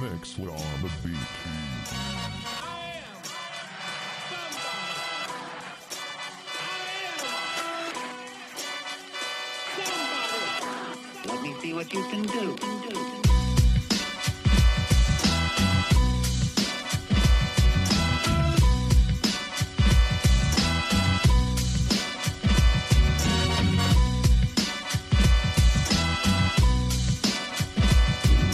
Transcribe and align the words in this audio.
mix 0.00 0.38
with 0.38 0.50
on 0.50 0.56
the 0.82 0.90
beat. 1.02 1.16
Let 11.26 11.42
me 11.42 11.54
see 11.60 11.72
what 11.74 11.92
you 11.92 12.02
can 12.04 12.22
do. 12.22 12.56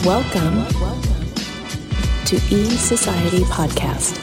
Welcome 0.05 1.14
to 2.27 2.37
E 2.37 2.71
Society 2.71 3.41
Podcast. 3.41 4.17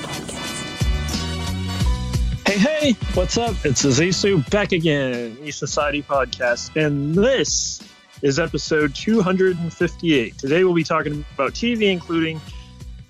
Hey, 2.47 2.57
hey, 2.57 2.91
what's 3.13 3.37
up? 3.37 3.55
It's 3.63 3.83
Azizu 3.83 4.49
back 4.49 4.71
again, 4.71 5.37
E 5.43 5.51
Society 5.51 6.01
Podcast, 6.01 6.75
and 6.83 7.13
this 7.13 7.79
is 8.23 8.39
episode 8.39 8.95
258. 8.95 10.35
Today 10.35 10.63
we'll 10.63 10.73
be 10.73 10.83
talking 10.83 11.23
about 11.35 11.53
TV, 11.53 11.91
including 11.91 12.41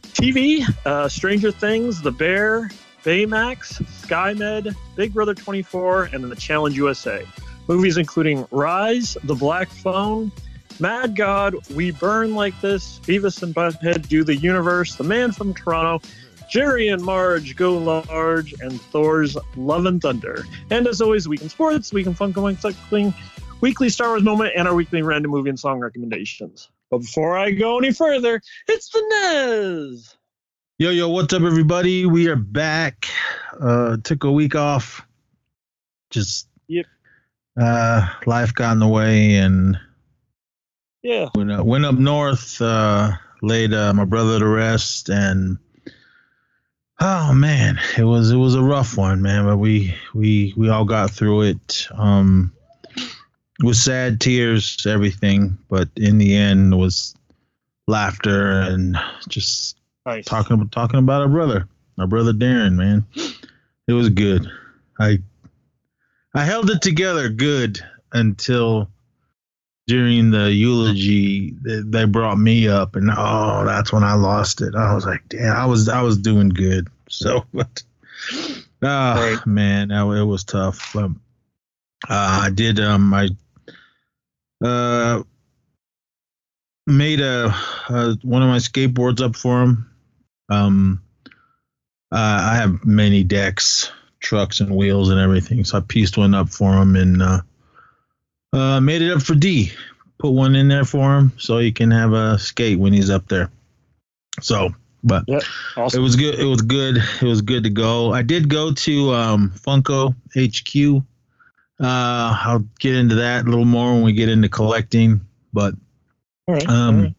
TV, 0.04 0.66
uh, 0.86 1.08
Stranger 1.08 1.52
Things, 1.52 2.02
The 2.02 2.12
Bear, 2.12 2.70
Baymax, 3.06 3.82
SkyMed, 4.06 4.76
Big 4.98 5.14
Brother 5.14 5.34
24, 5.34 6.10
and 6.12 6.22
then 6.22 6.30
The 6.30 6.36
Challenge 6.36 6.76
USA. 6.76 7.26
Movies 7.70 7.96
including 7.96 8.46
Rise, 8.52 9.16
The 9.24 9.36
Black 9.36 9.70
Phone, 9.70 10.34
Mad 10.82 11.16
God, 11.16 11.56
We 11.76 11.92
Burn 11.92 12.34
Like 12.34 12.60
This, 12.60 12.98
Beavis 13.02 13.44
and 13.44 13.54
Butthead 13.54 14.08
Do 14.08 14.24
the 14.24 14.36
Universe, 14.36 14.96
The 14.96 15.04
Man 15.04 15.32
from 15.32 15.54
Toronto, 15.54 16.02
Jerry 16.50 16.88
and 16.88 17.04
Marge 17.04 17.56
Go 17.56 17.78
Large, 17.78 18.56
and 18.62 18.82
Thor's 18.82 19.38
Love 19.56 19.86
and 19.86 20.02
Thunder. 20.02 20.44
And 20.72 20.88
as 20.88 21.00
always, 21.00 21.28
Week 21.28 21.44
in 21.44 21.50
Sports, 21.50 21.94
Week 21.94 22.08
in 22.08 22.16
Funk 22.16 22.36
and 22.36 22.60
Cycling, 22.60 23.14
Weekly 23.62 23.90
Star 23.90 24.08
Wars 24.10 24.24
Moment, 24.24 24.54
and 24.58 24.68
our 24.68 24.74
weekly 24.74 25.04
random 25.04 25.30
movie 25.30 25.50
and 25.50 25.60
song 25.60 25.80
recommendations. 25.80 26.72
But 26.90 27.02
before 27.02 27.38
I 27.38 27.52
go 27.52 27.78
any 27.78 27.94
further, 27.94 28.42
it's 28.68 28.90
the 28.90 29.04
Nez. 29.08 30.18
Yo, 30.80 30.90
yo, 30.90 31.10
what's 31.10 31.32
up, 31.32 31.44
everybody? 31.44 32.08
We 32.08 32.28
are 32.28 32.36
back. 32.36 33.06
Uh, 33.62 33.98
took 34.04 34.24
a 34.24 34.32
week 34.32 34.56
off. 34.56 35.06
Just 36.10 36.48
Yep. 36.70 36.88
uh, 37.56 38.10
life 38.26 38.52
got 38.56 38.72
in 38.72 38.80
the 38.80 38.88
way, 38.88 39.36
and 39.36 39.78
Yeah. 41.04 41.30
went 41.36 41.52
up, 41.52 41.66
went 41.66 41.86
up 41.86 41.96
north. 41.96 42.62
Uh, 42.62 43.12
laid 43.42 43.74
uh, 43.74 43.94
my 43.94 44.06
brother 44.06 44.40
to 44.40 44.48
rest, 44.48 45.10
and 45.10 45.58
oh 47.00 47.34
man, 47.34 47.80
it 47.98 48.04
was 48.04 48.32
it 48.32 48.38
was 48.38 48.56
a 48.56 48.62
rough 48.64 48.98
one, 48.98 49.22
man. 49.22 49.46
But 49.46 49.58
we 49.58 49.96
we 50.14 50.54
we 50.56 50.70
all 50.70 50.86
got 50.86 51.12
through 51.12 51.42
it. 51.44 51.88
Um, 51.94 52.54
it 52.96 53.66
was 53.66 53.82
sad 53.82 54.20
tears, 54.22 54.86
everything, 54.88 55.58
but 55.70 55.90
in 55.96 56.18
the 56.18 56.36
end, 56.36 56.74
it 56.74 56.78
was 56.78 57.16
laughter 57.88 58.52
and 58.62 58.98
just 59.28 59.78
Nice. 60.06 60.26
talking 60.26 60.68
talking 60.70 61.00
about 61.00 61.22
our 61.22 61.28
brother, 61.30 61.68
our 62.00 62.08
brother 62.08 62.34
Darren, 62.34 62.76
man. 62.76 63.06
It 63.88 63.94
was 63.94 64.10
good. 64.10 64.48
I 65.00 65.20
I 66.34 66.44
held 66.44 66.70
it 66.70 66.82
together 66.82 67.30
good 67.30 67.80
until 68.14 68.90
during 69.88 70.32
the 70.32 70.52
eulogy 70.52 71.54
they, 71.62 71.82
they 71.86 72.06
brought 72.06 72.38
me 72.38 72.68
up 72.68 72.96
and 72.96 73.10
oh 73.16 73.64
that's 73.66 73.92
when 73.92 74.04
I 74.04 74.14
lost 74.14 74.62
it. 74.62 74.76
I 74.76 74.94
was 74.94 75.06
like, 75.06 75.28
damn, 75.30 75.56
I 75.56 75.66
was 75.66 75.90
I 75.90 76.02
was 76.02 76.18
doing 76.18 76.50
good. 76.50 76.88
So 77.14 77.44
but 77.54 77.84
ah 78.82 79.16
Right. 79.20 79.46
man, 79.46 79.92
it 79.92 80.24
was 80.24 80.46
tough. 80.46 80.92
But 80.94 81.12
uh, 82.10 82.40
I 82.44 82.50
did 82.54 82.80
um 82.80 83.14
I 83.14 83.28
uh 84.64 85.24
made 86.88 87.20
a, 87.20 87.54
uh 87.90 88.16
one 88.22 88.44
of 88.44 88.50
my 88.50 88.58
skateboards 88.58 89.22
up 89.22 89.36
for 89.36 89.62
him. 89.62 89.90
Um, 90.50 91.02
uh, 92.12 92.40
I 92.52 92.56
have 92.56 92.86
many 92.86 93.24
decks, 93.24 93.92
trucks, 94.20 94.60
and 94.60 94.76
wheels 94.76 95.10
and 95.10 95.20
everything, 95.20 95.64
so 95.64 95.78
I 95.78 95.82
pieced 95.82 96.18
one 96.18 96.34
up 96.36 96.50
for 96.50 96.74
him 96.74 96.96
and 96.96 97.22
uh, 97.22 97.42
uh, 98.54 98.80
made 98.80 99.02
it 99.02 99.12
up 99.12 99.22
for 99.22 99.36
D. 99.36 99.72
Put 100.20 100.32
one 100.32 100.56
in 100.56 100.68
there 100.68 100.86
for 100.86 101.18
him 101.18 101.32
so 101.38 101.58
he 101.58 101.72
can 101.72 101.90
have 101.92 102.14
a 102.14 102.38
skate 102.38 102.78
when 102.78 102.94
he's 102.94 103.10
up 103.10 103.28
there. 103.28 103.50
So, 104.42 104.70
but 105.04 105.24
Yep. 105.28 105.42
it 105.94 106.00
was 106.00 106.16
good. 106.16 106.36
It 106.40 106.46
was 106.46 106.62
good. 106.62 106.98
It 106.98 107.26
was 107.26 107.42
good 107.42 107.64
to 107.64 107.70
go. 107.70 108.14
I 108.14 108.22
did 108.22 108.48
go 108.50 108.72
to 108.72 109.14
um, 109.14 109.52
Funko 109.56 110.14
HQ. 110.36 111.04
Uh, 111.84 112.38
I'll 112.46 112.64
get 112.80 112.96
into 112.96 113.16
that 113.16 113.46
a 113.46 113.50
little 113.50 113.66
more 113.66 113.94
when 113.94 114.04
we 114.04 114.14
get 114.14 114.30
into 114.30 114.48
collecting, 114.48 115.22
but 115.52 115.74
All 116.48 116.54
right. 116.54 116.70
um, 116.70 116.96
all 116.98 117.02
right. 117.06 117.16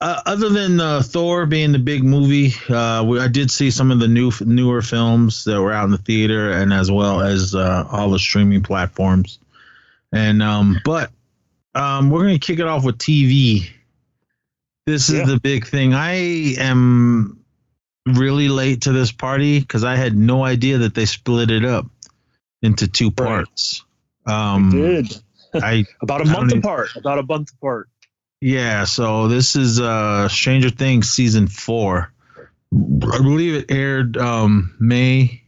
uh, 0.00 0.22
other 0.26 0.48
than 0.50 0.78
uh, 0.78 1.02
Thor 1.02 1.46
being 1.46 1.72
the 1.72 1.80
big 1.80 2.04
movie, 2.04 2.52
uh, 2.68 3.02
we, 3.04 3.18
I 3.18 3.26
did 3.26 3.50
see 3.50 3.72
some 3.72 3.90
of 3.90 3.98
the 3.98 4.06
new 4.06 4.30
newer 4.42 4.80
films 4.82 5.42
that 5.46 5.60
were 5.60 5.72
out 5.72 5.86
in 5.86 5.90
the 5.90 5.98
theater, 5.98 6.52
and 6.52 6.72
as 6.72 6.88
well 6.92 7.20
as 7.20 7.56
uh, 7.56 7.88
all 7.90 8.10
the 8.10 8.20
streaming 8.20 8.62
platforms. 8.62 9.40
And 10.14 10.42
um, 10.42 10.80
but 10.84 11.10
um, 11.74 12.08
we're 12.10 12.22
gonna 12.22 12.38
kick 12.38 12.58
it 12.60 12.66
off 12.66 12.84
with 12.84 12.98
TV. 12.98 13.68
This 14.86 15.08
is 15.08 15.18
Yeah. 15.20 15.26
the 15.26 15.40
big 15.40 15.66
thing. 15.66 15.92
I 15.94 16.54
am 16.58 17.40
really 18.06 18.48
late 18.48 18.82
to 18.82 18.92
this 18.92 19.10
party 19.12 19.58
because 19.60 19.82
I 19.82 19.96
had 19.96 20.16
no 20.16 20.44
idea 20.44 20.78
that 20.78 20.94
they 20.94 21.06
split 21.06 21.50
it 21.50 21.64
up 21.64 21.86
into 22.62 22.86
two 22.86 23.06
Right. 23.06 23.16
parts. 23.16 23.82
Um, 24.26 24.70
Did. 24.70 25.16
I 25.54 25.84
About 26.02 26.20
a 26.20 26.24
month 26.26 26.50
even- 26.52 26.58
apart. 26.58 26.88
About 26.96 27.18
a 27.18 27.22
month 27.22 27.50
apart. 27.58 27.88
Yeah, 28.40 28.84
so 28.84 29.28
this 29.28 29.56
is 29.56 29.80
uh 29.80 30.28
Stranger 30.28 30.68
Things 30.70 31.08
season 31.10 31.48
four. 31.48 32.12
I 32.72 33.18
believe 33.18 33.54
it 33.54 33.70
aired 33.70 34.16
um 34.18 34.74
May 34.78 35.42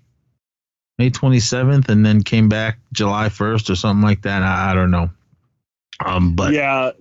May 0.99 1.11
twenty 1.11 1.41
seventh 1.41 1.89
and 1.89 2.05
then 2.05 2.23
came 2.23 2.49
back 2.49 2.79
July 2.93 3.29
first 3.29 3.69
or 3.71 3.77
something 3.77 4.03
like 4.03 4.23
that. 4.23 4.43
I, 4.43 4.71
I 4.71 4.75
don't 4.75 4.91
know. 4.91 5.11
Um 6.05 6.34
but 6.34 6.53
yeah, 6.53 6.93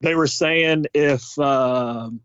they 0.00 0.14
were 0.14 0.26
saying 0.26 0.86
if 0.94 1.38
um 1.38 2.20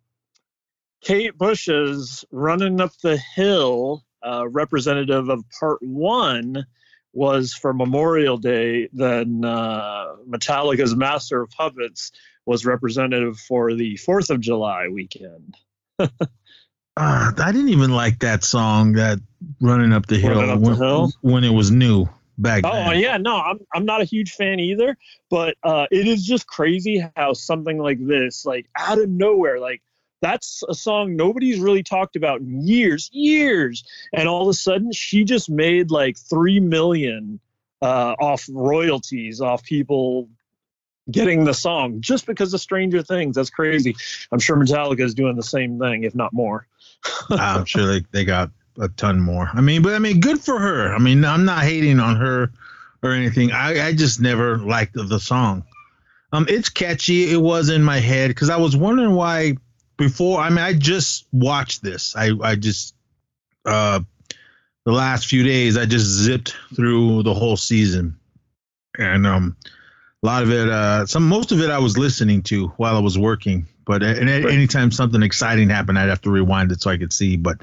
Kate 1.02 1.38
Bush 1.38 1.68
is 1.68 2.26
running 2.32 2.82
up 2.82 2.92
the 3.04 3.18
hill, 3.18 4.04
uh, 4.24 4.48
representative 4.48 5.30
of 5.30 5.44
part 5.60 5.78
one 5.84 6.66
was 7.14 7.54
for 7.54 7.74
Memorial 7.74 8.38
Day, 8.38 8.90
then 8.92 9.46
uh, 9.46 10.16
Metallica's 10.28 10.96
Master 10.96 11.44
of 11.44 11.52
Puppets 11.52 12.12
was 12.46 12.66
representative 12.66 13.38
for 13.40 13.76
the 13.76 13.98
Fourth 13.98 14.32
of 14.32 14.40
July 14.42 14.88
weekend. 14.88 15.56
uh, 16.98 17.32
I 17.38 17.52
didn't 17.52 17.70
even 17.70 17.92
like 17.92 18.20
that 18.20 18.44
song 18.44 18.94
that 18.94 19.20
running 19.62 19.94
up 19.94 20.06
the 20.08 20.18
hill, 20.18 20.40
Up 20.40 20.60
the 20.60 20.66
when, 20.70 20.76
Hill? 20.78 21.12
when 21.22 21.44
it 21.44 21.50
was 21.52 21.72
new 21.72 22.08
back 22.38 22.64
Oh 22.66 22.72
then. 22.72 23.00
yeah, 23.00 23.18
no, 23.18 23.38
I'm 23.38 23.60
I'm 23.74 23.86
not 23.86 24.02
a 24.02 24.06
huge 24.06 24.34
fan 24.34 24.60
either, 24.60 24.98
but 25.30 25.56
uh, 25.64 25.88
it 25.92 26.08
is 26.08 26.24
just 26.26 26.48
crazy 26.48 27.06
how 27.16 27.34
something 27.34 27.78
like 27.78 28.06
this, 28.06 28.46
like 28.46 28.68
out 28.78 29.00
of 29.00 29.10
nowhere, 29.10 29.60
like 29.60 29.82
that's 30.22 30.64
a 30.70 30.74
song 30.74 31.16
nobody's 31.16 31.60
really 31.60 31.84
talked 31.84 32.16
about 32.16 32.42
in 32.42 32.66
years, 32.66 33.10
years, 33.14 33.84
and 34.14 34.28
all 34.28 34.44
of 34.44 34.48
a 34.48 34.54
sudden 34.54 34.92
she 34.92 35.24
just 35.24 35.50
made 35.50 35.92
like 35.92 36.18
three 36.18 36.60
million 36.60 37.40
uh, 37.82 38.16
off 38.20 38.48
royalties 38.52 39.42
off 39.42 39.64
people 39.64 40.30
getting 41.12 41.44
the 41.44 41.54
song 41.54 42.02
just 42.02 42.26
because 42.26 42.54
of 42.54 42.60
Stranger 42.62 43.04
Things. 43.04 43.36
That's 43.36 43.52
crazy. 43.52 43.96
I'm 44.32 44.40
sure 44.40 44.56
Metallica 44.56 45.02
is 45.02 45.14
doing 45.14 45.36
the 45.36 45.44
same 45.44 45.78
thing, 45.78 46.04
if 46.04 46.16
not 46.16 46.34
more. 46.34 46.66
I'm 47.30 47.66
sure 47.66 47.86
they, 47.88 48.06
they 48.12 48.26
got 48.26 48.52
a 48.80 48.90
ton 48.90 49.20
more. 49.20 49.50
I 49.54 49.62
mean, 49.62 49.82
but 49.82 49.94
I 49.94 50.00
mean, 50.00 50.20
good 50.20 50.40
for 50.42 50.60
her. 50.60 50.94
I 50.94 51.00
mean, 51.00 51.24
I'm 51.24 51.46
not 51.46 51.64
hating 51.64 52.00
on 52.00 52.16
her 52.18 52.52
or 53.04 53.12
anything. 53.12 53.52
I, 53.52 53.88
I 53.88 53.94
just 53.94 54.20
never 54.20 54.58
liked 54.58 54.94
the, 54.94 55.20
song. 55.20 55.64
Um, 56.32 56.46
it's 56.50 56.70
catchy. 56.70 57.32
It 57.32 57.42
was 57.42 57.70
in 57.70 57.84
my 57.84 58.00
head 58.00 58.30
because 58.30 58.50
I 58.50 58.58
was 58.58 58.76
wondering 58.76 59.14
why 59.14 59.56
before. 59.98 60.42
I 60.42 60.50
mean, 60.50 60.60
I 60.60 60.74
just 60.74 61.28
watched 61.32 61.82
this. 61.82 62.16
I 62.16 62.32
I 62.42 62.56
just 62.56 62.94
uh 63.66 64.02
the 64.86 64.92
last 64.92 65.28
few 65.28 65.44
days 65.44 65.78
I 65.78 65.86
just 65.86 66.06
zipped 66.06 66.56
through 66.76 67.24
the 67.24 67.34
whole 67.34 67.58
season, 67.58 68.18
and 68.98 69.26
um, 69.26 69.56
a 70.24 70.26
lot 70.26 70.44
of 70.44 70.52
it, 70.52 70.70
uh, 70.70 71.06
some 71.06 71.28
most 71.28 71.52
of 71.52 71.62
it 71.62 71.70
I 71.70 71.80
was 71.80 71.98
listening 71.98 72.44
to 72.44 72.68
while 72.78 72.96
I 72.96 73.00
was 73.00 73.18
working. 73.18 73.68
But 73.86 74.04
a- 74.04 74.20
and 74.20 74.30
Right. 74.30 74.54
anytime 74.54 74.92
something 74.92 75.22
exciting 75.24 75.70
happened, 75.70 75.98
I'd 76.00 76.10
have 76.10 76.22
to 76.22 76.32
rewind 76.32 76.72
it 76.72 76.82
so 76.82 76.90
I 76.92 76.98
could 76.98 77.14
see. 77.14 77.36
But 77.38 77.58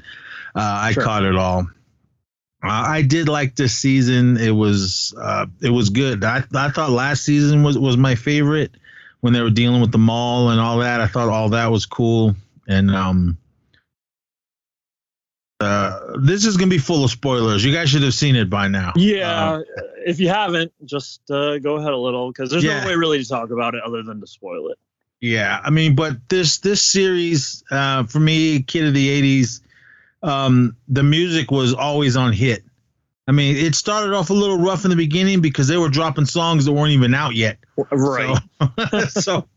uh, 0.55 0.61
I 0.61 0.91
Sure. 0.93 1.03
caught 1.03 1.23
it 1.23 1.35
all. 1.35 1.67
Uh, 2.63 2.67
I 2.87 3.01
did 3.01 3.27
like 3.27 3.55
this 3.55 3.75
season. 3.75 4.37
It 4.37 4.51
was 4.51 5.13
uh, 5.19 5.47
it 5.61 5.69
was 5.69 5.89
good. 5.89 6.23
I 6.23 6.43
I 6.55 6.69
thought 6.69 6.91
last 6.91 7.23
season 7.23 7.61
was 7.63 7.77
was 7.77 7.97
my 7.97 8.15
favorite 8.15 8.71
when 9.19 9.33
they 9.33 9.41
were 9.41 9.49
dealing 9.49 9.81
with 9.81 9.91
the 9.91 9.97
mall 9.97 10.49
and 10.49 10.59
all 10.61 10.77
that. 10.79 11.01
I 11.01 11.07
thought 11.07 11.27
all 11.29 11.49
that 11.49 11.67
was 11.71 11.85
cool. 11.85 12.35
and 12.67 12.91
um, 12.95 13.37
uh, 15.59 15.99
this 16.21 16.45
is 16.45 16.57
gonna 16.57 16.69
be 16.69 16.77
full 16.77 17.03
of 17.03 17.11
spoilers. 17.11 17.63
You 17.63 17.73
guys 17.73 17.89
should 17.89 18.03
have 18.03 18.13
seen 18.13 18.35
it 18.35 18.49
by 18.49 18.67
now. 18.67 18.91
Yeah, 18.95 19.51
Uh, 19.53 19.61
if 20.05 20.19
you 20.19 20.27
haven't, 20.29 20.71
just 20.85 21.29
uh, 21.31 21.59
go 21.59 21.75
ahead 21.77 21.91
a 21.93 21.97
little 21.97 22.31
because 22.31 22.49
there's 22.51 22.63
Yeah. 22.63 22.81
no 22.81 22.87
way 22.87 22.95
really 22.95 23.21
to 23.21 23.27
talk 23.27 23.49
about 23.51 23.75
it 23.75 23.83
other 23.83 24.03
than 24.03 24.19
to 24.21 24.27
spoil 24.27 24.69
it. 24.69 24.77
Yeah, 25.23 25.61
I 25.63 25.69
mean, 25.69 25.95
but 25.95 26.27
this 26.27 26.57
this 26.57 26.81
series 26.81 27.63
uh, 27.71 28.03
for 28.03 28.19
me, 28.19 28.61
kid 28.61 28.87
of 28.87 28.93
the 28.93 29.21
'80s, 29.21 29.61
um, 30.21 30.75
the 30.89 31.01
music 31.01 31.49
was 31.49 31.73
always 31.73 32.17
on 32.17 32.33
hit. 32.33 32.65
I 33.25 33.31
mean, 33.31 33.55
it 33.55 33.73
started 33.73 34.13
off 34.13 34.31
a 34.31 34.33
little 34.33 34.57
rough 34.57 34.83
in 34.83 34.89
the 34.89 34.97
beginning 34.97 35.39
because 35.39 35.69
they 35.69 35.77
were 35.77 35.87
dropping 35.87 36.25
songs 36.25 36.65
that 36.65 36.73
weren't 36.73 36.91
even 36.91 37.13
out 37.13 37.35
yet. 37.35 37.57
Right. 37.89 38.37
So, 38.59 39.07
so 39.21 39.47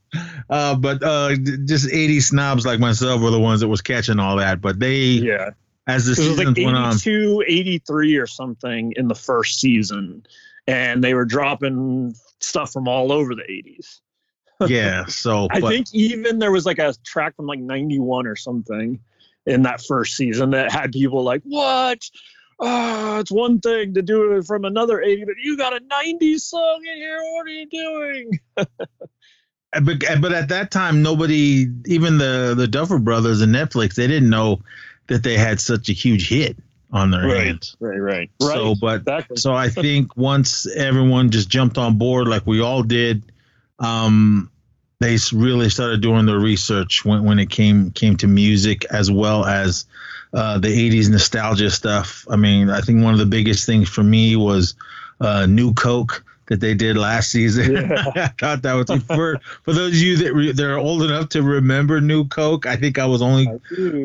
uh, 0.49 0.77
but 0.77 1.03
uh, 1.03 1.35
just 1.35 1.89
'80s 1.89 2.23
snobs 2.23 2.65
like 2.65 2.79
myself 2.79 3.21
were 3.21 3.33
the 3.33 3.41
ones 3.41 3.59
that 3.59 3.67
was 3.67 3.81
catching 3.81 4.21
all 4.21 4.37
that. 4.37 4.61
But 4.61 4.79
they, 4.79 4.99
yeah. 4.99 5.51
as 5.89 6.07
the 6.07 6.13
It 6.13 6.19
was 6.19 6.29
seasons 6.29 6.59
like 6.59 6.65
went 6.65 6.77
on, 6.77 6.93
82, 6.93 7.43
83 7.45 8.17
or 8.19 8.29
something 8.29 8.93
in 8.95 9.09
the 9.09 9.17
first 9.17 9.59
season. 9.59 10.29
And 10.69 11.03
they 11.03 11.15
were 11.15 11.25
dropping 11.25 12.15
stuff 12.39 12.73
from 12.73 12.87
all 12.87 13.11
over 13.11 13.35
the 13.35 13.43
80s. 13.43 13.99
Yeah. 14.67 15.07
So, 15.07 15.49
I 15.51 15.61
but, 15.61 15.69
think 15.71 15.95
even 15.95 16.39
there 16.39 16.53
was 16.53 16.67
like 16.67 16.79
a 16.79 16.95
track 17.05 17.37
from 17.37 17.47
like 17.47 17.61
91 17.61 18.27
or 18.27 18.37
something 18.37 19.01
in 19.47 19.63
that 19.63 19.81
first 19.81 20.17
season 20.17 20.51
that 20.51 20.73
had 20.73 20.93
people 20.93 21.23
like, 21.23 21.43
what? 21.45 22.03
Oh, 22.59 23.19
it's 23.19 23.31
one 23.31 23.61
thing 23.61 23.95
to 23.95 24.03
do 24.03 24.33
it 24.33 24.47
from 24.47 24.65
another 24.65 25.03
80, 25.03 25.25
but 25.25 25.35
you 25.43 25.57
got 25.59 25.77
a 25.77 25.81
90s 25.81 26.41
song 26.41 26.83
in 26.91 26.97
here. 26.97 27.19
What 27.35 27.47
are 27.47 27.51
you 27.51 27.67
doing? 27.67 28.41
but 28.57 30.21
but 30.21 30.33
at 30.33 30.49
that 30.49 30.71
time, 30.71 31.03
nobody, 31.03 31.67
even 31.85 32.17
the 32.17 32.55
the 32.57 32.67
Duffer 32.67 32.99
Brothers 32.99 33.43
and 33.43 33.55
Netflix, 33.55 33.95
they 33.95 34.07
didn't 34.07 34.31
know 34.31 34.61
that 35.09 35.23
they 35.23 35.37
had 35.37 35.61
such 35.61 35.91
a 35.91 35.93
huge 35.93 36.29
hit 36.29 36.57
on 36.93 37.11
their 37.11 37.29
hands. 37.29 37.77
Right, 37.79 37.99
right, 37.99 38.31
right. 38.41 38.53
So, 38.55 38.75
but 38.81 39.01
exactly. 39.01 39.37
so 39.37 39.55
I 39.55 39.69
think 39.69 40.17
once 40.17 40.67
everyone 40.75 41.31
just 41.31 41.49
jumped 41.49 41.79
on 41.79 41.99
board, 41.99 42.29
like 42.29 42.47
we 42.47 42.61
all 42.61 42.83
did, 42.83 43.23
um, 43.79 44.51
they 45.01 45.19
really 45.33 45.69
started 45.69 46.01
doing 46.01 46.27
their 46.27 46.39
research 46.39 47.05
when, 47.05 47.25
when 47.25 47.39
it 47.39 47.51
came 47.51 47.91
came 47.91 48.17
to 48.17 48.27
music 48.27 48.85
as 48.87 49.11
well 49.11 49.45
as 49.45 49.85
uh, 50.33 50.59
the 50.59 50.69
'80s 50.69 51.11
nostalgia 51.11 51.71
stuff. 51.71 52.27
I 52.31 52.37
mean, 52.37 52.71
I 52.71 52.81
think 52.81 53.03
one 53.03 53.13
of 53.13 53.19
the 53.19 53.27
biggest 53.27 53.67
things 53.67 53.89
for 53.89 54.03
me 54.03 54.37
was 54.37 54.75
uh, 55.21 55.47
New 55.47 55.75
Coke 55.75 56.25
that 56.49 56.61
they 56.61 56.75
did 56.75 56.97
last 56.97 57.31
season. 57.31 57.73
Yeah. 57.73 58.13
I 58.17 58.29
thought 58.39 58.63
that 58.63 58.75
was 58.75 59.03
for 59.05 59.39
for 59.65 59.73
those 59.73 59.93
of 59.93 59.97
you 59.97 60.17
that 60.19 60.33
re, 60.33 60.53
that 60.53 60.65
are 60.65 60.79
old 60.79 61.03
enough 61.03 61.29
to 61.31 61.43
remember 61.43 62.01
New 62.01 62.27
Coke. 62.29 62.67
I 62.67 62.77
think 62.77 62.99
I 62.99 63.07
was 63.07 63.21
only 63.21 63.49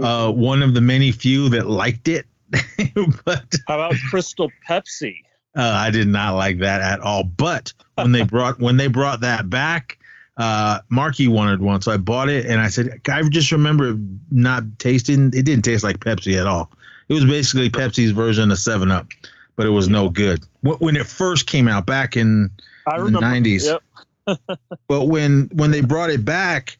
uh, 0.01 0.31
one 0.31 0.61
of 0.61 0.73
the 0.73 0.81
many 0.81 1.11
few 1.11 1.49
that 1.49 1.67
liked 1.67 2.07
it, 2.07 2.25
but 3.25 3.55
How 3.67 3.75
about 3.75 3.95
Crystal 4.09 4.51
Pepsi? 4.67 5.23
uh, 5.55 5.61
I 5.61 5.89
did 5.89 6.07
not 6.07 6.35
like 6.35 6.59
that 6.59 6.81
at 6.81 6.99
all. 6.99 7.23
But 7.23 7.73
when 8.03 8.11
they 8.11 8.23
brought 8.23 8.59
when 8.59 8.77
they 8.77 8.87
brought 8.87 9.21
that 9.21 9.49
back, 9.49 9.97
uh, 10.37 10.79
Marky 10.89 11.27
wanted 11.27 11.61
one, 11.61 11.81
so 11.81 11.91
I 11.91 11.97
bought 11.97 12.29
it, 12.29 12.45
and 12.45 12.59
I 12.59 12.69
said, 12.69 13.01
I 13.09 13.21
just 13.23 13.51
remember 13.51 13.97
not 14.31 14.63
tasting. 14.79 15.27
It 15.27 15.43
didn't 15.43 15.63
taste 15.63 15.83
like 15.83 15.99
Pepsi 15.99 16.39
at 16.39 16.47
all. 16.47 16.71
It 17.09 17.13
was 17.13 17.25
basically 17.25 17.69
Pepsi's 17.69 18.11
version 18.11 18.51
of 18.51 18.57
Seven 18.57 18.89
Up, 18.89 19.07
but 19.55 19.65
it 19.65 19.69
was 19.71 19.89
no 19.89 20.09
good. 20.09 20.43
When 20.61 20.95
it 20.95 21.05
first 21.05 21.47
came 21.47 21.67
out 21.67 21.85
back 21.85 22.15
in 22.15 22.49
the 22.85 22.91
90s. 22.91 23.65
Yep. 23.65 24.39
but 24.87 25.05
when 25.05 25.49
when 25.53 25.71
they 25.71 25.81
brought 25.81 26.09
it 26.09 26.23
back, 26.23 26.77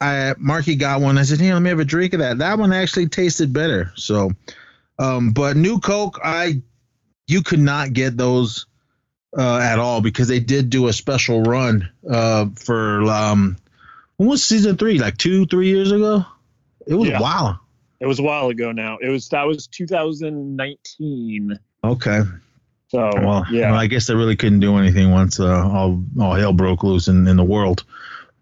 I 0.00 0.34
Marky 0.38 0.74
got 0.74 1.00
one. 1.00 1.18
I 1.18 1.22
said, 1.22 1.40
"Hey, 1.40 1.52
let 1.52 1.62
me 1.62 1.70
have 1.70 1.78
a 1.78 1.84
drink 1.84 2.12
of 2.14 2.20
that." 2.20 2.38
That 2.38 2.58
one 2.58 2.72
actually 2.72 3.08
tasted 3.08 3.52
better. 3.52 3.92
So, 3.94 4.32
um, 4.98 5.30
but 5.30 5.56
New 5.56 5.78
Coke, 5.78 6.18
I 6.22 6.60
you 7.26 7.42
could 7.42 7.60
not 7.60 7.92
get 7.92 8.16
those 8.16 8.66
uh, 9.36 9.58
at 9.58 9.78
all 9.78 10.00
because 10.00 10.28
they 10.28 10.40
did 10.40 10.70
do 10.70 10.88
a 10.88 10.92
special 10.92 11.42
run 11.42 11.88
uh, 12.08 12.46
for 12.56 13.02
um, 13.04 13.56
when 14.16 14.28
was 14.28 14.44
season 14.44 14.76
three? 14.76 14.98
Like 14.98 15.16
two, 15.16 15.46
three 15.46 15.68
years 15.68 15.92
ago. 15.92 16.24
It 16.86 16.94
was 16.94 17.08
Yeah. 17.08 17.20
wow. 17.20 17.60
It 18.00 18.06
was 18.06 18.18
a 18.18 18.22
while 18.22 18.48
ago 18.48 18.72
now. 18.72 18.98
It 19.00 19.08
was 19.08 19.28
that 19.28 19.46
was 19.46 19.66
2019. 19.66 21.58
Okay. 21.84 22.22
So 22.88 23.10
Well, 23.14 23.44
yeah, 23.50 23.70
well, 23.70 23.80
I 23.80 23.86
guess 23.86 24.08
they 24.08 24.14
really 24.14 24.36
couldn't 24.36 24.60
do 24.60 24.76
anything 24.76 25.10
once 25.10 25.38
uh, 25.38 25.46
all 25.46 26.02
all 26.18 26.34
hell 26.34 26.52
broke 26.52 26.82
loose 26.82 27.08
in, 27.08 27.28
in 27.28 27.36
the 27.36 27.44
world. 27.44 27.84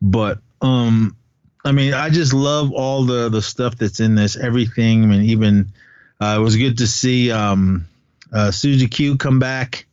But 0.01 0.39
um, 0.63 1.17
I 1.65 1.73
mean, 1.73 1.93
I 1.93 2.09
just 2.09 2.33
love 2.33 2.73
all 2.73 3.05
the 3.05 3.29
the 3.29 3.43
stuff 3.43 3.77
that's 3.77 4.01
in 4.01 4.15
this. 4.15 4.37
Everything. 4.37 5.03
I 5.03 5.07
mean, 5.07 5.23
even 5.23 5.73
uh, 6.21 6.37
it 6.39 6.43
was 6.43 6.57
good 6.57 6.79
to 6.79 6.87
see 6.87 7.31
um, 7.31 7.87
uh, 8.33 8.53
Susie 8.53 8.89
Q 8.89 9.17
come 9.17 9.39
back 9.39 9.87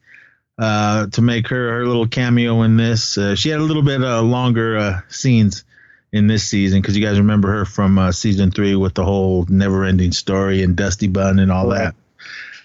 uh, 0.57 1.07
to 1.07 1.21
make 1.21 1.47
her 1.49 1.79
her 1.79 1.85
little 1.85 2.07
cameo 2.07 2.61
in 2.61 2.77
this. 2.77 3.17
Uh, 3.17 3.35
she 3.35 3.49
had 3.49 3.59
a 3.59 3.63
little 3.63 3.83
bit 3.83 4.03
uh, 4.03 4.21
longer 4.21 4.77
uh, 4.77 5.01
scenes 5.09 5.63
in 6.13 6.27
this 6.27 6.47
season 6.47 6.81
because 6.81 6.95
you 6.95 7.03
guys 7.03 7.17
remember 7.17 7.51
her 7.51 7.65
from 7.65 7.97
uh, 7.97 8.11
season 8.11 8.51
three 8.51 8.75
with 8.75 8.93
the 8.93 9.03
whole 9.03 9.45
never 9.49 9.83
ending 9.83 10.11
story 10.11 10.63
and 10.63 10.75
Dusty 10.75 11.07
Bun 11.07 11.39
and 11.39 11.51
all 11.51 11.69
that. 11.69 11.95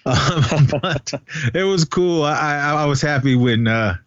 Um, 0.05 0.67
but 0.81 1.13
it 1.53 1.63
was 1.63 1.85
cool. 1.85 2.23
I, 2.23 2.57
I 2.57 2.83
I 2.83 2.85
was 2.85 3.01
happy 3.01 3.35
when 3.35 3.67
uh, 3.67 3.97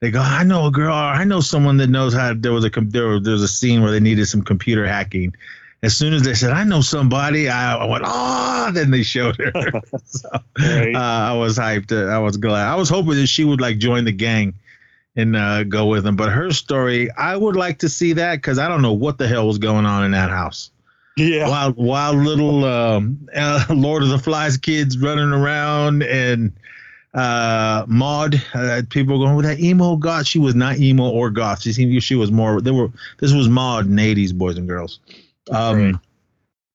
they 0.00 0.10
go. 0.10 0.20
I 0.20 0.44
know 0.44 0.66
a 0.66 0.70
girl. 0.70 0.94
I 0.94 1.24
know 1.24 1.40
someone 1.40 1.78
that 1.78 1.88
knows 1.88 2.14
how. 2.14 2.34
There 2.34 2.52
was 2.52 2.64
a 2.64 2.70
com- 2.70 2.90
there 2.90 3.08
was, 3.08 3.22
there 3.22 3.32
was 3.32 3.42
a 3.42 3.48
scene 3.48 3.82
where 3.82 3.90
they 3.90 4.00
needed 4.00 4.26
some 4.26 4.42
computer 4.42 4.86
hacking. 4.86 5.34
As 5.84 5.96
soon 5.96 6.12
as 6.12 6.22
they 6.22 6.34
said, 6.34 6.52
"I 6.52 6.64
know 6.64 6.80
somebody," 6.80 7.48
I, 7.48 7.84
went, 7.84 8.04
"Oh!" 8.06 8.70
Then 8.72 8.90
they 8.90 9.02
showed 9.02 9.36
her. 9.36 9.52
so, 10.04 10.28
Right. 10.58 10.94
uh, 10.94 10.98
I 10.98 11.34
was 11.34 11.58
hyped. 11.58 11.92
Uh, 11.92 12.10
I 12.10 12.18
was 12.18 12.36
glad. 12.36 12.66
I 12.66 12.74
was 12.74 12.88
hoping 12.88 13.16
that 13.16 13.26
she 13.26 13.44
would 13.44 13.60
like 13.60 13.78
join 13.78 14.04
the 14.04 14.12
gang 14.12 14.54
and 15.16 15.36
uh, 15.36 15.64
go 15.64 15.86
with 15.86 16.04
them. 16.04 16.16
But 16.16 16.30
her 16.30 16.50
story, 16.52 17.10
I 17.12 17.36
would 17.36 17.56
like 17.56 17.78
to 17.80 17.88
see 17.88 18.14
that 18.14 18.36
because 18.36 18.58
I 18.58 18.68
don't 18.68 18.82
know 18.82 18.92
what 18.92 19.18
the 19.18 19.28
hell 19.28 19.46
was 19.46 19.58
going 19.58 19.86
on 19.86 20.04
in 20.04 20.10
that 20.12 20.30
house 20.30 20.70
yeah. 21.16 21.48
wild, 21.48 21.76
wild 21.76 22.16
little 22.16 22.64
um, 22.64 23.28
uh, 23.34 23.64
Lord 23.70 24.02
of 24.02 24.08
the 24.08 24.18
Flies 24.18 24.56
kids 24.56 24.98
running 24.98 25.32
around 25.32 26.02
and 26.02 26.52
uh, 27.12 27.84
Maud. 27.86 28.42
Uh, 28.52 28.82
people 28.90 29.18
going 29.18 29.36
with 29.36 29.46
that 29.46 29.60
emo 29.60 29.96
goth. 29.96 30.26
She 30.26 30.38
was 30.38 30.54
not 30.54 30.78
emo 30.78 31.08
or 31.08 31.30
goth. 31.30 31.62
She 31.62 31.72
seemed 31.72 32.02
she 32.02 32.14
was 32.14 32.32
more. 32.32 32.60
There 32.60 32.74
were. 32.74 32.90
This 33.18 33.32
was 33.32 33.48
Maud 33.48 33.86
in 33.86 33.96
the 33.96 34.14
'80s, 34.14 34.34
boys 34.34 34.58
and 34.58 34.68
girls. 34.68 34.98
Um, 35.50 35.78
Right. 35.82 35.94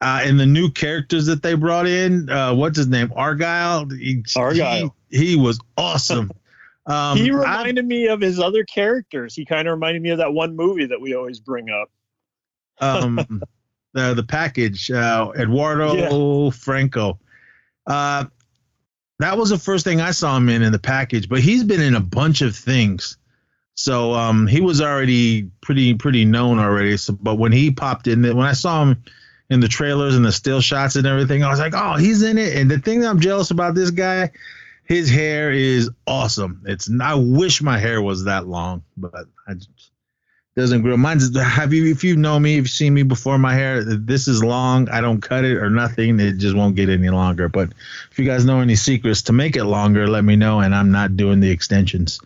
uh, 0.02 0.22
and 0.28 0.40
the 0.40 0.46
new 0.46 0.70
characters 0.72 1.26
that 1.28 1.42
they 1.44 1.54
brought 1.56 1.88
in, 1.88 2.30
uh, 2.30 2.54
what's 2.54 2.78
his 2.78 2.88
name? 2.88 3.12
Argyle. 3.16 3.90
He, 3.90 4.24
Argyle. 4.36 4.96
He, 5.10 5.18
he 5.30 5.36
was 5.36 5.60
awesome. 5.78 6.32
Um, 6.86 7.18
he 7.18 7.30
I- 7.30 7.34
reminded 7.36 7.86
me 7.86 8.08
of 8.08 8.20
his 8.20 8.40
other 8.40 8.64
characters. 8.64 9.36
He 9.36 9.46
kind 9.46 9.68
of 9.68 9.74
reminded 9.74 10.02
me 10.02 10.10
of 10.10 10.18
that 10.18 10.34
one 10.34 10.56
movie 10.56 10.88
that 10.88 11.00
we 11.00 11.14
always 11.14 11.40
bring 11.40 11.70
up. 11.70 11.92
um, 12.82 13.44
the 13.94 14.16
the 14.16 14.24
package, 14.24 14.90
uh, 14.90 15.32
Eduardo 15.38 16.50
Franco. 16.50 17.20
Uh, 17.86 18.26
that 19.20 19.38
was 19.38 19.52
the 19.52 19.60
first 19.60 19.84
thing 19.84 20.02
I 20.02 20.10
saw 20.12 20.36
him 20.36 20.50
in 20.50 20.64
in 20.64 20.72
the 20.72 20.80
package, 20.80 21.30
but 21.30 21.42
he's 21.42 21.64
been 21.64 21.82
in 21.82 21.94
a 21.94 22.00
bunch 22.00 22.42
of 22.42 22.56
things. 22.56 23.19
So 23.80 24.14
um, 24.14 24.46
he 24.46 24.60
was 24.60 24.82
already 24.82 25.44
pretty 25.62 25.94
pretty 25.94 26.26
known 26.26 26.60
already. 26.60 26.98
So, 26.98 27.14
but 27.14 27.36
when 27.36 27.54
he 27.54 27.72
popped 27.72 28.08
in, 28.08 28.24
when 28.24 28.46
I 28.46 28.52
saw 28.52 28.84
him 28.84 29.02
in 29.50 29.62
the 29.62 29.70
trailers 29.70 30.18
and 30.18 30.26
the 30.26 30.34
still 30.34 30.60
shots 30.60 30.98
and 30.98 31.08
everything, 31.08 31.46
I 31.46 31.50
was 31.50 31.60
like, 31.60 31.74
oh, 31.74 31.96
he's 31.96 32.22
in 32.22 32.38
it. 32.38 32.58
And 32.58 32.70
the 32.70 32.80
thing 32.80 33.00
that 33.00 33.08
I'm 33.08 33.22
jealous 33.22 33.52
about 33.52 33.76
this 33.76 33.92
guy, 33.92 34.32
his 34.84 35.10
hair 35.10 35.54
is 35.54 35.90
awesome. 36.06 36.62
It's 36.66 36.90
I 37.02 37.14
wish 37.14 37.62
my 37.62 37.78
hair 37.78 38.02
was 38.02 38.26
that 38.26 38.48
long, 38.48 38.84
but 38.98 39.28
I 39.48 39.54
just 39.54 39.92
doesn't 40.58 40.82
grow. 40.82 40.98
Mine's 40.98 41.34
have 41.38 41.72
you 41.72 41.90
if 41.90 42.04
you 42.04 42.18
know 42.18 42.38
me, 42.38 42.56
if 42.56 42.58
you've 42.58 42.70
seen 42.70 42.94
me 42.94 43.04
before, 43.04 43.38
my 43.38 43.54
hair 43.54 43.82
this 43.82 44.28
is 44.28 44.44
long. 44.44 44.90
I 44.90 45.00
don't 45.00 45.22
cut 45.22 45.46
it 45.46 45.56
or 45.56 45.70
nothing. 45.70 46.20
It 46.20 46.34
just 46.34 46.54
won't 46.54 46.76
get 46.76 46.90
any 46.90 47.10
longer. 47.12 47.48
But 47.48 47.70
if 48.12 48.20
you 48.20 48.26
guys 48.26 48.44
know 48.44 48.60
any 48.60 48.76
secrets 48.76 49.22
to 49.22 49.32
make 49.32 49.56
it 49.56 49.64
longer, 49.64 50.06
let 50.06 50.26
me 50.26 50.36
know. 50.36 50.60
And 50.60 50.76
I'm 50.76 50.92
not 50.92 51.16
doing 51.16 51.40
the 51.40 51.50
extensions. 51.50 52.20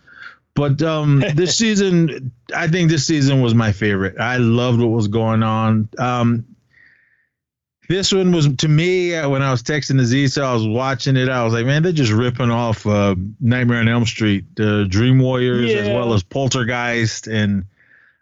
But 0.54 0.82
um, 0.82 1.22
this 1.34 1.56
season, 1.58 2.32
I 2.54 2.68
think 2.68 2.90
this 2.90 3.06
season 3.06 3.40
was 3.40 3.54
my 3.54 3.72
favorite. 3.72 4.18
I 4.18 4.36
loved 4.36 4.80
what 4.80 4.90
was 4.90 5.08
going 5.08 5.42
on. 5.42 5.88
Um, 5.98 6.46
this 7.88 8.12
one 8.12 8.32
was 8.32 8.48
to 8.56 8.68
me 8.68 9.14
uh, 9.14 9.28
when 9.28 9.42
I 9.42 9.50
was 9.50 9.62
texting 9.62 9.98
the 9.98 10.04
Z, 10.04 10.28
so 10.28 10.44
I 10.44 10.54
was 10.54 10.66
watching 10.66 11.16
it. 11.16 11.28
I 11.28 11.44
was 11.44 11.52
like, 11.52 11.66
man, 11.66 11.82
they're 11.82 11.92
just 11.92 12.12
ripping 12.12 12.50
off 12.50 12.86
uh, 12.86 13.14
Nightmare 13.40 13.80
on 13.80 13.88
Elm 13.88 14.06
Street, 14.06 14.44
uh, 14.58 14.84
Dream 14.84 15.18
Warriors, 15.18 15.70
as 15.74 15.88
well 15.88 16.14
as 16.14 16.22
Poltergeist 16.22 17.26
and 17.26 17.66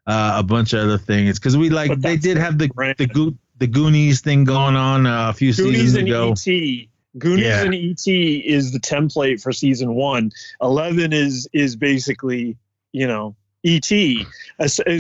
uh, 0.07 0.35
a 0.39 0.43
bunch 0.43 0.73
of 0.73 0.81
other 0.81 0.99
things. 0.99 1.39
Because 1.39 1.57
we 1.57 1.71
like 1.71 1.97
they 2.01 2.17
did 2.17 2.39
have 2.39 2.59
the 2.59 2.69
brand. 2.69 2.97
the 2.99 3.07
Go- 3.07 3.37
the 3.59 3.69
Goonies 3.69 4.21
thing 4.23 4.43
going 4.43 4.75
on 4.75 5.07
uh, 5.07 5.31
a 5.31 5.33
few 5.33 5.55
Goonies 5.55 5.93
seasons 5.93 6.09
ago. 6.09 6.33
ET. 6.33 6.89
Goonies 7.19 7.45
Yeah. 7.47 7.65
and 7.65 7.75
ET 7.75 8.07
is 8.07 8.73
the 8.73 8.81
template 8.81 9.43
for 9.43 9.53
season 9.53 9.95
one. 9.95 10.33
Eleven 10.61 11.13
is 11.13 11.49
is 11.53 11.77
basically 11.77 12.57
you 12.93 13.07
know 13.07 13.35
et 13.65 13.85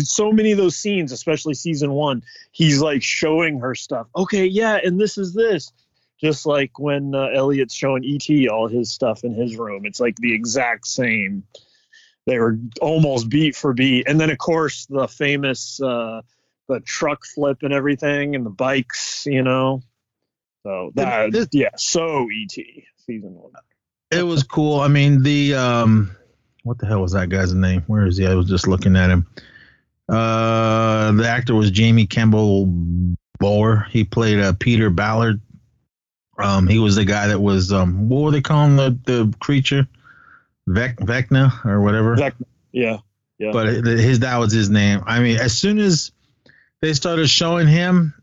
so 0.04 0.30
many 0.32 0.52
of 0.52 0.58
those 0.58 0.76
scenes 0.76 1.10
especially 1.10 1.52
season 1.54 1.92
one 1.92 2.22
he's 2.52 2.80
like 2.80 3.02
showing 3.02 3.58
her 3.58 3.74
stuff. 3.74 4.06
Okay 4.16 4.46
yeah 4.46 4.78
and 4.84 5.00
this 5.00 5.18
is 5.18 5.34
this. 5.34 5.72
Just 6.20 6.46
like 6.46 6.78
when 6.78 7.14
uh, 7.14 7.28
elliot's 7.34 7.74
showing 7.74 8.04
et 8.04 8.48
all 8.48 8.68
his 8.68 8.92
stuff 8.92 9.24
in 9.24 9.34
his 9.34 9.56
room. 9.56 9.84
It's 9.84 9.98
like 10.00 10.16
the 10.16 10.32
exact 10.34 10.86
same. 10.86 11.42
They 12.26 12.38
were 12.38 12.56
almost 12.80 13.28
beat 13.28 13.56
for 13.56 13.72
beat. 13.72 14.06
And 14.06 14.20
then 14.20 14.30
of 14.30 14.38
course 14.38 14.86
the 14.86 15.08
famous 15.08 15.80
uh 15.82 16.20
the 16.68 16.78
truck 16.80 17.24
flip 17.24 17.58
and 17.62 17.72
everything 17.72 18.36
and 18.36 18.46
the 18.46 18.50
bikes 18.50 19.26
you 19.26 19.42
know 19.42 19.82
so 20.62 20.92
that 20.94 21.32
This- 21.32 21.48
yeah 21.52 21.70
so 21.76 22.28
et 22.30 22.62
season 23.06 23.34
one 23.34 23.52
It 24.10 24.22
was 24.22 24.42
cool. 24.42 24.80
I 24.80 24.88
mean, 24.88 25.22
the 25.22 25.54
um, 25.54 26.14
what 26.64 26.78
the 26.78 26.86
hell 26.86 27.00
was 27.00 27.12
that 27.12 27.28
guy's 27.30 27.54
name? 27.54 27.82
Where 27.86 28.06
is 28.06 28.18
he? 28.18 28.26
I 28.26 28.34
was 28.34 28.48
just 28.48 28.68
looking 28.68 28.96
at 28.96 29.10
him. 29.10 29.26
Uh, 30.08 31.12
the 31.12 31.26
actor 31.28 31.54
was 31.54 31.70
Jamie 31.70 32.06
Campbell 32.06 32.66
Bower. 33.38 33.86
He 33.90 34.04
played 34.04 34.38
uh, 34.38 34.52
Peter 34.58 34.90
Ballard. 34.90 35.40
Um, 36.38 36.66
he 36.66 36.78
was 36.78 36.96
the 36.96 37.04
guy 37.04 37.28
that 37.28 37.40
was 37.40 37.72
um, 37.72 38.08
what 38.08 38.20
were 38.22 38.30
they 38.30 38.40
calling 38.42 38.76
the 38.76 38.98
the 39.06 39.34
creature? 39.40 39.86
Vec 40.66 40.96
Vecna 40.98 41.64
or 41.64 41.80
whatever. 41.80 42.16
Vec- 42.16 42.34
yeah 42.72 42.98
yeah 43.38 43.50
but 43.52 43.66
his 43.68 44.20
that 44.20 44.38
was 44.38 44.52
his 44.52 44.70
name. 44.70 45.02
I 45.06 45.20
mean, 45.20 45.38
as 45.38 45.56
soon 45.56 45.78
as 45.78 46.12
they 46.80 46.92
started 46.94 47.28
showing 47.28 47.66
him, 47.66 48.14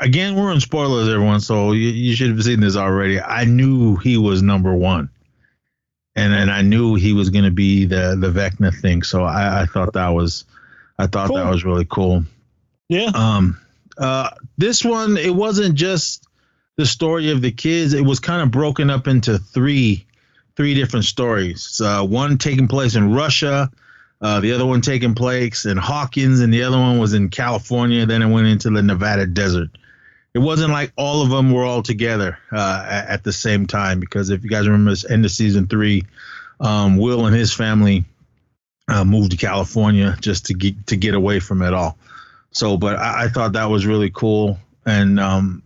again, 0.00 0.34
we're 0.34 0.52
in 0.52 0.60
spoilers, 0.60 1.08
everyone, 1.08 1.40
so 1.40 1.72
you, 1.72 1.88
you 1.88 2.16
should 2.16 2.30
have 2.30 2.42
seen 2.42 2.60
this 2.60 2.76
already. 2.76 3.20
I 3.20 3.44
knew 3.44 3.96
he 3.96 4.16
was 4.16 4.42
number 4.42 4.74
one, 4.74 5.08
and 6.14 6.32
and 6.32 6.50
I 6.50 6.62
knew 6.62 6.94
he 6.94 7.12
was 7.12 7.30
going 7.30 7.44
to 7.44 7.50
be 7.50 7.84
the 7.84 8.16
the 8.18 8.30
Vecna 8.30 8.74
thing. 8.74 9.02
So 9.02 9.24
I, 9.24 9.62
I 9.62 9.66
thought 9.66 9.92
that 9.94 10.08
was, 10.08 10.44
I 10.98 11.06
thought 11.06 11.32
that 11.34 11.50
was 11.50 11.64
really 11.64 11.86
cool. 11.88 12.24
yeah 12.88 13.10
Um, 13.14 13.58
uh, 13.98 14.30
this 14.58 14.84
one 14.84 15.16
it 15.16 15.34
wasn't 15.34 15.74
just 15.74 16.26
the 16.76 16.86
story 16.86 17.30
of 17.30 17.40
the 17.40 17.52
kids; 17.52 17.94
it 17.94 18.04
was 18.04 18.20
kind 18.20 18.42
of 18.42 18.50
broken 18.50 18.90
up 18.90 19.06
into 19.06 19.38
three, 19.38 20.06
three 20.56 20.74
different 20.74 21.04
stories. 21.04 21.80
Uh, 21.82 22.04
one 22.04 22.38
taking 22.38 22.68
place 22.68 22.94
in 22.96 23.14
Russia, 23.14 23.70
uh, 24.20 24.40
the 24.40 24.52
other 24.52 24.64
one 24.64 24.80
taking 24.80 25.14
place 25.14 25.66
in 25.66 25.76
Hawkins, 25.76 26.40
and 26.40 26.52
the 26.52 26.62
other 26.62 26.78
one 26.78 26.98
was 26.98 27.14
in 27.14 27.28
California. 27.28 28.06
Then 28.06 28.22
it 28.22 28.28
went 28.28 28.46
into 28.46 28.70
the 28.70 28.82
Nevada 28.82 29.26
desert. 29.26 29.70
It 30.34 30.38
wasn't 30.38 30.72
like 30.72 30.92
all 30.96 31.22
of 31.22 31.30
them 31.30 31.50
were 31.50 31.64
all 31.64 31.82
together 31.82 32.38
uh, 32.52 32.86
at, 32.88 33.08
at 33.08 33.24
the 33.24 33.32
same 33.32 33.66
time 33.66 34.00
because 34.00 34.30
if 34.30 34.44
you 34.44 34.50
guys 34.50 34.66
remember, 34.66 34.90
this 34.90 35.08
end 35.08 35.24
of 35.24 35.30
season 35.30 35.66
three, 35.66 36.04
um, 36.60 36.96
Will 36.96 37.26
and 37.26 37.34
his 37.34 37.52
family 37.52 38.04
uh, 38.88 39.04
moved 39.04 39.32
to 39.32 39.36
California 39.36 40.16
just 40.20 40.46
to 40.46 40.54
get 40.54 40.86
to 40.88 40.96
get 40.96 41.14
away 41.14 41.40
from 41.40 41.62
it 41.62 41.72
all. 41.72 41.98
So, 42.50 42.76
but 42.76 42.96
I, 42.96 43.24
I 43.24 43.28
thought 43.28 43.52
that 43.52 43.70
was 43.70 43.86
really 43.86 44.10
cool. 44.10 44.58
And 44.86 45.18
um, 45.18 45.62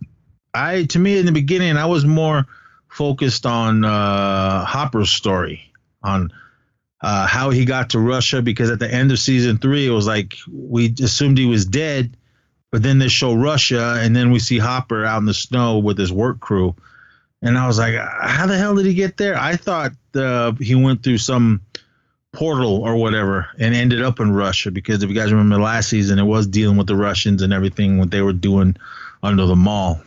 I, 0.53 0.83
to 0.85 0.99
me, 0.99 1.17
in 1.17 1.25
the 1.25 1.31
beginning, 1.31 1.77
I 1.77 1.85
was 1.85 2.05
more 2.05 2.45
focused 2.89 3.45
on 3.45 3.85
uh, 3.85 4.65
Hopper's 4.65 5.11
story, 5.11 5.71
on 6.03 6.33
uh, 7.01 7.27
how 7.27 7.49
he 7.49 7.65
got 7.65 7.91
to 7.91 7.99
Russia, 7.99 8.41
because 8.41 8.69
at 8.69 8.79
the 8.79 8.91
end 8.91 9.11
of 9.11 9.19
season 9.19 9.57
three, 9.57 9.87
it 9.87 9.91
was 9.91 10.07
like 10.07 10.37
we 10.51 10.93
assumed 11.01 11.37
he 11.37 11.45
was 11.45 11.65
dead, 11.65 12.15
but 12.71 12.83
then 12.83 12.99
they 12.99 13.07
show 13.07 13.33
Russia, 13.33 13.97
and 13.99 14.15
then 14.15 14.31
we 14.31 14.39
see 14.39 14.57
Hopper 14.57 15.05
out 15.05 15.19
in 15.19 15.25
the 15.25 15.33
snow 15.33 15.79
with 15.79 15.97
his 15.97 16.11
work 16.11 16.39
crew. 16.39 16.75
And 17.41 17.57
I 17.57 17.65
was 17.65 17.79
like, 17.79 17.95
how 17.95 18.45
the 18.45 18.57
hell 18.57 18.75
did 18.75 18.85
he 18.85 18.93
get 18.93 19.17
there? 19.17 19.35
I 19.35 19.55
thought 19.55 19.93
uh, 20.13 20.51
he 20.53 20.75
went 20.75 21.03
through 21.03 21.17
some 21.17 21.61
portal 22.33 22.81
or 22.83 22.95
whatever 22.95 23.49
and 23.59 23.75
ended 23.75 24.01
up 24.01 24.19
in 24.19 24.31
Russia 24.31 24.71
because 24.71 25.03
if 25.03 25.09
you 25.09 25.15
guys 25.15 25.33
remember 25.33 25.57
last 25.59 25.89
season, 25.89 26.19
it 26.19 26.23
was 26.23 26.47
dealing 26.47 26.77
with 26.77 26.87
the 26.87 26.95
Russians 26.95 27.41
and 27.41 27.51
everything 27.51 27.97
what 27.97 28.11
they 28.11 28.21
were 28.21 28.31
doing 28.31 28.77
under 29.23 29.45
the 29.45 29.55
mall. 29.55 30.01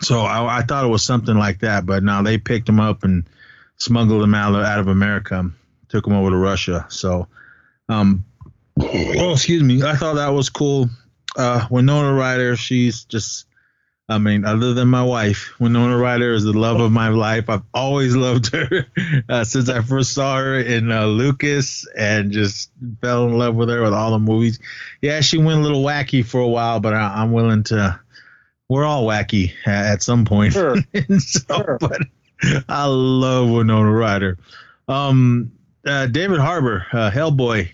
So 0.00 0.20
I, 0.20 0.58
I 0.58 0.62
thought 0.62 0.84
it 0.84 0.88
was 0.88 1.02
something 1.02 1.36
like 1.36 1.60
that, 1.60 1.84
but 1.84 2.02
now 2.02 2.22
they 2.22 2.38
picked 2.38 2.68
him 2.68 2.80
up 2.80 3.04
and 3.04 3.28
smuggled 3.76 4.22
him 4.22 4.34
out 4.34 4.54
of, 4.54 4.62
out 4.62 4.78
of 4.78 4.88
America, 4.88 5.50
took 5.88 6.06
him 6.06 6.14
over 6.14 6.30
to 6.30 6.36
Russia. 6.36 6.86
So, 6.88 7.28
um, 7.88 8.24
oh, 8.80 9.32
excuse 9.32 9.62
me, 9.62 9.82
I 9.82 9.94
thought 9.96 10.14
that 10.14 10.28
was 10.28 10.50
cool. 10.50 10.88
Uh, 11.36 11.66
Winona 11.70 12.14
Ryder, 12.14 12.56
she's 12.56 13.04
just, 13.04 13.46
I 14.08 14.18
mean, 14.18 14.44
other 14.44 14.72
than 14.72 14.88
my 14.88 15.02
wife, 15.02 15.52
Winona 15.60 15.96
Ryder 15.96 16.32
is 16.32 16.44
the 16.44 16.52
love 16.52 16.80
of 16.80 16.92
my 16.92 17.08
life. 17.08 17.50
I've 17.50 17.62
always 17.74 18.14
loved 18.16 18.52
her 18.52 18.86
uh, 19.28 19.44
since 19.44 19.68
I 19.68 19.82
first 19.82 20.12
saw 20.12 20.38
her 20.38 20.58
in 20.58 20.90
uh, 20.90 21.06
Lucas 21.06 21.86
and 21.96 22.30
just 22.32 22.70
fell 23.00 23.26
in 23.26 23.36
love 23.36 23.54
with 23.54 23.68
her 23.68 23.82
with 23.82 23.92
all 23.92 24.12
the 24.12 24.18
movies. 24.18 24.58
Yeah, 25.02 25.20
she 25.20 25.38
went 25.38 25.60
a 25.60 25.62
little 25.62 25.82
wacky 25.82 26.24
for 26.24 26.40
a 26.40 26.48
while, 26.48 26.80
but 26.80 26.94
I, 26.94 27.22
I'm 27.22 27.32
willing 27.32 27.64
to. 27.64 28.00
We're 28.68 28.84
all 28.84 29.04
wacky 29.06 29.52
at, 29.64 29.86
at 29.86 30.02
some 30.02 30.24
point. 30.24 30.52
Sure. 30.54 30.76
So, 31.18 31.56
Sure. 31.56 31.78
But 31.80 32.02
I 32.68 32.86
love 32.86 33.48
Winona 33.48 33.92
Ryder. 33.92 34.38
Um, 34.88 35.52
uh, 35.86 36.06
David 36.06 36.38
Harbour, 36.40 36.86
uh, 36.92 37.10
Hellboy. 37.10 37.68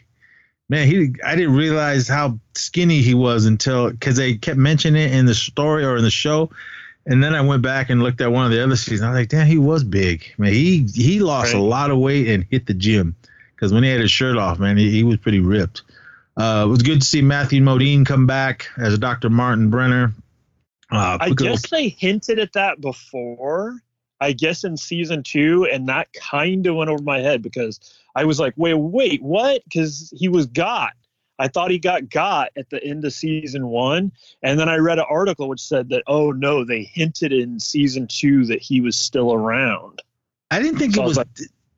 Man, 0.68 0.86
he 0.86 1.12
I 1.24 1.34
didn't 1.36 1.54
realize 1.54 2.08
how 2.08 2.38
skinny 2.54 3.02
he 3.02 3.14
was 3.14 3.44
until 3.46 3.90
because 3.90 4.16
they 4.16 4.34
kept 4.36 4.58
mentioning 4.58 5.02
it 5.02 5.12
in 5.12 5.26
the 5.26 5.34
story 5.34 5.84
or 5.84 5.96
in 5.96 6.04
the 6.04 6.10
show. 6.10 6.50
And 7.04 7.22
then 7.22 7.34
I 7.34 7.40
went 7.40 7.62
back 7.62 7.90
and 7.90 8.00
looked 8.02 8.20
at 8.20 8.30
one 8.30 8.46
of 8.46 8.52
the 8.52 8.62
other 8.62 8.76
seasons. 8.76 9.02
I 9.02 9.10
was 9.10 9.18
like, 9.18 9.28
damn, 9.28 9.46
he 9.46 9.58
was 9.58 9.82
big. 9.84 10.24
Man, 10.38 10.52
he 10.52 10.86
he 10.94 11.20
lost 11.20 11.52
Right. 11.52 11.60
a 11.60 11.62
lot 11.62 11.90
of 11.90 11.98
weight 11.98 12.28
and 12.28 12.46
hit 12.50 12.66
the 12.66 12.74
gym 12.74 13.16
because 13.54 13.72
when 13.72 13.82
he 13.82 13.90
had 13.90 14.00
his 14.00 14.10
shirt 14.10 14.36
off, 14.38 14.58
man, 14.58 14.76
he, 14.76 14.90
he 14.90 15.02
was 15.02 15.16
pretty 15.18 15.40
ripped. 15.40 15.82
Uh, 16.36 16.64
it 16.66 16.70
was 16.70 16.82
good 16.82 17.00
to 17.02 17.06
see 17.06 17.20
Matthew 17.20 17.60
Modine 17.60 18.06
come 18.06 18.26
back 18.26 18.66
as 18.78 18.96
Dr. 18.98 19.28
Martin 19.28 19.68
Brenner. 19.68 20.14
Uh, 20.90 21.18
I 21.20 21.30
guess 21.30 21.68
they 21.68 21.88
hinted 21.88 22.38
at 22.38 22.52
that 22.54 22.80
before. 22.80 23.78
I 24.20 24.32
guess 24.32 24.62
in 24.62 24.76
season 24.76 25.22
two, 25.24 25.66
and 25.70 25.88
that 25.88 26.12
kind 26.12 26.66
of 26.66 26.76
went 26.76 26.88
over 26.88 27.02
my 27.02 27.18
head 27.18 27.42
because 27.42 27.80
I 28.14 28.24
was 28.24 28.38
like, 28.38 28.54
wait, 28.56 28.74
wait, 28.74 29.22
what? 29.22 29.62
Because 29.64 30.12
he 30.16 30.28
was 30.28 30.46
got. 30.46 30.92
I 31.38 31.48
thought 31.48 31.70
he 31.70 31.78
got 31.78 32.08
got 32.08 32.50
at 32.56 32.70
the 32.70 32.82
end 32.84 33.04
of 33.04 33.12
season 33.12 33.68
one. 33.68 34.12
And 34.42 34.60
then 34.60 34.68
I 34.68 34.76
read 34.76 34.98
an 34.98 35.06
article 35.08 35.48
which 35.48 35.60
said 35.60 35.88
that, 35.88 36.04
oh 36.06 36.30
no, 36.30 36.64
they 36.64 36.84
hinted 36.84 37.32
in 37.32 37.58
season 37.58 38.06
two 38.06 38.44
that 38.46 38.60
he 38.60 38.80
was 38.80 38.96
still 38.98 39.32
around. 39.32 40.02
I 40.50 40.60
didn't 40.60 40.78
think 40.78 40.94
So 40.94 41.02
it 41.02 41.06
was 41.06 41.16
like, 41.16 41.28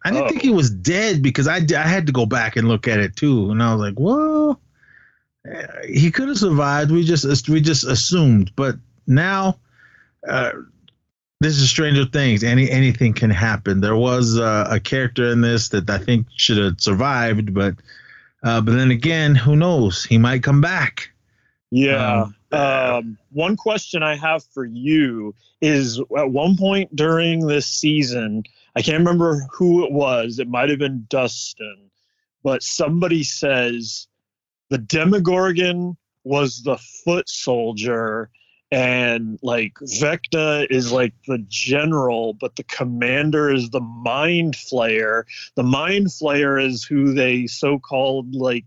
I 0.05 0.11
didn't 0.11 0.25
oh. 0.25 0.29
think 0.29 0.43
he 0.43 0.51
was 0.51 0.69
dead 0.69 1.23
because 1.23 1.49
I, 1.49 1.61
I 1.77 1.87
had 1.87 2.07
to 2.07 2.13
go 2.13 2.27
back 2.27 2.57
and 2.57 2.69
look 2.69 2.87
at 2.87 3.01
it 3.01 3.17
too, 3.17 3.51
and 3.51 3.63
I 3.63 3.73
was 3.75 3.81
like, 3.81 3.99
well, 3.99 4.61
uh, 5.51 5.67
he 5.89 6.11
could 6.11 6.29
have 6.29 6.39
survived. 6.39 6.91
We 6.91 7.05
just 7.05 7.49
we 7.49 7.61
just 7.61 7.85
assumed, 7.85 8.53
but 8.55 8.77
now, 9.07 9.59
uh, 10.29 10.53
this 11.45 11.59
is 11.59 11.69
Stranger 11.69 12.07
Things. 12.07 12.43
Any 12.43 12.71
anything 12.71 13.13
can 13.13 13.31
happen. 13.31 13.81
There 13.81 13.97
was 13.97 14.39
uh, 14.39 14.67
a 14.71 14.81
character 14.81 15.29
in 15.31 15.43
this 15.43 15.69
that 15.69 15.89
I 15.91 15.99
think 15.99 16.27
should 16.35 16.57
have 16.57 16.81
survived, 16.81 17.53
but 17.53 17.75
uh, 18.43 18.63
but 18.63 18.73
then 18.73 18.91
again, 18.91 19.35
who 19.35 19.55
knows? 19.55 20.05
He 20.05 20.17
might 20.17 20.43
come 20.43 20.61
back. 20.61 21.11
Yeah. 21.71 22.23
Um, 22.23 22.37
Um, 22.55 23.19
one 23.33 23.57
question 23.57 24.03
I 24.03 24.17
have 24.17 24.45
for 24.55 24.65
you 24.65 25.35
is 25.61 26.01
at 26.17 26.31
one 26.31 26.57
point 26.57 26.95
during 26.95 27.47
this 27.47 27.67
season, 27.67 28.45
I 28.77 28.83
can't 28.83 28.99
remember 28.99 29.47
who 29.53 29.85
it 29.85 29.93
was. 29.93 30.39
It 30.39 30.49
might 30.49 30.71
have 30.71 30.79
been 30.79 31.07
Dustin, 31.09 31.91
but 32.43 32.63
somebody 32.63 33.25
says 33.25 34.07
the 34.71 34.79
Demogorgon 34.79 35.97
was 36.23 36.63
the 36.63 36.79
foot 37.05 37.29
soldier 37.29 38.31
and 38.75 39.39
like 39.41 39.75
Vecna 39.75 40.67
is 40.69 40.91
like 40.91 41.15
the 41.29 41.39
general, 41.49 42.35
but 42.35 42.57
the 42.57 42.65
commander 42.65 43.49
is 43.49 43.71
the 43.71 43.81
mind 43.81 44.55
flayer. 44.55 45.23
The 45.55 45.63
mind 45.63 46.09
flayer 46.09 46.61
is 46.61 46.83
who 46.83 47.15
they 47.15 47.47
so 47.47 47.79
called 47.79 48.35
like 48.35 48.65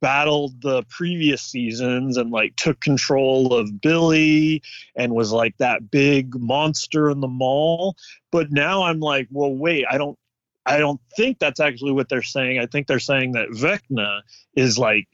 battled 0.00 0.62
the 0.62 0.84
previous 0.84 1.42
seasons 1.42 2.16
and 2.16 2.30
like 2.30 2.56
took 2.56 2.80
control 2.80 3.52
of 3.52 3.78
Billy 3.82 4.62
and 4.94 5.14
was 5.14 5.32
like 5.32 5.58
that 5.58 5.90
big 5.90 6.34
monster 6.36 7.10
in 7.10 7.20
the 7.20 7.28
mall. 7.28 7.94
But 8.32 8.50
now 8.50 8.84
I'm 8.84 9.00
like, 9.00 9.28
well, 9.30 9.52
wait, 9.52 9.84
I 9.90 9.98
don't 9.98 10.18
I 10.64 10.78
don't 10.78 11.00
think 11.14 11.40
that's 11.40 11.60
actually 11.60 11.92
what 11.92 12.08
they're 12.08 12.22
saying. 12.22 12.58
I 12.58 12.64
think 12.64 12.86
they're 12.86 12.98
saying 12.98 13.32
that 13.32 13.50
Vecna 13.50 14.22
is 14.54 14.78
like 14.78 15.08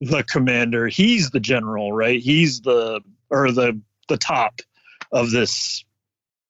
the 0.00 0.22
commander. 0.22 0.86
He's 0.86 1.30
the 1.30 1.40
general, 1.40 1.92
right? 1.92 2.20
He's 2.20 2.60
the 2.60 3.00
or 3.30 3.50
the 3.52 3.80
the 4.08 4.16
top 4.16 4.60
of 5.12 5.30
this 5.30 5.84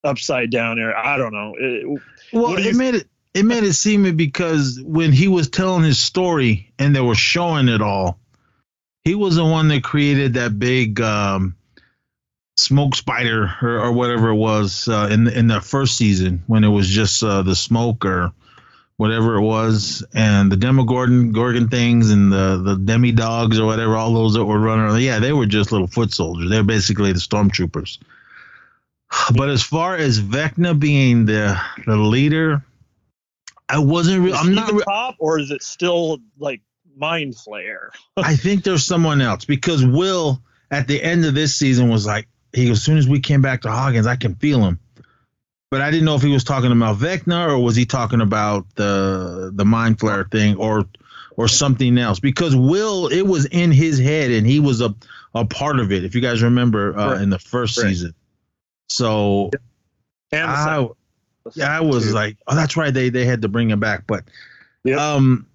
upside 0.05 0.51
down 0.51 0.79
area. 0.79 0.97
I 0.97 1.17
don't 1.17 1.33
know. 1.33 1.55
It- 1.59 2.03
Well, 2.33 2.57
do 2.57 2.63
it 2.63 2.77
made 2.77 2.95
it 2.95 3.09
it 3.35 3.45
made 3.45 3.65
it 3.65 3.75
seem 3.75 4.07
it 4.07 4.17
because 4.17 4.81
when 4.83 5.13
he 5.13 5.29
was 5.29 5.49
telling 5.49 5.85
his 5.85 5.99
story 5.99 6.73
and 6.79 6.95
they 6.95 7.01
were 7.01 7.15
showing 7.15 7.69
it 7.69 7.83
all, 7.83 8.19
he 9.05 9.15
was 9.15 9.37
the 9.37 9.45
one 9.45 9.69
that 9.69 9.85
created 9.85 10.35
that 10.35 10.59
big 10.59 11.01
um, 11.01 11.55
smoke 12.57 12.97
spider 12.97 13.55
or, 13.63 13.79
or 13.81 13.93
whatever 13.93 14.31
it 14.31 14.35
was 14.37 14.89
uh, 14.89 15.09
in 15.11 15.25
the, 15.25 15.39
in 15.39 15.47
the 15.47 15.61
first 15.61 15.97
season 15.97 16.43
when 16.47 16.65
it 16.65 16.69
was 16.69 16.89
just 16.89 17.23
uh, 17.23 17.43
the 17.43 17.55
smoke 17.55 18.05
or 18.05 18.33
whatever 18.99 19.37
it 19.37 19.41
was, 19.41 20.05
and 20.13 20.53
the 20.53 20.57
Demogorgon 20.57 21.33
Gorgon 21.33 21.69
things 21.69 22.11
and 22.11 22.31
the 22.31 22.61
the 22.63 22.77
demi 22.77 23.13
dogs 23.13 23.59
or 23.59 23.65
whatever, 23.65 23.97
all 23.97 24.13
those 24.13 24.35
that 24.35 24.45
were 24.45 24.59
running. 24.59 24.85
around, 24.85 25.01
Yeah, 25.01 25.19
they 25.21 25.33
were 25.33 25.47
just 25.47 25.73
little 25.73 25.87
foot 25.87 26.13
soldiers. 26.13 26.51
They're 26.51 26.63
basically 26.63 27.13
the 27.13 27.19
stormtroopers. 27.21 27.99
But 29.35 29.49
as 29.49 29.63
far 29.63 29.97
as 29.97 30.21
Vecna 30.21 30.79
being 30.79 31.25
the 31.25 31.59
the 31.87 31.97
leader, 31.97 32.63
I 33.69 33.79
wasn't. 33.79 34.23
Re- 34.25 34.33
Is 34.33 34.37
I'm 34.39 34.55
not. 34.55 34.67
the 34.69 34.75
Re- 34.75 34.85
top, 34.85 35.17
or 35.19 35.39
is 35.39 35.51
it 35.51 35.63
still 35.63 36.19
like 36.39 36.61
Mind 36.97 37.35
Flayer? 37.35 37.89
I 38.19 38.37
think 38.37 38.65
there's 38.65 38.85
someone 38.85 39.21
else 39.23 39.45
because 39.47 39.83
Will 39.85 40.43
at 40.71 40.87
the 40.89 41.03
end 41.03 41.25
of 41.25 41.35
this 41.35 41.57
season 41.57 41.89
was 41.89 42.05
like, 42.05 42.29
he 42.53 42.71
as 42.71 42.83
soon 42.83 42.99
as 42.99 43.09
we 43.09 43.21
came 43.21 43.41
back 43.41 43.63
to 43.63 43.71
Hawkins, 43.71 44.07
I 44.07 44.17
can 44.17 44.35
feel 44.35 44.63
him. 44.63 44.79
But 45.71 45.83
I 45.83 45.91
didn't 45.91 46.07
know 46.07 46.15
if 46.15 46.23
he 46.23 46.33
was 46.33 46.45
talking 46.45 46.73
about 46.73 46.97
Vecna 46.97 47.49
or 47.49 47.59
was 47.63 47.77
he 47.77 47.85
talking 47.85 48.21
about 48.23 48.67
the 48.77 49.51
the 49.55 49.65
mind 49.65 49.99
flayer 49.99 50.31
thing 50.31 50.57
or 50.57 50.87
or 51.37 51.47
something 51.47 51.99
else 51.99 52.19
because 52.21 52.57
Will 52.57 53.09
it 53.09 53.23
was 53.23 53.45
in 53.47 53.71
his 53.71 53.99
head 53.99 54.31
and 54.31 54.47
he 54.47 54.61
was 54.61 54.81
a 54.81 54.95
a 55.35 55.45
part 55.45 55.79
of 55.79 55.93
it 55.93 56.05
if 56.05 56.15
you 56.15 56.21
guys 56.23 56.43
remember 56.43 56.99
uh, 56.99 57.13
Right. 57.13 57.21
in 57.21 57.31
the 57.31 57.39
first 57.39 57.77
Right. 57.77 57.89
season. 57.89 58.15
So 58.89 59.51
And 60.33 60.51
I, 60.51 60.89
yeah, 61.55 61.77
I 61.77 61.81
was 61.81 62.07
too. 62.07 62.13
like, 62.13 62.37
oh, 62.47 62.55
that's 62.55 62.77
right. 62.77 62.93
They 62.93 63.11
they 63.11 63.25
had 63.27 63.43
to 63.43 63.49
bring 63.49 63.71
him 63.71 63.81
back, 63.81 64.05
but 64.07 64.25
Yep. 64.85 64.99
um, 64.99 65.47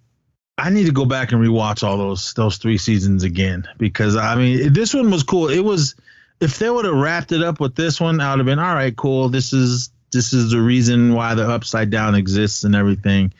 I 0.60 0.70
need 0.70 0.86
to 0.86 0.91
go 0.91 1.05
back 1.05 1.32
and 1.32 1.41
rewatch 1.41 1.82
all 1.84 1.98
those 1.98 2.34
those 2.36 2.58
three 2.58 2.77
seasons 2.77 3.24
again 3.24 3.67
because 3.79 4.15
I 4.15 4.36
mean 4.36 4.74
this 4.74 4.93
one 4.93 5.10
was 5.10 5.24
cool. 5.24 5.50
It 5.50 5.62
was 5.62 5.96
if 6.39 6.60
they 6.60 6.70
would 6.70 6.86
have 6.86 6.93
wrapped 6.96 7.32
it 7.32 7.41
up 7.41 7.60
with 7.60 7.75
this 7.75 8.00
one, 8.00 8.20
I 8.22 8.29
would 8.32 8.39
have 8.39 8.46
been 8.46 8.60
all 8.60 8.75
right. 8.75 8.96
Cool. 8.96 9.29
This 9.29 9.53
is 9.53 9.89
this 10.13 10.34
is 10.34 10.51
the 10.51 10.62
reason 10.62 11.13
why 11.13 11.36
the 11.36 11.50
upside 11.50 11.89
down 11.89 12.15
exists 12.15 12.63
and 12.63 12.75
everything. 12.75 13.34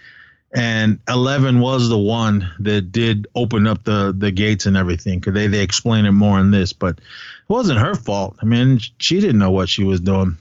And 0.56 1.00
Eleven 1.08 1.60
was 1.62 1.90
the 1.90 1.98
one 1.98 2.52
that 2.60 2.92
did 2.92 3.28
open 3.34 3.66
up 3.66 3.84
the 3.84 4.14
the 4.16 4.32
gates 4.32 4.66
and 4.66 4.78
everything 4.78 5.20
because 5.20 5.34
they 5.34 5.48
they 5.48 5.64
explain 5.64 6.06
it 6.06 6.12
more 6.12 6.40
in 6.40 6.52
this, 6.52 6.74
but 6.74 7.00
it 7.00 7.04
wasn't 7.48 7.80
her 7.80 7.96
fault. 7.96 8.38
I 8.42 8.46
mean, 8.46 8.80
she 9.00 9.20
didn't 9.20 9.40
know 9.40 9.52
what 9.52 9.70
she 9.70 9.84
was 9.84 10.00
doing. 10.00 10.38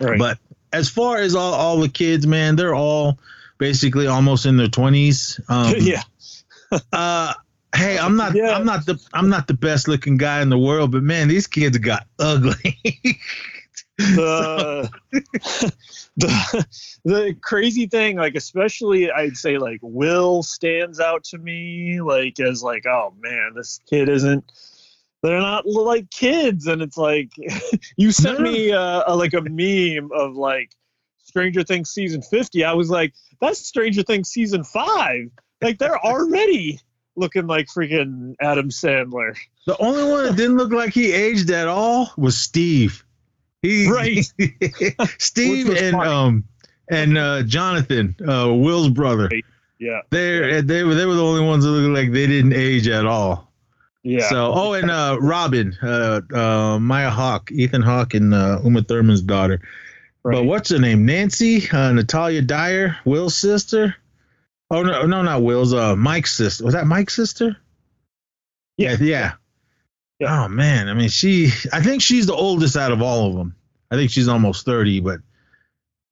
Right. 0.00 0.18
But 0.18 0.38
as 0.72 0.88
far 0.88 1.16
as 1.16 1.34
all, 1.34 1.54
all 1.54 1.78
the 1.78 1.88
kids, 1.88 2.26
man, 2.26 2.54
they're 2.54 2.74
all 2.74 3.18
basically 3.58 4.06
almost 4.06 4.46
in 4.46 4.56
their 4.56 4.68
twenties. 4.68 5.40
Um, 5.48 5.74
yeah, 5.78 6.02
Uh, 6.92 7.32
hey, 7.74 7.98
I'm 7.98 8.16
not. 8.16 8.34
Yeah. 8.34 8.50
I'm 8.50 8.64
not 8.64 8.86
the. 8.86 9.00
I'm 9.12 9.28
not 9.28 9.46
the 9.46 9.54
best 9.54 9.88
looking 9.88 10.16
guy 10.16 10.42
in 10.42 10.50
the 10.50 10.58
world, 10.58 10.92
but 10.92 11.02
man, 11.02 11.28
these 11.28 11.46
kids 11.46 11.78
got 11.78 12.06
ugly. 12.18 12.78
the 13.98 14.90
the 16.16 16.66
the 17.04 17.36
crazy 17.40 17.86
thing, 17.86 18.16
like 18.16 18.34
especially 18.34 19.10
I'd 19.10 19.36
say 19.36 19.58
like 19.58 19.80
Will 19.82 20.42
stands 20.42 21.00
out 21.00 21.24
to 21.24 21.38
me 21.38 22.00
like 22.00 22.38
as 22.40 22.62
like 22.62 22.86
oh 22.86 23.14
man, 23.20 23.52
this 23.54 23.80
kid 23.88 24.08
isn't. 24.08 24.44
They're 25.20 25.40
not 25.40 25.66
like 25.66 26.10
kids, 26.10 26.68
and 26.68 26.80
it's 26.80 26.96
like 26.96 27.32
you 27.96 28.12
sent 28.12 28.40
me 28.40 28.70
uh, 28.70 29.02
a, 29.06 29.16
like 29.16 29.34
a 29.34 29.42
meme 29.42 30.10
of 30.12 30.36
like 30.36 30.72
Stranger 31.24 31.64
Things 31.64 31.90
season 31.90 32.22
fifty. 32.22 32.64
I 32.64 32.74
was 32.74 32.88
like, 32.88 33.14
that's 33.40 33.66
Stranger 33.66 34.04
Things 34.04 34.28
season 34.28 34.62
five. 34.62 35.30
Like 35.60 35.78
they're 35.78 35.98
already 35.98 36.80
looking 37.16 37.48
like 37.48 37.66
freaking 37.66 38.36
Adam 38.40 38.70
Sandler. 38.70 39.36
the 39.66 39.76
only 39.78 40.04
one 40.04 40.24
that 40.24 40.36
didn't 40.36 40.56
look 40.56 40.72
like 40.72 40.94
he 40.94 41.12
aged 41.12 41.50
at 41.50 41.66
all 41.66 42.12
was 42.16 42.36
Steve. 42.36 43.04
He 43.62 43.90
Right. 43.90 44.24
Steve 45.18 45.68
and 45.70 45.92
funny. 45.96 46.10
um 46.10 46.44
and 46.90 47.18
uh, 47.18 47.42
Jonathan, 47.42 48.16
uh, 48.26 48.52
Will's 48.54 48.88
brother. 48.88 49.28
Yeah, 49.78 50.00
They 50.10 50.60
they 50.62 50.82
were 50.84 50.94
they 50.94 51.06
were 51.06 51.14
the 51.14 51.22
only 51.24 51.44
ones 51.44 51.64
that 51.64 51.70
looked 51.70 51.94
like 51.94 52.12
they 52.12 52.26
didn't 52.26 52.52
age 52.54 52.88
at 52.88 53.04
all. 53.06 53.52
yeah. 54.02 54.28
So, 54.28 54.52
oh, 54.54 54.72
and 54.72 54.90
uh, 54.90 55.18
Robin, 55.20 55.76
uh, 55.82 56.20
uh, 56.34 56.78
Maya 56.80 57.10
Hawke, 57.10 57.52
Ethan 57.52 57.82
Hawke, 57.82 58.14
and 58.14 58.32
uh, 58.34 58.60
Uma 58.64 58.82
Thurman's 58.82 59.22
daughter. 59.22 59.60
Right. 60.24 60.34
But 60.36 60.44
what's 60.44 60.70
her 60.70 60.78
name? 60.78 61.04
Nancy, 61.06 61.68
uh, 61.70 61.92
Natalia 61.92 62.42
Dyer, 62.42 62.96
Will's 63.04 63.36
sister. 63.36 63.94
Oh 64.70 64.82
no, 64.82 65.06
no, 65.06 65.22
not 65.22 65.42
Will's. 65.42 65.72
Uh, 65.74 65.94
Mike's 65.94 66.34
sister. 66.36 66.64
Was 66.64 66.74
that 66.74 66.86
Mike's 66.86 67.14
sister? 67.14 67.56
Yeah. 68.78 68.96
yeah. 68.98 68.98
Yeah. 69.00 69.32
Oh 70.20 70.48
man, 70.48 70.88
I 70.88 70.94
mean, 70.94 71.08
she. 71.08 71.50
I 71.72 71.80
think 71.82 72.02
she's 72.02 72.26
the 72.26 72.34
oldest 72.34 72.76
out 72.76 72.92
of 72.92 73.02
all 73.02 73.28
of 73.28 73.36
them. 73.36 73.54
I 73.90 73.94
think 73.96 74.10
she's 74.10 74.28
almost 74.28 74.64
thirty, 74.64 75.00
but 75.00 75.20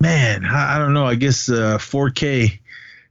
man, 0.00 0.44
I, 0.44 0.76
I 0.76 0.78
don't 0.78 0.94
know. 0.94 1.06
I 1.06 1.14
guess 1.14 1.48
uh, 1.48 1.78
4K 1.78 2.58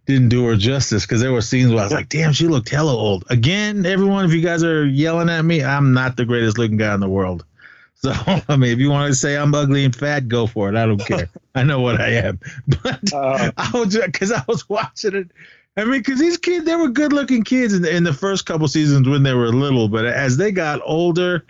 didn't 0.06 0.30
do 0.30 0.46
her 0.46 0.56
justice 0.56 1.04
because 1.06 1.20
there 1.22 1.32
were 1.32 1.42
scenes 1.42 1.72
where 1.72 1.80
I 1.82 1.84
was 1.84 1.94
like, 1.94 2.10
damn, 2.10 2.32
she 2.32 2.48
looked 2.48 2.70
hella 2.70 2.94
old. 2.96 3.26
Again, 3.30 3.86
everyone, 3.86 4.26
if 4.26 4.34
you 4.34 4.42
guys 4.42 4.64
are 4.64 4.86
yelling 4.86 5.30
at 5.30 5.44
me, 5.44 5.64
I'm 5.64 5.94
not 5.94 6.16
the 6.16 6.26
greatest 6.26 6.58
looking 6.58 6.78
guy 6.78 6.94
in 6.94 7.00
the 7.00 7.10
world. 7.10 7.44
So, 7.98 8.12
I 8.50 8.58
mean, 8.58 8.72
if 8.72 8.78
you 8.78 8.92
want 8.92 9.10
to 9.10 9.16
say 9.16 9.36
I'm 9.36 9.56
ugly 9.56 9.84
and 9.86 9.96
fat, 9.96 10.28
go 10.28 10.46
for 10.46 10.70
it. 10.70 10.76
I 10.76 10.86
don't 10.86 11.00
care. 11.00 11.28
I 11.56 11.64
know 11.64 11.80
what 11.80 12.00
I 12.00 12.10
am. 12.10 12.40
But 12.68 13.12
Uh, 13.12 13.52
I 13.58 13.72
was 13.74 13.98
because 13.98 14.32
I 14.32 14.44
was 14.48 14.70
watching 14.70 15.16
it. 15.16 15.32
I 15.78 15.84
mean, 15.84 16.00
because 16.00 16.20
these 16.20 16.38
kids, 16.38 16.66
they 16.66 16.76
were 16.76 16.88
good 16.88 17.12
looking 17.12 17.44
kids 17.44 17.74
in 17.74 17.82
the, 17.82 17.94
in 17.94 18.04
the 18.04 18.14
first 18.14 18.46
couple 18.46 18.68
seasons 18.68 19.10
when 19.10 19.24
they 19.24 19.34
were 19.34 19.50
little, 19.50 19.90
but 19.90 20.06
as 20.06 20.38
they 20.38 20.52
got 20.52 20.80
older, 20.86 21.46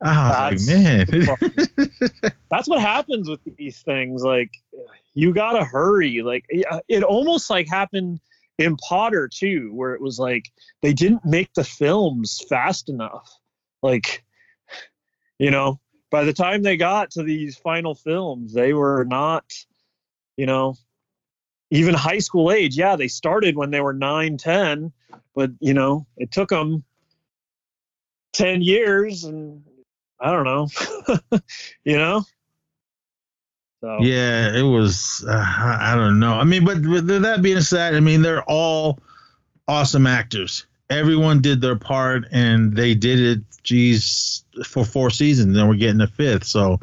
I 0.00 0.52
was 0.52 0.68
like, 0.68 0.76
man. 0.76 1.06
that's 2.50 2.68
what 2.68 2.80
happens 2.80 3.28
with 3.28 3.40
these 3.56 3.82
things 3.82 4.22
like 4.22 4.50
you 5.14 5.34
gotta 5.34 5.64
hurry 5.64 6.22
like 6.22 6.44
uh, 6.70 6.80
it 6.88 7.02
almost 7.02 7.50
like 7.50 7.68
happened 7.68 8.20
in 8.58 8.76
potter 8.76 9.28
too 9.28 9.72
where 9.74 9.94
it 9.94 10.00
was 10.00 10.18
like 10.18 10.44
they 10.82 10.92
didn't 10.92 11.24
make 11.24 11.52
the 11.54 11.64
films 11.64 12.40
fast 12.48 12.88
enough 12.88 13.28
like 13.82 14.24
you 15.38 15.50
know 15.50 15.80
by 16.10 16.24
the 16.24 16.32
time 16.32 16.62
they 16.62 16.76
got 16.76 17.10
to 17.10 17.22
these 17.22 17.56
final 17.56 17.94
films 17.94 18.52
they 18.52 18.72
were 18.72 19.04
not 19.04 19.44
you 20.36 20.46
know 20.46 20.76
even 21.70 21.94
high 21.94 22.18
school 22.18 22.50
age 22.50 22.76
yeah 22.76 22.96
they 22.96 23.08
started 23.08 23.56
when 23.56 23.70
they 23.70 23.80
were 23.80 23.92
9 23.92 24.36
10 24.36 24.92
but 25.34 25.50
you 25.60 25.74
know 25.74 26.06
it 26.16 26.30
took 26.30 26.48
them 26.48 26.84
10 28.32 28.62
years 28.62 29.24
and 29.24 29.62
i 30.20 30.30
don't 30.30 30.44
know 30.44 30.68
you 31.84 31.96
know 31.96 32.24
so 33.80 33.98
Yeah, 34.00 34.56
it 34.56 34.62
was. 34.62 35.24
Uh, 35.28 35.34
I 35.36 35.94
don't 35.94 36.18
know. 36.18 36.34
I 36.34 36.44
mean, 36.44 36.64
but 36.64 36.84
with 36.84 37.06
that 37.22 37.42
being 37.42 37.60
said, 37.60 37.94
I 37.94 38.00
mean 38.00 38.22
they're 38.22 38.42
all 38.44 38.98
awesome 39.68 40.06
actors. 40.06 40.66
Everyone 40.90 41.40
did 41.40 41.60
their 41.60 41.76
part, 41.76 42.24
and 42.32 42.74
they 42.74 42.94
did 42.94 43.20
it. 43.20 43.44
Geez, 43.62 44.44
for 44.64 44.84
four 44.84 45.10
seasons, 45.10 45.56
and 45.56 45.68
we're 45.68 45.76
getting 45.76 46.00
a 46.00 46.06
fifth. 46.06 46.44
So 46.44 46.80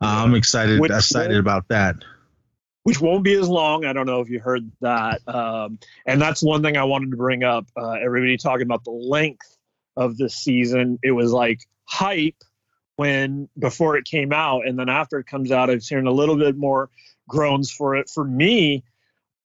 uh, 0.00 0.24
I'm 0.24 0.34
excited. 0.34 0.80
Which- 0.80 0.92
excited 0.92 1.36
about 1.36 1.68
that. 1.68 1.96
Which 2.90 3.00
won't 3.00 3.22
be 3.22 3.34
as 3.34 3.48
long. 3.48 3.84
I 3.84 3.92
don't 3.92 4.06
know 4.06 4.20
if 4.20 4.28
you 4.28 4.40
heard 4.40 4.68
that. 4.80 5.20
Um, 5.28 5.78
and 6.06 6.20
that's 6.20 6.42
one 6.42 6.60
thing 6.60 6.76
I 6.76 6.82
wanted 6.82 7.12
to 7.12 7.16
bring 7.16 7.44
up. 7.44 7.66
Uh, 7.76 7.92
everybody 7.92 8.36
talking 8.36 8.66
about 8.66 8.82
the 8.82 8.90
length 8.90 9.56
of 9.96 10.16
this 10.16 10.34
season. 10.34 10.98
It 11.00 11.12
was 11.12 11.30
like 11.30 11.60
hype 11.84 12.42
when 12.96 13.48
before 13.56 13.96
it 13.96 14.06
came 14.06 14.32
out, 14.32 14.66
and 14.66 14.76
then 14.76 14.88
after 14.88 15.20
it 15.20 15.28
comes 15.28 15.52
out, 15.52 15.70
I've 15.70 15.84
seen 15.84 16.08
a 16.08 16.10
little 16.10 16.36
bit 16.36 16.56
more 16.56 16.90
groans 17.28 17.70
for 17.70 17.94
it. 17.94 18.10
For 18.10 18.24
me, 18.24 18.82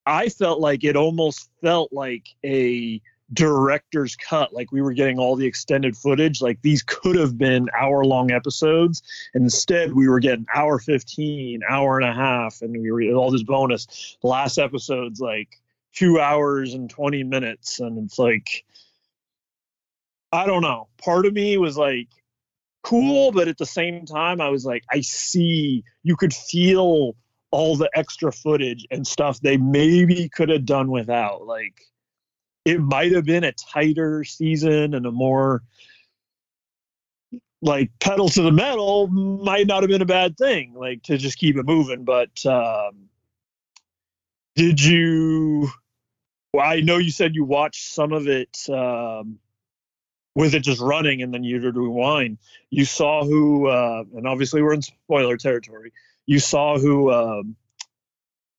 I 0.08 0.30
felt 0.30 0.60
like 0.60 0.84
it 0.84 0.96
almost 0.96 1.48
felt 1.62 1.94
like 1.94 2.26
a 2.44 3.00
director's 3.34 4.16
cut 4.16 4.54
like 4.54 4.72
we 4.72 4.82
were 4.82 4.94
getting 4.94 5.18
all 5.18 5.36
the 5.36 5.48
extended 5.48 5.98
footage 5.98 6.42
like 6.42 6.62
these 6.62 6.84
could 6.84 7.16
have 7.16 7.38
been 7.38 7.68
hour 7.78 8.06
long 8.06 8.32
episodes. 8.32 9.02
Instead 9.34 9.94
we 9.94 10.08
were 10.08 10.20
getting 10.20 10.46
hour 10.54 10.78
15 10.78 11.62
hour 11.68 12.00
and 12.00 12.08
a 12.08 12.14
half 12.14 12.62
and 12.62 12.80
we 12.80 12.92
were 12.92 13.02
all 13.16 13.32
this 13.32 13.44
bonus. 13.44 14.18
Last 14.22 14.60
episode's 14.60 15.20
like 15.20 15.60
two 15.94 16.20
hours 16.20 16.76
and 16.76 16.90
20 16.90 17.24
minutes 17.24 17.80
and 17.80 18.06
it's 18.06 18.20
like 18.20 18.64
i 20.32 20.46
don't 20.46 20.62
know. 20.62 20.88
Part 21.04 21.26
of 21.26 21.34
me 21.34 21.58
was 21.58 21.78
like 21.78 22.10
cool 22.84 23.32
but 23.32 23.48
at 23.48 23.58
the 23.58 23.66
same 23.66 24.06
time 24.06 24.40
i 24.40 24.48
was 24.48 24.64
like 24.64 24.84
i 24.92 25.02
see 25.02 25.84
you 26.04 26.16
could 26.16 26.32
feel 26.32 27.16
all 27.50 27.76
the 27.76 27.90
extra 27.96 28.32
footage 28.32 28.86
and 28.92 29.08
stuff 29.08 29.40
they 29.40 29.58
maybe 29.58 30.30
could 30.30 30.50
have 30.50 30.66
done 30.66 30.92
without 30.92 31.48
like 31.48 31.82
it 32.66 32.82
might 32.82 33.12
have 33.12 33.26
been 33.26 33.44
a 33.44 33.52
tighter 33.54 34.24
season 34.24 34.94
and 34.94 35.06
a 35.06 35.12
more 35.12 35.64
like 37.62 37.90
pedal 38.00 38.28
to 38.30 38.42
the 38.42 38.52
metal 38.52 39.08
might 39.08 39.66
not 39.68 39.82
have 39.82 39.90
been 39.90 40.02
a 40.02 40.06
bad 40.06 40.38
thing 40.38 40.74
like 40.76 41.02
to 41.04 41.18
just 41.18 41.38
keep 41.38 41.56
it 41.56 41.66
moving 41.66 42.04
but 42.04 42.46
um 42.46 43.10
did 44.56 44.84
you 44.84 45.70
well 46.54 46.66
i 46.66 46.82
know 46.82 46.98
you 46.98 47.12
said 47.12 47.34
you 47.34 47.46
watched 47.46 47.94
some 47.94 48.12
of 48.12 48.28
it 48.28 48.70
um 48.70 49.40
with 50.36 50.54
it 50.54 50.60
just 50.60 50.82
running 50.82 51.22
and 51.22 51.34
then 51.34 51.44
you 51.44 51.60
did 51.60 51.76
rewind. 51.78 52.38
You 52.70 52.86
saw 52.86 53.24
who 53.24 53.68
uh 53.68 54.04
and 54.16 54.28
obviously 54.28 54.62
we're 54.62 54.74
in 54.74 54.82
spoiler 54.82 55.38
territory. 55.38 55.94
You 56.26 56.40
saw 56.40 56.78
who 56.78 57.12
um 57.12 57.56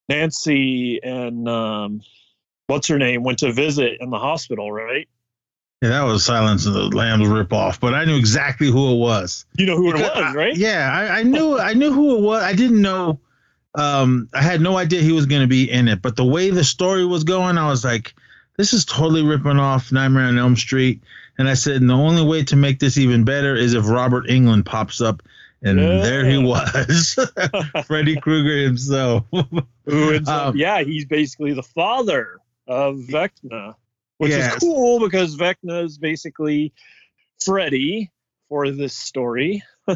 nancy 0.09 1.01
and 1.03 1.49
um 1.49 2.01
what's 2.66 2.88
her 2.88 2.98
name 2.98 3.22
went 3.22 3.38
to 3.40 3.52
visit 3.52 3.98
in 4.00 4.11
the 4.11 4.18
hospital, 4.18 4.70
right? 4.70 5.09
Yeah, 5.83 5.90
that 5.90 6.02
was 6.05 6.24
Silence 6.24 6.64
of 6.66 6.72
the 6.72 6.85
Lambs 6.85 7.29
ripoff, 7.29 7.81
but 7.81 7.92
I 7.94 8.05
knew 8.07 8.16
exactly 8.16 8.68
who 8.68 8.94
it 8.94 8.98
was. 8.98 9.44
You 9.59 9.66
know 9.66 9.76
who 9.76 9.90
it 9.90 9.94
Because 9.96 10.11
was, 10.11 10.18
I- 10.24 10.35
right? 10.35 10.57
yeah, 10.57 10.90
I, 10.92 11.20
I 11.20 11.22
knew 11.22 11.59
I 11.59 11.74
knew 11.74 11.92
who 11.92 12.16
it 12.16 12.22
was. 12.22 12.42
I 12.42 12.55
didn't 12.55 12.81
know. 12.83 13.20
Um, 13.74 14.29
I 14.33 14.40
had 14.40 14.62
no 14.62 14.79
idea 14.79 15.02
he 15.02 15.12
was 15.12 15.26
going 15.26 15.42
to 15.42 15.46
be 15.46 15.70
in 15.70 15.87
it, 15.87 16.00
but 16.00 16.16
the 16.16 16.24
way 16.24 16.48
the 16.48 16.64
story 16.64 17.05
was 17.05 17.24
going, 17.24 17.59
I 17.59 17.68
was 17.68 17.85
like, 17.85 18.14
"This 18.57 18.72
is 18.72 18.87
totally 18.87 19.22
ripping 19.22 19.59
off 19.59 19.92
Nightmare 19.92 20.24
on 20.24 20.38
Elm 20.38 20.57
Street." 20.57 21.02
And 21.38 21.46
I 21.46 21.52
said, 21.55 21.76
and 21.83 21.90
"The 21.90 21.94
only 21.94 22.24
way 22.24 22.42
to 22.44 22.57
make 22.57 22.79
this 22.79 22.96
even 22.96 23.24
better 23.24 23.55
is 23.55 23.74
if 23.74 23.87
Robert 23.87 24.26
Englund 24.29 24.64
pops 24.64 25.00
up." 25.02 25.22
And 25.62 25.79
Yeah. 25.79 26.00
there 26.02 26.24
he 26.24 26.38
was, 26.38 27.18
Freddy 27.87 28.16
Krueger 28.18 28.62
himself. 28.62 29.24
Who 29.85 30.11
ends 30.12 30.29
Um, 30.29 30.57
yeah, 30.57 30.83
he's 30.83 31.05
basically 31.05 31.52
the 31.52 31.62
father 31.62 32.38
of 32.66 32.96
Vecna, 32.96 33.74
which 34.18 34.33
Yes. 34.33 34.55
is 34.55 34.61
cool 34.61 35.00
because 35.00 35.37
Vecna 35.37 35.85
is 35.85 35.98
basically 35.98 36.72
Freddy 37.44 38.11
for 38.48 38.70
this 38.70 38.94
story. 38.96 39.62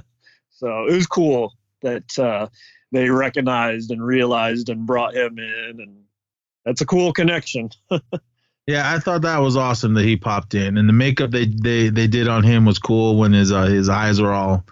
so 0.50 0.86
it 0.86 0.94
was 0.94 1.06
cool 1.06 1.54
that 1.82 2.18
uh, 2.18 2.48
they 2.92 3.08
recognized 3.08 3.90
and 3.90 4.04
realized 4.04 4.68
and 4.68 4.86
brought 4.86 5.14
him 5.14 5.38
in, 5.38 5.80
and 5.80 6.04
that's 6.64 6.80
a 6.80 6.86
cool 6.86 7.12
connection. 7.12 7.70
Yeah, 8.66 8.92
I 8.92 9.00
thought 9.00 9.22
that 9.22 9.38
was 9.38 9.56
awesome 9.56 9.94
that 9.94 10.04
he 10.04 10.16
popped 10.16 10.54
in, 10.54 10.78
and 10.78 10.88
the 10.88 10.92
makeup 10.92 11.32
they 11.32 11.46
they, 11.46 11.88
they 11.88 12.06
did 12.06 12.28
on 12.28 12.44
him 12.44 12.64
was 12.64 12.78
cool 12.78 13.16
when 13.16 13.32
his 13.32 13.50
uh, 13.50 13.64
his 13.64 13.88
eyes 13.88 14.20
were 14.20 14.32
all 14.32 14.64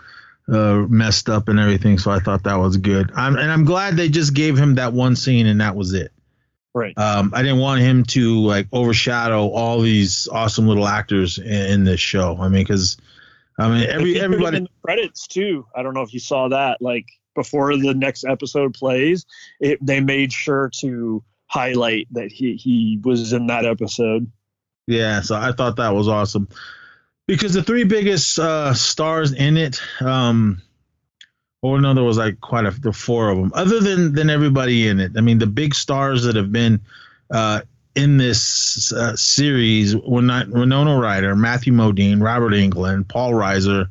uh, 0.47 0.85
messed 0.89 1.29
up 1.29 1.49
and 1.49 1.59
everything. 1.59 1.99
So 1.99 2.13
I 2.13 2.21
thought 2.21 2.45
that 2.45 2.57
was 2.57 2.77
good. 2.77 3.11
I'm, 3.17 3.37
and 3.37 3.51
I'm 3.51 3.65
glad 3.65 3.97
they 3.97 4.09
just 4.09 4.35
gave 4.35 4.57
him 4.57 4.77
that 4.77 4.93
one 4.93 5.17
scene 5.17 5.49
and 5.49 5.61
that 5.61 5.75
was 5.75 5.95
it. 5.95 6.13
Right. 6.79 6.97
Um, 6.97 7.33
I 7.35 7.43
didn't 7.43 7.59
want 7.59 7.81
him 7.81 8.05
to 8.05 8.39
like 8.39 8.69
overshadow 8.73 9.49
all 9.49 9.81
these 9.81 10.29
awesome 10.29 10.69
little 10.69 10.87
actors 10.87 11.39
in, 11.39 11.47
in 11.47 11.85
this 11.85 11.99
show. 11.99 12.37
I 12.39 12.49
mean, 12.49 12.63
because 12.63 12.99
I 13.59 13.69
mean 13.69 13.91
every 13.91 14.21
everybody. 14.21 14.59
in 14.59 14.63
the 14.65 14.71
credits 14.85 15.27
too. 15.27 15.67
I 15.75 15.83
don't 15.83 15.93
know 15.93 16.03
if 16.03 16.15
you 16.15 16.21
saw 16.21 16.49
that. 16.51 16.81
Like 16.81 17.07
before 17.35 17.77
the 17.77 17.95
next 17.95 18.25
episode 18.25 18.75
plays, 18.75 19.27
it 19.59 19.85
they 19.85 19.99
made 19.99 20.33
sure 20.33 20.71
to 20.81 21.25
highlight 21.47 22.07
that 22.13 22.31
he 22.31 22.55
he 22.55 23.01
was 23.03 23.33
in 23.33 23.49
that 23.49 23.67
episode. 23.67 24.31
Yeah, 24.87 25.23
so 25.23 25.35
I 25.35 25.51
thought 25.51 25.77
that 25.77 25.95
was 25.95 26.07
awesome 26.07 26.49
because 27.27 27.55
the 27.55 27.63
three 27.65 27.85
biggest 27.85 28.39
uh, 28.39 28.73
stars 28.73 29.33
in 29.33 29.57
it, 29.57 29.83
um, 30.01 30.63
or 31.63 31.81
no, 31.81 31.95
there 31.95 32.05
was 32.05 32.19
like 32.19 32.41
quite 32.41 32.67
a 32.67 32.71
the 32.71 32.93
four 32.93 33.31
of 33.31 33.39
them. 33.39 33.51
Other 33.55 33.81
than 33.81 34.13
than 34.15 34.31
everybody 34.31 34.89
in 34.89 35.01
it, 35.01 35.13
I 35.17 35.21
mean, 35.21 35.39
the 35.39 35.47
big 35.47 35.75
stars 35.75 36.25
that 36.25 36.37
have 36.37 36.53
been 36.53 36.81
uh, 37.31 37.63
in 37.95 38.17
this 38.17 38.93
uh, 38.93 39.17
series 39.17 39.97
were 39.97 40.23
not 40.23 40.49
Winona 40.49 40.97
Ryder, 40.99 41.35
Matthew 41.35 41.73
Modine, 41.73 42.23
Robert 42.23 42.53
Englund, 42.53 43.09
Paul 43.09 43.33
Reiser. 43.33 43.89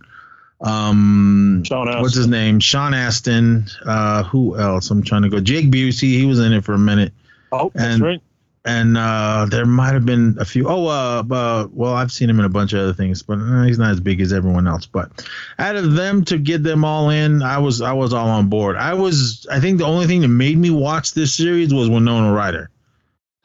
Um, 0.62 1.64
Sean 1.66 2.02
what's 2.02 2.16
his 2.16 2.28
name? 2.28 2.60
Sean 2.60 2.94
Astin. 2.94 3.66
Uh, 3.86 4.24
who 4.24 4.58
else? 4.58 4.90
I'm 4.90 5.04
trying 5.04 5.22
to 5.24 5.30
go. 5.30 5.40
Jake 5.40 5.70
Busey. 5.70 6.14
He 6.18 6.26
was 6.26 6.40
in 6.40 6.52
it 6.54 6.64
for 6.64 6.74
a 6.74 6.80
minute 6.80 7.14
Oh, 7.52 7.72
that's 7.74 7.96
and- 7.96 8.04
right. 8.04 8.22
And 8.68 8.98
uh, 8.98 9.48
there 9.50 9.66
might 9.66 9.94
have 9.94 10.06
been 10.06 10.36
a 10.40 10.46
few. 10.46 10.68
Oh, 10.68 10.88
uh, 10.88 11.24
uh, 11.32 11.68
well, 11.72 11.94
I've 11.94 12.12
seen 12.12 12.30
him 12.30 12.38
in 12.38 12.46
a 12.46 12.50
bunch 12.50 12.74
of 12.74 12.82
other 12.82 12.94
things, 12.94 13.24
but 13.24 13.40
uh, 13.40 13.64
he's 13.64 13.80
not 13.80 13.92
as 13.92 14.02
big 14.02 14.20
as 14.20 14.34
everyone 14.34 14.68
else. 14.68 14.86
But 14.86 15.26
out 15.58 15.78
of 15.78 15.94
them 15.94 16.26
to 16.26 16.38
get 16.38 16.64
them 16.64 16.84
all 16.84 17.10
in, 17.10 17.42
I 17.42 17.60
was 17.60 17.82
I 17.82 17.94
was 17.94 18.14
all 18.14 18.28
on 18.28 18.50
board. 18.50 18.76
I 18.76 18.94
was 18.94 19.48
I 19.50 19.62
think 19.62 19.78
the 19.78 19.86
only 19.86 20.06
thing 20.06 20.20
that 20.22 20.28
made 20.28 20.58
me 20.58 20.70
watch 20.70 21.14
this 21.14 21.34
series 21.34 21.74
was 21.74 21.90
Winona 21.90 22.34
Ryder. 22.34 22.70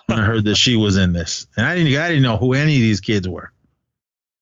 When 0.07 0.19
I 0.19 0.25
heard 0.25 0.45
that 0.47 0.57
she 0.57 0.75
was 0.75 0.97
in 0.97 1.13
this, 1.13 1.47
and 1.57 1.65
I 1.65 1.77
didn't 1.77 1.97
I 1.97 2.09
didn't 2.09 2.25
know 2.25 2.37
who 2.37 2.55
any 2.55 2.75
of 2.75 2.83
these 2.83 3.01
kids 3.01 3.29
were. 3.29 3.53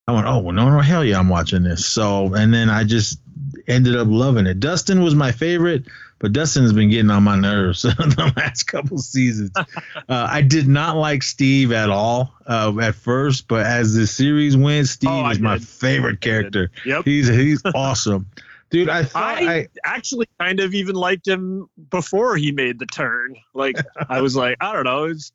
I 0.07 0.13
went, 0.13 0.25
oh 0.25 0.39
Winona, 0.39 0.81
hell 0.81 1.05
yeah, 1.05 1.19
I'm 1.19 1.29
watching 1.29 1.61
this. 1.61 1.85
So, 1.85 2.33
and 2.33 2.51
then 2.51 2.71
I 2.71 2.85
just 2.85 3.19
ended 3.67 3.95
up 3.95 4.07
loving 4.09 4.47
it. 4.47 4.59
Dustin 4.59 5.03
was 5.03 5.13
my 5.13 5.31
favorite, 5.31 5.85
but 6.21 6.33
Dustin 6.33 6.61
has 6.61 6.71
been 6.71 6.91
getting 6.91 7.09
on 7.09 7.23
my 7.23 7.35
nerves 7.35 7.81
the 7.81 8.33
last 8.37 8.63
couple 8.63 8.99
seasons. 8.99 9.51
uh, 9.57 9.65
I 10.07 10.43
did 10.43 10.67
not 10.67 10.95
like 10.95 11.23
Steve 11.23 11.71
at 11.71 11.89
all 11.89 12.31
uh, 12.45 12.71
at 12.79 12.93
first, 12.93 13.47
but 13.47 13.65
as 13.65 13.95
the 13.95 14.05
series 14.05 14.55
went, 14.55 14.87
Steve 14.87 15.09
Oh, 15.09 15.29
is 15.31 15.39
my 15.39 15.57
favorite 15.57 16.21
character. 16.21 16.69
Yep. 16.85 17.05
He's 17.05 17.27
he's 17.27 17.63
awesome, 17.73 18.27
dude. 18.69 18.87
I 18.87 18.99
I, 18.99 19.05
I, 19.15 19.67
actually 19.83 20.27
kind 20.39 20.59
of 20.59 20.75
even 20.75 20.95
liked 20.95 21.27
him 21.27 21.67
before 21.89 22.37
he 22.37 22.51
made 22.51 22.77
the 22.77 22.85
turn. 22.85 23.35
Like 23.55 23.77
I 24.07 24.21
was 24.21 24.35
like, 24.35 24.57
I 24.61 24.73
don't 24.73 24.83
know, 24.83 25.05
it's 25.05 25.31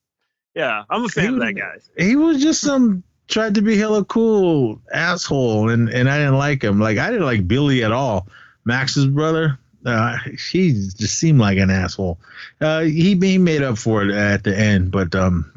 yeah, 0.54 0.84
I'm 0.88 1.04
a 1.04 1.08
fan 1.08 1.34
of 1.34 1.40
that 1.40 1.54
guy. 1.54 1.74
he 1.98 2.14
was 2.14 2.40
just 2.40 2.60
some 2.60 3.02
tried 3.26 3.56
to 3.56 3.62
be 3.62 3.76
hella 3.76 4.04
cool 4.04 4.80
asshole, 4.92 5.68
and 5.68 5.88
and 5.88 6.08
I 6.08 6.18
didn't 6.18 6.38
like 6.38 6.62
him. 6.62 6.78
Like 6.78 6.98
I 6.98 7.10
didn't 7.10 7.26
like 7.26 7.48
Billy 7.48 7.82
at 7.82 7.90
all. 7.90 8.28
Max's 8.64 9.06
brother. 9.06 9.58
Uh, 9.86 10.16
he 10.50 10.72
just 10.72 11.18
seemed 11.18 11.38
like 11.38 11.58
an 11.58 11.70
asshole. 11.70 12.18
Uh, 12.60 12.80
he 12.82 13.14
he 13.14 13.38
made 13.38 13.62
up 13.62 13.78
for 13.78 14.02
it 14.02 14.10
at 14.10 14.42
the 14.44 14.56
end, 14.58 14.90
but 14.90 15.14
um, 15.14 15.52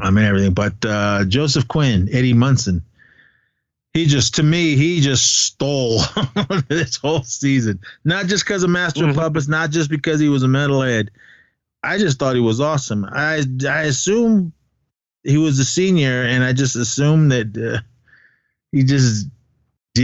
I 0.00 0.10
mean 0.10 0.24
everything. 0.24 0.54
But 0.54 0.74
uh, 0.84 1.24
Joseph 1.24 1.66
Quinn, 1.68 2.08
Eddie 2.12 2.34
Munson, 2.34 2.84
he 3.94 4.06
just 4.06 4.36
to 4.36 4.42
me 4.44 4.76
he 4.76 5.00
just 5.00 5.44
stole 5.46 6.00
this 6.68 6.96
whole 6.96 7.24
season. 7.24 7.80
Not 8.04 8.26
just 8.26 8.44
because 8.44 8.62
of 8.62 8.70
Master 8.70 9.04
of 9.08 9.16
Mhm. 9.16 9.18
Puppets, 9.18 9.48
not 9.48 9.70
just 9.70 9.90
because 9.90 10.20
he 10.20 10.28
was 10.28 10.44
a 10.44 10.46
metalhead. 10.48 11.08
I 11.82 11.98
just 11.98 12.18
thought 12.18 12.34
he 12.36 12.40
was 12.40 12.60
awesome. 12.60 13.04
I 13.10 13.44
I 13.68 13.82
assume 13.82 14.52
he 15.24 15.36
was 15.36 15.58
a 15.58 15.64
senior, 15.64 16.22
and 16.22 16.44
I 16.44 16.52
just 16.52 16.76
assumed 16.76 17.32
that 17.32 17.56
uh, 17.56 17.80
he 18.72 18.84
just 18.84 19.26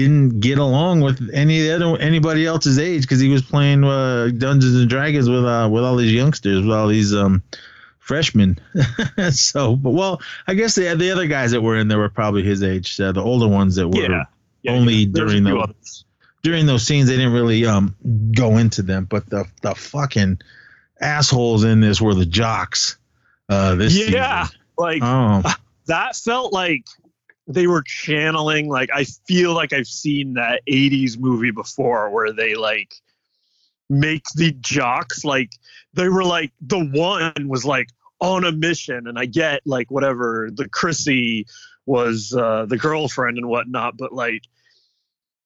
didn't 0.02 0.40
get 0.40 0.59
along 0.59 1.00
with 1.00 1.30
any 1.33 1.70
other 1.70 1.96
anybody 1.98 2.46
else's 2.46 2.78
age 2.78 3.02
because 3.02 3.20
he 3.20 3.28
was 3.28 3.42
playing 3.42 3.85
uh, 3.85 4.28
Dungeons 4.37 4.74
and 4.76 4.88
Dragons 4.88 5.28
with 5.28 5.44
uh, 5.44 5.68
with 5.70 5.85
all 5.85 5.96
these 5.96 6.12
youngsters, 6.12 6.62
with 6.64 6.74
all 6.74 6.88
these 6.88 7.14
um, 7.14 7.42
freshmen. 7.98 8.59
so, 9.30 9.76
but 9.76 9.90
well, 9.90 10.20
I 10.46 10.54
guess 10.54 10.74
the 10.74 10.94
the 10.94 11.11
other 11.11 11.26
guys 11.26 11.50
that 11.52 11.61
were 11.62 11.76
in 11.76 11.88
there 11.88 11.98
were 11.98 12.09
probably 12.09 12.42
his 12.42 12.62
age, 12.62 13.00
uh, 13.00 13.12
the 13.12 13.22
older 13.22 13.48
ones 13.48 13.76
that 13.76 13.88
were 13.88 14.02
Yeah. 14.02 14.24
yeah 14.62 14.72
only 14.72 14.94
yeah. 14.94 15.09
During 15.12 15.44
the- 15.44 15.57
others. 15.57 16.04
during 16.42 16.66
those 16.66 16.87
scenes. 16.87 17.09
They 17.09 17.16
didn't 17.16 17.33
really 17.33 17.64
um 17.66 17.94
go 18.37 18.59
into 18.59 18.83
them, 18.83 19.04
but 19.07 19.28
the 19.30 19.46
the 19.62 19.74
fucking 19.74 20.40
assholes 21.00 21.64
in 21.64 21.80
this 21.80 22.00
were 22.00 22.14
the 22.14 22.26
jocks. 22.26 22.96
Uh, 23.48 23.74
this 23.74 23.96
Yeah. 23.96 24.44
season. 24.46 24.61
Like 24.78 25.02
Oh, 25.02 25.42
that 25.87 26.16
felt 26.16 26.52
like 26.52 26.85
they 27.46 27.66
were 27.66 27.83
channeling 27.83 28.68
like 28.68 28.88
I 28.92 29.04
feel 29.04 29.54
like 29.54 29.72
I've 29.72 29.87
seen 29.87 30.35
that 30.35 30.62
80s 30.66 31.18
movie 31.18 31.50
before 31.50 32.11
where 32.11 32.33
they 32.33 32.54
like 32.54 32.94
make 33.90 34.24
the 34.35 34.52
jocks 34.61 35.24
like 35.24 35.50
they 35.92 36.09
were 36.09 36.24
like 36.24 36.52
the 36.61 36.85
one 36.85 37.48
was 37.48 37.64
like 37.64 37.88
on 38.20 38.44
a 38.44 38.52
mission 38.52 39.07
and 39.07 39.18
I 39.18 39.26
get 39.26 39.61
like 39.66 39.90
whatever 39.90 40.48
the 40.52 40.68
Chrissy 40.68 41.46
was 41.87 42.35
uh 42.35 42.64
the 42.66 42.78
girlfriend 42.78 43.37
and 43.37 43.48
whatnot 43.48 43.98
but 43.98 44.12
like 44.12 44.42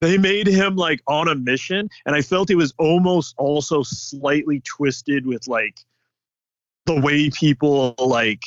they 0.01 0.17
made 0.17 0.47
him 0.47 0.77
like 0.77 1.01
on 1.09 1.27
a 1.27 1.35
mission 1.35 1.89
and 2.07 2.15
I 2.15 2.23
felt 2.23 2.49
he 2.49 2.55
was 2.55 2.73
almost 2.79 3.35
also 3.39 3.83
slightly 3.83 4.61
twisted 4.61 5.27
with 5.27 5.49
like 5.49 5.81
the 6.87 7.01
way 7.01 7.29
people 7.31 7.97
like 7.99 8.43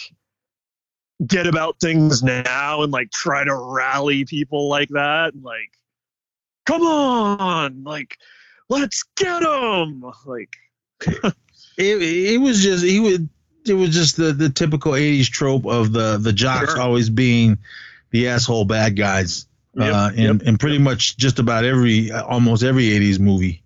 get 1.28 1.46
about 1.48 1.80
things 1.80 2.24
now 2.24 2.82
and 2.82 2.92
like 2.92 3.12
try 3.12 3.44
to 3.44 3.54
rally 3.56 4.26
people 4.26 4.68
like 4.70 4.90
that 4.90 5.34
and 5.34 5.44
like 5.44 5.72
come 6.66 6.82
on 6.82 7.84
like 7.84 8.18
let's 8.70 9.04
get 9.16 9.44
him 9.44 10.04
like 10.26 10.56
it, 11.78 12.02
it 12.02 12.42
was 12.42 12.62
just 12.64 12.84
he 12.84 13.00
would 13.00 13.30
it 13.68 13.74
was 13.74 13.92
just 13.94 14.18
the 14.18 14.34
the 14.34 14.50
typical 14.50 14.94
80s 14.94 15.28
trope 15.28 15.66
of 15.66 15.92
the 15.94 16.18
the 16.18 16.34
jocks 16.34 16.72
Sure. 16.74 16.82
always 16.82 17.10
being 17.10 17.58
the 18.12 18.28
asshole 18.28 18.66
bad 18.66 18.96
guys 18.96 19.46
Yep, 19.74 19.94
uh 19.94 20.10
in, 20.16 20.24
yep. 20.24 20.42
in 20.44 20.58
pretty 20.58 20.80
much 20.80 21.16
just 21.18 21.40
about 21.40 21.64
every 21.64 22.12
almost 22.12 22.62
every 22.64 22.86
80s 22.90 23.20
movie 23.20 23.61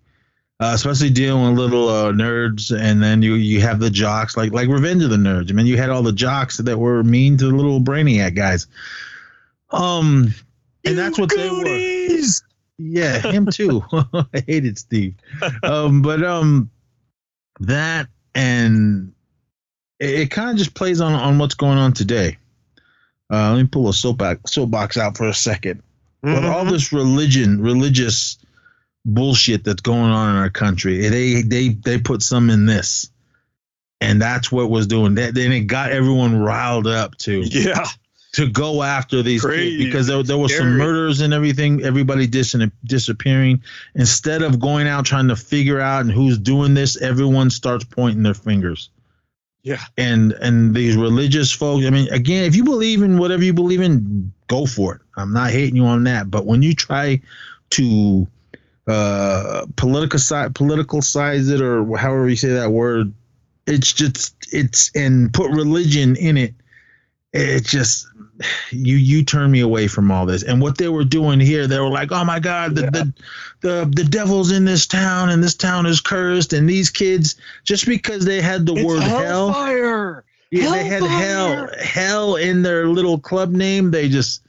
uh, 0.60 0.72
especially 0.74 1.10
dealing 1.10 1.44
with 1.44 1.58
little 1.58 1.88
uh, 1.88 2.12
nerds 2.12 2.76
and 2.76 3.02
then 3.02 3.22
you 3.22 3.34
you 3.34 3.60
have 3.60 3.78
the 3.78 3.90
jocks 3.90 4.36
like 4.36 4.52
like 4.52 4.68
revenge 4.68 5.02
of 5.02 5.10
the 5.10 5.16
nerds 5.16 5.50
i 5.50 5.52
mean 5.52 5.66
you 5.66 5.76
had 5.76 5.90
all 5.90 6.02
the 6.02 6.12
jocks 6.12 6.56
that 6.56 6.78
were 6.78 7.02
mean 7.02 7.36
to 7.36 7.46
the 7.46 7.54
little 7.54 7.80
brainiac 7.80 8.34
guys 8.34 8.66
um 9.70 10.32
and 10.84 10.96
that's 10.96 11.18
what 11.18 11.30
they 11.34 11.50
were 11.50 11.66
yeah, 12.78 13.18
him 13.18 13.46
too. 13.46 13.82
I 13.92 14.42
hated 14.46 14.78
Steve. 14.78 15.14
Um, 15.62 16.02
but 16.02 16.22
um, 16.22 16.70
that 17.60 18.08
and 18.34 19.12
it, 19.98 20.10
it 20.20 20.30
kind 20.30 20.50
of 20.50 20.56
just 20.56 20.74
plays 20.74 21.00
on 21.00 21.12
on 21.12 21.38
what's 21.38 21.54
going 21.54 21.78
on 21.78 21.92
today. 21.92 22.36
Uh, 23.32 23.52
let 23.54 23.62
me 23.62 23.66
pull 23.66 23.88
a 23.88 23.94
soapbox 23.94 24.52
soapbox 24.52 24.98
out 24.98 25.16
for 25.16 25.26
a 25.26 25.34
second. 25.34 25.82
With 26.22 26.44
all 26.44 26.64
Mhm. 26.64 26.70
this 26.70 26.92
religion, 26.92 27.60
religious 27.60 28.36
bullshit 29.06 29.64
that's 29.64 29.80
going 29.80 30.10
on 30.10 30.30
in 30.30 30.36
our 30.36 30.50
country, 30.50 31.08
they 31.08 31.42
they 31.42 31.68
they 31.68 31.98
put 31.98 32.22
some 32.22 32.50
in 32.50 32.66
this. 32.66 33.08
and 34.02 34.20
that's 34.20 34.52
what 34.52 34.68
was 34.68 34.86
doing 34.86 35.14
that. 35.14 35.34
Then 35.34 35.52
it 35.52 35.60
got 35.62 35.90
everyone 35.92 36.38
riled 36.38 36.86
up 36.86 37.16
to 37.18 37.40
Yeah. 37.40 37.86
to 38.34 38.46
go 38.50 38.82
after 38.82 39.22
these 39.22 39.40
Crazy. 39.40 39.78
kids 39.78 39.84
because 39.86 40.06
there, 40.08 40.22
there 40.22 40.36
was 40.36 40.54
some 40.54 40.76
murders 40.76 41.22
and 41.22 41.32
everything. 41.32 41.82
Everybody 41.82 42.26
dis- 42.26 42.54
disappearing. 42.84 43.62
Instead 43.94 44.42
of 44.42 44.60
going 44.60 44.86
out 44.86 45.06
trying 45.06 45.28
to 45.28 45.36
figure 45.36 45.80
out 45.80 46.02
and 46.02 46.10
who's 46.12 46.36
doing 46.36 46.74
this, 46.74 47.00
everyone 47.00 47.48
starts 47.48 47.84
pointing 47.84 48.22
their 48.22 48.34
fingers. 48.34 48.90
Yeah. 49.62 49.80
And 49.96 50.32
and 50.32 50.74
these 50.76 50.94
religious 50.96 51.50
folks. 51.50 51.86
I 51.86 51.90
mean, 51.90 52.12
again, 52.12 52.44
if 52.44 52.54
you 52.54 52.64
believe 52.64 53.02
in 53.02 53.16
whatever 53.16 53.42
you 53.44 53.54
believe 53.54 53.80
in, 53.80 54.30
go 54.48 54.66
for 54.66 54.96
it. 54.96 55.00
I'm 55.16 55.32
not 55.32 55.50
hating 55.50 55.74
you 55.76 55.86
on 55.86 56.04
that. 56.04 56.30
But 56.30 56.44
when 56.44 56.60
you 56.62 56.74
try 56.74 57.22
to 57.70 58.26
uh 58.88 59.66
political 59.76 60.18
side 60.18 60.54
political 60.54 61.02
size 61.02 61.48
it 61.48 61.60
or 61.60 61.96
however 61.96 62.28
you 62.28 62.36
say 62.36 62.48
that 62.50 62.70
word 62.70 63.12
it's 63.66 63.92
just 63.92 64.34
it's 64.52 64.90
and 64.94 65.32
put 65.34 65.50
religion 65.50 66.14
in 66.16 66.36
it 66.36 66.54
it 67.32 67.64
just 67.64 68.06
you 68.70 68.96
you 68.96 69.24
turn 69.24 69.50
me 69.50 69.60
away 69.60 69.88
from 69.88 70.10
all 70.12 70.24
this 70.24 70.42
and 70.44 70.60
what 70.60 70.78
they 70.78 70.88
were 70.88 71.04
doing 71.04 71.40
here 71.40 71.66
they 71.66 71.80
were 71.80 71.88
like 71.88 72.12
oh 72.12 72.24
my 72.24 72.38
god 72.38 72.74
the 72.76 72.82
the, 72.82 73.12
the 73.62 73.92
the 73.96 74.04
devil's 74.04 74.52
in 74.52 74.64
this 74.64 74.86
town 74.86 75.30
and 75.30 75.42
this 75.42 75.54
town 75.56 75.84
is 75.86 76.00
cursed 76.00 76.52
and 76.52 76.68
these 76.68 76.88
kids 76.90 77.34
just 77.64 77.86
because 77.86 78.24
they 78.24 78.40
had 78.40 78.66
the 78.66 78.74
It's 78.74 78.84
word 78.84 79.02
hell 79.02 79.50
hellfire. 79.50 80.24
yeah, 80.52 80.70
they 80.70 80.84
had 80.84 81.02
hell 81.02 81.68
hell 81.82 82.36
in 82.36 82.62
their 82.62 82.86
little 82.88 83.18
club 83.18 83.50
name 83.50 83.90
they 83.90 84.08
just 84.08 84.45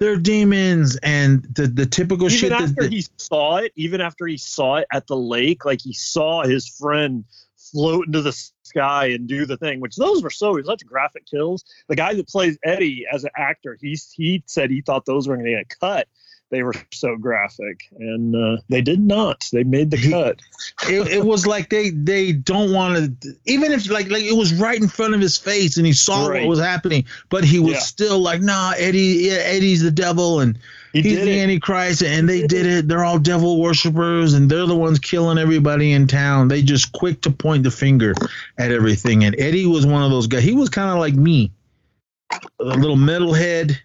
they're 0.00 0.16
demons 0.16 0.96
and 1.02 1.44
the 1.54 1.66
the 1.66 1.86
typical 1.86 2.26
Even 2.26 2.36
shit 2.36 2.50
that, 2.50 2.62
after 2.62 2.82
that 2.82 2.92
he 2.92 3.04
saw 3.18 3.56
it, 3.58 3.72
even 3.76 4.00
after 4.00 4.26
he 4.26 4.38
saw 4.38 4.76
it 4.76 4.86
at 4.92 5.06
the 5.06 5.16
lake, 5.16 5.64
like 5.64 5.82
he 5.82 5.92
saw 5.92 6.42
his 6.42 6.66
friend 6.66 7.24
float 7.56 8.06
into 8.06 8.22
the 8.22 8.32
sky 8.64 9.06
and 9.06 9.28
do 9.28 9.46
the 9.46 9.56
thing, 9.58 9.80
which 9.80 9.96
those 9.96 10.22
were 10.22 10.30
so 10.30 10.60
such 10.62 10.84
graphic 10.86 11.26
kills. 11.26 11.64
The 11.88 11.96
guy 11.96 12.14
that 12.14 12.28
plays 12.28 12.58
Eddie 12.64 13.06
as 13.12 13.24
an 13.24 13.30
actor, 13.36 13.76
he 13.80 13.96
he 14.14 14.42
said 14.46 14.70
he 14.70 14.80
thought 14.80 15.04
those 15.04 15.28
were 15.28 15.36
going 15.36 15.46
to 15.46 15.52
get 15.52 15.78
cut. 15.80 16.08
They 16.50 16.64
were 16.64 16.74
so 16.90 17.16
graphic, 17.16 17.88
and 17.96 18.34
uh, 18.34 18.60
they 18.68 18.80
did 18.80 18.98
not. 19.00 19.48
They 19.52 19.62
made 19.62 19.92
the 19.92 20.10
cut. 20.10 20.40
it, 20.90 21.06
it 21.08 21.24
was 21.24 21.46
like 21.46 21.70
they 21.70 21.90
they 21.90 22.32
don't 22.32 22.72
want 22.72 23.20
to 23.22 23.32
even 23.46 23.70
if 23.72 23.88
like 23.88 24.10
like 24.10 24.24
it 24.24 24.36
was 24.36 24.52
right 24.54 24.80
in 24.80 24.88
front 24.88 25.14
of 25.14 25.20
his 25.20 25.36
face 25.36 25.76
and 25.76 25.86
he 25.86 25.92
saw 25.92 26.26
Right. 26.26 26.40
what 26.42 26.48
was 26.48 26.58
happening 26.60 27.04
but 27.28 27.44
he 27.44 27.58
was 27.60 27.74
Yeah. 27.74 27.78
still 27.80 28.18
like 28.18 28.40
nah 28.42 28.72
eddie 28.76 29.20
yeah, 29.28 29.34
eddie's 29.44 29.82
the 29.82 29.90
devil 29.90 30.40
and 30.40 30.58
He 30.92 31.02
he's 31.02 31.18
the 31.20 31.30
it. 31.30 31.42
antichrist 31.42 32.02
and 32.02 32.28
they 32.28 32.46
did 32.46 32.66
it 32.66 32.88
they're 32.88 33.04
all 33.04 33.18
devil 33.18 33.60
worshippers 33.60 34.34
and 34.34 34.50
they're 34.50 34.66
the 34.66 34.76
ones 34.76 34.98
killing 34.98 35.38
everybody 35.38 35.92
in 35.92 36.06
town 36.06 36.48
they 36.48 36.62
just 36.62 36.92
quick 36.92 37.22
to 37.22 37.30
point 37.30 37.62
the 37.62 37.70
finger 37.70 38.12
at 38.58 38.70
everything 38.72 39.24
and 39.24 39.34
eddie 39.38 39.66
was 39.66 39.86
one 39.86 40.02
of 40.02 40.10
those 40.10 40.26
guys 40.26 40.42
he 40.42 40.52
was 40.52 40.68
kind 40.68 40.90
of 40.90 40.98
like 40.98 41.14
me 41.14 41.52
a 42.60 42.64
little 42.64 42.96
metalhead 42.96 43.78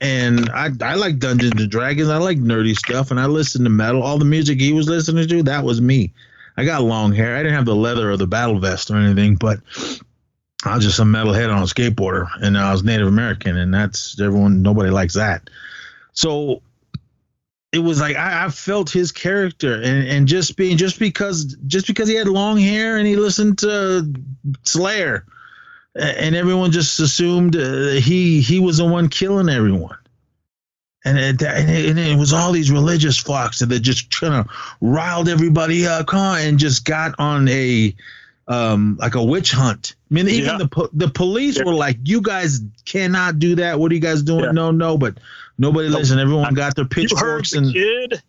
and 0.00 0.50
I, 0.50 0.70
I 0.82 0.94
like 0.94 1.18
Dungeons 1.18 1.60
and 1.60 1.70
Dragons. 1.70 2.08
I 2.08 2.18
like 2.18 2.38
nerdy 2.38 2.76
stuff, 2.76 3.10
and 3.10 3.18
I 3.18 3.26
listen 3.26 3.64
to 3.64 3.70
metal. 3.70 4.02
All 4.02 4.18
the 4.18 4.24
music 4.24 4.60
he 4.60 4.72
was 4.72 4.88
listening 4.88 5.28
to, 5.28 5.42
that 5.44 5.64
was 5.64 5.80
me. 5.80 6.12
I 6.56 6.64
got 6.64 6.82
long 6.82 7.12
hair. 7.12 7.36
I 7.36 7.42
didn't 7.42 7.54
have 7.54 7.64
the 7.66 7.76
leather 7.76 8.10
or 8.10 8.16
the 8.16 8.26
battle 8.26 8.58
vest 8.58 8.90
or 8.90 8.96
anything, 8.96 9.36
but 9.36 9.60
I 10.64 10.74
was 10.74 10.84
just 10.84 10.98
a 10.98 11.02
metalhead 11.02 11.54
on 11.54 11.62
a 11.62 11.66
skateboarder, 11.66 12.28
and 12.42 12.56
I 12.56 12.72
was 12.72 12.82
Native 12.82 13.06
American, 13.06 13.56
and 13.56 13.72
that's 13.72 14.20
everyone. 14.20 14.62
Nobody 14.62 14.90
likes 14.90 15.14
that. 15.14 15.48
So 16.12 16.62
it 17.72 17.78
was 17.80 18.00
like 18.00 18.16
I, 18.16 18.46
I 18.46 18.48
felt 18.48 18.90
his 18.90 19.12
character, 19.12 19.74
and 19.74 20.08
and 20.08 20.28
just 20.28 20.56
being 20.56 20.76
just 20.76 20.98
because 20.98 21.56
just 21.66 21.86
because 21.86 22.08
he 22.08 22.14
had 22.14 22.28
long 22.28 22.58
hair 22.58 22.96
and 22.96 23.06
he 23.06 23.16
listened 23.16 23.58
to 23.58 24.12
Slayer, 24.64 25.26
and 25.98 26.34
everyone 26.36 26.70
just 26.72 26.98
assumed 27.00 27.56
uh, 27.56 27.90
he 27.92 28.40
he 28.40 28.58
was 28.60 28.78
the 28.78 28.84
one 28.84 29.08
killing 29.08 29.48
everyone. 29.48 29.96
And 31.04 31.18
it, 31.18 31.40
and 31.42 31.70
it, 31.70 31.88
and 31.90 31.98
it 31.98 32.18
was 32.18 32.32
all 32.32 32.50
these 32.50 32.70
religious 32.72 33.16
flocks 33.16 33.60
that 33.60 33.78
just 33.80 34.10
kind 34.18 34.34
of 34.34 34.48
riled 34.80 35.28
everybody 35.28 35.86
up, 35.86 36.12
and 36.12 36.58
just 36.58 36.84
got 36.84 37.14
on 37.18 37.46
a 37.48 37.94
um 38.48 38.96
like 39.00 39.14
a 39.14 39.22
witch 39.22 39.52
hunt. 39.52 39.94
I 40.10 40.14
mean, 40.14 40.28
even 40.28 40.50
Yeah. 40.50 40.58
the 40.58 40.68
po- 40.68 40.90
the 40.92 41.08
police 41.08 41.58
Yeah. 41.58 41.64
were 41.64 41.74
like, 41.74 41.98
"You 42.04 42.20
guys 42.20 42.60
cannot 42.86 43.38
do 43.38 43.54
that. 43.56 43.78
What 43.78 43.90
are 43.92 43.94
you 43.94 44.00
guys 44.00 44.22
doing?" 44.22 44.44
Yeah. 44.44 44.50
No, 44.52 44.70
no, 44.72 44.98
but 44.98 45.18
nobody 45.58 45.88
Nope. 45.88 45.98
listened. 46.00 46.20
Everyone 46.20 46.54
got 46.54 46.74
their 46.74 46.84
pitchforks 46.96 47.52
the 47.52 47.58
and 47.58 47.72
kid. 47.72 48.22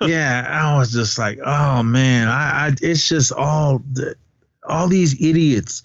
yeah, 0.02 0.46
I 0.48 0.78
was 0.78 0.92
just 0.92 1.18
like, 1.18 1.38
oh 1.44 1.82
man, 1.82 2.26
I, 2.26 2.68
I 2.68 2.74
it's 2.80 3.08
just 3.08 3.32
all 3.32 3.82
the, 3.92 4.14
all 4.66 4.88
these 4.88 5.14
idiots. 5.20 5.82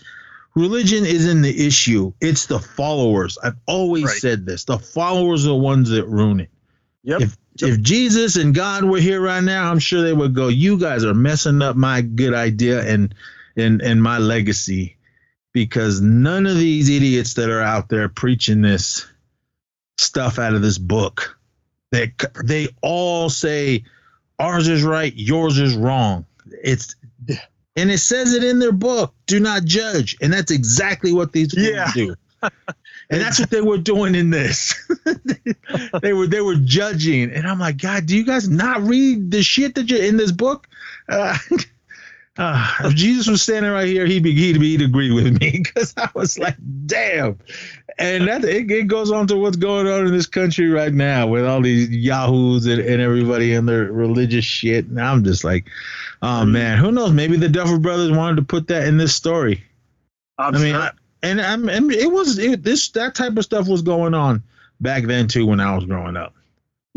Religion 0.56 1.06
isn't 1.06 1.42
the 1.42 1.68
issue; 1.68 2.14
it's 2.22 2.46
the 2.46 2.60
followers. 2.60 3.38
I've 3.44 3.58
always 3.66 4.06
Right. 4.06 4.22
said 4.22 4.46
this: 4.46 4.64
the 4.64 4.80
followers 4.80 5.46
are 5.46 5.50
the 5.50 5.56
ones 5.56 5.90
that 5.90 6.08
ruin 6.08 6.40
it. 6.40 6.50
Yep. 7.04 7.22
If 7.22 7.38
if 7.62 7.82
Jesus 7.82 8.36
and 8.36 8.54
God 8.54 8.84
were 8.84 9.00
here 9.00 9.22
right 9.22 9.44
now, 9.44 9.70
I'm 9.72 9.80
sure 9.80 10.02
they 10.02 10.14
would 10.14 10.34
go, 10.34 10.48
"You 10.48 10.78
guys 10.78 11.04
are 11.04 11.14
messing 11.14 11.62
up 11.62 11.76
my 11.76 12.02
good 12.02 12.34
idea 12.34 12.82
and 12.84 13.14
and 13.58 13.82
and 13.82 14.02
my 14.02 14.18
legacy," 14.18 14.98
because 15.54 16.02
none 16.02 16.46
of 16.46 16.58
these 16.58 16.90
idiots 16.90 17.34
that 17.36 17.50
are 17.50 17.62
out 17.62 17.90
there 17.90 18.08
preaching 18.10 18.62
this 18.62 19.06
stuff 19.98 20.40
out 20.40 20.54
of 20.54 20.62
this 20.62 20.78
book, 20.78 21.38
they 21.92 22.14
they 22.44 22.70
all 22.82 23.30
say 23.30 23.84
ours 24.40 24.68
is 24.70 24.84
right, 24.84 25.14
yours 25.16 25.58
is 25.60 25.76
wrong. 25.76 26.26
It's. 26.64 26.96
And 27.76 27.92
it 27.92 28.00
says 28.00 28.34
it 28.34 28.44
in 28.44 28.60
their 28.60 28.72
book. 28.72 29.14
Do 29.28 29.40
not 29.40 29.66
judge, 29.66 30.16
and 30.22 30.32
that's 30.32 30.52
exactly 30.52 31.12
what 31.14 31.32
these 31.34 31.54
people 31.54 31.72
Yeah. 31.74 31.92
do. 31.94 32.16
And 33.10 33.22
that's 33.22 33.40
what 33.40 33.52
they 33.52 33.62
were 33.62 33.78
doing 33.78 34.16
in 34.16 34.32
this. 34.32 34.74
they 36.02 36.14
were 36.14 36.26
they 36.26 36.42
were 36.42 36.56
judging, 36.56 37.32
and 37.32 37.46
I'm 37.48 37.60
like, 37.60 37.78
God, 37.78 38.08
do 38.08 38.18
you 38.18 38.26
guys 38.26 38.50
not 38.50 38.82
read 38.82 39.30
the 39.30 39.44
shit 39.44 39.76
that 39.76 39.90
you're 39.92 40.02
in 40.04 40.18
this 40.18 40.32
book? 40.32 40.68
Uh, 41.08 41.38
uh, 42.38 42.74
if 42.82 42.96
Jesus 42.96 43.28
was 43.28 43.42
standing 43.42 43.72
right 43.72 43.88
here, 43.88 44.06
he'd 44.06 44.24
be 44.24 44.34
he'd, 44.34 44.60
be, 44.60 44.72
he'd 44.72 44.82
agree 44.82 45.12
with 45.12 45.40
me 45.40 45.52
because 45.64 45.94
I 45.96 46.10
was 46.14 46.38
like, 46.38 46.58
damn. 46.86 47.40
And 47.98 48.28
that 48.28 48.44
it, 48.44 48.70
it 48.70 48.88
goes 48.88 49.10
on 49.10 49.28
to 49.28 49.38
what's 49.38 49.56
going 49.56 49.88
on 49.88 50.06
in 50.06 50.12
this 50.12 50.28
country 50.28 50.70
right 50.70 50.94
now 50.94 51.28
with 51.28 51.46
all 51.46 51.62
these 51.62 51.90
yahoos 51.90 52.66
and, 52.66 52.82
and 52.82 53.02
everybody 53.02 53.54
and 53.54 53.70
their 53.70 53.86
religious 53.86 54.44
shit. 54.44 54.86
And 54.88 55.00
I'm 55.00 55.24
just 55.24 55.46
like, 55.46 55.66
oh 56.22 56.46
man, 56.46 56.78
who 56.78 56.92
knows? 56.92 57.14
Maybe 57.14 57.38
the 57.38 57.48
Duffer 57.50 57.78
Brothers 57.78 58.12
wanted 58.12 58.36
to 58.38 58.44
put 58.44 58.68
that 58.68 58.86
in 58.88 58.98
this 58.98 59.16
story. 59.16 59.64
I'm 60.38 60.56
I 60.56 60.58
mean, 60.58 60.74
sure. 60.74 60.82
I, 60.82 60.92
and 61.24 61.40
I'm, 61.40 61.70
and 61.70 61.92
it 61.92 62.12
was 62.12 62.38
it, 62.38 62.64
this 62.64 62.90
that 62.90 63.16
type 63.16 63.38
of 63.38 63.46
stuff 63.46 63.68
was 63.68 63.82
going 63.82 64.14
on 64.14 64.44
back 64.82 65.06
then 65.06 65.30
too 65.30 65.46
when 65.46 65.62
I 65.62 65.74
was 65.74 65.86
growing 65.86 66.18
up. 66.18 66.35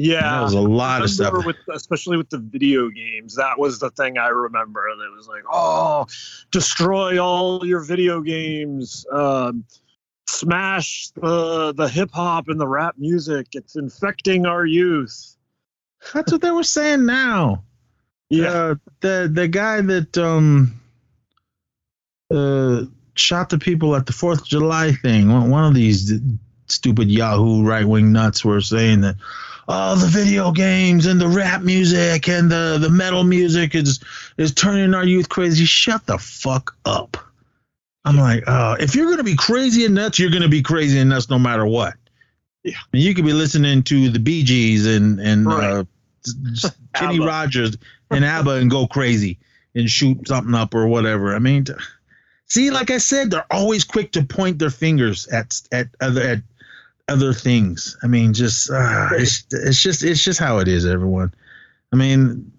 Yeah, 0.00 0.34
there 0.34 0.42
was 0.44 0.54
a 0.54 0.60
lot 0.60 1.02
of 1.02 1.10
stuff. 1.10 1.44
With, 1.44 1.56
especially 1.74 2.18
with 2.18 2.30
the 2.30 2.38
video 2.38 2.88
games, 2.88 3.34
that 3.34 3.58
was 3.58 3.80
the 3.80 3.90
thing 3.90 4.16
I 4.16 4.28
remember. 4.28 4.80
That 4.96 5.10
was 5.16 5.26
like, 5.26 5.42
oh, 5.50 6.06
destroy 6.52 7.18
all 7.18 7.66
your 7.66 7.80
video 7.80 8.20
games, 8.20 9.04
um, 9.10 9.64
smash 10.28 11.08
the 11.16 11.74
the 11.76 11.88
hip 11.88 12.10
hop 12.12 12.46
and 12.46 12.60
the 12.60 12.68
rap 12.68 12.94
music. 12.96 13.48
It's 13.54 13.74
infecting 13.74 14.46
our 14.46 14.64
youth. 14.64 15.36
That's 16.14 16.30
what 16.30 16.42
they 16.42 16.52
were 16.52 16.62
saying 16.62 17.04
now. 17.04 17.64
Yeah, 18.30 18.52
Uh, 18.52 18.74
the 19.00 19.28
the 19.34 19.48
guy 19.48 19.80
that 19.80 20.16
um 20.16 20.80
uh 22.30 22.84
shot 23.16 23.50
the 23.50 23.58
people 23.58 23.96
at 23.96 24.06
the 24.06 24.12
Fourth 24.12 24.42
of 24.42 24.46
July 24.46 24.92
thing. 24.92 25.32
One, 25.32 25.50
one 25.50 25.64
of 25.64 25.74
these 25.74 26.12
stupid 26.68 27.10
Yahoo 27.10 27.64
right 27.64 27.84
wing 27.84 28.12
nuts 28.12 28.44
were 28.44 28.60
saying 28.60 29.00
that. 29.00 29.16
Oh, 29.70 29.96
the 29.96 30.06
video 30.06 30.50
games 30.50 31.04
and 31.04 31.20
the 31.20 31.28
rap 31.28 31.60
music 31.60 32.26
and 32.28 32.50
the, 32.50 32.78
the 32.80 32.88
metal 32.88 33.22
music 33.22 33.74
is 33.74 34.00
is 34.38 34.54
turning 34.54 34.94
our 34.94 35.04
youth 35.04 35.28
crazy. 35.28 35.66
Shut 35.66 36.06
the 36.06 36.16
fuck 36.18 36.74
up. 36.86 37.18
I'm 38.06 38.16
like, 38.16 38.44
uh, 38.46 38.76
if 38.80 38.94
you're 38.94 39.10
gonna 39.10 39.22
be 39.24 39.36
crazy 39.36 39.84
and 39.84 39.94
nuts, 39.94 40.18
you're 40.18 40.30
gonna 40.30 40.48
be 40.48 40.62
crazy 40.62 40.98
and 40.98 41.10
nuts 41.10 41.28
no 41.28 41.38
matter 41.38 41.66
what. 41.66 41.94
Yeah. 42.64 42.76
And 42.94 43.02
you 43.02 43.14
could 43.14 43.26
be 43.26 43.34
listening 43.34 43.82
to 43.84 44.08
the 44.08 44.18
Bee 44.18 44.42
Gees 44.42 44.86
and 44.86 45.20
and 45.20 45.46
uh, 45.46 45.50
Right. 45.50 45.86
just 46.52 46.74
Kenny. 46.94 47.20
Rogers 47.20 47.76
and 48.10 48.24
ABBA 48.24 48.52
and 48.52 48.70
go 48.70 48.86
crazy 48.86 49.38
and 49.74 49.90
shoot 49.90 50.26
something 50.26 50.54
up 50.54 50.74
or 50.74 50.86
whatever. 50.88 51.34
I 51.34 51.38
mean, 51.40 51.64
t- 51.64 51.74
see, 52.46 52.70
like 52.70 52.90
I 52.90 52.98
said, 52.98 53.30
they're 53.30 53.44
always 53.50 53.84
quick 53.84 54.12
to 54.12 54.22
point 54.22 54.58
their 54.58 54.70
fingers 54.70 55.26
at 55.28 55.60
at 55.72 55.88
other 56.00 56.22
at 56.22 56.38
other 57.08 57.32
things. 57.32 57.96
I 58.02 58.06
mean, 58.06 58.32
just 58.32 58.70
uh, 58.70 59.08
it's 59.12 59.46
it's 59.50 59.82
just 59.82 60.02
it's 60.02 60.22
just 60.22 60.40
how 60.40 60.58
it 60.58 60.68
is, 60.68 60.86
everyone. 60.86 61.32
I 61.92 61.96
mean, 61.96 62.52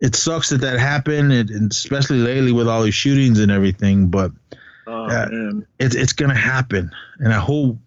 it 0.00 0.14
sucks 0.14 0.50
that 0.50 0.60
that 0.62 0.78
happened, 0.78 1.32
and 1.32 1.70
especially 1.70 2.18
lately 2.18 2.52
with 2.52 2.68
all 2.68 2.82
these 2.82 2.94
shootings 2.94 3.38
and 3.38 3.50
everything. 3.50 4.08
But 4.08 4.32
oh, 4.86 5.06
man. 5.06 5.66
it's 5.78 5.94
it's 5.94 6.12
gonna 6.12 6.34
happen, 6.34 6.90
and 7.18 7.32
I 7.32 7.38
hope. 7.38 7.78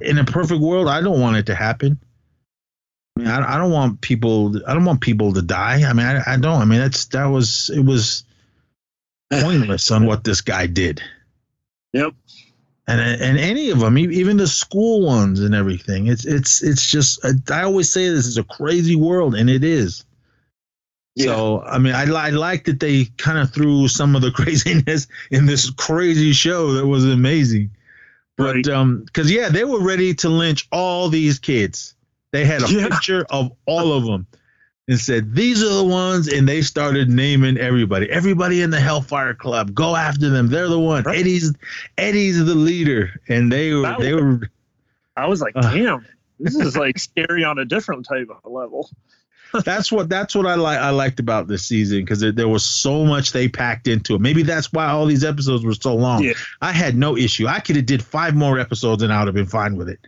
In 0.00 0.18
a 0.18 0.24
perfect 0.24 0.60
world, 0.60 0.88
I 0.88 1.00
don't 1.00 1.20
want 1.20 1.36
it 1.36 1.46
to 1.46 1.54
happen. 1.54 2.00
I 3.16 3.20
mean, 3.20 3.28
I, 3.28 3.54
I 3.54 3.58
don't 3.58 3.70
want 3.70 4.00
people. 4.00 4.52
I 4.66 4.74
don't 4.74 4.84
want 4.84 5.00
people 5.00 5.32
to 5.34 5.42
die. 5.42 5.88
I 5.88 5.92
mean, 5.92 6.04
I, 6.04 6.32
I 6.32 6.36
don't. 6.36 6.60
I 6.60 6.64
mean, 6.64 6.80
that's 6.80 7.04
that 7.06 7.26
was 7.26 7.70
it 7.70 7.84
was. 7.84 8.24
pointless 9.42 9.90
on 9.90 10.06
what 10.06 10.24
this 10.24 10.40
guy 10.40 10.66
did. 10.66 11.02
Yep. 11.92 12.14
And 12.86 13.00
and 13.00 13.38
any 13.38 13.70
of 13.70 13.80
them, 13.80 13.96
even 13.96 14.36
the 14.36 14.46
school 14.46 15.02
ones 15.06 15.40
and 15.40 15.54
everything. 15.54 16.06
It's 16.08 16.26
it's 16.26 16.62
it's 16.62 16.90
just 16.90 17.24
I 17.50 17.62
always 17.62 17.90
say 17.90 18.08
this 18.10 18.26
is 18.26 18.36
a 18.36 18.44
crazy 18.44 18.94
world, 18.94 19.34
and 19.34 19.48
it 19.48 19.64
is. 19.64 20.04
Yeah. 21.16 21.26
So 21.26 21.62
I 21.62 21.78
mean, 21.78 21.94
I, 21.94 22.02
I 22.12 22.30
like 22.30 22.64
that 22.64 22.80
they 22.80 23.06
kind 23.16 23.38
of 23.38 23.52
threw 23.52 23.88
some 23.88 24.14
of 24.14 24.22
the 24.22 24.30
craziness 24.32 25.06
in 25.30 25.46
this 25.46 25.70
crazy 25.70 26.32
show 26.32 26.72
that 26.72 26.86
was 26.86 27.04
amazing. 27.04 27.70
But 28.36 28.56
Right. 28.56 28.68
um, 28.68 29.02
because 29.04 29.30
yeah, 29.30 29.48
they 29.48 29.64
were 29.64 29.80
ready 29.82 30.12
to 30.16 30.28
lynch 30.28 30.68
all 30.70 31.08
these 31.08 31.38
kids. 31.38 31.94
They 32.32 32.44
had 32.44 32.62
a 32.62 32.70
Yeah. 32.70 32.88
picture 32.88 33.24
of 33.30 33.52
all 33.64 33.92
of 33.92 34.04
them 34.04 34.26
and 34.88 34.98
said 34.98 35.34
these 35.34 35.62
are 35.62 35.74
the 35.74 35.84
ones, 35.84 36.28
and 36.28 36.48
they 36.48 36.62
started 36.62 37.08
naming 37.08 37.56
everybody. 37.56 38.10
Everybody 38.10 38.62
in 38.62 38.70
the 38.70 38.80
Hellfire 38.80 39.34
Club, 39.34 39.74
go 39.74 39.96
after 39.96 40.28
them. 40.28 40.48
They're 40.48 40.68
the 40.68 40.78
one. 40.78 41.04
Right. 41.04 41.18
Eddie's 41.18 41.54
Eddie's 41.96 42.44
the 42.44 42.54
leader, 42.54 43.10
and 43.28 43.50
they 43.50 43.72
were 43.72 43.82
That 43.82 44.00
they 44.00 44.14
were 44.14 44.50
I 45.16 45.26
was 45.26 45.40
like, 45.40 45.54
Uh. 45.56 45.72
damn, 45.72 46.06
this 46.38 46.56
is 46.56 46.76
like 46.76 46.98
scary 46.98 47.44
on 47.44 47.58
a 47.58 47.64
different 47.64 48.06
type 48.06 48.28
of 48.30 48.50
level. 48.50 48.90
that's 49.64 49.92
what 49.92 50.08
that's 50.08 50.34
what 50.34 50.46
I 50.46 50.56
like 50.56 50.78
I 50.80 50.90
liked 50.90 51.20
about 51.20 51.46
this 51.46 51.64
season 51.64 52.00
because 52.00 52.18
there, 52.20 52.32
there 52.32 52.48
was 52.48 52.64
so 52.64 53.04
much 53.04 53.30
they 53.32 53.48
packed 53.48 53.86
into 53.86 54.16
it. 54.16 54.20
Maybe 54.20 54.42
that's 54.42 54.72
why 54.72 54.86
all 54.86 55.06
these 55.06 55.22
episodes 55.24 55.64
were 55.64 55.74
so 55.74 55.94
long. 55.94 56.24
Yeah. 56.24 56.32
I 56.60 56.72
had 56.72 56.96
no 56.96 57.16
issue. 57.16 57.46
I 57.46 57.60
could 57.60 57.76
have 57.76 57.86
did 57.86 58.02
five 58.02 58.34
more 58.34 58.58
episodes 58.58 59.02
and 59.04 59.12
I 59.12 59.20
would 59.20 59.28
have 59.28 59.34
been 59.34 59.46
fine 59.46 59.76
with 59.76 59.88
it. 59.88 60.00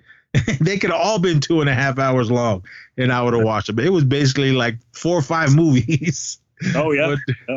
they 0.60 0.78
could 0.78 0.90
have 0.90 1.00
all 1.00 1.18
been 1.18 1.40
two 1.40 1.60
and 1.60 1.70
a 1.70 1.74
half 1.74 1.98
hours 1.98 2.30
long 2.30 2.64
and 2.96 3.12
I 3.12 3.22
would 3.22 3.34
have 3.34 3.42
watched 3.44 3.68
them. 3.68 3.76
But 3.76 3.84
it 3.84 3.90
was 3.90 4.04
basically 4.04 4.52
like 4.52 4.76
four 4.92 5.16
or 5.16 5.22
five 5.22 5.54
movies. 5.56 6.38
Oh 6.74 6.92
yeah. 6.92 7.16
But, 7.46 7.54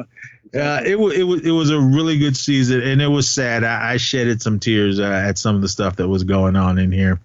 uh, 0.59 0.81
it 0.85 0.99
was 0.99 1.15
it 1.15 1.23
was 1.23 1.41
it 1.41 1.51
was 1.51 1.69
a 1.69 1.79
really 1.79 2.17
good 2.17 2.35
season, 2.35 2.81
and 2.81 3.01
it 3.01 3.07
was 3.07 3.29
sad. 3.29 3.63
I, 3.63 3.91
I 3.93 3.97
shedded 3.97 4.41
some 4.41 4.59
tears 4.59 4.99
uh, 4.99 5.03
at 5.03 5.37
some 5.37 5.55
of 5.55 5.61
the 5.61 5.69
stuff 5.69 5.97
that 5.97 6.07
was 6.07 6.23
going 6.23 6.55
on 6.55 6.79
in 6.79 6.91
here, 6.91 7.21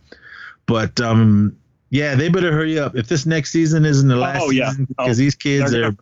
but 0.66 1.00
um, 1.00 1.56
yeah, 1.88 2.16
they 2.16 2.28
better 2.28 2.52
hurry 2.52 2.78
up. 2.78 2.96
If 2.96 3.08
this 3.08 3.24
next 3.24 3.50
season 3.50 3.86
isn't 3.86 4.08
the 4.08 4.16
last 4.16 4.42
Oh, 4.42 4.50
yeah. 4.50 4.70
season, 4.70 4.88
Oh, 4.98 5.04
because 5.04 5.16
these 5.16 5.34
kids 5.36 5.70
They're 5.72 5.86
are 5.86 5.96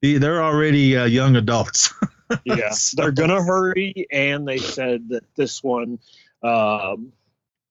they- 0.00 0.18
they're 0.18 0.42
already 0.44 0.96
uh, 0.96 1.06
young 1.06 1.34
adults. 1.34 1.92
yeah, 2.44 2.70
So- 2.70 3.02
they're 3.02 3.10
gonna 3.12 3.42
hurry, 3.42 4.06
and 4.12 4.46
they 4.46 4.58
said 4.58 5.08
that 5.08 5.24
this 5.34 5.60
one 5.62 5.98
um, 6.42 7.12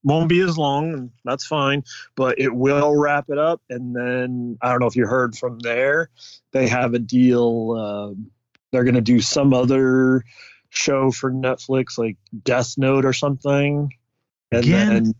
won't 0.03 0.29
be 0.29 0.41
as 0.41 0.57
long. 0.57 0.93
and 0.93 1.11
That's 1.23 1.45
fine, 1.45 1.83
but 2.15 2.39
it 2.39 2.53
will 2.53 2.95
wrap 2.95 3.29
it 3.29 3.37
up. 3.37 3.61
And 3.69 3.95
then 3.95 4.57
I 4.61 4.69
don't 4.69 4.79
know 4.79 4.87
if 4.87 4.95
you 4.95 5.07
heard 5.07 5.35
from 5.35 5.59
there, 5.59 6.09
they 6.51 6.67
have 6.67 6.93
a 6.93 6.99
deal. 6.99 7.71
Um, 7.71 8.31
they're 8.71 8.83
gonna 8.83 9.01
do 9.01 9.21
some 9.21 9.53
other 9.53 10.23
show 10.69 11.11
for 11.11 11.31
Netflix, 11.31 11.97
like 11.97 12.17
Death 12.43 12.77
Note 12.77 13.05
or 13.05 13.13
something, 13.13 13.91
and 14.51 14.63
Again? 14.63 15.03
then. 15.03 15.13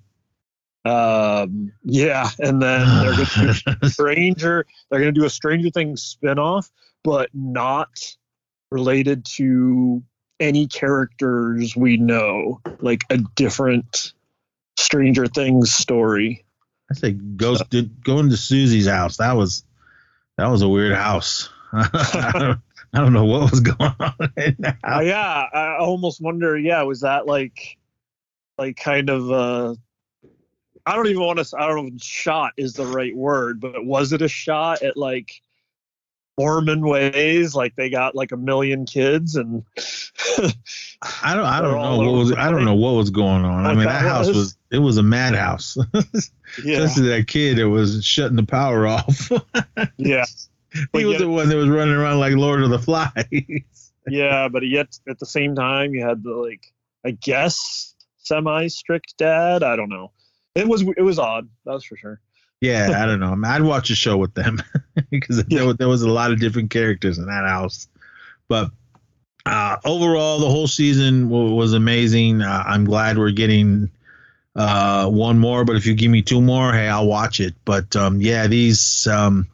Um, 0.85 1.71
yeah, 1.83 2.29
and 2.39 2.61
then 2.61 2.85
they're 2.99 3.15
gonna 3.15 3.53
do 3.81 3.87
Stranger. 3.89 4.65
They're 4.89 4.99
going 4.99 5.13
to 5.13 5.17
do 5.19 5.25
a 5.25 5.29
Stranger 5.29 5.69
Things 5.69 6.17
spinoff, 6.21 6.69
but 7.05 7.29
not 7.33 7.89
related 8.69 9.23
to 9.37 10.03
any 10.41 10.67
characters 10.67 11.73
we 11.75 11.95
know, 11.95 12.59
like 12.81 13.05
a 13.09 13.17
different 13.35 14.11
Stranger 14.77 15.27
Things 15.27 15.71
story. 15.73 16.45
I 16.91 16.95
say 16.95 17.11
go 17.11 17.55
going 18.03 18.29
to 18.29 18.37
Susie's 18.37 18.87
house. 18.87 19.17
That 19.17 19.33
was 19.33 19.63
that 20.37 20.47
was 20.47 20.61
a 20.61 20.69
weird 20.69 20.95
house. 20.95 21.49
I 21.71 22.31
don't, 22.39 22.59
I 22.93 22.99
don't 22.99 23.13
know 23.13 23.25
what 23.25 23.51
was 23.51 23.59
going 23.59 23.95
on 23.99 24.15
in 24.37 24.55
that 24.59 24.77
Uh, 24.83 25.01
yeah, 25.01 25.45
I 25.53 25.77
almost 25.77 26.21
wonder. 26.21 26.57
Yeah, 26.57 26.83
was 26.83 27.01
that 27.01 27.25
like, 27.25 27.77
like 28.57 28.77
kind 28.77 29.09
of? 29.09 29.31
uh 29.31 29.75
I 30.85 30.95
don't 30.95 31.07
even 31.07 31.23
want 31.23 31.39
to. 31.39 31.57
I 31.57 31.67
don't 31.67 31.85
know. 31.85 31.91
if 31.95 32.01
Shot 32.03 32.53
is 32.57 32.73
the 32.73 32.85
right 32.85 33.15
word, 33.15 33.61
but 33.61 33.85
was 33.85 34.11
it 34.11 34.21
a 34.21 34.27
shot 34.27 34.81
at 34.81 34.97
like 34.97 35.41
Mormon 36.37 36.81
ways? 36.87 37.53
Like 37.55 37.75
they 37.75 37.89
got 37.89 38.15
like 38.15 38.31
a 38.31 38.37
million 38.37 38.85
kids 38.85 39.35
and. 39.35 39.63
I 41.01 41.35
don't 41.35 41.45
I 41.45 41.61
don't 41.61 41.73
know 41.81 41.97
what 41.97 42.17
was 42.17 42.31
I 42.33 42.49
don't 42.51 42.65
know 42.65 42.75
what 42.75 42.91
was 42.95 43.09
going 43.09 43.45
on. 43.45 43.65
I 43.65 43.69
mean 43.73 43.79
that 43.85 44.01
that 44.03 44.07
house 44.09 44.27
was? 44.27 44.35
was 44.37 44.57
it 44.71 44.79
was 44.79 44.97
a 44.97 45.03
madhouse. 45.03 45.77
yeah, 46.63 46.79
Especially 46.79 47.09
that 47.09 47.27
kid 47.27 47.57
that 47.57 47.69
was 47.69 48.03
shutting 48.03 48.35
the 48.37 48.45
power 48.45 48.87
off. 48.87 49.31
yeah. 49.97 50.25
he 50.73 50.85
But 50.91 51.03
was 51.03 51.11
yet- 51.13 51.19
the 51.19 51.29
one 51.29 51.49
that 51.49 51.55
was 51.57 51.69
running 51.69 51.93
around 51.95 52.19
like 52.19 52.33
Lord 52.33 52.63
of 52.63 52.69
the 52.69 52.79
Flies. 52.79 53.91
yeah, 54.07 54.47
but 54.49 54.63
yet 54.67 54.97
at 55.07 55.19
the 55.19 55.25
same 55.25 55.55
time, 55.55 55.93
you 55.93 56.05
had 56.05 56.23
the 56.23 56.31
like, 56.31 56.71
I 57.05 57.11
guess, 57.11 57.93
semi-strict 58.17 59.15
dad. 59.17 59.61
I 59.63 59.75
don't 59.75 59.89
know. 59.89 60.11
It 60.55 60.67
was 60.67 60.81
it 60.97 61.01
was 61.03 61.19
odd. 61.19 61.49
That's 61.65 61.83
for 61.85 61.97
sure. 61.97 62.19
Yeah, 62.63 63.03
I 63.03 63.05
don't 63.05 63.19
know. 63.19 63.31
I 63.31 63.35
mean, 63.35 63.45
I'd 63.45 63.61
watch 63.61 63.89
a 63.89 63.95
show 63.95 64.15
with 64.17 64.33
them 64.33 64.61
because 65.11 65.43
there, 65.45 65.63
Yeah. 65.63 65.73
there 65.77 65.89
was 65.89 66.01
a 66.01 66.09
lot 66.09 66.31
of 66.31 66.39
different 66.39 66.71
characters 66.71 67.17
in 67.17 67.25
that 67.25 67.45
house. 67.45 67.87
But 68.47 68.71
uh, 69.45 69.77
overall, 69.83 70.39
the 70.39 70.49
whole 70.49 70.67
season 70.67 71.29
w- 71.29 71.53
was 71.53 71.73
amazing. 71.73 72.41
Uh, 72.41 72.63
I'm 72.65 72.85
glad 72.85 73.17
we're 73.17 73.31
getting 73.31 73.91
uh, 74.55 75.09
one 75.09 75.39
more, 75.39 75.65
but 75.65 75.75
if 75.75 75.85
you 75.85 75.93
give 75.93 76.09
me 76.11 76.21
two 76.21 76.41
more, 76.41 76.71
hey, 76.71 76.87
I'll 76.87 77.07
watch 77.07 77.39
it. 77.41 77.53
But 77.65 77.95
um, 77.97 78.21
yeah, 78.21 78.47
these 78.47 79.05
um, 79.07 79.47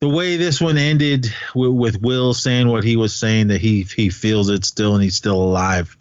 the 0.00 0.08
way 0.08 0.36
this 0.36 0.60
one 0.60 0.76
ended 0.78 1.26
with, 1.54 1.72
with 1.72 2.02
Will 2.02 2.34
saying 2.34 2.68
what 2.68 2.84
he 2.84 2.96
was 2.96 3.14
saying 3.16 3.48
that 3.48 3.60
he 3.60 3.82
he 3.82 4.10
feels 4.10 4.48
it 4.50 4.64
still 4.64 4.94
and 4.94 5.02
he's 5.02 5.16
still 5.16 5.42
alive. 5.42 5.96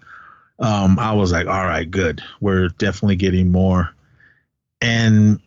Um, 0.59 0.99
I 0.99 1.13
was 1.13 1.31
like, 1.31 1.47
all 1.47 1.65
right, 1.65 1.89
good. 1.89 2.21
We're 2.39 2.67
definitely 2.69 3.15
getting 3.15 3.51
more. 3.51 3.89
And 4.81 5.39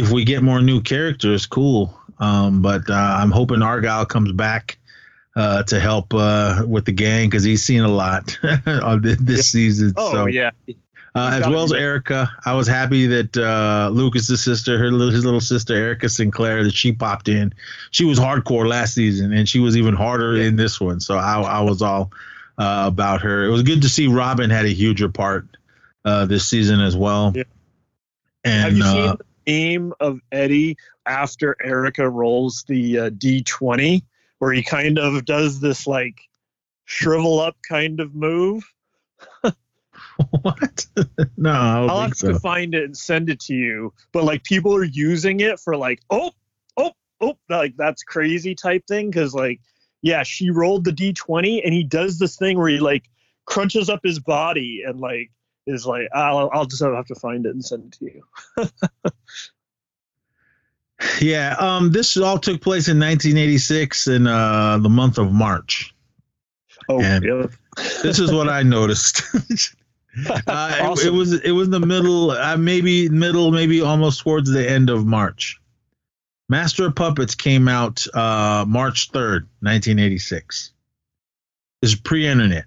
if 0.00 0.10
we 0.10 0.24
get 0.24 0.42
more 0.42 0.60
new 0.60 0.80
characters, 0.80 1.46
cool. 1.46 1.96
Um, 2.18 2.62
but 2.62 2.88
uh, 2.88 2.94
I'm 2.94 3.30
hoping 3.30 3.62
Argyle 3.62 4.06
comes 4.06 4.32
back 4.32 4.78
uh, 5.36 5.62
to 5.64 5.78
help 5.78 6.12
uh, 6.12 6.64
with 6.66 6.84
the 6.84 6.92
gang 6.92 7.28
because 7.28 7.44
he's 7.44 7.62
seen 7.62 7.82
a 7.82 7.88
lot 7.88 8.38
on 8.66 9.02
this, 9.02 9.50
season. 9.50 9.92
Oh 9.96 10.12
so, 10.12 10.26
yeah, 10.26 10.50
uh, 11.14 11.30
as 11.34 11.48
well 11.48 11.64
as 11.64 11.72
Erica, 11.72 12.30
I 12.44 12.54
was 12.54 12.66
happy 12.66 13.06
that 13.06 13.36
uh, 13.36 13.90
Lucas's 13.92 14.42
sister, 14.42 14.78
her 14.78 14.90
his 15.10 15.24
little 15.24 15.40
sister 15.40 15.74
Erica 15.74 16.08
Sinclair, 16.08 16.64
that 16.64 16.74
she 16.74 16.92
popped 16.92 17.28
in. 17.28 17.52
She 17.90 18.04
was 18.04 18.18
hardcore 18.18 18.66
last 18.66 18.94
season, 18.94 19.32
and 19.32 19.48
she 19.48 19.60
was 19.60 19.76
even 19.76 19.94
harder 19.94 20.36
in 20.36 20.56
this 20.56 20.80
one. 20.80 21.00
So 21.00 21.16
I, 21.16 21.40
I 21.40 21.60
was 21.60 21.82
all 21.82 22.12
uh, 22.58 22.84
about 22.86 23.22
her. 23.22 23.44
It 23.44 23.50
was 23.50 23.62
good 23.62 23.82
to 23.82 23.88
see 23.88 24.08
Robin 24.08 24.50
had 24.50 24.66
a 24.66 24.72
huger 24.72 25.08
part 25.08 25.46
uh, 26.04 26.26
this 26.26 26.48
season 26.48 26.80
as 26.80 26.96
well. 26.96 27.32
Yeah. 27.34 27.44
And 28.44 28.62
have 28.62 28.76
you 28.76 28.84
uh, 28.84 28.92
seen 28.92 29.18
meme 29.50 29.92
of 30.00 30.20
Eddie 30.30 30.76
after 31.06 31.56
Erica 31.62 32.08
rolls 32.08 32.64
the 32.68 32.98
uh, 32.98 33.10
D20, 33.10 34.02
where 34.38 34.52
he 34.52 34.62
kind 34.62 34.98
of 34.98 35.24
does 35.24 35.60
this 35.60 35.86
like 35.86 36.20
shrivel 36.84 37.40
up 37.40 37.56
kind 37.68 38.00
of 38.00 38.14
move? 38.14 38.64
what? 40.42 40.86
no, 41.36 41.50
I'll 41.52 42.00
have 42.02 42.14
so. 42.14 42.32
to 42.32 42.38
find 42.38 42.74
it 42.74 42.84
and 42.84 42.96
send 42.96 43.30
it 43.30 43.40
to 43.40 43.54
you. 43.54 43.92
But 44.12 44.24
like 44.24 44.44
people 44.44 44.74
are 44.74 44.84
using 44.84 45.40
it 45.40 45.60
for 45.60 45.76
like, 45.76 46.00
oh, 46.10 46.32
oh, 46.76 46.92
oh, 47.20 47.36
like 47.48 47.76
that's 47.76 48.02
crazy 48.02 48.54
type 48.54 48.86
thing. 48.86 49.12
Cause 49.12 49.34
like, 49.34 49.60
yeah, 50.02 50.22
she 50.22 50.50
rolled 50.50 50.84
the 50.84 50.92
D20 50.92 51.60
and 51.64 51.74
he 51.74 51.84
does 51.84 52.18
this 52.18 52.36
thing 52.36 52.58
where 52.58 52.68
he 52.68 52.78
like 52.78 53.04
crunches 53.44 53.90
up 53.90 54.00
his 54.02 54.18
body 54.18 54.82
and 54.86 55.00
like 55.00 55.30
is 55.66 55.86
like, 55.86 56.08
I'll, 56.14 56.50
I'll 56.52 56.64
just 56.66 56.82
have 56.82 57.06
to 57.06 57.14
find 57.14 57.46
it 57.46 57.50
and 57.50 57.64
send 57.64 57.84
it 57.84 57.92
to 57.98 58.04
you. 58.64 59.10
Yeah, 61.20 61.56
um, 61.58 61.92
this 61.92 62.16
all 62.18 62.38
took 62.38 62.60
place 62.60 62.86
in 62.88 62.98
1986 62.98 64.06
in 64.08 64.26
uh, 64.26 64.76
the 64.78 64.88
month 64.90 65.16
of 65.18 65.32
March. 65.32 65.94
Oh, 66.88 67.00
And- 67.02 67.24
yeah. 67.24 67.46
This 68.02 68.18
is 68.18 68.32
what 68.32 68.48
I 68.50 68.62
noticed. 68.78 69.22
uh, 69.34 69.40
it- 70.46 71.06
it, 71.06 71.12
was 71.12 71.32
it 71.32 71.52
was 71.52 71.70
the 71.70 71.80
middle, 71.80 72.32
uh, 72.32 72.56
maybe 72.58 73.08
middle, 73.08 73.50
maybe 73.50 73.80
almost 73.80 74.20
towards 74.20 74.50
the 74.50 74.68
end 74.68 74.90
of 74.90 75.06
March. 75.06 75.58
Master 76.50 76.84
of 76.86 76.94
Puppets 76.96 77.34
came 77.34 77.66
out 77.68 78.04
uh, 78.12 78.64
March 78.68 79.10
3rd, 79.12 79.46
1986. 79.60 80.72
This 81.80 81.92
is 81.94 81.98
pre-internet, 82.00 82.64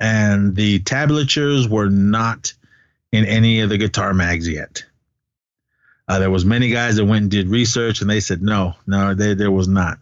and 0.00 0.54
the 0.54 0.80
tablatures 0.80 1.68
were 1.68 1.88
not 1.88 2.52
in 3.12 3.24
any 3.24 3.60
of 3.60 3.70
the 3.70 3.78
guitar 3.78 4.12
mags 4.12 4.48
yet. 4.48 4.84
Uh, 6.06 6.18
there 6.18 6.30
was 6.30 6.44
many 6.44 6.70
guys 6.70 6.96
that 6.96 7.04
went 7.04 7.22
and 7.22 7.30
did 7.30 7.48
research, 7.48 8.00
and 8.00 8.10
they 8.10 8.20
said 8.20 8.42
no, 8.42 8.74
no, 8.86 9.14
they, 9.14 9.34
there 9.34 9.50
was 9.50 9.68
not. 9.68 9.98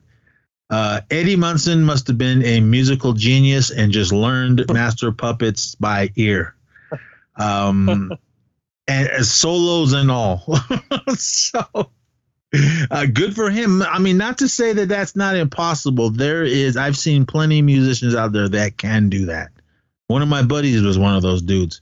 Uh, 0.69 1.03
Eddie 1.11 1.37
Munson 1.37 1.85
must 1.85 2.07
have 2.07 2.19
been 2.19 2.45
a 2.45 2.61
musical 2.61 3.13
genius 3.13 3.71
and 3.71 3.93
just 3.93 4.13
learned 4.13 4.65
Master 4.73 5.13
Puppets 5.13 5.75
by 5.75 6.11
ear, 6.17 6.57
um, 7.37 7.89
and, 8.89 9.09
and 9.09 9.25
solos 9.27 9.93
and 9.93 10.11
all. 10.11 10.43
so 11.15 11.91
uh, 12.91 13.07
good 13.07 13.35
for 13.35 13.51
him. 13.51 13.83
I 13.83 13.99
mean, 13.99 14.17
not 14.17 14.39
to 14.39 14.49
say 14.49 14.73
that 14.73 14.89
that's 14.89 15.15
not 15.15 15.37
impossible. 15.37 16.11
There 16.11 16.45
is, 16.45 16.77
I've 16.77 16.97
seen 16.97 17.27
plenty 17.27 17.61
of 17.61 17.65
musicians 17.65 18.15
out 18.15 18.33
there 18.33 18.49
that 18.49 18.77
can 18.77 19.09
do 19.09 19.27
that. 19.27 19.51
One 20.13 20.23
of 20.23 20.29
my 20.29 20.43
buddies 20.43 20.83
was 20.83 20.99
one 20.99 21.17
of 21.17 21.23
those 21.23 21.43
dudes. 21.43 21.81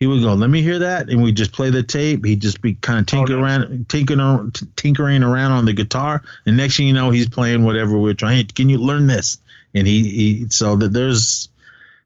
He 0.00 0.06
would 0.06 0.22
go, 0.22 0.34
"Let 0.34 0.48
me 0.50 0.62
hear 0.62 0.78
that," 0.78 1.08
and 1.10 1.22
we 1.22 1.32
just 1.32 1.52
play 1.52 1.70
the 1.70 1.82
tape. 1.82 2.24
He'd 2.24 2.40
just 2.40 2.62
be 2.62 2.74
kind 2.74 3.00
of 3.00 3.06
tinkering 3.06 3.38
Oh, 3.38 3.46
nice. 3.46 3.58
around, 3.64 3.88
tinkering, 3.88 4.52
tinkering 4.76 5.22
around 5.22 5.52
on 5.52 5.64
the 5.64 5.72
guitar, 5.72 6.22
and 6.46 6.56
next 6.56 6.76
thing 6.76 6.86
you 6.86 6.92
know, 6.92 7.10
he's 7.10 7.28
playing 7.28 7.64
whatever 7.64 7.98
we're 7.98 8.14
trying. 8.14 8.36
Hey, 8.38 8.44
can 8.44 8.68
you 8.68 8.78
learn 8.78 9.06
this? 9.08 9.38
And 9.74 9.86
he, 9.86 10.02
he 10.08 10.46
so 10.50 10.76
that 10.76 10.92
there's, 10.92 11.48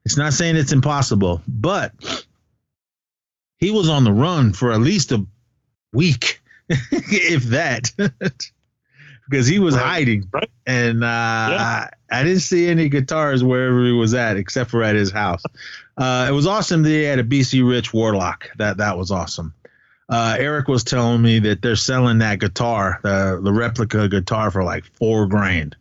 it's 0.04 0.16
not 0.16 0.32
saying 0.32 0.56
it's 0.56 0.72
impossible, 0.72 1.42
but 1.46 1.92
he 3.58 3.70
was 3.70 3.88
on 3.88 4.04
the 4.04 4.12
run 4.12 4.52
for 4.52 4.72
at 4.72 4.80
least 4.80 5.12
a 5.12 5.24
week, 5.92 6.40
if 6.68 7.44
that, 7.44 7.92
because 9.28 9.46
he 9.46 9.58
was 9.58 9.74
Right. 9.76 9.84
hiding. 9.84 10.28
Right. 10.32 10.50
And 10.66 11.04
uh, 11.04 11.06
Yeah. 11.06 11.90
I, 12.12 12.24
didn't 12.24 12.40
see 12.40 12.68
any 12.68 12.88
guitars 12.88 13.42
wherever 13.42 13.84
he 13.84 13.92
was 13.92 14.14
at, 14.14 14.36
except 14.36 14.70
for 14.70 14.82
at 14.82 14.94
his 14.94 15.10
house. 15.10 15.42
Uh, 15.96 16.26
it 16.28 16.32
was 16.32 16.46
awesome 16.46 16.82
that 16.82 16.88
he 16.88 17.02
had 17.02 17.18
a 17.18 17.24
BC 17.24 17.68
Rich 17.68 17.92
Warlock. 17.92 18.48
That 18.58 18.76
that 18.78 18.96
was 18.96 19.10
awesome. 19.10 19.54
Uh, 20.08 20.36
Eric 20.38 20.68
was 20.68 20.84
telling 20.84 21.22
me 21.22 21.38
that 21.40 21.62
they're 21.62 21.76
selling 21.76 22.18
that 22.18 22.38
guitar, 22.38 23.00
the 23.02 23.40
the 23.42 23.52
replica 23.52 24.08
guitar, 24.08 24.50
for 24.50 24.62
like 24.64 24.84
four 24.96 25.26
grand. 25.26 25.76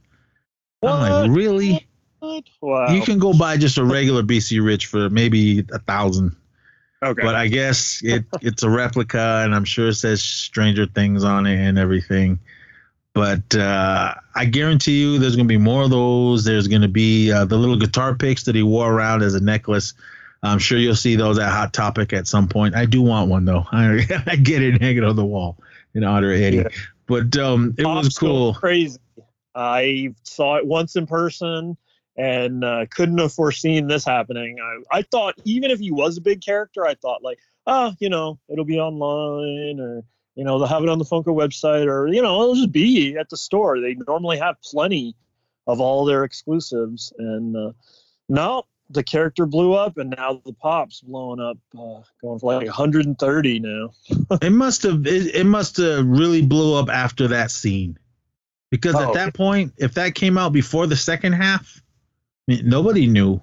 I'm 0.83 1.27
like, 1.29 1.37
really? 1.37 1.87
Wow. 2.61 2.93
You 2.93 3.01
can 3.01 3.19
go 3.19 3.33
buy 3.33 3.57
just 3.57 3.77
a 3.77 3.83
regular 3.83 4.23
BC 4.23 4.63
Rich 4.63 4.87
for 4.87 5.09
maybe 5.09 5.59
a 5.71 5.79
thousand 5.79 6.35
okay. 7.03 7.21
but 7.21 7.35
I 7.35 7.47
guess 7.47 8.01
it 8.03 8.25
it's 8.41 8.63
a 8.63 8.69
replica, 8.69 9.41
and 9.43 9.55
I'm 9.55 9.65
sure 9.65 9.89
it 9.89 9.95
says 9.95 10.21
Stranger 10.21 10.85
Things 10.85 11.23
on 11.23 11.45
it 11.45 11.57
and 11.57 11.77
everything. 11.77 12.39
But 13.13 13.55
uh, 13.55 14.15
I 14.33 14.45
guarantee 14.45 15.01
you, 15.01 15.19
there's 15.19 15.35
gonna 15.35 15.47
be 15.47 15.57
more 15.57 15.83
of 15.83 15.89
those. 15.89 16.45
There's 16.45 16.67
gonna 16.67 16.87
be 16.87 17.31
uh, 17.31 17.45
the 17.45 17.57
little 17.57 17.77
guitar 17.77 18.15
picks 18.15 18.43
that 18.43 18.55
he 18.55 18.63
wore 18.63 18.91
around 18.91 19.21
as 19.21 19.35
a 19.35 19.43
necklace. 19.43 19.93
I'm 20.43 20.59
sure 20.59 20.77
you'll 20.77 20.95
see 20.95 21.15
those 21.15 21.37
at 21.37 21.51
Hot 21.51 21.73
Topic 21.73 22.13
at 22.13 22.27
some 22.27 22.47
point. 22.47 22.75
I 22.75 22.85
do 22.85 23.01
want 23.01 23.29
one 23.29 23.45
though. 23.45 23.65
I, 23.71 24.05
I 24.25 24.35
get 24.37 24.63
it 24.63 24.81
hanging 24.81 25.03
on 25.03 25.15
the 25.15 25.25
wall 25.25 25.57
in 25.93 26.03
honor 26.03 26.33
of 26.33 26.39
Eddie. 26.39 26.57
Yeah. 26.57 26.67
But 27.05 27.37
um, 27.37 27.75
it 27.77 27.85
was 27.85 28.05
Pop's 28.05 28.17
going 28.17 28.31
cool. 28.31 28.53
Crazy. 28.53 28.99
I 29.53 30.15
saw 30.23 30.55
it 30.55 30.65
once 30.65 30.95
in 30.95 31.05
person 31.07 31.77
and 32.15 32.63
uh, 32.63 32.85
couldn't 32.89 33.17
have 33.17 33.33
foreseen 33.33 33.87
this 33.87 34.05
happening. 34.05 34.57
I, 34.61 34.99
I 34.99 35.01
thought 35.03 35.35
even 35.43 35.71
if 35.71 35.79
he 35.79 35.91
was 35.91 36.17
a 36.17 36.21
big 36.21 36.41
character, 36.41 36.85
I 36.85 36.95
thought 36.95 37.23
like, 37.23 37.39
oh, 37.67 37.93
you 37.99 38.09
know, 38.09 38.39
it'll 38.49 38.65
be 38.65 38.79
online 38.79 39.79
or 39.79 40.03
you 40.35 40.43
know 40.43 40.57
they'll 40.59 40.67
have 40.67 40.83
it 40.83 40.89
on 40.89 40.99
the 40.99 41.05
Funko 41.05 41.27
website 41.27 41.87
or 41.87 42.07
you 42.07 42.21
know 42.21 42.41
it'll 42.41 42.55
just 42.55 42.71
be 42.71 43.17
at 43.17 43.29
the 43.29 43.37
store. 43.37 43.79
They 43.79 43.95
normally 44.07 44.37
have 44.37 44.55
plenty 44.61 45.15
of 45.67 45.79
all 45.79 46.05
their 46.05 46.23
exclusives, 46.23 47.13
and 47.17 47.55
uh, 47.55 47.71
no, 48.29 48.63
the 48.89 49.03
character 49.03 49.45
blew 49.45 49.73
up, 49.73 49.97
and 49.97 50.13
now 50.17 50.41
the 50.45 50.53
pop's 50.53 51.01
blowing 51.01 51.39
up, 51.39 51.57
uh, 51.77 52.01
going 52.21 52.39
for 52.39 52.53
like 52.55 52.65
130 52.65 53.59
now. 53.59 53.91
it 54.41 54.51
must 54.51 54.83
have 54.83 55.05
it, 55.05 55.35
it 55.35 55.45
must 55.45 55.77
have 55.77 56.05
really 56.05 56.41
blew 56.41 56.75
up 56.75 56.89
after 56.89 57.29
that 57.29 57.51
scene 57.51 57.97
because 58.69 58.95
Oh. 58.95 59.09
at 59.09 59.13
that 59.13 59.33
point 59.33 59.73
if 59.77 59.93
that 59.95 60.15
came 60.15 60.37
out 60.37 60.53
before 60.53 60.87
the 60.87 60.95
second 60.95 61.33
half 61.33 61.81
I 62.47 62.53
mean, 62.53 62.69
nobody 62.69 63.05
knew 63.05 63.41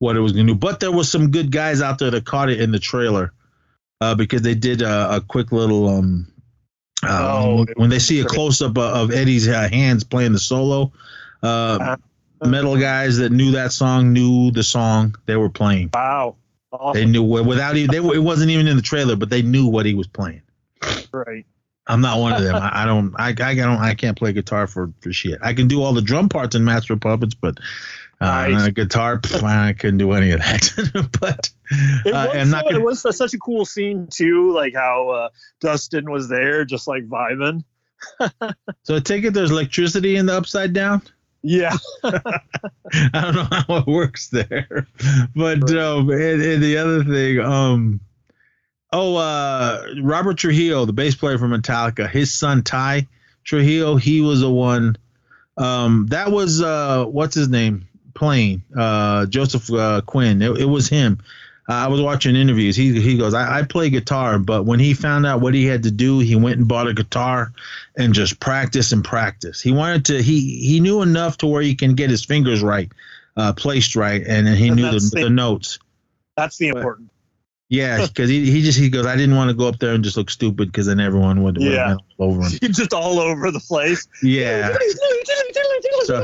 what 0.00 0.16
it 0.16 0.20
was 0.20 0.32
going 0.32 0.46
to 0.46 0.52
do 0.52 0.58
but 0.58 0.80
there 0.80 0.92
was 0.92 1.10
some 1.10 1.30
good 1.30 1.50
guys 1.50 1.80
out 1.80 1.98
there 1.98 2.10
that 2.10 2.24
caught 2.24 2.50
it 2.50 2.60
in 2.60 2.72
the 2.72 2.78
trailer 2.78 3.32
uh, 4.00 4.14
because 4.14 4.42
they 4.42 4.54
did 4.54 4.82
a, 4.82 5.16
a 5.16 5.20
quick 5.20 5.52
little 5.52 5.88
um 5.88 6.26
uh, 7.02 7.42
Oh, 7.44 7.66
when- 7.76 7.90
they 7.90 7.98
see 7.98 8.20
a 8.20 8.24
close-up 8.24 8.76
of, 8.76 8.78
of 8.78 9.10
eddie's 9.12 9.48
uh, 9.48 9.68
hands 9.70 10.04
playing 10.04 10.32
the 10.32 10.38
solo 10.38 10.92
uh, 11.42 11.96
metal 12.44 12.76
guys 12.76 13.18
that 13.18 13.30
knew 13.32 13.52
that 13.52 13.72
song 13.72 14.12
knew 14.12 14.50
the 14.50 14.62
song 14.64 15.14
they 15.26 15.36
were 15.36 15.50
playing 15.50 15.90
Wow. 15.94 16.36
they 16.92 17.04
knew 17.06 17.22
without 17.22 17.76
even 17.76 17.90
they 17.90 18.14
it 18.16 18.22
wasn't 18.22 18.50
even 18.50 18.66
in 18.68 18.76
the 18.76 18.82
trailer 18.82 19.16
but 19.16 19.30
they 19.30 19.42
knew 19.42 19.66
what 19.68 19.86
he 19.86 19.94
was 19.94 20.06
playing 20.06 20.42
Right. 21.12 21.46
I'm 21.90 22.02
not 22.02 22.18
one 22.20 22.34
of 22.34 22.42
them. 22.42 22.54
I, 22.54 22.82
I 22.82 22.84
don't. 22.84 23.14
I, 23.18 23.28
I 23.30 23.54
don't. 23.54 23.78
I 23.78 23.94
can't 23.94 24.14
play 24.16 24.34
guitar 24.34 24.66
for 24.66 24.92
for 25.00 25.10
shit. 25.10 25.38
I 25.42 25.54
can 25.54 25.68
do 25.68 25.82
all 25.82 25.94
the 25.94 26.02
drum 26.02 26.28
parts 26.28 26.54
in 26.54 26.62
Master 26.62 26.92
of 26.92 27.00
Puppets, 27.00 27.32
but 27.34 27.56
uh, 28.20 28.48
Nice. 28.48 28.68
guitar, 28.72 29.20
I 29.44 29.72
couldn't 29.74 29.98
do 29.98 30.12
any 30.12 30.32
of 30.32 30.40
that. 30.40 31.10
but 31.20 31.50
It 32.04 32.12
uh, 32.12 32.30
was, 32.34 32.50
not 32.50 32.64
gonna- 32.64 32.78
it 32.78 32.82
was 32.82 33.00
such 33.16 33.34
a 33.34 33.38
cool 33.38 33.64
scene 33.64 34.08
too, 34.10 34.52
like 34.52 34.74
how 34.74 35.08
uh, 35.10 35.28
Dustin 35.60 36.10
was 36.10 36.28
there, 36.28 36.64
just 36.64 36.88
like 36.88 37.04
vibing. 37.04 37.64
so 38.82 38.96
I 38.96 39.00
take 39.00 39.24
it 39.24 39.34
there's 39.34 39.50
electricity 39.50 40.16
in 40.16 40.26
the 40.26 40.36
upside 40.36 40.72
down. 40.72 41.02
Yeah, 41.42 41.76
I 42.04 42.40
don't 43.12 43.34
know 43.34 43.48
how 43.50 43.76
it 43.76 43.86
works 43.86 44.28
there, 44.28 44.88
but 45.34 45.70
um, 45.72 46.10
and, 46.10 46.42
and 46.42 46.62
the 46.62 46.78
other 46.78 47.04
thing, 47.04 47.38
um, 47.40 48.00
oh, 48.92 49.16
uh, 49.16 49.84
Robert 50.02 50.36
Trujillo, 50.38 50.84
the 50.84 50.92
bass 50.92 51.14
player 51.14 51.38
for 51.38 51.46
Metallica, 51.46 52.08
his 52.10 52.34
son 52.34 52.62
Tye 52.62 53.06
Trujillo, 53.44 53.96
he 53.96 54.20
was 54.20 54.40
the 54.40 54.50
one. 54.50 54.96
Um, 55.56 56.06
that 56.10 56.30
was 56.30 56.60
uh, 56.62 57.04
what's 57.04 57.34
his 57.34 57.48
name 57.48 57.87
playing? 58.18 58.62
Uh, 58.76 59.26
Joseph 59.26 59.72
uh, 59.72 60.00
Quinn. 60.02 60.42
It, 60.42 60.58
it 60.58 60.64
was 60.64 60.88
him. 60.88 61.18
Uh, 61.68 61.72
I 61.74 61.88
was 61.88 62.00
watching 62.00 62.34
interviews. 62.34 62.76
He 62.76 62.98
he 63.00 63.16
goes, 63.18 63.34
I, 63.34 63.60
I 63.60 63.62
play 63.62 63.90
guitar, 63.90 64.38
but 64.38 64.64
when 64.64 64.80
he 64.80 64.94
found 64.94 65.26
out 65.26 65.40
what 65.40 65.52
he 65.54 65.64
had 65.66 65.82
to 65.84 65.90
do, 65.90 66.18
he 66.18 66.34
went 66.34 66.56
and 66.58 66.66
bought 66.66 66.88
a 66.88 66.94
guitar 66.94 67.52
and 67.96 68.14
just 68.14 68.40
practice 68.40 68.92
and 68.92 69.04
practice. 69.04 69.60
He 69.60 69.70
wanted 69.72 70.04
to. 70.06 70.22
He 70.22 70.58
he 70.66 70.80
knew 70.80 71.02
enough 71.02 71.36
to 71.38 71.46
where 71.46 71.62
he 71.62 71.74
can 71.74 71.94
get 71.94 72.08
his 72.10 72.24
fingers 72.24 72.62
right, 72.62 72.90
uh, 73.36 73.52
placed 73.52 73.96
right, 73.96 74.22
and 74.26 74.46
then 74.46 74.56
he 74.56 74.68
And 74.68 74.76
knew 74.76 74.90
the, 74.90 74.98
the- 75.14 75.24
the 75.24 75.30
notes. 75.30 75.78
that's 76.36 76.56
the 76.56 76.68
important. 76.68 77.10
Yeah, 77.70 78.06
because 78.06 78.30
he, 78.30 78.50
he 78.50 78.62
just 78.62 78.78
he 78.78 78.88
goes, 78.88 79.04
I 79.04 79.14
didn't 79.14 79.36
want 79.36 79.50
to 79.50 79.54
go 79.54 79.68
up 79.68 79.78
there 79.78 79.92
and 79.92 80.02
just 80.02 80.16
look 80.16 80.30
stupid 80.30 80.72
because 80.72 80.86
then 80.86 81.00
everyone 81.00 81.42
would, 81.42 81.58
Yeah. 81.60 81.96
over 82.18 82.40
him. 82.44 82.50
just 82.72 82.94
all 82.94 83.18
over 83.20 83.50
the 83.50 83.60
place. 83.60 84.08
Yeah. 84.22 84.74
So- 86.04 86.22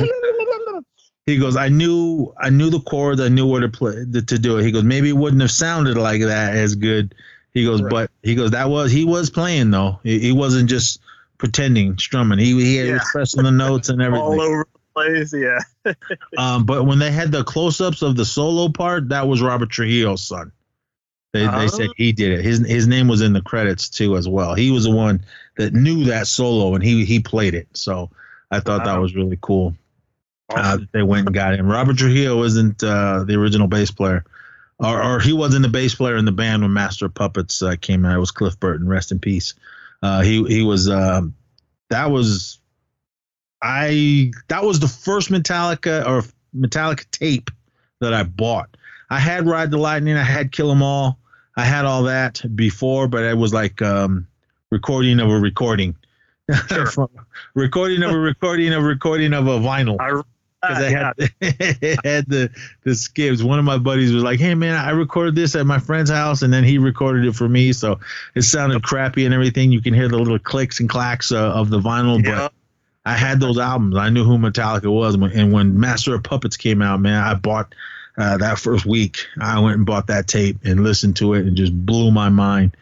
He 1.26 1.38
goes, 1.38 1.56
I 1.56 1.68
knew 1.68 2.34
I 2.38 2.50
knew 2.50 2.68
the 2.70 2.80
chords, 2.80 3.20
I 3.20 3.28
knew 3.28 3.46
where 3.46 3.62
to 3.62 3.68
play 3.68 4.04
to, 4.12 4.22
to 4.22 4.38
do 4.38 4.58
it. 4.58 4.64
He 4.64 4.72
goes, 4.72 4.84
maybe 4.84 5.08
it 5.08 5.16
wouldn't 5.16 5.40
have 5.42 5.50
sounded 5.50 5.96
like 5.96 6.20
that 6.22 6.54
as 6.54 6.74
good. 6.74 7.14
He 7.54 7.64
goes, 7.64 7.80
Right. 7.80 7.90
but 7.90 8.10
he 8.22 8.34
goes, 8.34 8.50
that 8.50 8.68
was 8.68 8.92
he 8.92 9.04
was 9.04 9.30
playing 9.30 9.70
though. 9.70 10.00
He, 10.02 10.18
he 10.18 10.32
wasn't 10.32 10.68
just 10.68 11.00
pretending 11.38 11.96
strumming. 11.98 12.38
He 12.38 12.52
he 12.62 12.84
Yeah. 12.86 12.94
was 12.94 13.08
pressing 13.10 13.42
the 13.44 13.50
notes 13.52 13.88
and 13.88 14.02
everything. 14.02 14.22
all 14.24 14.40
over 14.40 14.66
the 14.72 14.78
place. 14.94 15.32
Yeah. 15.34 15.58
Um, 16.38 16.64
but 16.64 16.84
when 16.84 16.98
they 16.98 17.10
had 17.12 17.30
the 17.30 17.44
close-ups 17.44 18.02
of 18.02 18.16
the 18.16 18.24
solo 18.24 18.68
part, 18.70 19.10
that 19.10 19.28
was 19.28 19.40
Robert 19.42 19.68
Trujillo's 19.70 20.24
son. 20.24 20.50
They, 21.32 21.46
they 21.46 21.68
said 21.68 21.88
Oh. 21.90 21.94
he 21.96 22.12
did 22.12 22.38
it. 22.38 22.44
His 22.44 22.66
his 22.66 22.86
name 22.86 23.08
was 23.08 23.20
in 23.20 23.32
the 23.32 23.40
credits 23.42 23.88
too 23.88 24.16
as 24.16 24.28
well. 24.28 24.54
He 24.54 24.70
was 24.70 24.84
the 24.84 24.90
one 24.90 25.24
that 25.56 25.72
knew 25.72 26.04
that 26.04 26.26
solo 26.26 26.74
and 26.74 26.82
he 26.84 27.04
he 27.06 27.20
played 27.20 27.54
it. 27.54 27.68
So 27.72 28.10
I 28.50 28.60
thought 28.60 28.84
that 28.84 28.98
was 29.00 29.14
really 29.14 29.38
cool. 29.40 29.74
Uh, 30.56 30.78
they 30.92 31.02
went 31.02 31.26
and 31.26 31.34
got 31.34 31.54
him. 31.54 31.66
Robert 31.70 31.96
Trujillo 31.96 32.42
isn't 32.44 32.82
uh, 32.82 33.24
the 33.24 33.34
original 33.34 33.66
bass 33.66 33.90
player, 33.90 34.24
or, 34.78 35.02
or 35.02 35.20
he 35.20 35.32
wasn't 35.32 35.62
the 35.62 35.68
bass 35.68 35.94
player 35.94 36.16
in 36.16 36.24
the 36.24 36.32
band 36.32 36.62
when 36.62 36.72
Master 36.72 37.06
of 37.06 37.14
Puppets 37.14 37.62
uh, 37.62 37.76
came 37.80 38.04
out. 38.04 38.16
It 38.16 38.20
was 38.20 38.30
Cliff 38.30 38.58
Burton. 38.58 38.88
Rest 38.88 39.12
in 39.12 39.18
peace. 39.18 39.54
Uh, 40.02 40.22
he 40.22 40.44
he 40.44 40.62
was 40.62 40.88
um, 40.88 41.34
that 41.90 42.10
was 42.10 42.58
I 43.62 44.32
that 44.48 44.64
was 44.64 44.80
the 44.80 44.88
first 44.88 45.30
Metallica 45.30 46.06
or 46.06 46.24
Metallica 46.54 47.10
tape 47.10 47.50
that 48.00 48.12
I 48.12 48.22
bought. 48.22 48.76
I 49.10 49.18
had 49.18 49.46
Ride 49.46 49.70
the 49.70 49.78
Lightning, 49.78 50.16
I 50.16 50.22
had 50.22 50.52
Kill 50.52 50.70
'Em 50.70 50.82
All, 50.82 51.18
I 51.56 51.64
had 51.64 51.84
all 51.84 52.04
that 52.04 52.42
before, 52.54 53.08
but 53.08 53.22
it 53.22 53.36
was 53.36 53.54
like 53.54 53.80
um, 53.80 54.26
recording 54.70 55.20
of 55.20 55.30
a 55.30 55.38
recording, 55.38 55.94
Sure. 56.68 57.08
Recording 57.54 58.02
of 58.02 58.10
a 58.10 58.18
recording 58.18 58.72
of 58.72 58.82
a 58.82 58.86
recording 58.86 59.32
of 59.32 59.46
a 59.46 59.58
vinyl. 59.58 59.96
I, 60.00 60.20
Because 60.68 60.84
I 60.84 60.90
had, 60.90 62.00
had 62.04 62.26
the 62.26 62.50
the 62.84 62.94
skips. 62.94 63.42
One 63.42 63.58
of 63.58 63.64
my 63.64 63.78
buddies 63.78 64.12
was 64.12 64.22
like, 64.22 64.38
"Hey 64.40 64.54
man, 64.54 64.74
I 64.74 64.90
recorded 64.90 65.34
this 65.34 65.54
at 65.54 65.66
my 65.66 65.78
friend's 65.78 66.10
house, 66.10 66.42
and 66.42 66.52
then 66.52 66.64
he 66.64 66.78
recorded 66.78 67.24
it 67.26 67.34
for 67.34 67.48
me, 67.48 67.72
so 67.72 68.00
it 68.34 68.42
sounded 68.42 68.82
crappy 68.82 69.24
and 69.24 69.34
everything. 69.34 69.72
You 69.72 69.80
can 69.82 69.94
hear 69.94 70.08
the 70.08 70.18
little 70.18 70.38
clicks 70.38 70.80
and 70.80 70.88
clacks 70.88 71.32
uh, 71.32 71.52
of 71.52 71.70
the 71.70 71.80
vinyl, 71.80 72.24
Yeah. 72.24 72.34
but 72.36 72.52
I 73.06 73.14
had 73.14 73.40
those 73.40 73.58
albums. 73.58 73.96
I 73.96 74.08
knew 74.10 74.24
who 74.24 74.38
Metallica 74.38 74.90
was, 74.92 75.14
and 75.14 75.52
when 75.52 75.78
Master 75.78 76.14
of 76.14 76.22
Puppets 76.22 76.56
came 76.56 76.80
out, 76.82 77.00
man, 77.00 77.22
I 77.22 77.34
bought 77.34 77.74
uh, 78.16 78.38
that 78.38 78.58
first 78.58 78.86
week. 78.86 79.18
I 79.40 79.58
went 79.60 79.76
and 79.76 79.84
bought 79.86 80.06
that 80.06 80.26
tape 80.26 80.58
and 80.64 80.82
listened 80.84 81.16
to 81.16 81.34
it, 81.34 81.46
and 81.46 81.56
just 81.56 81.74
blew 81.84 82.10
my 82.10 82.28
mind 82.30 82.76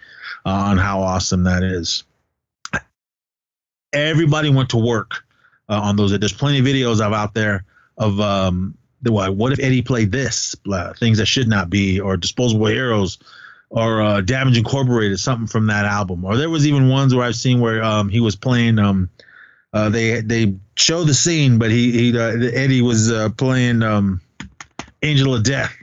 uh, 0.46 0.50
on 0.50 0.78
how 0.78 1.02
awesome 1.02 1.44
that 1.44 1.62
is. 1.62 2.04
Everybody 3.92 4.48
went 4.48 4.70
to 4.70 4.78
work 4.78 5.24
uh, 5.68 5.80
on 5.80 5.96
those. 5.96 6.18
There's 6.18 6.32
plenty 6.32 6.60
of 6.60 6.64
videos 6.64 7.04
of 7.04 7.12
out 7.12 7.34
there 7.34 7.64
of 7.96 8.20
um, 8.20 8.76
the 9.02 9.12
what, 9.12 9.34
what 9.34 9.52
if 9.52 9.60
Eddie 9.60 9.82
played 9.82 10.12
this 10.12 10.56
uh, 10.70 10.92
things 10.94 11.18
that 11.18 11.26
should 11.26 11.48
not 11.48 11.70
be, 11.70 12.00
or 12.00 12.16
disposable 12.16 12.66
heroes, 12.66 13.18
or 13.70 14.02
uh, 14.02 14.20
Damage 14.20 14.58
Incorporated, 14.58 15.18
something 15.18 15.46
from 15.46 15.66
that 15.66 15.84
album. 15.84 16.24
Or 16.24 16.36
there 16.36 16.50
was 16.50 16.66
even 16.66 16.88
ones 16.88 17.14
where 17.14 17.24
I've 17.24 17.36
seen 17.36 17.60
where 17.60 17.82
um, 17.82 18.08
he 18.08 18.20
was 18.20 18.36
playing. 18.36 18.78
Um, 18.78 19.10
uh, 19.72 19.88
they 19.88 20.20
they 20.20 20.54
show 20.76 21.04
the 21.04 21.14
scene, 21.14 21.58
but 21.58 21.70
he 21.70 21.92
he 21.92 22.18
uh, 22.18 22.50
Eddie 22.52 22.82
was 22.82 23.10
uh, 23.10 23.30
playing 23.30 23.82
um, 23.82 24.20
Angel 25.02 25.34
of 25.34 25.42
Death 25.42 25.74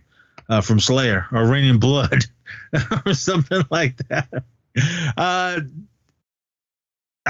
uh, 0.47 0.61
from 0.61 0.79
Slayer 0.79 1.25
or 1.31 1.45
Raining 1.45 1.79
Blood 1.79 2.25
or 3.05 3.13
something 3.13 3.63
like 3.69 3.97
that. 4.09 4.43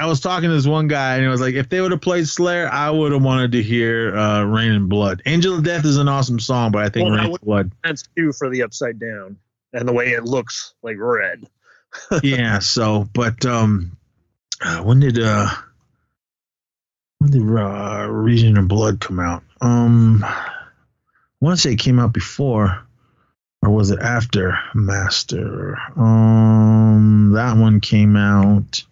I 0.00 0.06
was 0.06 0.20
talking 0.20 0.48
to 0.48 0.54
this 0.54 0.66
one 0.66 0.88
guy, 0.88 1.16
and 1.16 1.24
it 1.26 1.28
was 1.28 1.42
like, 1.42 1.56
if 1.56 1.68
they 1.68 1.78
would 1.78 1.90
have 1.90 2.00
played 2.00 2.26
Slayer, 2.26 2.66
I 2.72 2.88
would 2.88 3.12
have 3.12 3.22
wanted 3.22 3.52
to 3.52 3.62
hear 3.62 4.16
uh, 4.16 4.42
"Raining 4.44 4.88
Blood." 4.88 5.20
"Angel 5.26 5.54
of 5.54 5.62
Death" 5.62 5.84
is 5.84 5.98
an 5.98 6.08
awesome 6.08 6.40
song, 6.40 6.72
but 6.72 6.82
I 6.82 6.88
think 6.88 7.06
Well, 7.06 7.18
"Raining 7.18 7.36
Blood." 7.42 7.72
That's 7.84 8.08
two 8.16 8.32
for 8.32 8.48
the 8.48 8.62
upside 8.62 8.98
down 8.98 9.36
and 9.74 9.86
the 9.86 9.92
way 9.92 10.12
it 10.12 10.24
looks 10.24 10.72
like 10.82 10.96
red. 10.98 11.46
yeah. 12.22 12.60
So, 12.60 13.10
but 13.12 13.44
um, 13.44 13.98
uh, 14.62 14.78
when 14.78 15.00
did 15.00 15.18
uh, 15.18 15.50
when 17.18 17.30
did 17.30 17.42
uh, 17.42 18.06
"Reign 18.08 18.56
in 18.56 18.68
Blood" 18.68 19.00
come 19.00 19.20
out? 19.20 19.42
Um, 19.60 20.24
I 20.24 20.64
want 21.40 21.58
to 21.58 21.60
say 21.60 21.72
it 21.72 21.78
came 21.78 21.98
out 21.98 22.14
before, 22.14 22.86
or 23.62 23.70
was 23.70 23.90
it 23.90 23.98
after 24.00 24.58
Master? 24.74 25.76
Um, 25.94 27.32
that 27.34 27.58
one 27.58 27.80
came 27.80 28.16
out 28.16 28.82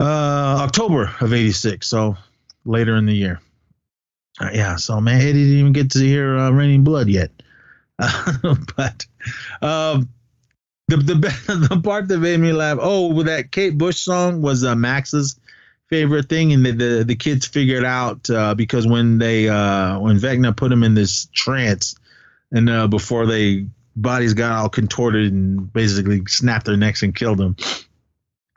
uh 0.00 0.58
October 0.60 1.14
of 1.20 1.32
'86, 1.32 1.86
so 1.86 2.16
later 2.64 2.96
in 2.96 3.06
the 3.06 3.14
year. 3.14 3.40
Uh, 4.40 4.50
yeah, 4.52 4.76
so 4.76 5.00
man, 5.00 5.20
Eddie 5.20 5.44
didn't 5.44 5.58
even 5.58 5.72
get 5.72 5.90
to 5.92 5.98
hear 5.98 6.36
uh, 6.36 6.50
"Raining 6.50 6.84
Blood" 6.84 7.08
yet. 7.08 7.30
but 7.98 9.06
um, 9.60 10.08
the 10.86 10.96
the 10.96 11.68
the 11.70 11.80
part 11.82 12.08
that 12.08 12.18
made 12.18 12.38
me 12.38 12.52
laugh. 12.52 12.78
Oh, 12.80 13.12
with 13.12 13.26
that 13.26 13.50
Kate 13.50 13.76
Bush 13.76 13.98
song 13.98 14.42
was 14.42 14.64
uh, 14.64 14.76
Max's 14.76 15.38
favorite 15.88 16.28
thing, 16.28 16.52
and 16.52 16.64
the 16.64 16.72
the, 16.72 17.04
the 17.04 17.16
kids 17.16 17.46
figured 17.46 17.84
out 17.84 18.28
uh, 18.30 18.54
because 18.54 18.86
when 18.86 19.18
they 19.18 19.48
uh, 19.48 19.98
when 19.98 20.18
Vecna 20.18 20.56
put 20.56 20.70
him 20.70 20.84
in 20.84 20.94
this 20.94 21.28
trance, 21.32 21.96
and 22.52 22.70
uh, 22.70 22.86
before 22.86 23.26
they 23.26 23.66
bodies 23.96 24.34
got 24.34 24.52
all 24.52 24.68
contorted 24.68 25.32
and 25.32 25.72
basically 25.72 26.24
snapped 26.26 26.66
their 26.66 26.76
necks 26.76 27.02
and 27.02 27.16
killed 27.16 27.38
them, 27.38 27.56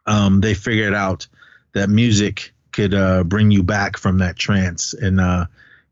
um, 0.05 0.41
they 0.41 0.53
figured 0.53 0.93
out 0.93 1.27
that 1.73 1.89
music 1.89 2.53
could 2.71 2.93
uh, 2.93 3.23
bring 3.23 3.51
you 3.51 3.63
back 3.63 3.97
from 3.97 4.19
that 4.19 4.37
trance, 4.37 4.93
and 4.93 5.19
uh, 5.19 5.45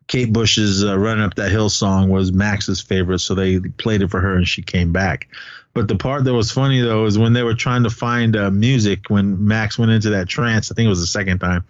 Kate 0.07 0.31
Bush's 0.31 0.83
uh, 0.83 0.97
"Running 0.97 1.23
Up 1.23 1.35
That 1.35 1.51
Hill" 1.51 1.69
song 1.69 2.09
was 2.09 2.31
Max's 2.31 2.81
favorite, 2.81 3.19
so 3.19 3.35
they 3.35 3.59
played 3.59 4.01
it 4.01 4.09
for 4.09 4.19
her, 4.19 4.35
and 4.35 4.47
she 4.47 4.61
came 4.61 4.91
back. 4.91 5.27
But 5.73 5.87
the 5.87 5.95
part 5.95 6.23
that 6.23 6.33
was 6.33 6.51
funny 6.51 6.81
though 6.81 7.05
is 7.05 7.17
when 7.17 7.33
they 7.33 7.43
were 7.43 7.53
trying 7.53 7.83
to 7.83 7.89
find 7.89 8.35
uh, 8.35 8.49
music 8.49 9.09
when 9.09 9.47
Max 9.47 9.77
went 9.77 9.91
into 9.91 10.11
that 10.11 10.27
trance. 10.27 10.71
I 10.71 10.75
think 10.75 10.87
it 10.87 10.89
was 10.89 11.01
the 11.01 11.07
second 11.07 11.39
time, 11.39 11.63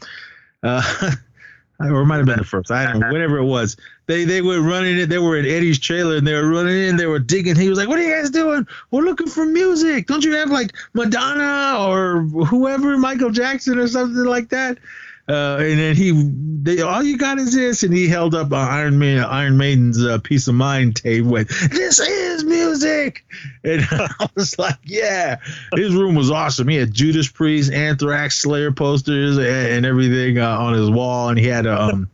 uh, 0.64 1.12
or 1.80 2.01
it 2.01 2.05
might 2.05 2.17
have 2.17 2.25
been 2.25 2.38
the 2.38 2.43
first. 2.43 2.71
I 2.71 2.91
don't 2.91 2.99
know. 2.99 3.11
Whatever 3.11 3.38
it 3.38 3.45
was, 3.45 3.77
they 4.05 4.25
they 4.25 4.41
were 4.41 4.61
running 4.61 4.97
it. 4.97 5.07
They 5.07 5.17
were 5.17 5.38
in 5.38 5.45
Eddie's 5.45 5.80
trailer 5.80 6.17
and 6.17 6.27
they 6.27 6.34
were 6.34 6.49
running 6.49 6.77
in. 6.77 6.97
They 6.97 7.05
were 7.05 7.19
digging. 7.19 7.55
He 7.55 7.69
was 7.69 7.77
like, 7.77 7.88
"What 7.88 7.99
are 7.99 8.03
you 8.03 8.13
guys 8.13 8.30
doing? 8.30 8.67
We're 8.91 9.03
looking 9.03 9.27
for 9.27 9.45
music. 9.45 10.07
Don't 10.07 10.23
you 10.23 10.36
have 10.36 10.49
like 10.49 10.71
Madonna 10.93 11.88
or 11.88 12.21
whoever, 12.45 12.97
Michael 12.97 13.30
Jackson 13.30 13.80
or 13.80 13.88
something 13.88 14.25
like 14.25 14.49
that?" 14.49 14.77
Uh, 15.30 15.57
and 15.59 15.77
then 15.77 15.95
he, 15.95 16.11
they, 16.63 16.82
all 16.82 17.03
you 17.03 17.17
got 17.17 17.38
is 17.38 17.53
this, 17.53 17.84
and 17.84 17.93
he 17.93 18.07
held 18.07 18.34
up 18.34 18.51
uh, 18.51 18.55
Iron 18.55 18.97
Man, 18.97 19.23
Iron 19.23 19.57
Maiden's 19.57 20.03
uh, 20.03 20.17
"Piece 20.17 20.47
of 20.47 20.55
Mind" 20.55 20.95
tape 20.95 21.23
with 21.23 21.49
"This 21.69 21.99
is 21.99 22.43
music," 22.43 23.23
and 23.63 23.86
I 23.91 24.30
was 24.36 24.57
like, 24.57 24.80
"Yeah." 24.84 25.39
His 25.75 25.93
room 25.93 26.15
was 26.15 26.32
awesome. 26.32 26.67
He 26.67 26.77
had 26.77 26.93
Judas 26.93 27.27
Priest, 27.27 27.71
Anthrax, 27.71 28.39
Slayer 28.39 28.71
posters, 28.71 29.38
and, 29.38 29.45
and 29.45 29.86
everything 29.86 30.39
uh, 30.39 30.49
on 30.49 30.73
his 30.73 30.89
wall, 30.89 31.30
and 31.30 31.38
he 31.38 31.45
had 31.45 31.67
a 31.67 31.80
um, 31.80 32.09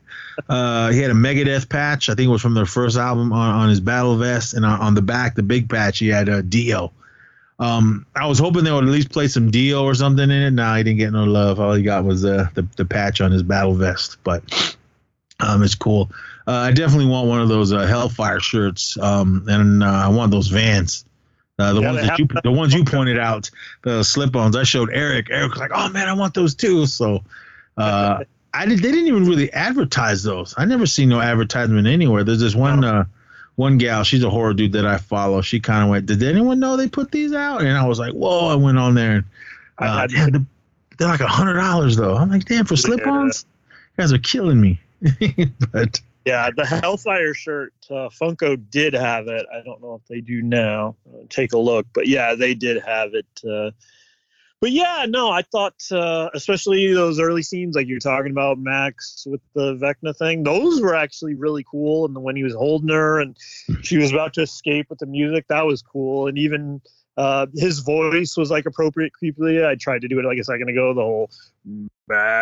uh, 0.49 0.91
he 0.91 0.99
had 0.99 1.11
a 1.11 1.16
Megadeth 1.16 1.70
patch. 1.70 2.09
I 2.09 2.16
think 2.16 2.28
it 2.28 2.32
was 2.32 2.41
from 2.41 2.53
their 2.53 2.66
first 2.66 2.97
album 2.97 3.32
on, 3.32 3.55
on 3.55 3.70
his 3.70 3.80
battle 3.80 4.18
vest, 4.18 4.53
and 4.53 4.66
on, 4.66 4.82
on 4.82 4.93
the 4.93 5.01
back, 5.01 5.36
the 5.36 5.43
big 5.43 5.70
patch, 5.70 5.99
he 5.99 6.09
had 6.09 6.28
a 6.28 6.43
Dio. 6.43 6.91
Um, 7.58 8.06
I 8.16 8.28
was 8.28 8.38
hoping 8.39 8.64
they 8.64 8.72
would 8.72 8.84
at 8.84 8.89
least 8.89 9.12
play 9.12 9.28
some 9.28 9.49
Dio 9.49 9.84
or 9.84 9.95
something 9.95 10.24
in 10.24 10.32
it. 10.32 10.51
No, 10.51 10.76
he 10.76 10.84
didn't 10.84 10.99
get 10.99 11.14
no 11.14 11.24
love. 11.24 11.60
All 11.60 11.74
he 11.74 11.84
got 11.84 12.03
was 12.03 12.26
uh, 12.26 12.49
the 12.53 12.68
the 12.76 12.86
patch 12.86 13.22
on 13.22 13.32
his 13.32 13.43
battle 13.43 13.74
vest. 13.74 14.18
But 14.24 14.78
um, 15.39 15.64
it's 15.64 15.76
cool. 15.76 16.12
Uh, 16.47 16.51
I 16.51 16.72
definitely 16.72 17.08
want 17.08 17.28
one 17.28 17.41
of 17.41 17.49
those 17.49 17.72
uh, 17.72 17.86
Hellfire 17.86 18.39
shirts. 18.39 18.97
Um, 18.97 19.45
and 19.47 19.84
uh, 19.84 19.88
I 19.88 20.10
want 20.10 20.32
those 20.32 20.47
Vans. 20.47 21.06
Uh, 21.58 21.74
the 21.74 21.82
Yeah, 21.82 21.91
ones 21.91 22.08
that 22.08 22.20
you 22.20 22.28
the 22.43 22.51
ones 22.51 22.74
you 22.74 22.84
pointed 22.84 23.18
out, 23.18 23.49
the 23.84 24.03
slip-ons. 24.03 24.58
I 24.58 24.64
showed 24.64 24.89
Eric. 24.91 25.28
Eric 25.32 25.51
was 25.51 25.60
like, 25.60 25.72
"Oh 25.74 25.89
man, 25.89 26.10
I 26.10 26.14
want 26.14 26.34
those 26.34 26.53
too." 26.53 26.86
So, 26.86 27.24
uh, 27.78 28.26
I 28.53 28.66
did. 28.66 28.80
They 28.80 28.91
didn't 28.91 29.08
even 29.08 29.26
really 29.26 29.51
advertise 29.53 30.24
those. 30.24 30.53
I 30.58 30.66
never 30.66 30.86
seen 30.86 31.08
no 31.08 31.22
advertisement 31.22 31.88
anywhere. 31.88 32.26
There's 32.26 32.41
this 32.41 32.56
one 32.56 32.84
uh, 32.84 33.06
one 33.56 33.78
gal. 33.78 34.03
She's 34.03 34.24
a 34.24 34.30
horror 34.30 34.53
dude 34.53 34.74
that 34.74 34.86
I 34.86 34.97
follow. 34.97 35.41
She 35.41 35.60
kind 35.60 35.84
of 35.84 35.89
went, 35.89 36.06
"Did 36.06 36.24
anyone 36.24 36.60
know 36.60 36.78
they 36.78 36.88
put 36.88 37.12
these 37.12 37.34
out?" 37.34 37.62
And 37.62 37.78
I 37.78 37.88
was 37.88 37.99
like, 37.99 38.14
"Whoa!" 38.14 38.47
I 38.47 38.56
went 38.56 38.78
on 38.78 38.95
there 38.95 39.18
and 39.18 39.26
I 39.78 39.88
uh, 39.88 40.08
damn, 40.08 40.32
they're, 40.32 40.45
they're 40.97 41.08
like 41.08 41.22
a 41.22 41.28
hundred 41.28 41.56
dollars 41.56 41.95
though. 41.95 42.16
I'm 42.16 42.30
like, 42.30 42.45
"Damn, 42.45 42.66
for 42.66 42.76
slip-ons, 42.76 43.45
you 43.70 44.01
guys 44.01 44.14
are 44.14 44.18
killing 44.18 44.60
me." 44.60 44.80
but 45.72 46.01
Yeah, 46.26 46.49
the 46.56 46.66
Hellfire 46.66 47.36
shirt, 47.36 47.74
uh, 47.91 48.10
Funko 48.10 48.60
did 48.72 48.93
have 48.93 49.28
it. 49.28 49.45
I 49.53 49.62
don't 49.62 49.80
know 49.80 49.93
if 49.93 50.08
they 50.08 50.22
do 50.22 50.41
now. 50.41 50.95
Uh, 51.08 51.20
take 51.30 51.53
a 51.53 51.58
look, 51.58 51.86
but 51.93 52.08
yeah, 52.08 52.34
they 52.34 52.56
did 52.56 52.82
have 52.84 53.14
it. 53.14 53.74
But 54.66 54.72
yeah, 54.72 55.05
no, 55.07 55.30
I 55.30 55.43
thought, 55.43 55.76
uh, 55.91 56.32
especially 56.34 56.91
those 56.91 57.20
early 57.20 57.43
scenes, 57.43 57.76
like 57.76 57.88
you're 57.88 57.99
talking 57.99 58.32
about 58.32 58.57
Max 58.57 59.24
with 59.30 59.41
the 59.53 59.76
Vecna 59.76 60.18
thing, 60.18 60.41
those 60.41 60.82
were 60.82 60.95
actually 60.95 61.36
really 61.36 61.63
cool. 61.70 62.05
And 62.05 62.16
when 62.24 62.36
he 62.36 62.43
was 62.43 62.55
holding 62.55 62.89
her 62.89 63.20
and 63.20 63.38
she 63.84 63.99
was 63.99 64.11
about 64.11 64.34
to 64.34 64.41
escape 64.41 64.88
with 64.89 64.97
the 64.97 65.05
music, 65.05 65.45
that 65.49 65.68
was 65.68 65.84
cool. 65.84 66.26
And 66.26 66.39
even 66.39 66.82
uh, 67.16 67.45
his 67.53 67.78
voice 67.82 68.36
was 68.36 68.49
like 68.49 68.66
appropriate 68.66 69.13
creepily. 69.13 69.63
I 69.63 69.76
tried 69.76 70.01
to 70.01 70.07
do 70.07 70.18
it 70.18 70.26
like 70.26 70.39
a 70.39 70.43
second 70.43 70.68
ago, 70.68 70.95
the 70.95 71.01
whole 71.01 71.30
Max. 72.07 72.34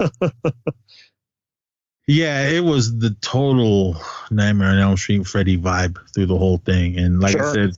Yeah, 2.08 2.48
it 2.48 2.62
was 2.62 2.98
the 2.98 3.16
total 3.20 4.00
Nightmare 4.32 4.70
on 4.70 4.78
Elm 4.78 4.96
Street 4.96 5.26
Freddy 5.26 5.58
vibe 5.58 5.98
through 6.12 6.26
the 6.26 6.38
whole 6.38 6.58
thing, 6.58 6.96
and 6.96 7.18
like 7.18 7.34
I 7.34 7.52
said, 7.52 7.76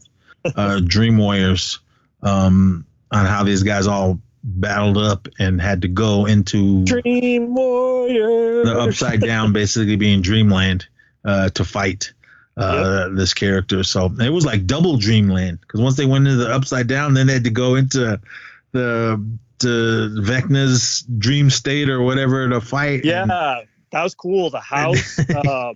uh, 0.54 0.80
Dream 0.84 1.16
Warriors, 1.16 1.78
um, 2.23 2.87
on 3.11 3.27
how 3.27 3.45
these 3.45 3.62
guys 3.62 3.87
all 3.87 4.21
battled 4.43 4.99
up 4.99 5.29
and 5.39 5.61
had 5.61 5.83
to 5.83 5.89
go 5.89 6.27
into 6.27 6.85
Dream 6.85 7.55
Warrior. 7.55 8.64
the 8.64 8.79
upside 8.81 9.21
down, 9.21 9.53
basically 9.53 9.97
being 9.97 10.23
Dreamland, 10.23 10.87
uh, 11.25 11.51
to 11.51 11.64
fight 11.64 12.12
uh, 12.57 13.09
this 13.11 13.35
character. 13.35 13.85
So 13.85 14.11
it 14.21 14.31
was 14.31 14.45
like 14.45 14.66
double 14.66 14.97
Dreamland 14.97 15.61
because 15.61 15.81
once 15.81 15.97
they 15.97 16.07
went 16.07 16.27
into 16.27 16.39
the 16.39 16.53
upside 16.53 16.87
down, 16.87 17.14
then 17.14 17.27
they 17.27 17.35
had 17.35 17.45
to 17.45 17.51
go 17.51 17.75
into 17.77 18.21
the 18.73 19.25
the 19.61 20.23
Vecna's 20.23 21.05
dream 21.19 21.51
state 21.51 21.89
or 21.89 22.03
whatever 22.03 22.49
to 22.49 22.61
fight. 22.61 23.05
Yeah, 23.05 23.62
that 23.91 24.03
was 24.03 24.14
cool. 24.14 24.51
The 24.51 24.61
house. 24.61 25.18
um, 25.47 25.74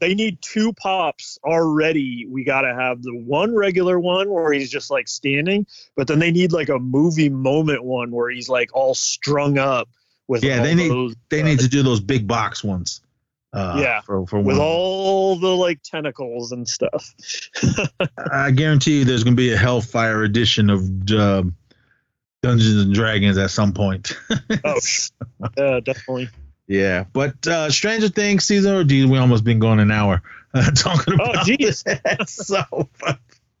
they 0.00 0.14
need 0.14 0.40
two 0.40 0.72
pops 0.72 1.38
already. 1.44 2.26
We 2.28 2.44
got 2.44 2.62
to 2.62 2.74
have 2.74 3.02
the 3.02 3.14
one 3.14 3.54
regular 3.54 3.98
one 3.98 4.30
where 4.30 4.52
he's 4.52 4.70
just 4.70 4.90
like 4.90 5.08
standing, 5.08 5.66
but 5.96 6.06
then 6.06 6.18
they 6.18 6.30
need 6.30 6.52
like 6.52 6.68
a 6.68 6.78
movie 6.78 7.28
moment 7.28 7.84
one 7.84 8.10
where 8.10 8.30
he's 8.30 8.48
like 8.48 8.70
all 8.74 8.94
strung 8.94 9.58
up 9.58 9.88
with 10.26 10.44
Yeah, 10.44 10.62
they 10.62 10.74
need- 10.74 10.90
those, 10.90 11.14
they 11.30 11.42
uh, 11.42 11.44
need 11.46 11.60
to 11.60 11.68
do 11.68 11.82
those 11.82 12.00
big 12.00 12.26
box 12.26 12.62
ones. 12.64 13.00
Uh, 13.50 13.78
Yeah, 13.82 14.00
for, 14.02 14.26
for 14.26 14.40
with 14.40 14.58
one. 14.58 14.66
all 14.66 15.36
the 15.36 15.48
like 15.48 15.82
tentacles 15.82 16.52
and 16.52 16.68
stuff. 16.68 17.14
I 18.30 18.50
guarantee 18.50 18.98
you, 18.98 19.04
there's 19.06 19.24
gonna 19.24 19.36
be 19.36 19.52
a 19.52 19.56
Hellfire 19.56 20.22
edition 20.22 20.68
of 20.68 20.82
um 21.12 21.56
Dungeons 22.42 22.82
and 22.84 22.94
Dragons 22.94 23.38
at 23.38 23.50
some 23.50 23.72
point. 23.72 24.12
Oh, 24.64 24.78
yeah, 25.56 25.80
definitely. 25.80 26.28
Yeah, 26.68 27.04
but 27.12 27.44
uh, 27.46 27.70
Stranger 27.70 28.08
Things 28.08 28.44
season 28.44 28.74
or 28.74 28.84
geez, 28.84 29.06
we 29.06 29.18
almost 29.18 29.42
been 29.42 29.58
going 29.58 29.80
an 29.80 29.90
hour 29.90 30.22
uh, 30.54 30.70
talking 30.70 31.14
Oh, 31.20 31.30
about 31.30 31.46
geez. 31.46 31.82
this. 31.82 32.04
so 32.46 32.62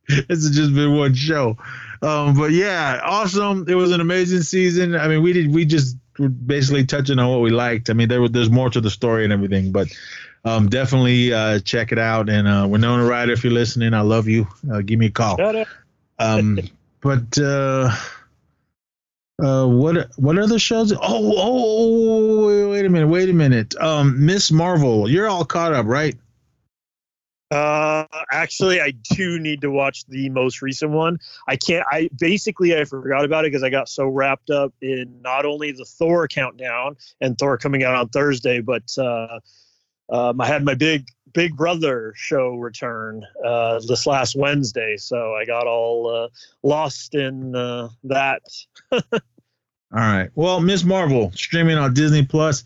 this 0.08 0.26
has 0.28 0.50
just 0.54 0.74
been 0.74 0.94
one 0.96 1.14
show. 1.14 1.56
Um, 2.00 2.34
but 2.36 2.52
yeah, 2.52 3.00
awesome. 3.04 3.64
It 3.68 3.74
was 3.74 3.90
an 3.92 4.00
amazing 4.00 4.42
season. 4.42 4.94
I 4.94 5.08
mean, 5.08 5.22
we 5.22 5.32
did 5.32 5.52
we 5.52 5.64
just 5.64 5.96
were 6.18 6.28
basically 6.28 6.84
touching 6.86 7.18
on 7.18 7.28
what 7.30 7.40
we 7.40 7.50
liked. 7.50 7.90
I 7.90 7.92
mean, 7.94 8.08
there 8.08 8.20
was 8.20 8.30
there's 8.30 8.50
more 8.50 8.70
to 8.70 8.80
the 8.80 8.90
story 8.90 9.24
and 9.24 9.32
everything, 9.32 9.72
but 9.72 9.88
um, 10.44 10.68
definitely 10.68 11.32
uh, 11.32 11.58
check 11.60 11.92
it 11.92 11.98
out. 11.98 12.28
And 12.28 12.46
uh, 12.46 12.66
Winona 12.68 13.04
Ryder, 13.04 13.32
if 13.32 13.42
you're 13.44 13.52
listening, 13.52 13.94
I 13.94 14.00
love 14.02 14.28
you. 14.28 14.46
Uh, 14.70 14.80
give 14.80 14.98
me 14.98 15.06
a 15.06 15.10
call. 15.10 15.36
Um, 16.18 16.58
but 17.00 17.36
uh, 17.38 17.90
uh, 19.42 19.66
what 19.66 20.10
what 20.16 20.48
the 20.48 20.58
shows? 20.58 20.92
Oh, 20.92 20.98
oh, 21.00 21.36
oh, 21.36 22.70
wait 22.70 22.84
a 22.84 22.88
minute, 22.88 23.08
wait 23.08 23.28
a 23.28 23.32
minute. 23.32 23.76
Um, 23.80 24.24
Miss 24.24 24.50
Marvel, 24.50 25.08
you're 25.08 25.28
all 25.28 25.44
caught 25.44 25.72
up, 25.72 25.86
right? 25.86 26.16
Uh, 27.50 28.04
actually, 28.30 28.80
I 28.80 28.90
do 28.90 29.38
need 29.38 29.62
to 29.62 29.70
watch 29.70 30.04
the 30.06 30.28
most 30.28 30.60
recent 30.60 30.90
one. 30.90 31.18
I 31.46 31.56
can't. 31.56 31.86
I 31.90 32.10
basically 32.18 32.76
I 32.76 32.84
forgot 32.84 33.24
about 33.24 33.44
it 33.44 33.52
because 33.52 33.62
I 33.62 33.70
got 33.70 33.88
so 33.88 34.06
wrapped 34.06 34.50
up 34.50 34.74
in 34.82 35.22
not 35.22 35.46
only 35.46 35.72
the 35.72 35.84
Thor 35.84 36.28
countdown 36.28 36.96
and 37.20 37.38
Thor 37.38 37.56
coming 37.56 37.84
out 37.84 37.94
on 37.94 38.08
Thursday, 38.08 38.60
but 38.60 38.92
uh, 38.98 39.40
um, 40.10 40.40
I 40.40 40.46
had 40.46 40.64
my 40.64 40.74
big 40.74 41.08
Big 41.32 41.56
Brother 41.56 42.12
show 42.16 42.56
return 42.56 43.24
uh, 43.44 43.80
this 43.86 44.06
last 44.06 44.36
Wednesday, 44.36 44.96
so 44.96 45.34
I 45.34 45.44
got 45.44 45.66
all 45.66 46.08
uh, 46.08 46.28
lost 46.62 47.14
in 47.14 47.54
uh, 47.54 47.88
that. 48.04 48.42
All 49.90 50.00
right. 50.00 50.30
Well, 50.34 50.60
Miss 50.60 50.84
Marvel 50.84 51.32
streaming 51.32 51.78
on 51.78 51.94
Disney 51.94 52.24
Plus. 52.24 52.64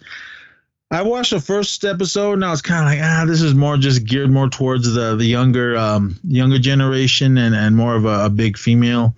I 0.91 1.03
watched 1.03 1.31
the 1.31 1.41
first 1.41 1.85
episode 1.85 2.35
and 2.35 2.45
I 2.45 2.51
was 2.51 2.61
kind 2.61 2.81
of 2.81 2.93
like, 2.93 3.01
ah, 3.01 3.25
this 3.27 3.41
is 3.41 3.55
more 3.55 3.77
just 3.77 4.05
geared 4.05 4.31
more 4.31 4.49
towards 4.49 4.93
the 4.93 5.17
the 5.17 5.25
younger 5.25 5.77
um, 5.77 6.19
younger 6.25 6.59
generation 6.59 7.39
and 7.39 7.55
and 7.55 7.77
more 7.77 7.95
of 7.95 8.05
a, 8.05 8.27
a 8.27 8.29
big 8.29 8.59
female 8.59 9.15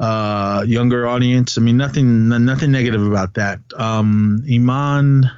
uh, 0.00 0.64
younger 0.66 1.06
audience. 1.06 1.56
I 1.56 1.60
mean, 1.60 1.76
nothing 1.76 2.28
nothing 2.28 2.72
negative 2.72 3.06
about 3.06 3.34
that. 3.34 3.60
Um, 3.76 4.44
Iman 4.50 5.30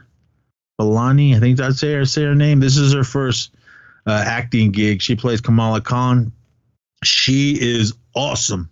Vellani, 0.80 1.36
I 1.36 1.40
think 1.40 1.56
that's 1.58 1.80
her 1.80 2.04
say 2.04 2.24
her 2.24 2.34
name. 2.34 2.60
This 2.60 2.76
is 2.76 2.92
her 2.92 3.04
first 3.04 3.54
uh, 4.06 4.22
acting 4.26 4.72
gig. 4.72 5.00
She 5.02 5.14
plays 5.16 5.40
Kamala 5.40 5.80
Khan. 5.80 6.32
She 7.02 7.52
is 7.60 7.94
awesome 8.14 8.68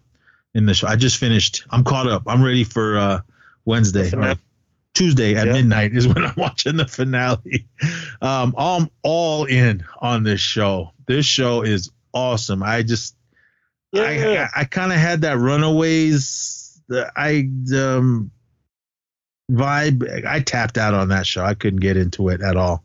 in 0.54 0.66
the 0.66 0.74
show. 0.74 0.88
I 0.88 0.96
just 0.96 1.18
finished. 1.18 1.64
I'm 1.70 1.84
caught 1.84 2.08
up. 2.08 2.22
I'm 2.26 2.42
ready 2.42 2.64
for 2.64 2.98
uh, 2.98 3.20
Wednesday. 3.64 4.10
Tuesday 4.94 5.34
at 5.36 5.46
Yeah. 5.46 5.54
midnight 5.54 5.94
is 5.94 6.06
when 6.06 6.22
I'm 6.24 6.34
watching 6.36 6.76
the 6.76 6.86
finale. 6.86 7.66
Um, 8.20 8.54
I'm 8.58 8.90
all 9.02 9.46
in 9.46 9.84
on 10.02 10.22
this 10.22 10.40
show. 10.40 10.92
This 11.06 11.24
show 11.24 11.62
is 11.62 11.90
awesome. 12.12 12.62
I 12.62 12.82
just 12.82 13.16
Yeah. 13.92 14.02
I 14.02 14.42
I, 14.56 14.60
I 14.60 14.64
kind 14.64 14.92
of 14.92 14.98
had 14.98 15.22
that 15.22 15.38
Runaways. 15.38 16.82
The, 16.88 17.10
I 17.16 17.48
um 17.74 18.30
vibe. 19.52 20.26
I 20.26 20.40
tapped 20.40 20.78
out 20.78 20.94
on 20.94 21.08
that 21.08 21.26
show. 21.26 21.44
I 21.44 21.54
couldn't 21.54 21.80
get 21.80 21.96
into 21.96 22.28
it 22.28 22.40
at 22.42 22.56
all. 22.56 22.82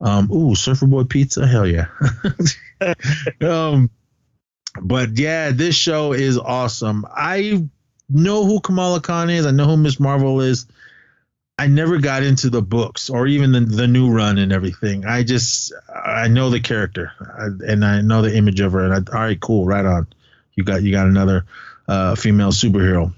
Um, 0.00 0.30
ooh, 0.30 0.54
Surfer 0.54 0.86
Boy 0.86 1.04
Pizza, 1.04 1.46
hell 1.46 1.66
yeah. 1.66 1.88
um, 3.40 3.90
but 4.80 5.18
yeah, 5.18 5.50
this 5.50 5.74
show 5.74 6.12
is 6.12 6.38
awesome. 6.38 7.04
I 7.10 7.66
know 8.08 8.44
who 8.44 8.60
Kamala 8.60 9.00
Khan 9.00 9.30
is. 9.30 9.46
I 9.46 9.50
know 9.50 9.66
who 9.66 9.76
Miss 9.76 9.98
Marvel 9.98 10.40
is. 10.40 10.66
I 11.58 11.66
never 11.66 11.98
got 11.98 12.22
into 12.22 12.50
the 12.50 12.62
books 12.62 13.10
or 13.10 13.26
even 13.26 13.50
the, 13.50 13.60
the 13.60 13.88
new 13.88 14.10
run 14.12 14.38
and 14.38 14.52
everything. 14.52 15.04
I 15.04 15.24
just 15.24 15.72
I 15.92 16.28
know 16.28 16.50
the 16.50 16.60
character 16.60 17.12
and 17.38 17.84
I 17.84 18.00
know 18.00 18.22
the 18.22 18.36
image 18.36 18.60
of 18.60 18.72
her. 18.72 18.84
And 18.84 18.94
I, 18.94 19.12
all 19.12 19.24
right, 19.24 19.40
cool, 19.40 19.66
right 19.66 19.84
on. 19.84 20.06
You 20.54 20.62
got 20.62 20.82
you 20.82 20.92
got 20.92 21.08
another 21.08 21.46
uh, 21.88 22.14
female 22.14 22.52
superhero. 22.52 23.12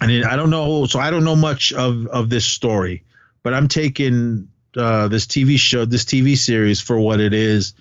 And 0.00 0.24
I 0.24 0.36
don't 0.36 0.50
know, 0.50 0.86
so 0.86 0.98
I 0.98 1.10
don't 1.10 1.24
know 1.24 1.36
much 1.36 1.72
of 1.72 2.06
of 2.06 2.30
this 2.30 2.44
story, 2.44 3.02
but 3.42 3.54
I'm 3.54 3.68
taking 3.68 4.48
uh, 4.76 5.08
this 5.08 5.26
TV 5.26 5.58
show, 5.58 5.84
this 5.84 6.04
TV 6.04 6.36
series 6.36 6.80
for 6.80 6.98
what 6.98 7.20
it 7.20 7.34
is, 7.34 7.74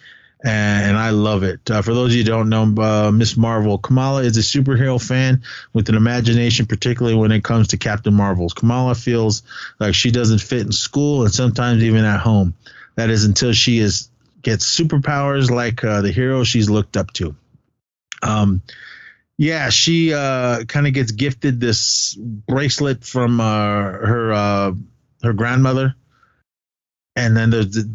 and, 0.44 0.98
I 0.98 1.10
love 1.10 1.44
it. 1.44 1.70
Uh, 1.70 1.82
for 1.82 1.94
those 1.94 2.12
of 2.12 2.14
you 2.14 2.24
who 2.24 2.30
don't 2.30 2.50
know, 2.50 2.82
uh, 2.82 3.12
Miss 3.12 3.36
Marvel, 3.36 3.78
Kamala 3.78 4.24
is 4.24 4.38
a 4.38 4.42
superhero 4.42 5.02
fan 5.06 5.44
with 5.74 5.90
an 5.90 5.96
imagination, 5.96 6.66
particularly 6.66 7.18
when 7.18 7.32
it 7.32 7.44
comes 7.44 7.70
to 7.70 7.78
Captain 7.78 8.14
Marvels. 8.14 8.54
Kamala 8.54 8.96
feels 8.96 9.44
like 9.80 9.94
she 9.94 10.12
doesn't 10.12 10.40
fit 10.40 10.62
in 10.62 10.72
school 10.72 11.24
and 11.24 11.34
sometimes 11.34 11.84
even 11.84 12.06
at 12.06 12.20
home. 12.20 12.54
That 12.96 13.10
is 13.10 13.26
until 13.26 13.54
she 13.54 13.80
is 13.80 14.10
gets 14.42 14.66
superpowers 14.66 15.50
like 15.50 15.84
uh, 15.84 16.02
the 16.02 16.12
hero 16.12 16.44
she's 16.44 16.70
looked 16.70 16.96
up 16.96 17.12
to. 17.14 17.36
Um, 18.22 18.62
yeah, 19.40 19.70
she 19.70 20.14
uh, 20.14 20.66
kind 20.66 20.86
of 20.86 20.92
gets 20.92 21.14
gifted 21.14 21.62
this 21.62 22.14
bracelet 22.20 23.06
from 23.06 23.40
uh, 23.40 23.44
her 23.46 24.34
uh, 24.34 24.72
her 25.24 25.32
grandmother, 25.32 25.96
and 27.16 27.38
then 27.38 27.50
there's 27.50 27.72
the, 27.72 27.90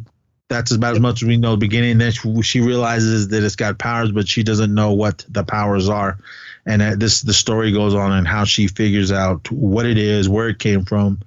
that's 0.49 0.73
about 0.73 0.95
as 0.95 1.01
much 1.01 1.23
as 1.23 1.29
we 1.29 1.37
know 1.37 1.51
the 1.51 1.59
beginning. 1.59 1.99
Then 1.99 2.13
she, 2.13 2.41
she 2.41 2.61
realizes 2.63 3.29
that 3.29 3.45
it's 3.45 3.57
got 3.57 3.79
powers, 3.79 4.11
but 4.11 4.27
she 4.27 4.43
doesn't 4.43 4.73
know 4.73 4.95
what 4.95 5.23
the 5.29 5.45
powers 5.45 5.91
are. 5.91 6.17
And 6.65 6.81
uh, 6.81 6.95
this 6.97 7.21
the 7.21 7.35
story 7.35 7.73
goes 7.73 7.95
on 7.95 8.13
and 8.13 8.27
how 8.27 8.45
she 8.45 8.67
figures 8.67 9.13
out 9.13 9.51
what 9.51 9.85
it 9.85 9.99
is, 9.99 10.31
where 10.31 10.49
it 10.49 10.59
came 10.59 10.87
from, 10.87 11.21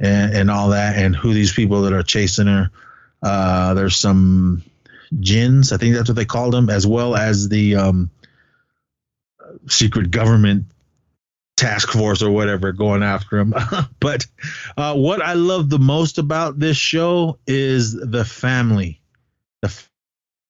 and, 0.00 0.34
and 0.34 0.50
all 0.50 0.70
that, 0.70 0.96
and 0.96 1.14
who 1.14 1.32
these 1.32 1.52
people 1.52 1.82
that 1.82 1.92
are 1.92 2.02
chasing 2.02 2.48
her. 2.48 2.72
Uh, 3.22 3.74
there's 3.74 3.94
some 3.94 4.64
gins, 5.20 5.70
I 5.72 5.76
think 5.76 5.94
that's 5.94 6.08
what 6.08 6.16
they 6.16 6.24
called 6.24 6.54
them, 6.54 6.68
as 6.68 6.88
well 6.88 7.14
as 7.14 7.48
the 7.48 7.76
um, 7.76 8.10
secret 9.68 10.10
government 10.10 10.66
task 11.56 11.90
force 11.90 12.22
or 12.22 12.30
whatever 12.30 12.72
going 12.72 13.02
after 13.02 13.38
him. 13.38 13.54
but 14.00 14.26
uh, 14.76 14.94
what 14.94 15.20
I 15.22 15.34
love 15.34 15.68
the 15.68 15.78
most 15.78 16.18
about 16.18 16.58
this 16.58 16.76
show 16.76 17.38
is 17.46 17.92
the 17.92 18.24
family, 18.24 19.00
the 19.62 19.68
f- 19.68 19.88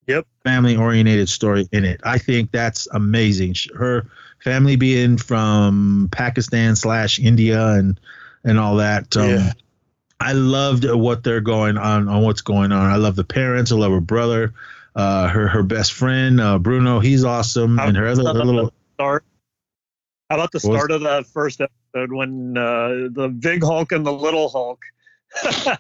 Yep. 0.07 0.27
family 0.45 0.77
oriented 0.77 1.29
story 1.29 1.69
in 1.71 1.85
it. 1.85 2.01
I 2.05 2.19
think 2.19 2.51
that's 2.51 2.89
amazing. 2.93 3.55
Her 3.77 4.07
family 4.43 4.75
being 4.77 5.19
from 5.19 6.09
Pakistan 6.11 6.75
slash 6.75 7.19
India 7.19 7.65
and 7.75 7.99
and 8.43 8.59
all 8.59 8.77
that. 8.77 9.17
Um, 9.17 9.29
Yeah. 9.31 9.53
I 10.19 10.33
loved 10.33 10.85
what 10.91 11.23
they're 11.25 11.41
going 11.41 11.79
on 11.79 12.09
on 12.09 12.23
what's 12.23 12.43
going 12.43 12.73
on. 12.73 12.91
I 12.91 12.97
love 12.97 13.17
the 13.17 13.25
parents. 13.25 13.73
I 13.73 13.77
love 13.77 13.93
her 13.93 14.01
brother. 14.01 14.53
Uh, 14.95 15.29
her 15.29 15.47
her 15.47 15.63
best 15.63 15.93
friend 15.93 16.41
uh, 16.41 16.59
Bruno, 16.59 16.99
he's 16.99 17.25
awesome, 17.25 17.79
and 17.79 17.97
her 17.97 18.07
other 18.09 18.25
her 18.25 18.33
little 18.45 18.73
start? 19.01 19.25
How 20.29 20.37
about 20.37 20.53
the 20.53 20.61
start 20.61 20.91
of 20.91 21.01
that 21.03 21.27
first 21.27 21.61
episode 21.61 22.13
when 22.13 22.57
uh, 22.57 23.09
the 23.11 23.29
big 23.29 23.65
Hulk 23.65 23.93
and 23.93 24.05
the 24.07 24.13
little 24.13 24.49
Hulk? 24.51 24.83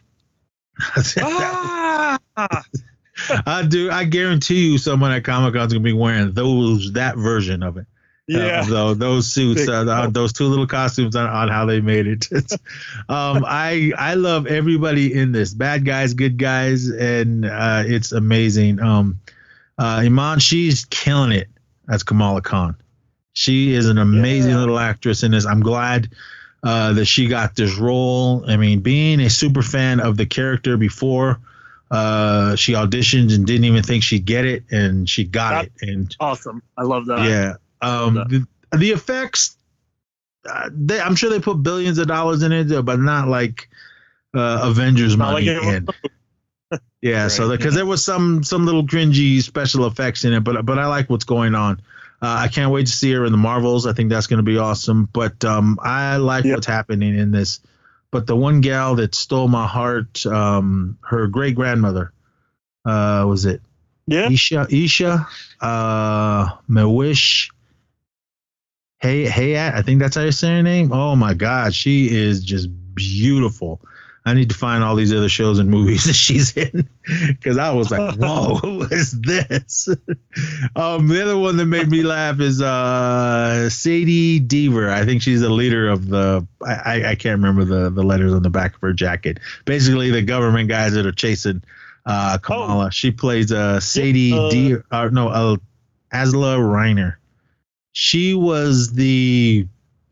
ah! 1.22 2.18
I 3.46 3.66
do. 3.68 3.90
I 3.90 4.04
guarantee 4.04 4.70
you, 4.70 4.78
someone 4.78 5.12
at 5.12 5.22
Comic 5.22 5.54
Con's 5.54 5.72
gonna 5.72 5.84
be 5.84 5.92
wearing 5.92 6.32
those 6.32 6.94
that 6.94 7.16
version 7.16 7.62
of 7.62 7.76
it. 7.76 7.86
Yeah. 8.26 8.62
Uh, 8.62 8.64
tho- 8.64 8.94
those 8.94 9.30
suits, 9.30 9.68
uh, 9.68 10.08
those 10.10 10.32
two 10.32 10.46
little 10.46 10.66
costumes 10.66 11.14
on, 11.14 11.28
on 11.28 11.48
how 11.48 11.66
they 11.66 11.80
made 11.80 12.06
it. 12.06 12.26
Um, 13.08 13.44
I 13.46 13.92
I 13.98 14.14
love 14.14 14.46
everybody 14.46 15.12
in 15.12 15.32
this, 15.32 15.52
bad 15.52 15.84
guys, 15.84 16.14
good 16.14 16.38
guys, 16.38 16.88
and 16.88 17.44
uh, 17.44 17.82
it's 17.84 18.12
amazing. 18.12 18.80
Um, 18.80 19.20
uh, 19.78 20.02
Iman, 20.04 20.38
she's 20.38 20.84
killing 20.86 21.32
it 21.32 21.48
as 21.88 22.04
Kamala 22.04 22.40
Khan. 22.40 22.76
She 23.32 23.72
is 23.74 23.86
an 23.88 23.98
amazing 23.98 24.50
Yeah. 24.52 24.58
little 24.58 24.78
actress 24.78 25.22
in 25.22 25.30
this. 25.32 25.46
I'm 25.46 25.60
glad 25.60 26.10
uh, 26.62 26.92
that 26.94 27.06
she 27.06 27.26
got 27.26 27.54
this 27.56 27.78
role. 27.78 28.44
I 28.50 28.56
mean, 28.56 28.80
being 28.80 29.20
a 29.20 29.30
super 29.30 29.62
fan 29.62 30.00
of 30.00 30.16
the 30.16 30.26
character 30.26 30.76
before 30.76 31.38
uh, 31.90 32.54
she 32.56 32.72
auditioned 32.74 33.34
and 33.34 33.46
didn't 33.46 33.64
even 33.64 33.82
think 33.82 34.02
she'd 34.04 34.24
get 34.24 34.44
it, 34.44 34.64
and 34.70 35.08
she 35.08 35.24
got 35.24 35.64
That- 35.64 35.70
it. 35.82 35.88
And 35.90 36.16
awesome. 36.20 36.62
I 36.76 36.82
love 36.82 37.06
that. 37.06 37.24
yeah, 37.28 37.54
um, 37.80 38.14
that. 38.14 38.28
the, 38.28 38.46
the 38.78 38.90
effects. 38.90 39.56
Uh, 40.48 40.70
they, 40.72 41.00
I'm 41.00 41.16
sure 41.16 41.28
they 41.30 41.40
put 41.40 41.62
billions 41.62 41.98
of 41.98 42.06
dollars 42.08 42.42
in 42.42 42.52
it, 42.52 42.84
but 42.84 42.98
not 43.00 43.28
like 43.28 43.68
uh, 44.34 44.60
Avengers 44.62 45.16
Not 45.16 45.32
money. 45.32 45.50
like 45.54 45.82
yeah, 47.02 47.28
so 47.28 47.48
Right. 47.48 47.58
because 47.58 47.74
there 47.74 47.84
was 47.86 48.04
some 48.04 48.42
some 48.44 48.64
little 48.64 48.86
cringy 48.86 49.42
special 49.42 49.86
effects 49.86 50.24
in 50.24 50.32
it, 50.32 50.40
but 50.40 50.64
but 50.64 50.78
I 50.78 50.86
like 50.86 51.10
what's 51.10 51.24
going 51.24 51.54
on. 51.54 51.80
Uh, 52.22 52.36
I 52.40 52.48
can't 52.48 52.70
wait 52.70 52.86
to 52.86 52.92
see 52.92 53.12
her 53.12 53.24
in 53.24 53.32
the 53.32 53.38
Marvels. 53.38 53.86
I 53.86 53.92
think 53.94 54.10
that's 54.10 54.26
going 54.26 54.38
to 54.38 54.42
be 54.42 54.58
awesome. 54.58 55.08
But 55.10 55.44
um, 55.44 55.78
I 55.82 56.16
like 56.16 56.44
Yep. 56.44 56.54
what's 56.56 56.66
happening 56.66 57.18
in 57.18 57.30
this. 57.30 57.60
But 58.10 58.26
the 58.26 58.36
one 58.36 58.60
gal 58.60 58.96
that 58.96 59.14
stole 59.14 59.48
my 59.48 59.66
heart, 59.66 60.26
um, 60.26 60.98
her 61.02 61.28
great 61.28 61.54
grandmother, 61.54 62.12
uh, 62.84 63.24
was 63.28 63.44
it 63.46 63.62
Yeah. 64.06 64.28
Isha 64.28 64.66
Isha 64.70 65.26
uh 65.60 66.48
Mehwish 66.68 67.50
Hey 68.98 69.24
Hayat, 69.24 69.74
I 69.74 69.82
think 69.82 70.00
that's 70.00 70.16
how 70.16 70.22
you 70.22 70.32
say 70.32 70.48
her 70.56 70.62
name. 70.62 70.92
Oh 70.92 71.16
my 71.16 71.32
god, 71.34 71.74
she 71.74 72.10
is 72.10 72.44
just 72.44 72.68
beautiful. 72.94 73.80
I 74.24 74.34
need 74.34 74.50
to 74.50 74.54
find 74.54 74.84
all 74.84 74.96
these 74.96 75.14
other 75.14 75.30
shows 75.30 75.58
and 75.58 75.70
movies 75.70 76.04
that 76.06 76.12
she's 76.12 76.56
in 76.56 76.88
because 77.26 77.56
I 77.56 77.72
was 77.72 77.90
like, 77.90 78.16
whoa, 78.18 78.58
what 78.60 78.92
is 78.92 79.18
this? 79.20 79.88
um, 80.76 81.08
the 81.08 81.22
other 81.22 81.38
one 81.38 81.56
that 81.56 81.66
made 81.66 81.88
me 81.88 82.02
laugh 82.02 82.40
is 82.40 82.60
uh 82.60 83.70
Sadie 83.70 84.40
Deever. 84.40 84.90
I 84.90 85.04
think 85.04 85.22
she's 85.22 85.40
the 85.40 85.48
leader 85.48 85.88
of 85.88 86.08
the 86.08 86.46
I, 86.64 87.10
I, 87.10 87.14
can't 87.14 87.40
remember 87.40 87.64
the, 87.64 87.90
the 87.90 88.02
letters 88.02 88.34
on 88.34 88.42
the 88.42 88.50
back 88.50 88.74
of 88.74 88.80
her 88.82 88.92
jacket. 88.92 89.40
Basically 89.64 90.10
the 90.10 90.22
government 90.22 90.68
guys 90.68 90.92
that 90.92 91.06
are 91.06 91.12
chasing 91.12 91.62
uh 92.04 92.38
Kamala. 92.38 92.92
She 92.92 93.10
plays 93.10 93.52
uh 93.52 93.80
Sadie 93.80 94.32
uh, 94.32 94.50
D 94.50 94.76
uh, 94.90 95.08
no 95.10 95.28
uh, 95.28 95.56
Alysia 96.12 96.58
Reiner. 96.58 97.16
She 97.92 98.34
was 98.34 98.92
the 98.92 99.66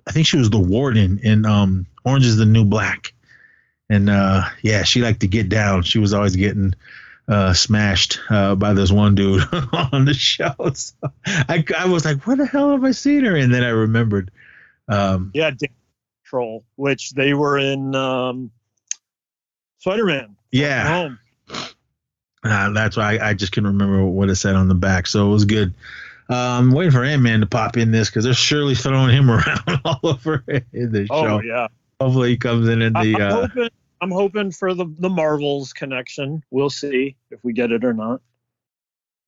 I 0.07 0.13
think 0.13 0.27
she 0.27 0.39
was 0.39 0.49
the 0.49 0.59
warden 0.59 1.19
in 1.23 1.45
um 1.45 1.87
Orange 2.05 2.25
is 2.25 2.39
the 2.39 2.47
New 2.47 2.65
Black. 2.65 3.13
And 3.91 4.11
uh 4.11 4.45
yeah, 4.63 4.83
she 4.83 5.01
liked 5.03 5.21
to 5.21 5.29
get 5.29 5.49
down. 5.49 5.83
She 5.83 5.99
was 5.99 6.13
always 6.13 6.37
getting 6.37 6.75
uh, 7.29 7.53
smashed 7.53 8.19
uh, 8.31 8.55
by 8.55 8.73
this 8.73 8.91
one 8.91 9.15
dude 9.15 9.43
on 9.93 10.05
the 10.07 10.15
show. 10.15 10.55
So 10.75 10.95
I, 11.27 11.63
I 11.79 11.87
was 11.87 12.05
like, 12.07 12.27
"What 12.27 12.39
the 12.39 12.47
hell 12.47 12.71
have 12.71 12.85
I 12.85 12.93
seen 12.93 13.25
her?" 13.25 13.37
And 13.37 13.53
then 13.53 13.63
I 13.65 13.69
remembered. 13.69 14.31
Um, 14.89 15.31
Yeah, 15.35 15.51
Damage 15.51 15.71
Control, 16.25 16.65
which 16.77 17.11
they 17.11 17.35
were 17.35 17.59
in 17.59 17.95
um, 17.95 18.51
Spider 19.79 20.07
Man. 20.07 20.37
yeah, 20.53 21.11
uh, 22.45 22.71
that's 22.71 22.97
why 22.97 23.17
I, 23.19 23.31
I 23.31 23.35
just 23.35 23.53
can't 23.53 23.67
remember 23.67 24.05
what 24.07 24.31
it 24.31 24.37
said 24.37 24.55
on 24.55 24.69
the 24.69 24.75
back. 24.75 25.07
So 25.07 25.27
it 25.27 25.31
was 25.31 25.45
good. 25.45 25.75
Um, 26.31 26.71
waiting 26.73 26.93
for 26.93 27.05
Ant 27.05 27.23
Man 27.23 27.41
to 27.41 27.47
pop 27.47 27.77
in 27.77 27.91
this 27.91 28.09
because 28.09 28.25
they're 28.25 28.33
surely 28.35 28.75
throwing 28.75 29.11
him 29.15 29.31
around 29.31 29.81
all 29.85 30.01
over 30.03 30.43
in 30.73 30.93
the 30.93 31.07
Oh 31.11 31.23
show. 31.23 31.43
yeah. 31.43 31.69
Hopefully, 32.01 32.31
he 32.31 32.37
comes 32.39 32.69
in 32.69 32.81
in 32.81 32.93
the. 32.95 33.17
I'm 33.17 33.21
Uh, 33.21 33.47
hoping. 33.49 33.69
I'm 34.01 34.11
hoping 34.11 34.51
for 34.53 34.75
the 34.75 34.87
the 34.99 35.09
Marvels 35.11 35.73
connection. 35.73 36.43
We'll 36.51 36.71
see 36.71 37.17
if 37.31 37.41
we 37.43 37.53
get 37.53 37.73
it 37.73 37.85
or 37.85 37.95
not. 37.95 38.21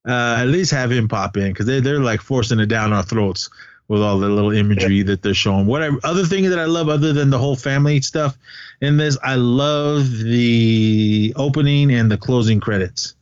uh, 0.07 0.37
at 0.39 0.47
least 0.47 0.71
have 0.71 0.91
him 0.91 1.07
pop 1.07 1.37
in 1.37 1.51
because 1.51 1.65
they 1.65 1.79
they're 1.79 1.99
like 1.99 2.21
forcing 2.21 2.59
it 2.59 2.67
down 2.67 2.93
our 2.93 3.03
throats 3.03 3.49
with 3.87 4.01
all 4.01 4.19
the 4.19 4.29
little 4.29 4.51
imagery 4.51 5.03
that 5.03 5.21
they're 5.21 5.33
showing. 5.33 5.65
What 5.65 5.83
I, 5.83 5.89
other 6.03 6.23
thing 6.25 6.49
that 6.49 6.59
I 6.59 6.65
love, 6.65 6.87
other 6.89 7.13
than 7.13 7.29
the 7.29 7.37
whole 7.37 7.55
family 7.57 8.01
stuff 8.01 8.37
in 8.81 8.97
this, 8.97 9.17
I 9.21 9.35
love 9.35 10.09
the 10.19 11.33
opening 11.35 11.91
and 11.93 12.09
the 12.09 12.17
closing 12.17 12.59
credits 12.59 13.15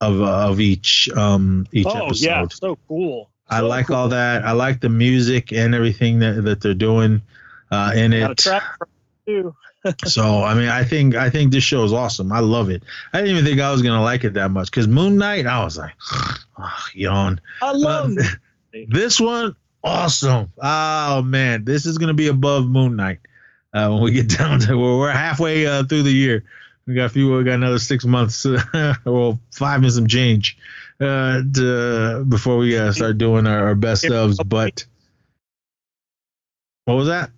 of 0.00 0.20
uh, 0.20 0.48
of 0.50 0.60
each 0.60 1.08
um 1.16 1.66
each 1.72 1.94
oh 1.94 2.06
episode. 2.06 2.24
yeah, 2.24 2.46
so 2.50 2.76
cool. 2.88 3.30
I 3.48 3.60
So 3.60 3.66
like 3.68 3.88
cool. 3.88 3.96
all 3.96 4.08
that. 4.08 4.44
I 4.44 4.52
like 4.52 4.80
the 4.80 4.88
music 4.88 5.52
and 5.52 5.74
everything 5.74 6.18
that, 6.20 6.42
that 6.44 6.60
they're 6.60 6.74
doing 6.74 7.22
uh, 7.70 7.92
in 7.94 8.12
Got 8.18 8.30
a 8.30 8.30
it. 8.32 8.38
track 8.38 8.64
too. 9.26 9.54
So 10.04 10.42
I 10.42 10.54
mean, 10.54 10.68
I 10.68 10.84
think 10.84 11.14
I 11.14 11.30
think 11.30 11.52
this 11.52 11.64
show 11.64 11.84
is 11.84 11.92
awesome. 11.92 12.32
I 12.32 12.40
love 12.40 12.68
it. 12.68 12.82
I 13.12 13.18
didn't 13.18 13.36
even 13.36 13.44
think 13.44 13.60
I 13.60 13.70
was 13.72 13.82
gonna 13.82 14.02
like 14.02 14.24
it 14.24 14.34
that 14.34 14.50
much 14.50 14.70
because 14.70 14.86
Moon 14.86 15.16
Knight, 15.16 15.46
I 15.46 15.64
was 15.64 15.78
like, 15.78 15.94
oh, 16.58 16.84
yawn. 16.94 17.40
I 17.62 17.72
love. 17.72 18.12
This 18.88 19.18
one, 19.18 19.56
awesome. 19.82 20.52
Oh 20.60 21.22
man, 21.22 21.64
this 21.64 21.86
is 21.86 21.98
gonna 21.98 22.14
be 22.14 22.28
above 22.28 22.66
Moon 22.66 22.96
Knight 22.96 23.20
uh, 23.72 23.88
when 23.88 24.02
we 24.02 24.12
get 24.12 24.28
down 24.38 24.60
to 24.60 24.76
where 24.76 24.98
we're 24.98 25.10
halfway 25.10 25.66
uh, 25.66 25.84
through 25.84 26.02
the 26.02 26.12
year. 26.12 26.44
We 26.86 26.94
got 26.94 27.06
a 27.06 27.08
few. 27.08 27.34
We 27.34 27.44
got 27.44 27.54
another 27.54 27.78
six 27.78 28.04
months, 28.04 28.44
well, 29.04 29.38
five 29.52 29.82
and 29.82 29.92
some 29.92 30.08
change, 30.08 30.58
uh, 31.00 31.42
to, 31.54 32.24
before 32.28 32.58
we 32.58 32.76
uh, 32.76 32.92
start 32.92 33.16
doing 33.16 33.46
our, 33.46 33.68
our 33.68 33.74
best 33.74 34.04
ofs. 34.04 34.38
But 34.44 34.84
what 36.84 36.94
was 36.94 37.08
that? 37.08 37.30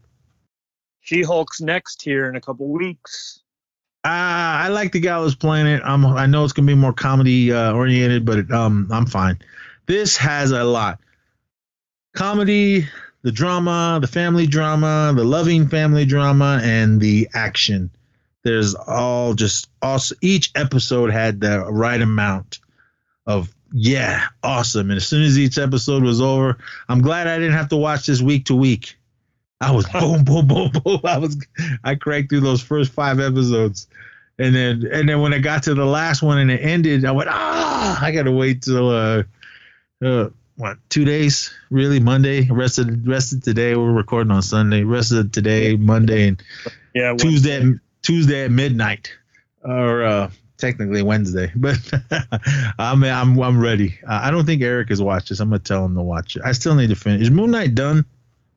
She 1.02 1.22
Hulk's 1.22 1.60
next 1.60 2.00
here 2.00 2.28
in 2.28 2.36
a 2.36 2.40
couple 2.40 2.68
weeks. 2.68 3.40
Uh, 4.04 4.08
I 4.08 4.68
like 4.68 4.92
the 4.92 5.00
Gallows 5.00 5.34
Planet. 5.34 5.82
I'm, 5.84 6.06
I 6.06 6.26
know 6.26 6.44
it's 6.44 6.52
gonna 6.52 6.66
be 6.66 6.74
more 6.74 6.92
comedy 6.92 7.52
uh, 7.52 7.72
oriented, 7.72 8.24
but 8.24 8.50
um, 8.50 8.88
I'm 8.90 9.06
fine. 9.06 9.38
This 9.86 10.16
has 10.16 10.52
a 10.52 10.64
lot 10.64 11.00
comedy, 12.14 12.86
the 13.22 13.32
drama, 13.32 13.98
the 14.00 14.06
family 14.06 14.46
drama, 14.46 15.12
the 15.14 15.24
loving 15.24 15.68
family 15.68 16.04
drama, 16.04 16.60
and 16.62 17.00
the 17.00 17.28
action. 17.34 17.90
There's 18.44 18.74
all 18.74 19.34
just 19.34 19.68
also 19.82 20.14
each 20.20 20.50
episode 20.54 21.10
had 21.10 21.40
the 21.40 21.64
right 21.64 22.00
amount 22.00 22.60
of 23.26 23.52
yeah, 23.72 24.26
awesome. 24.42 24.90
And 24.90 24.98
as 24.98 25.06
soon 25.06 25.22
as 25.22 25.38
each 25.38 25.58
episode 25.58 26.02
was 26.02 26.20
over, 26.20 26.58
I'm 26.88 27.00
glad 27.00 27.26
I 27.26 27.38
didn't 27.38 27.54
have 27.54 27.70
to 27.70 27.76
watch 27.76 28.06
this 28.06 28.20
week 28.20 28.46
to 28.46 28.54
week. 28.54 28.96
I 29.62 29.70
was 29.70 29.86
boom, 29.92 30.24
boom, 30.24 30.46
boom, 30.46 30.70
boom. 30.70 31.00
I 31.04 31.18
was 31.18 31.36
I 31.84 31.94
cranked 31.94 32.30
through 32.30 32.40
those 32.40 32.60
first 32.60 32.92
five 32.92 33.20
episodes. 33.20 33.86
And 34.38 34.54
then 34.54 34.88
and 34.92 35.08
then 35.08 35.20
when 35.20 35.32
I 35.32 35.38
got 35.38 35.62
to 35.64 35.74
the 35.74 35.84
last 35.84 36.22
one 36.22 36.38
and 36.38 36.50
it 36.50 36.58
ended, 36.58 37.04
I 37.04 37.12
went, 37.12 37.28
ah, 37.30 37.98
I 38.02 38.10
gotta 38.10 38.32
wait 38.32 38.62
till 38.62 38.90
uh 38.90 39.22
uh 40.04 40.30
what, 40.56 40.78
two 40.90 41.04
days? 41.04 41.54
Really? 41.70 42.00
Monday? 42.00 42.48
Rest 42.50 42.78
of 42.78 43.06
rest 43.06 43.32
of 43.32 43.42
today. 43.42 43.76
We're 43.76 43.92
recording 43.92 44.32
on 44.32 44.42
Sunday. 44.42 44.82
Rest 44.82 45.12
of 45.12 45.30
today, 45.32 45.76
Monday 45.76 46.28
and 46.28 46.42
Yeah, 46.94 47.14
Tuesday 47.14 47.72
Tuesday 48.02 48.44
at 48.44 48.50
midnight. 48.50 49.12
Or 49.62 50.02
uh 50.02 50.30
technically 50.58 51.02
Wednesday. 51.02 51.52
But 51.56 51.78
I'm 52.78 53.04
I'm 53.04 53.38
I'm 53.40 53.60
ready. 53.60 53.98
Uh, 54.08 54.20
I 54.24 54.32
don't 54.32 54.44
think 54.44 54.60
Eric 54.62 54.88
has 54.88 55.00
watched 55.00 55.28
this. 55.28 55.38
I'm 55.38 55.50
gonna 55.50 55.60
tell 55.60 55.84
him 55.84 55.94
to 55.94 56.02
watch 56.02 56.34
it. 56.34 56.42
I 56.44 56.50
still 56.52 56.74
need 56.74 56.88
to 56.88 56.96
finish. 56.96 57.22
Is 57.22 57.30
Moon 57.30 57.52
Knight 57.52 57.76
done? 57.76 58.04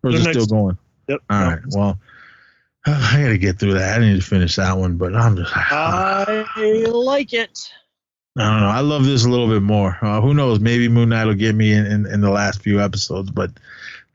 Or 0.04 0.10
is 0.10 0.22
Moon 0.22 0.30
it 0.30 0.42
still 0.42 0.48
going? 0.48 0.78
Yep. 1.08 1.22
All 1.30 1.42
right. 1.42 1.60
Well, 1.70 2.00
I 2.86 3.22
got 3.22 3.30
to 3.30 3.38
get 3.38 3.60
through 3.60 3.76
that. 3.76 4.02
I 4.02 4.06
need 4.06 4.16
to 4.16 4.26
finish 4.28 4.56
that 4.56 4.78
one, 4.78 4.98
but 4.98 5.16
I'm 5.16 5.36
just. 5.36 5.52
I 5.56 6.46
like 6.92 7.34
it. 7.34 7.72
I 8.38 8.52
don't 8.52 8.60
know. 8.62 8.68
I 8.68 8.82
love 8.82 9.06
this 9.06 9.24
a 9.24 9.30
little 9.30 9.48
bit 9.48 9.62
more. 9.62 9.98
Uh, 10.02 10.20
who 10.20 10.34
knows? 10.34 10.60
Maybe 10.60 10.90
Moon 10.90 11.10
Knight 11.10 11.26
will 11.26 11.36
get 11.36 11.56
me 11.56 11.74
in, 11.74 11.86
in, 11.86 12.06
in 12.06 12.22
the 12.22 12.30
last 12.30 12.62
few 12.62 12.82
episodes, 12.82 13.32
but 13.32 13.52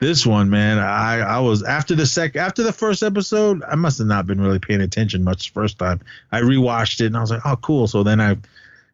this 0.01 0.25
one, 0.25 0.49
man, 0.49 0.79
I, 0.79 1.19
I 1.19 1.39
was 1.39 1.63
after 1.63 1.95
the 1.95 2.07
sec 2.07 2.35
after 2.35 2.63
the 2.63 2.73
first 2.73 3.03
episode, 3.03 3.61
I 3.63 3.75
must 3.75 3.99
have 3.99 4.07
not 4.07 4.25
been 4.25 4.41
really 4.41 4.57
paying 4.59 4.81
attention 4.81 5.23
much 5.23 5.47
the 5.47 5.53
first 5.53 5.77
time. 5.77 6.01
I 6.31 6.41
rewatched 6.41 7.01
it 7.01 7.05
and 7.07 7.17
I 7.17 7.21
was 7.21 7.29
like, 7.29 7.45
oh, 7.45 7.55
cool. 7.55 7.87
So 7.87 8.01
then 8.03 8.19
I, 8.19 8.37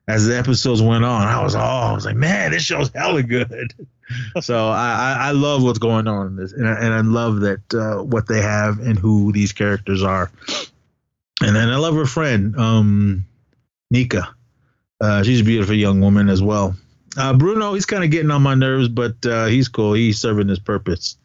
as 0.07 0.27
the 0.27 0.37
episodes 0.37 0.81
went 0.81 1.05
on, 1.05 1.27
I 1.27 1.41
was 1.41 1.55
oh, 1.55 1.59
I 1.59 1.93
was 1.93 2.05
like, 2.05 2.17
man, 2.17 2.51
this 2.51 2.63
show's 2.63 2.91
hella 2.93 3.23
good. 3.23 3.73
so 4.41 4.69
I, 4.69 5.17
I, 5.19 5.31
love 5.31 5.63
what's 5.63 5.79
going 5.79 6.07
on 6.07 6.27
in 6.27 6.35
this, 6.35 6.53
and 6.53 6.67
I, 6.67 6.73
and 6.79 6.93
I 6.93 7.01
love 7.01 7.41
that 7.41 7.73
uh, 7.73 8.03
what 8.03 8.27
they 8.27 8.41
have 8.41 8.79
and 8.79 8.97
who 8.97 9.31
these 9.31 9.51
characters 9.51 10.03
are. 10.03 10.31
And 11.41 11.55
then 11.55 11.69
I 11.69 11.77
love 11.77 11.95
her 11.95 12.05
friend, 12.05 12.55
um, 12.57 13.25
Nakia. 13.93 14.27
Uh, 14.99 15.23
she's 15.23 15.41
a 15.41 15.43
beautiful 15.43 15.75
young 15.75 16.01
woman 16.01 16.29
as 16.29 16.41
well. 16.41 16.75
Uh, 17.15 17.33
Bruno, 17.33 17.73
he's 17.73 17.85
kind 17.85 18.03
of 18.03 18.11
getting 18.11 18.31
on 18.31 18.41
my 18.41 18.55
nerves, 18.55 18.87
but 18.87 19.23
uh, 19.25 19.45
he's 19.45 19.67
cool. 19.67 19.93
He's 19.93 20.19
serving 20.19 20.47
his 20.47 20.59
purpose. 20.59 21.17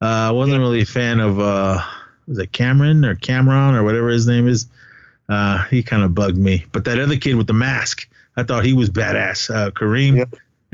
Uh, 0.00 0.28
I 0.28 0.30
wasn't 0.30 0.60
really 0.60 0.82
a 0.82 0.86
fan 0.86 1.20
of 1.20 1.40
uh, 1.40 1.82
was 2.26 2.38
it 2.38 2.52
Cameron 2.52 3.04
or 3.04 3.14
Cameron 3.14 3.74
or 3.74 3.84
whatever 3.84 4.08
his 4.08 4.26
name 4.26 4.48
is. 4.48 4.66
He 5.70 5.82
kind 5.82 6.02
of 6.02 6.14
bugged 6.14 6.38
me. 6.38 6.64
But 6.72 6.84
that 6.84 6.98
other 6.98 7.16
kid 7.16 7.36
with 7.36 7.46
the 7.46 7.54
mask, 7.54 8.08
I 8.36 8.42
thought 8.42 8.64
he 8.64 8.72
was 8.72 8.90
badass. 8.90 9.72
Kareem, 9.72 10.30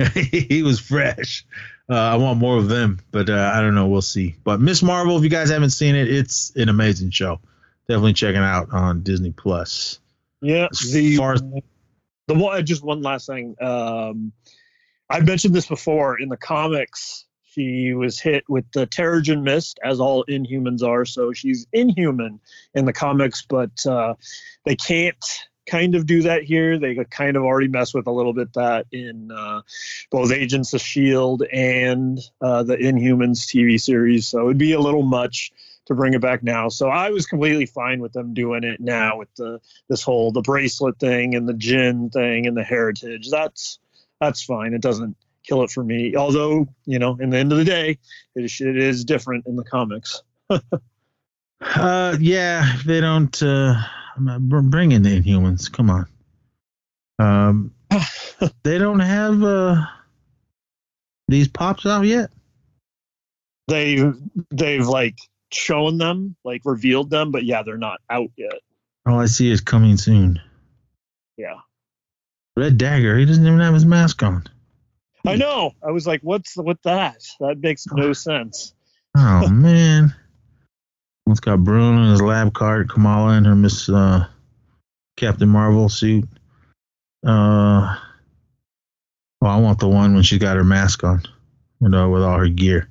he 0.15 0.63
was 0.63 0.81
fresh. 0.81 1.45
Uh, 1.89 1.95
I 1.95 2.17
want 2.17 2.39
more 2.39 2.57
of 2.57 2.69
them, 2.69 3.01
but 3.11 3.29
uh, 3.29 3.53
I 3.55 3.61
don't 3.61 3.75
know. 3.75 3.89
We'll 3.89 4.03
see. 4.03 4.37
But 4.45 4.61
Miss 4.61 4.83
Marvel, 4.83 5.17
if 5.17 5.25
you 5.25 5.29
guys 5.29 5.51
haven't 5.51 5.71
seen 5.71 5.95
it, 5.97 6.09
it's 6.09 6.55
an 6.57 6.69
amazing 6.69 7.11
show. 7.11 7.41
Definitely 7.89 8.13
checking 8.13 8.41
out 8.43 8.69
on 8.73 9.03
Disney 9.03 9.33
Plus. 9.33 9.99
Yeah. 10.41 10.69
As 10.71 10.93
The 10.93 11.17
far 11.17 11.33
as- 11.35 11.43
the 11.43 12.35
one 12.35 12.65
just 12.65 12.85
one 12.85 13.03
last 13.03 13.27
thing. 13.27 13.57
Um, 13.61 14.33
I 15.09 15.19
mentioned 15.21 15.53
this 15.53 15.67
before 15.67 16.21
in 16.21 16.29
the 16.29 16.37
comics. 16.37 17.27
She 17.43 17.93
was 17.95 18.21
hit 18.21 18.45
with 18.49 18.65
the 18.73 18.87
Terrigen 18.87 19.43
Mist, 19.43 19.81
as 19.83 19.99
all 19.99 20.25
Inhumans 20.27 20.85
are. 20.85 21.05
So 21.05 21.33
she's 21.33 21.67
inhuman 21.73 22.39
in 22.75 22.85
the 22.85 22.93
comics, 22.93 23.43
but 23.49 23.85
uh, 23.85 24.15
they 24.65 24.77
can't 24.77 25.17
kind 25.67 25.95
of 25.95 26.07
do 26.07 26.23
that 26.23 26.43
here. 26.43 26.79
They 26.79 26.97
kind 27.11 27.37
of 27.37 27.45
already 27.45 27.69
mess 27.69 27.95
with 27.95 28.07
a 28.07 28.11
little 28.11 28.33
bit 28.33 28.53
that 28.55 28.87
in 28.93 29.31
uh, 29.31 29.63
both 30.11 30.33
Agents 30.33 30.75
of 30.75 30.81
Shield 30.81 31.43
and 31.43 32.19
uh, 32.41 32.63
the 32.63 32.77
Inhumans 32.77 33.47
TV 33.47 33.81
series. 33.81 34.27
So 34.27 34.47
it'd 34.47 34.59
be 34.59 34.73
a 34.73 34.81
little 34.81 35.03
much 35.03 35.53
to 35.87 35.95
bring 35.95 36.15
it 36.15 36.21
back 36.21 36.43
now. 36.43 36.69
So 36.69 36.89
I 36.89 37.11
was 37.11 37.27
completely 37.27 37.67
fine 37.67 38.01
with 38.01 38.13
them 38.13 38.35
doing 38.35 38.65
it 38.65 38.81
now 38.81 39.19
with 39.19 39.35
the 39.37 39.61
this 39.89 40.03
whole 40.03 40.33
the 40.33 40.43
bracelet 40.43 40.99
thing 40.99 41.35
and 41.35 41.49
the 41.49 41.55
gin 41.55 42.11
thing 42.11 42.47
and 42.47 42.57
the 42.57 42.65
heritage. 42.65 43.29
That's 43.31 43.79
that's 44.21 44.43
fine. 44.43 44.75
It 44.75 44.83
doesn't 44.83 45.17
kill 45.43 45.63
it 45.63 45.71
for 45.71 45.83
me. 45.83 46.17
Although 46.17 46.69
you 46.85 46.99
know, 46.99 47.17
in 47.21 47.31
the 47.31 47.39
end 47.39 47.53
of 47.53 47.59
the 47.59 47.65
day, 47.65 47.99
it 48.35 48.45
is, 48.45 48.61
it 48.61 48.77
is 48.77 49.05
different 49.05 49.47
in 49.47 49.57
the 49.57 49.65
comics. 49.65 50.23
Uh, 51.63 52.17
yeah, 52.19 52.79
they 52.87 53.03
don't 53.03 53.43
uh, 53.43 53.75
I'm 54.21 54.27
not- 54.27 54.43
br- 54.43 54.61
bring 54.61 54.93
in 54.93 55.03
the 55.03 55.19
Inhumans. 55.21 55.73
Come 55.73 55.89
on. 55.89 56.07
Um, 57.19 57.73
they 58.63 58.77
don't 58.79 59.01
have 59.01 59.43
uh 59.43 59.87
these 61.29 61.49
pops 61.49 61.87
out 61.87 62.03
yet. 62.03 62.31
They've 63.69 64.15
they've 64.51 64.87
like 64.87 65.17
shown 65.53 65.97
them, 65.99 66.37
like 66.45 66.63
revealed 66.65 67.09
them, 67.11 67.31
but 67.31 67.45
yeah, 67.45 67.63
they're 67.63 67.79
not 67.79 68.01
out 68.11 68.31
yet. 68.37 68.61
All 69.07 69.19
I 69.21 69.27
see 69.27 69.51
is 69.51 69.61
coming 69.61 69.97
soon. 69.97 70.41
Yeah, 71.37 71.61
Red 72.57 72.77
Dagger. 72.77 73.17
He 73.17 73.25
doesn't 73.25 73.47
even 73.47 73.61
have 73.61 73.75
his 73.75 73.87
mask 73.87 74.23
on. 74.23 74.45
I 75.27 75.37
know. 75.37 75.73
I 75.87 75.93
was 75.93 76.07
like, 76.07 76.21
what's 76.23 76.57
with 76.57 76.81
that? 76.83 77.23
That 77.41 77.59
makes 77.61 77.87
no 77.87 78.13
sense. 78.13 78.75
Oh 79.17 79.49
man. 79.49 80.15
It's 81.31 81.41
got 81.41 81.63
Bruno 81.65 82.03
in 82.05 82.11
his 82.11 82.23
lab 82.23 82.53
cart, 82.55 82.89
Kamala 82.89 83.37
in 83.37 83.45
her 83.45 83.55
Miss 83.55 83.89
uh, 83.89 84.27
Captain 85.17 85.49
Marvel 85.49 85.89
suit. 85.89 86.25
Uh, 87.25 87.97
well, 89.41 89.51
I 89.51 89.57
want 89.59 89.79
the 89.79 89.89
one 89.89 90.15
when 90.15 90.23
she's 90.23 90.39
got 90.39 90.57
her 90.57 90.65
mask 90.65 91.05
on, 91.05 91.23
with, 91.81 91.95
uh, 91.95 92.09
with 92.09 92.23
all 92.23 92.39
her 92.39 92.49
gear. 92.49 92.89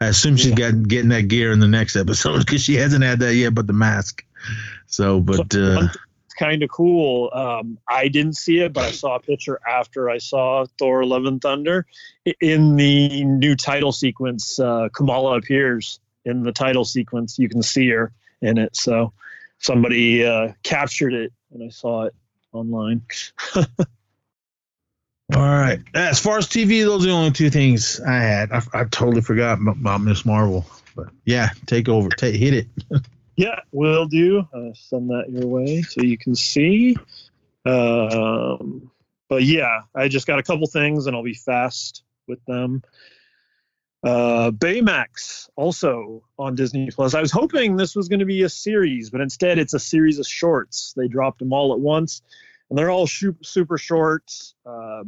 I 0.00 0.06
assume 0.06 0.36
she's 0.36 0.48
Yeah. 0.48 0.70
got 0.72 0.88
getting 0.88 1.08
that 1.10 1.28
gear 1.28 1.52
in 1.52 1.60
the 1.60 1.68
next 1.68 1.96
episode 1.96 2.38
because 2.46 2.62
she 2.62 2.74
hasn't 2.74 3.04
had 3.04 3.20
that 3.20 3.34
yet, 3.34 3.54
but 3.54 3.66
the 3.66 3.72
mask. 3.72 4.24
So, 4.86 5.20
but 5.20 5.54
uh, 5.54 5.88
It's 6.24 6.34
kind 6.38 6.62
of 6.62 6.70
cool. 6.70 7.30
Um, 7.32 7.78
I 7.88 8.08
didn't 8.08 8.36
see 8.36 8.60
it, 8.60 8.72
but 8.72 8.84
I 8.84 8.90
saw 8.90 9.16
a 9.16 9.20
picture 9.20 9.58
after 9.68 10.10
I 10.10 10.18
saw 10.18 10.66
Thor: 10.78 11.04
Love 11.04 11.24
and 11.24 11.40
Thunder. 11.40 11.86
In 12.40 12.76
the 12.76 13.24
new 13.24 13.56
title 13.56 13.92
sequence, 13.92 14.58
uh, 14.60 14.88
Kamala 14.94 15.38
appears 15.38 15.98
in 16.26 16.42
the 16.42 16.52
title 16.52 16.84
sequence. 16.84 17.38
You 17.38 17.48
can 17.48 17.62
see 17.62 17.88
her 17.88 18.12
in 18.42 18.58
it. 18.58 18.76
So 18.76 19.12
somebody 19.58 20.26
uh, 20.26 20.52
captured 20.62 21.14
it, 21.14 21.32
and 21.52 21.62
I 21.62 21.70
saw 21.70 22.04
it 22.04 22.14
online. 22.52 23.02
All 25.34 25.42
right. 25.42 25.80
As 25.94 26.20
far 26.20 26.38
as 26.38 26.46
TV, 26.46 26.82
those 26.82 27.04
are 27.04 27.08
the 27.08 27.14
only 27.14 27.32
two 27.32 27.50
things 27.50 28.00
I 28.00 28.18
had. 28.18 28.52
I, 28.52 28.62
I 28.72 28.84
totally 28.84 29.22
forgot 29.22 29.58
about 29.60 30.00
Miss 30.00 30.24
Marvel. 30.24 30.64
But 30.94 31.08
yeah, 31.24 31.50
take 31.66 31.88
over. 31.88 32.08
Take 32.10 32.36
hit 32.36 32.54
it. 32.54 32.66
Yeah, 33.38 33.60
will 33.70 34.06
do. 34.06 34.48
Uh, 34.50 34.72
send 34.72 35.10
that 35.10 35.26
your 35.28 35.46
way 35.46 35.82
so 35.82 36.00
you 36.00 36.16
can 36.16 36.34
see. 36.34 36.96
Um, 37.66 38.90
but 39.28 39.42
yeah, 39.42 39.82
I 39.94 40.08
just 40.08 40.26
got 40.26 40.38
a 40.38 40.42
couple 40.42 40.66
things 40.66 41.06
and 41.06 41.14
I'll 41.14 41.22
be 41.22 41.34
fast 41.34 42.02
with 42.26 42.42
them. 42.46 42.82
Uh, 44.06 44.52
Baymax 44.52 45.48
also 45.56 46.22
on 46.38 46.54
Disney 46.54 46.88
Plus. 46.92 47.12
I 47.14 47.20
was 47.20 47.32
hoping 47.32 47.74
this 47.74 47.96
was 47.96 48.06
going 48.06 48.20
to 48.20 48.24
be 48.24 48.44
a 48.44 48.48
series, 48.48 49.10
but 49.10 49.20
instead 49.20 49.58
it's 49.58 49.74
a 49.74 49.80
series 49.80 50.20
of 50.20 50.26
shorts. 50.28 50.94
They 50.96 51.08
dropped 51.08 51.40
them 51.40 51.52
all 51.52 51.72
at 51.72 51.80
once, 51.80 52.22
and 52.70 52.78
they're 52.78 52.88
all 52.88 53.08
shu- 53.08 53.36
super 53.42 53.76
short, 53.76 54.30
uh, 54.64 55.02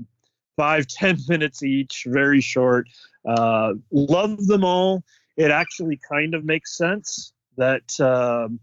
five 0.57 0.87
ten 0.89 1.17
minutes 1.29 1.63
each, 1.63 2.07
very 2.09 2.41
short. 2.41 2.89
Uh, 3.25 3.75
love 3.93 4.45
them 4.49 4.65
all. 4.65 5.05
It 5.37 5.53
actually 5.53 6.01
kind 6.11 6.35
of 6.35 6.45
makes 6.45 6.77
sense 6.77 7.33
that 7.57 8.01
um, 8.01 8.59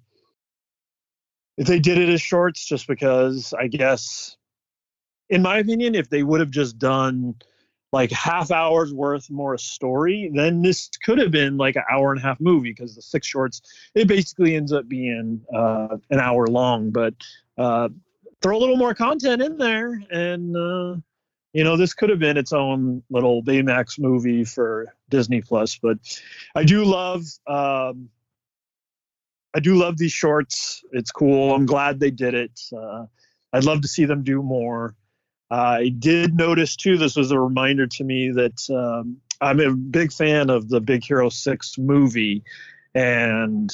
they 1.56 1.80
did 1.80 1.98
it 1.98 2.10
as 2.10 2.22
shorts, 2.22 2.66
just 2.66 2.88
because 2.88 3.54
I 3.58 3.68
guess, 3.68 4.36
in 5.30 5.42
my 5.42 5.60
opinion, 5.60 5.96
if 5.96 6.10
they 6.10 6.24
would 6.24 6.42
have 6.42 6.52
just 6.52 6.78
done 6.78 7.36
like 7.96 8.12
half 8.12 8.52
hours 8.52 8.94
worth 8.94 9.32
more 9.32 9.58
story, 9.58 10.30
then 10.34 10.62
this 10.62 10.90
could 11.06 11.18
have 11.18 11.32
been 11.32 11.56
like 11.56 11.78
an 11.78 11.84
hour 11.90 12.12
and 12.12 12.20
a 12.20 12.22
half 12.22 12.42
movie 12.42 12.74
because 12.74 12.94
the 12.94 13.02
six 13.02 13.26
shorts 13.26 13.62
it 13.96 14.06
basically 14.06 14.54
ends 14.54 14.74
up 14.74 14.86
being 14.90 15.40
uh, 15.56 15.96
an 16.10 16.20
hour 16.20 16.46
long. 16.48 16.92
But 16.92 17.14
uh, 17.58 17.88
throw 18.42 18.58
a 18.58 18.60
little 18.60 18.76
more 18.76 18.94
content 18.94 19.42
in 19.42 19.58
there, 19.58 19.98
and 20.12 20.58
uh, 20.58 20.98
you 21.54 21.64
know 21.64 21.78
this 21.78 21.94
could 21.94 22.10
have 22.10 22.20
been 22.20 22.36
its 22.36 22.52
own 22.52 23.02
little 23.10 23.42
Baymax 23.42 23.98
movie 23.98 24.44
for 24.44 24.94
Disney 25.10 25.42
Plus. 25.42 25.78
But 25.78 26.00
I 26.54 26.66
do 26.66 26.84
love. 26.84 27.24
Um, 27.48 28.10
I 29.54 29.62
do 29.62 29.76
love 29.76 29.98
these 29.98 30.12
shorts. 30.12 30.84
It's 30.92 31.12
cool. 31.12 31.56
I'm 31.56 31.66
glad 31.66 32.02
they 32.02 32.12
did 32.12 32.34
it. 32.34 32.60
Uh, 32.78 33.06
I'd 33.54 33.64
love 33.64 33.80
to 33.84 33.88
see 33.88 34.04
them 34.04 34.22
do 34.24 34.44
more. 34.44 34.96
I 35.56 35.88
did 35.88 36.36
notice 36.36 36.76
too. 36.76 36.98
This 36.98 37.16
was 37.16 37.32
a 37.32 37.40
reminder 37.40 37.88
to 37.88 38.04
me 38.04 38.32
that 38.32 38.70
um, 38.70 39.18
I'm 39.40 39.62
a 39.62 39.74
big 39.74 40.12
fan 40.12 40.50
of 40.50 40.68
the 40.68 40.82
Big 40.82 41.06
Hero 41.06 41.30
Six 41.30 41.78
movie, 41.78 42.44
and 42.94 43.72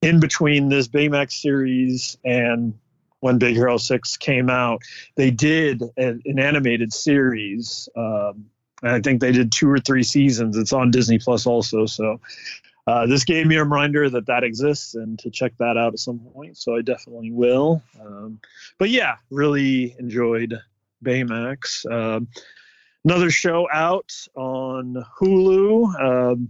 in 0.00 0.18
between 0.18 0.70
this 0.70 0.88
Baymax 0.88 1.32
series 1.32 2.16
and 2.24 2.78
when 3.20 3.36
Big 3.36 3.54
Hero 3.54 3.76
Six 3.76 4.16
came 4.16 4.48
out, 4.48 4.82
they 5.14 5.30
did 5.30 5.82
an, 5.98 6.22
an 6.24 6.38
animated 6.38 6.92
series. 6.94 7.86
Um, 7.94 8.46
I 8.82 9.00
think 9.00 9.20
they 9.20 9.32
did 9.32 9.52
two 9.52 9.68
or 9.70 9.78
three 9.78 10.04
seasons. 10.04 10.56
It's 10.56 10.72
on 10.72 10.90
Disney 10.90 11.18
Plus 11.18 11.46
also. 11.46 11.84
So 11.84 12.18
uh, 12.86 13.06
this 13.06 13.24
gave 13.24 13.46
me 13.46 13.56
a 13.56 13.64
reminder 13.64 14.08
that 14.08 14.26
that 14.26 14.42
exists 14.42 14.94
and 14.94 15.18
to 15.18 15.30
check 15.30 15.52
that 15.58 15.76
out 15.76 15.92
at 15.92 15.98
some 15.98 16.18
point. 16.18 16.56
So 16.56 16.76
I 16.76 16.80
definitely 16.80 17.30
will. 17.30 17.82
Um, 18.00 18.40
but 18.78 18.88
yeah, 18.88 19.16
really 19.30 19.96
enjoyed 19.98 20.60
Baymax. 21.04 21.90
Um, 21.90 22.28
another 23.04 23.30
show 23.30 23.68
out 23.70 24.12
on 24.34 25.04
Hulu. 25.20 26.32
Um, 26.32 26.48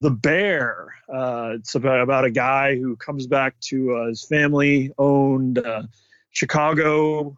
the 0.00 0.10
Bear. 0.10 0.94
Uh, 1.12 1.52
it's 1.56 1.74
about 1.74 2.00
about 2.00 2.24
a 2.24 2.30
guy 2.30 2.76
who 2.76 2.96
comes 2.96 3.26
back 3.26 3.58
to 3.60 3.96
uh, 3.96 4.08
his 4.08 4.24
family-owned 4.24 5.58
uh, 5.58 5.82
Chicago 6.30 7.36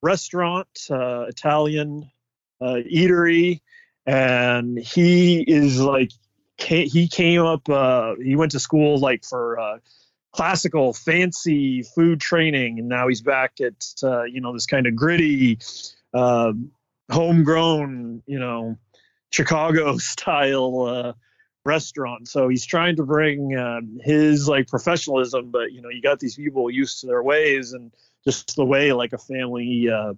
restaurant, 0.00 0.68
uh, 0.90 1.22
Italian 1.22 2.08
uh, 2.60 2.76
eatery, 2.90 3.60
and 4.06 4.78
he 4.78 5.42
is 5.42 5.80
like 5.80 6.12
he 6.56 7.08
came 7.08 7.42
up. 7.42 7.68
Uh, 7.68 8.14
he 8.22 8.36
went 8.36 8.52
to 8.52 8.60
school 8.60 8.98
like 8.98 9.24
for 9.24 9.80
classical, 10.34 10.92
fancy 10.92 11.82
food 11.82 12.20
training, 12.20 12.78
and 12.78 12.88
now 12.88 13.08
he's 13.08 13.22
back 13.22 13.60
at 13.60 13.86
uh, 14.02 14.24
you 14.24 14.40
know 14.40 14.52
this 14.52 14.66
kind 14.66 14.86
of 14.86 14.96
gritty, 14.96 15.58
uh, 16.12 16.52
homegrown, 17.10 18.22
you 18.26 18.38
know, 18.38 18.76
Chicago 19.30 19.96
style 19.96 20.82
uh, 20.82 21.12
restaurant. 21.64 22.28
So 22.28 22.48
he's 22.48 22.66
trying 22.66 22.96
to 22.96 23.04
bring 23.04 23.56
um, 23.56 23.98
his 24.02 24.48
like 24.48 24.68
professionalism, 24.68 25.50
but 25.50 25.72
you 25.72 25.80
know, 25.80 25.88
you 25.88 26.02
got 26.02 26.18
these 26.18 26.36
people 26.36 26.70
used 26.70 27.00
to 27.00 27.06
their 27.06 27.22
ways 27.22 27.72
and 27.72 27.92
just 28.24 28.56
the 28.56 28.64
way 28.64 28.92
like 28.92 29.12
a 29.12 29.18
family 29.18 29.88
uh, 29.88 30.14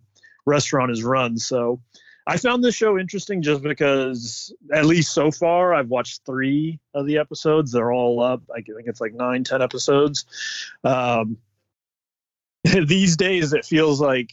restaurant 0.46 0.90
is 0.90 1.04
run. 1.04 1.36
So 1.36 1.80
I 2.26 2.38
found 2.38 2.64
this 2.64 2.74
show 2.74 2.98
interesting 2.98 3.42
just 3.42 3.62
because, 3.62 4.52
at 4.72 4.84
least 4.84 5.12
so 5.12 5.30
far, 5.30 5.72
I've 5.72 5.88
watched 5.88 6.22
three 6.26 6.80
of 6.92 7.06
the 7.06 7.18
episodes. 7.18 7.70
They're 7.70 7.92
all 7.92 8.20
up. 8.20 8.42
I 8.50 8.62
think 8.62 8.86
it's 8.86 9.00
like 9.00 9.14
nine, 9.14 9.44
ten 9.44 9.62
episodes. 9.62 10.24
Um, 10.82 11.38
these 12.64 13.16
days, 13.16 13.52
it 13.52 13.64
feels 13.64 14.00
like 14.00 14.32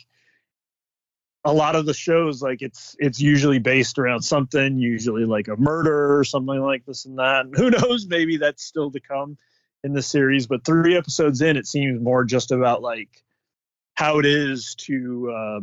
a 1.45 1.53
lot 1.53 1.75
of 1.75 1.85
the 1.85 1.93
shows 1.93 2.41
like 2.41 2.61
it's 2.61 2.95
it's 2.99 3.19
usually 3.19 3.59
based 3.59 3.99
around 3.99 4.21
something 4.21 4.77
usually 4.77 5.25
like 5.25 5.49
a 5.49 5.57
murder 5.57 6.17
or 6.17 6.23
something 6.23 6.61
like 6.61 6.85
this 6.85 7.03
and 7.03 7.19
that 7.19 7.45
and 7.45 7.55
who 7.55 7.69
knows 7.81 8.07
maybe 8.07 8.37
that's 8.37 8.63
still 8.63 8.89
to 8.91 9.01
come 9.01 9.37
in 9.83 9.91
the 9.91 10.01
series 10.01 10.47
but 10.47 10.63
three 10.63 10.95
episodes 10.95 11.41
in 11.41 11.57
it 11.57 11.67
seems 11.67 11.99
more 11.99 12.23
just 12.23 12.51
about 12.51 12.81
like 12.81 13.09
how 13.93 14.19
it 14.19 14.25
is 14.25 14.73
to 14.75 15.31
uh, 15.35 15.59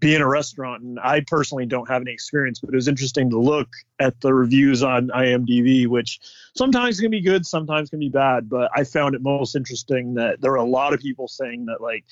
be 0.00 0.14
in 0.14 0.22
a 0.22 0.26
restaurant 0.26 0.82
and 0.82 0.98
i 1.00 1.20
personally 1.20 1.66
don't 1.66 1.88
have 1.88 2.02
any 2.02 2.12
experience 2.12 2.58
but 2.58 2.70
it 2.72 2.76
was 2.76 2.88
interesting 2.88 3.30
to 3.30 3.38
look 3.38 3.68
at 3.98 4.20
the 4.20 4.32
reviews 4.32 4.82
on 4.82 5.08
imdb 5.08 5.86
which 5.86 6.18
sometimes 6.56 6.98
can 6.98 7.10
be 7.10 7.20
good 7.20 7.46
sometimes 7.46 7.90
can 7.90 7.98
be 7.98 8.08
bad 8.08 8.48
but 8.48 8.70
i 8.74 8.82
found 8.82 9.14
it 9.14 9.22
most 9.22 9.54
interesting 9.54 10.14
that 10.14 10.40
there 10.40 10.52
are 10.52 10.56
a 10.56 10.64
lot 10.64 10.92
of 10.92 11.00
people 11.00 11.28
saying 11.28 11.66
that 11.66 11.80
like 11.80 12.04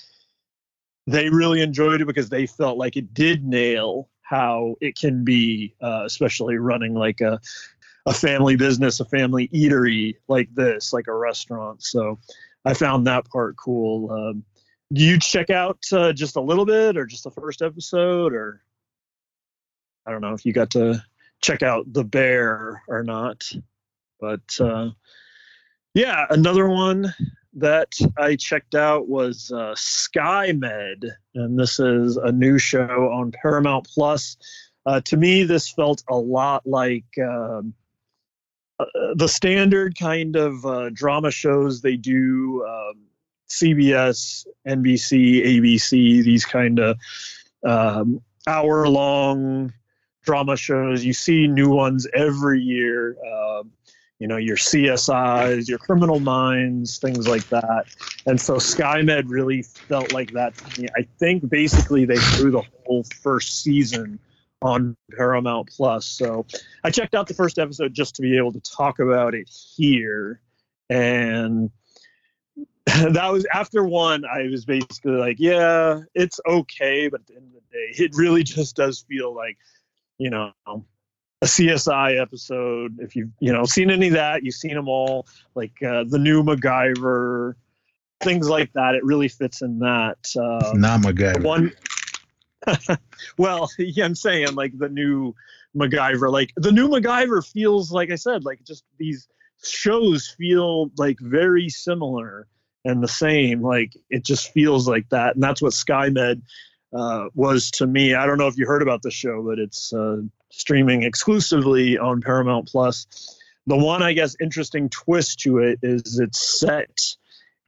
they 1.06 1.30
really 1.30 1.62
enjoyed 1.62 2.02
it 2.02 2.06
because 2.06 2.28
they 2.28 2.46
felt 2.46 2.76
like 2.76 2.96
it 2.96 3.14
did 3.14 3.44
nail 3.44 4.08
how 4.28 4.76
it 4.82 4.96
can 4.98 5.24
be, 5.24 5.74
uh, 5.80 6.02
especially 6.04 6.56
running 6.56 6.94
like 6.94 7.20
a 7.20 7.40
a 8.06 8.12
family 8.12 8.56
business, 8.56 9.00
a 9.00 9.04
family 9.04 9.48
eatery 9.48 10.14
like 10.28 10.48
this, 10.54 10.94
like 10.94 11.08
a 11.08 11.14
restaurant. 11.14 11.82
So 11.82 12.18
I 12.64 12.72
found 12.72 13.06
that 13.06 13.26
part 13.26 13.56
cool. 13.56 14.10
Um, 14.10 14.44
do 14.92 15.02
you 15.02 15.18
check 15.18 15.50
out 15.50 15.78
uh, 15.92 16.12
just 16.12 16.36
a 16.36 16.40
little 16.40 16.64
bit, 16.64 16.96
or 16.96 17.06
just 17.06 17.24
the 17.24 17.30
first 17.30 17.62
episode, 17.62 18.32
or 18.32 18.62
I 20.06 20.10
don't 20.10 20.22
know 20.22 20.34
if 20.34 20.46
you 20.46 20.52
got 20.52 20.70
to 20.70 21.02
check 21.40 21.62
out 21.62 21.92
the 21.92 22.04
bear 22.04 22.82
or 22.88 23.02
not, 23.02 23.44
but 24.20 24.58
uh, 24.60 24.90
yeah, 25.94 26.26
another 26.30 26.68
one 26.68 27.14
that 27.54 27.92
I 28.16 28.36
checked 28.36 28.74
out 28.74 29.08
was 29.08 29.50
uh, 29.52 29.74
SkyMed, 29.76 31.10
and 31.34 31.58
this 31.58 31.80
is 31.80 32.16
a 32.16 32.32
new 32.32 32.58
show 32.58 33.10
on 33.12 33.32
Paramount 33.32 33.88
Plus. 33.92 34.36
Uh, 34.86 35.00
to 35.02 35.16
me, 35.16 35.42
this 35.42 35.68
felt 35.68 36.02
a 36.08 36.16
lot 36.16 36.66
like 36.66 37.04
um, 37.20 37.74
uh, 38.80 38.84
the 39.16 39.28
standard 39.28 39.98
kind 39.98 40.36
of 40.36 40.64
uh, 40.64 40.90
drama 40.90 41.30
shows 41.30 41.80
they 41.80 41.96
do. 41.96 42.64
Um, 42.66 43.02
CBS, 43.48 44.46
NBC, 44.66 45.44
ABC, 45.44 46.22
these 46.22 46.44
kind 46.44 46.78
of 46.78 46.98
um, 47.64 48.20
hour-long 48.46 49.72
drama 50.22 50.56
shows. 50.56 51.04
You 51.04 51.12
see 51.12 51.46
new 51.46 51.70
ones 51.70 52.06
every 52.14 52.60
year. 52.60 53.16
Um, 53.24 53.72
you 54.18 54.26
know 54.26 54.36
your 54.36 54.56
CSIs, 54.56 55.68
your 55.68 55.78
Criminal 55.78 56.18
Minds, 56.18 56.98
things 56.98 57.28
like 57.28 57.48
that. 57.50 57.86
And 58.26 58.40
so 58.40 58.56
SkyMed 58.56 59.24
really 59.28 59.62
felt 59.62 60.12
like 60.12 60.32
that 60.32 60.56
to 60.56 60.82
me. 60.82 60.88
I 60.96 61.06
think 61.18 61.48
basically 61.48 62.04
they 62.04 62.16
threw 62.16 62.50
the 62.50 62.62
whole 62.84 63.04
first 63.22 63.62
season 63.62 64.18
on 64.60 64.96
Paramount 65.16 65.70
Plus. 65.74 66.04
So 66.04 66.46
I 66.82 66.90
checked 66.90 67.14
out 67.14 67.28
the 67.28 67.34
first 67.34 67.58
episode 67.58 67.94
just 67.94 68.16
to 68.16 68.22
be 68.22 68.36
able 68.36 68.52
to 68.52 68.60
talk 68.60 68.98
about 68.98 69.34
it 69.34 69.48
here, 69.48 70.40
and 70.90 71.70
that 73.12 73.28
was 73.30 73.46
after 73.52 73.84
one. 73.84 74.24
I 74.24 74.48
was 74.50 74.64
basically 74.64 75.12
like, 75.12 75.36
yeah, 75.38 76.00
it's 76.14 76.40
okay, 76.48 77.08
but 77.08 77.20
at 77.20 77.26
the 77.26 77.36
end 77.36 77.46
of 77.46 77.52
the 77.52 77.76
day, 77.76 78.04
it 78.04 78.12
really 78.14 78.42
just 78.42 78.76
does 78.76 79.04
feel 79.08 79.34
like, 79.34 79.58
you 80.16 80.30
know, 80.30 80.52
a 80.66 81.44
CSI 81.44 82.20
episode. 82.20 82.98
If 83.00 83.14
you've 83.14 83.30
you 83.40 83.52
know 83.52 83.64
seen 83.64 83.90
any 83.90 84.08
of 84.08 84.14
that, 84.14 84.42
you've 84.42 84.54
seen 84.54 84.74
them 84.74 84.88
all. 84.88 85.26
Like 85.54 85.82
uh, 85.82 86.04
the 86.08 86.18
new 86.18 86.42
MacGyver, 86.42 87.54
things 88.20 88.48
like 88.48 88.72
that. 88.72 88.94
It 88.94 89.04
really 89.04 89.28
fits 89.28 89.60
in 89.60 89.80
that. 89.80 90.18
Uh, 90.36 90.72
Not 90.74 91.14
guy. 91.14 91.38
one 91.40 91.72
well 93.38 93.70
yeah 93.78 94.04
i'm 94.04 94.14
saying 94.14 94.54
like 94.54 94.76
the 94.78 94.88
new 94.88 95.34
macgyver 95.76 96.30
like 96.30 96.52
the 96.56 96.72
new 96.72 96.88
macgyver 96.88 97.46
feels 97.46 97.92
like 97.92 98.10
i 98.10 98.14
said 98.14 98.44
like 98.44 98.62
just 98.64 98.84
these 98.98 99.28
shows 99.62 100.34
feel 100.36 100.90
like 100.96 101.18
very 101.20 101.68
similar 101.68 102.46
and 102.84 103.02
the 103.02 103.08
same 103.08 103.62
like 103.62 103.92
it 104.10 104.24
just 104.24 104.52
feels 104.52 104.88
like 104.88 105.08
that 105.10 105.34
and 105.34 105.42
that's 105.42 105.62
what 105.62 105.72
skymed 105.72 106.42
uh, 106.96 107.28
was 107.34 107.70
to 107.70 107.86
me. 107.86 108.14
I 108.14 108.24
don't 108.24 108.38
know 108.38 108.46
if 108.46 108.56
you 108.56 108.66
heard 108.66 108.82
about 108.82 109.02
the 109.02 109.10
show 109.10 109.42
but 109.42 109.58
it's 109.58 109.92
uh, 109.92 110.18
streaming 110.50 111.02
exclusively 111.02 111.98
on 111.98 112.20
paramount 112.20 112.68
plus. 112.68 113.06
The 113.66 113.76
one 113.76 114.02
i 114.02 114.12
guess 114.12 114.36
interesting 114.40 114.88
twist 114.88 115.40
to 115.40 115.58
it 115.58 115.80
is 115.82 116.18
it's 116.18 116.58
set 116.60 117.00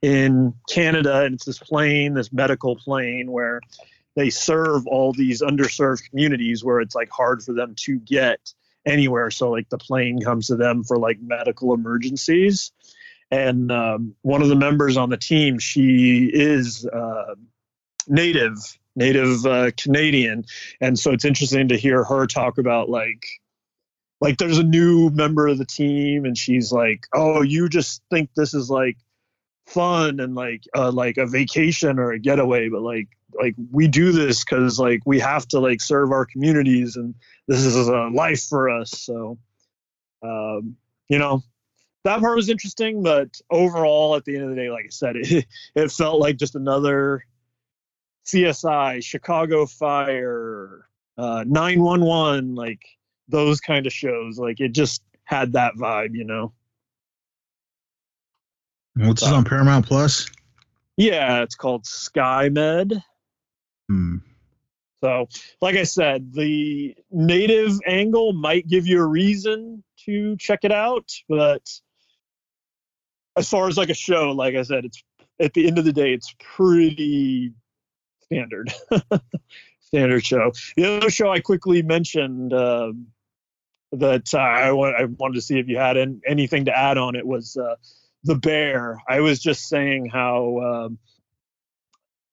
in 0.01 0.55
canada 0.67 1.21
and 1.21 1.35
it's 1.35 1.45
this 1.45 1.59
plane 1.59 2.15
this 2.15 2.33
medical 2.33 2.75
plane 2.75 3.31
where 3.31 3.61
they 4.15 4.29
serve 4.29 4.87
all 4.87 5.13
these 5.13 5.41
underserved 5.41 6.09
communities 6.09 6.63
where 6.63 6.81
it's 6.81 6.95
like 6.95 7.09
hard 7.09 7.43
for 7.43 7.53
them 7.53 7.75
to 7.77 7.99
get 7.99 8.53
anywhere. 8.85 9.31
So 9.31 9.51
like 9.51 9.69
the 9.69 9.77
plane 9.77 10.19
comes 10.19 10.47
to 10.47 10.55
them 10.55 10.83
for 10.83 10.97
like 10.97 11.19
medical 11.21 11.73
emergencies 11.73 12.71
and 13.31 13.71
um, 13.71 14.15
one 14.21 14.41
of 14.41 14.49
the 14.49 14.55
members 14.55 14.97
on 14.97 15.09
the 15.09 15.17
team 15.17 15.57
she 15.57 16.29
is 16.31 16.85
uh, 16.85 17.35
native 18.07 18.57
native 18.95 19.45
uh, 19.45 19.71
canadian. 19.77 20.45
And 20.79 20.97
so 20.99 21.11
it's 21.11 21.25
interesting 21.25 21.69
to 21.69 21.77
hear 21.77 22.03
her 22.03 22.27
talk 22.27 22.57
about 22.57 22.89
like 22.89 23.25
like 24.19 24.37
there's 24.37 24.59
a 24.59 24.63
new 24.63 25.09
member 25.09 25.47
of 25.47 25.57
the 25.57 25.65
team 25.65 26.25
and 26.25 26.37
she's 26.37 26.71
like 26.71 27.07
oh 27.13 27.41
you 27.41 27.67
just 27.67 28.03
think 28.11 28.29
this 28.35 28.53
is 28.53 28.69
like 28.69 28.97
fun 29.65 30.19
and 30.19 30.35
like 30.35 30.63
uh, 30.75 30.91
like 30.91 31.17
a 31.17 31.25
vacation 31.25 31.97
or 31.97 32.11
a 32.11 32.19
getaway 32.19 32.69
but 32.69 32.81
like 32.81 33.07
like 33.33 33.55
we 33.71 33.87
do 33.87 34.11
this 34.11 34.43
because 34.43 34.79
like 34.79 35.01
we 35.05 35.19
have 35.19 35.47
to 35.47 35.59
like 35.59 35.81
serve 35.81 36.11
our 36.11 36.25
communities 36.25 36.97
and 36.97 37.15
this 37.47 37.63
is 37.63 37.87
a 37.87 38.09
life 38.13 38.43
for 38.47 38.69
us. 38.69 38.91
So 38.91 39.37
um 40.21 40.75
you 41.07 41.17
know 41.17 41.41
that 42.03 42.19
part 42.19 42.35
was 42.35 42.49
interesting 42.49 43.03
but 43.03 43.39
overall 43.49 44.15
at 44.15 44.25
the 44.25 44.35
end 44.35 44.43
of 44.43 44.49
the 44.49 44.55
day 44.55 44.69
like 44.69 44.85
i 44.85 44.89
said 44.89 45.15
it, 45.17 45.45
it 45.75 45.91
felt 45.91 46.19
like 46.19 46.37
just 46.37 46.55
another 46.55 47.25
csi 48.25 49.03
chicago 49.03 49.65
fire 49.65 50.87
uh 51.17 51.43
911 51.47 52.55
like 52.55 52.81
those 53.27 53.59
kind 53.59 53.85
of 53.85 53.93
shows 53.93 54.37
like 54.37 54.59
it 54.59 54.73
just 54.73 55.03
had 55.23 55.53
that 55.53 55.73
vibe 55.75 56.13
you 56.15 56.23
know 56.25 56.51
What's 58.95 59.21
this 59.21 59.31
on 59.31 59.45
Paramount 59.45 59.85
Plus? 59.85 60.29
yeah 60.97 61.41
it's 61.41 61.55
called 61.55 61.85
skymed 61.85 63.01
Hmm. 63.91 64.17
So, 65.03 65.27
like 65.61 65.75
I 65.75 65.83
said, 65.83 66.31
the 66.33 66.95
native 67.11 67.77
angle 67.85 68.33
might 68.33 68.67
give 68.67 68.85
you 68.87 69.01
a 69.01 69.05
reason 69.05 69.83
to 70.05 70.37
check 70.37 70.59
it 70.63 70.71
out, 70.71 71.11
but 71.27 71.67
as 73.37 73.49
far 73.49 73.67
as 73.67 73.77
like 73.77 73.89
a 73.89 73.95
show, 73.95 74.31
like 74.31 74.55
I 74.55 74.63
said, 74.63 74.85
it's 74.85 75.03
at 75.39 75.53
the 75.53 75.67
end 75.67 75.77
of 75.77 75.85
the 75.85 75.93
day, 75.93 76.13
it's 76.13 76.33
pretty 76.39 77.53
standard, 78.23 78.73
standard 79.81 80.25
show. 80.25 80.51
The 80.75 80.97
other 80.97 81.09
show 81.09 81.31
I 81.31 81.39
quickly 81.39 81.81
mentioned 81.81 82.53
uh, 82.53 82.91
that 83.93 84.33
uh, 84.33 84.37
I, 84.37 84.71
wa- 84.71 84.93
I 84.97 85.05
wanted 85.05 85.35
to 85.35 85.41
see 85.41 85.59
if 85.59 85.67
you 85.67 85.77
had 85.77 85.97
an, 85.97 86.21
anything 86.27 86.65
to 86.65 86.77
add 86.77 86.97
on 86.97 87.15
it 87.15 87.25
was 87.25 87.57
uh, 87.57 87.75
the 88.23 88.35
Bear. 88.35 89.01
I 89.07 89.21
was 89.21 89.39
just 89.39 89.67
saying 89.67 90.09
how. 90.11 90.59
Um, 90.59 90.99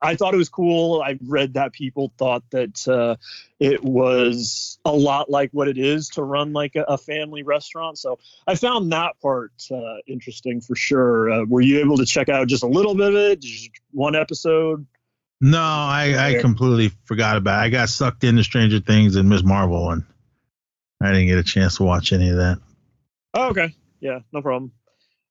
I 0.00 0.14
thought 0.14 0.34
it 0.34 0.38
was 0.38 0.48
cool. 0.48 1.02
I 1.02 1.18
read 1.26 1.54
that 1.54 1.72
people 1.72 2.12
thought 2.18 2.44
that 2.50 2.86
uh, 2.86 3.16
it 3.58 3.82
was 3.82 4.78
a 4.84 4.92
lot 4.92 5.28
like 5.28 5.50
what 5.52 5.66
it 5.66 5.76
is 5.76 6.10
to 6.10 6.22
run 6.22 6.52
like 6.52 6.76
a, 6.76 6.82
a 6.82 6.98
family 6.98 7.42
restaurant. 7.42 7.98
So 7.98 8.18
I 8.46 8.54
found 8.54 8.92
that 8.92 9.20
part 9.20 9.52
uh, 9.70 9.96
interesting 10.06 10.60
for 10.60 10.76
sure. 10.76 11.30
Uh, 11.30 11.44
were 11.46 11.60
you 11.60 11.80
able 11.80 11.96
to 11.96 12.06
check 12.06 12.28
out 12.28 12.46
just 12.46 12.62
a 12.62 12.68
little 12.68 12.94
bit 12.94 13.08
of 13.08 13.14
it? 13.16 13.40
Just 13.40 13.70
one 13.90 14.14
episode? 14.14 14.86
No, 15.40 15.60
I, 15.60 16.36
I 16.36 16.40
completely 16.40 16.90
forgot 17.04 17.36
about 17.36 17.60
it. 17.60 17.66
I 17.66 17.68
got 17.68 17.88
sucked 17.88 18.24
into 18.24 18.42
Stranger 18.42 18.80
Things 18.80 19.16
and 19.16 19.28
Miss 19.28 19.44
Marvel, 19.44 19.90
and 19.90 20.04
I 21.00 21.12
didn't 21.12 21.26
get 21.26 21.38
a 21.38 21.44
chance 21.44 21.76
to 21.76 21.84
watch 21.84 22.12
any 22.12 22.30
of 22.30 22.36
that. 22.36 22.58
Oh, 23.34 23.48
okay. 23.50 23.74
Yeah, 24.00 24.20
no 24.32 24.42
problem. 24.42 24.72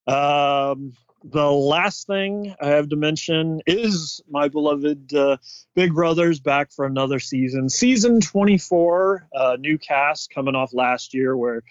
Um, 0.07 0.93
the 1.31 1.51
last 1.51 2.07
thing 2.07 2.55
I 2.61 2.67
have 2.67 2.89
to 2.89 2.95
mention 2.95 3.61
is 3.65 4.21
my 4.29 4.47
beloved 4.47 5.13
uh, 5.13 5.37
Big 5.75 5.93
Brothers 5.93 6.39
back 6.39 6.71
for 6.71 6.85
another 6.85 7.19
season. 7.19 7.69
Season 7.69 8.21
24, 8.21 9.27
uh, 9.35 9.57
new 9.59 9.77
cast 9.77 10.29
coming 10.29 10.55
off 10.55 10.73
last 10.73 11.13
year, 11.13 11.35
where 11.35 11.63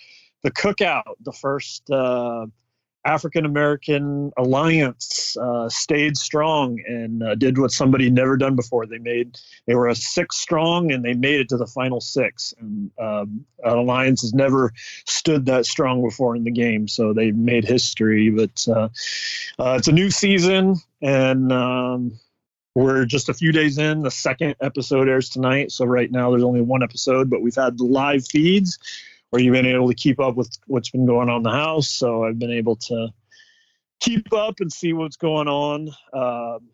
the 0.43 0.51
Cookout, 0.51 1.15
the 1.21 1.33
first 1.33 1.91
uh, 1.91 2.47
African 3.07 3.47
American 3.47 4.33
alliance, 4.37 5.37
uh, 5.41 5.69
stayed 5.69 6.17
strong 6.17 6.83
and 6.87 7.23
uh, 7.23 7.35
did 7.37 7.57
what 7.57 7.71
somebody 7.71 8.11
never 8.11 8.37
done 8.37 8.57
before. 8.57 8.85
They 8.85 8.99
made 8.99 9.39
they 9.67 9.77
were 9.77 9.87
a 9.87 9.95
six 9.95 10.39
strong 10.39 10.91
and 10.91 11.05
they 11.05 11.15
made 11.15 11.41
it 11.41 11.49
to 11.51 11.57
the 11.57 11.69
final 11.69 12.01
six. 12.01 12.53
And 12.59 12.91
um, 12.99 13.47
an 13.63 13.79
alliance 13.79 14.23
has 14.23 14.35
never 14.35 14.73
stood 15.07 15.47
that 15.47 15.67
strong 15.67 16.03
before 16.03 16.35
in 16.35 16.43
the 16.43 16.51
game, 16.51 16.89
so 16.89 17.13
they 17.13 17.31
made 17.31 17.65
history. 17.65 18.31
But 18.31 18.67
uh, 18.69 18.89
uh, 19.59 19.77
it's 19.79 19.89
a 19.89 19.93
new 19.93 20.11
season, 20.11 20.75
and 21.01 21.53
um, 21.53 22.19
we're 22.75 23.05
just 23.05 23.29
a 23.29 23.35
few 23.35 23.53
days 23.53 23.79
in. 23.79 24.03
The 24.03 24.11
second 24.11 24.57
episode 24.61 25.09
airs 25.09 25.29
tonight, 25.29 25.71
so 25.71 25.85
right 25.85 26.11
now 26.11 26.31
there's 26.31 26.43
only 26.43 26.61
one 26.61 26.83
episode, 26.83 27.31
but 27.31 27.41
we've 27.41 27.55
had 27.55 27.81
live 27.81 28.27
feeds 28.27 28.79
where 29.31 29.43
you've 29.43 29.53
been 29.53 29.67
able 29.67 29.89
to 29.89 29.95
keep 29.95 30.21
up 30.21 30.37
with 30.37 30.51
what's 30.67 30.91
been 30.91 31.07
going 31.07 31.29
on 31.29 31.39
in 31.39 31.43
the 31.43 31.51
house. 31.51 31.89
So 31.89 32.25
I've 32.25 32.39
been 32.39 32.53
able 32.53 32.77
to 32.77 33.09
keep 34.01 34.33
up 34.33 34.57
and 34.61 34.73
see 34.73 34.93
what's 34.93 35.17
going 35.17 35.49
on. 35.49 35.91
Um, 36.13 36.69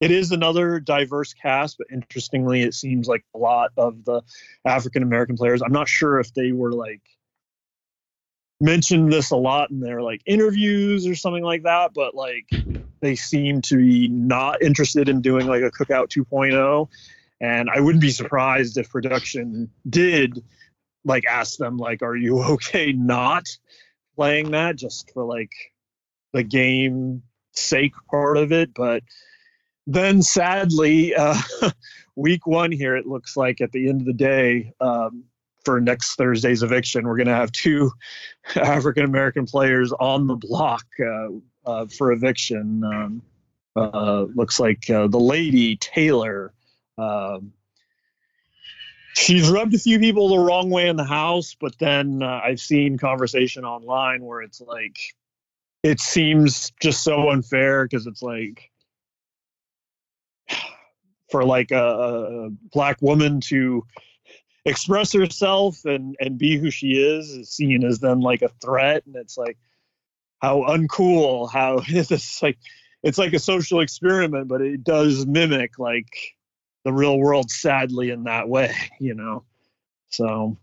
it 0.00 0.10
is 0.10 0.32
another 0.32 0.80
diverse 0.80 1.34
cast, 1.34 1.76
but 1.76 1.88
interestingly, 1.92 2.62
it 2.62 2.74
seems 2.74 3.06
like 3.06 3.24
a 3.34 3.38
lot 3.38 3.72
of 3.76 4.04
the 4.04 4.22
African 4.64 5.02
American 5.02 5.36
players. 5.36 5.60
I'm 5.60 5.72
not 5.72 5.88
sure 5.88 6.18
if 6.20 6.32
they 6.32 6.52
were 6.52 6.72
like 6.72 7.02
mentioned 8.60 9.12
this 9.12 9.30
a 9.30 9.36
lot 9.36 9.70
in 9.70 9.80
their 9.80 10.02
like 10.02 10.22
interviews 10.26 11.06
or 11.06 11.14
something 11.14 11.42
like 11.42 11.64
that, 11.64 11.92
but 11.94 12.14
like 12.14 12.48
they 13.00 13.14
seem 13.14 13.60
to 13.62 13.76
be 13.76 14.08
not 14.08 14.62
interested 14.62 15.08
in 15.08 15.20
doing 15.20 15.46
like 15.46 15.62
a 15.62 15.70
cookout 15.70 16.08
2.0. 16.08 16.88
And 17.42 17.70
I 17.70 17.80
wouldn't 17.80 18.02
be 18.02 18.10
surprised 18.10 18.76
if 18.76 18.90
production 18.90 19.70
did 19.88 20.42
like 21.04 21.24
ask 21.26 21.58
them 21.58 21.76
like, 21.76 22.02
"Are 22.02 22.16
you 22.16 22.42
okay 22.54 22.92
not 22.92 23.46
playing 24.16 24.52
that 24.52 24.76
just 24.76 25.10
for 25.12 25.24
like 25.24 25.52
the 26.32 26.42
game 26.42 27.22
sake 27.52 27.94
part 28.10 28.36
of 28.36 28.52
it?" 28.52 28.74
But 28.74 29.02
then 29.86 30.22
sadly, 30.22 31.14
uh, 31.14 31.40
week 32.16 32.46
one 32.46 32.72
here, 32.72 32.96
it 32.96 33.06
looks 33.06 33.36
like 33.36 33.60
at 33.60 33.72
the 33.72 33.88
end 33.88 34.02
of 34.02 34.06
the 34.06 34.12
day, 34.12 34.72
um, 34.80 35.24
for 35.64 35.80
next 35.80 36.14
Thursday's 36.16 36.62
eviction, 36.62 37.06
we're 37.06 37.16
going 37.16 37.26
to 37.26 37.34
have 37.34 37.52
two 37.52 37.90
African 38.56 39.04
American 39.04 39.46
players 39.46 39.92
on 39.92 40.26
the 40.26 40.36
block 40.36 40.84
uh, 41.00 41.28
uh, 41.66 41.86
for 41.86 42.12
eviction. 42.12 42.84
Um, 42.84 43.22
uh, 43.76 44.26
looks 44.34 44.58
like 44.58 44.88
uh, 44.90 45.06
the 45.06 45.20
lady 45.20 45.76
Taylor. 45.76 46.52
Um, 46.98 47.52
she's 49.14 49.48
rubbed 49.48 49.74
a 49.74 49.78
few 49.78 49.98
people 49.98 50.28
the 50.28 50.38
wrong 50.38 50.70
way 50.70 50.88
in 50.88 50.96
the 50.96 51.04
house, 51.04 51.56
but 51.60 51.78
then 51.78 52.22
uh, 52.22 52.40
I've 52.44 52.60
seen 52.60 52.98
conversation 52.98 53.64
online 53.64 54.24
where 54.24 54.42
it's 54.42 54.60
like 54.60 54.98
it 55.82 56.00
seems 56.00 56.72
just 56.80 57.02
so 57.02 57.30
unfair 57.30 57.84
because 57.84 58.06
it's 58.06 58.22
like 58.22 58.70
for 61.30 61.44
like 61.44 61.70
a, 61.70 61.76
a 61.76 62.50
black 62.72 63.00
woman 63.00 63.40
to 63.40 63.84
express 64.64 65.12
herself 65.12 65.84
and 65.84 66.16
and 66.20 66.38
be 66.38 66.58
who 66.58 66.70
she 66.70 66.88
is 66.88 67.30
is 67.30 67.50
seen 67.50 67.82
as 67.82 67.98
then 68.00 68.20
like 68.20 68.42
a 68.42 68.50
threat 68.62 69.02
and 69.06 69.16
it's 69.16 69.38
like 69.38 69.56
how 70.42 70.62
uncool 70.62 71.50
how 71.50 71.80
it's 71.88 72.42
like 72.42 72.58
it's 73.02 73.16
like 73.16 73.32
a 73.32 73.38
social 73.38 73.80
experiment 73.80 74.48
but 74.48 74.60
it 74.60 74.84
does 74.84 75.26
mimic 75.26 75.78
like 75.78 76.34
the 76.84 76.92
real 76.92 77.18
world 77.18 77.50
sadly 77.50 78.10
in 78.10 78.24
that 78.24 78.48
way 78.48 78.74
you 79.00 79.14
know? 79.14 79.44
So 80.10 80.56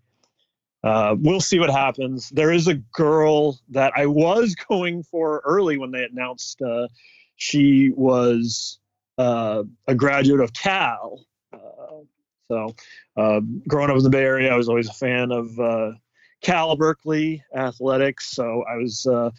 uh, 0.83 1.15
we'll 1.19 1.41
see 1.41 1.59
what 1.59 1.69
happens. 1.69 2.29
There 2.29 2.51
is 2.51 2.67
a 2.67 2.75
girl 2.75 3.59
that 3.69 3.93
i 3.95 4.05
was 4.05 4.55
going 4.69 5.03
for 5.03 5.41
early 5.43 5.77
when 5.77 5.91
they 5.91 6.03
announced 6.03 6.61
uh, 6.61 6.87
she 7.35 7.91
was 7.95 8.79
uh, 9.17 9.63
a 9.87 9.95
graduate 9.95 10.41
of 10.41 10.53
cal. 10.53 11.25
Uh, 11.51 12.03
so, 12.47 12.75
uh, 13.17 13.41
growing 13.67 13.89
up 13.89 13.97
in 13.97 14.03
the 14.03 14.09
Bay 14.09 14.23
Area, 14.23 14.53
I 14.53 14.55
was 14.55 14.69
always 14.69 14.87
a 14.87 14.93
fan 14.93 15.31
of 15.31 15.59
uh, 15.59 15.91
Cal 16.41 16.77
Berkeley 16.77 17.43
athletics. 17.53 18.31
So 18.31 18.63
I 18.63 18.77
was 18.77 19.05
uh, 19.05 19.31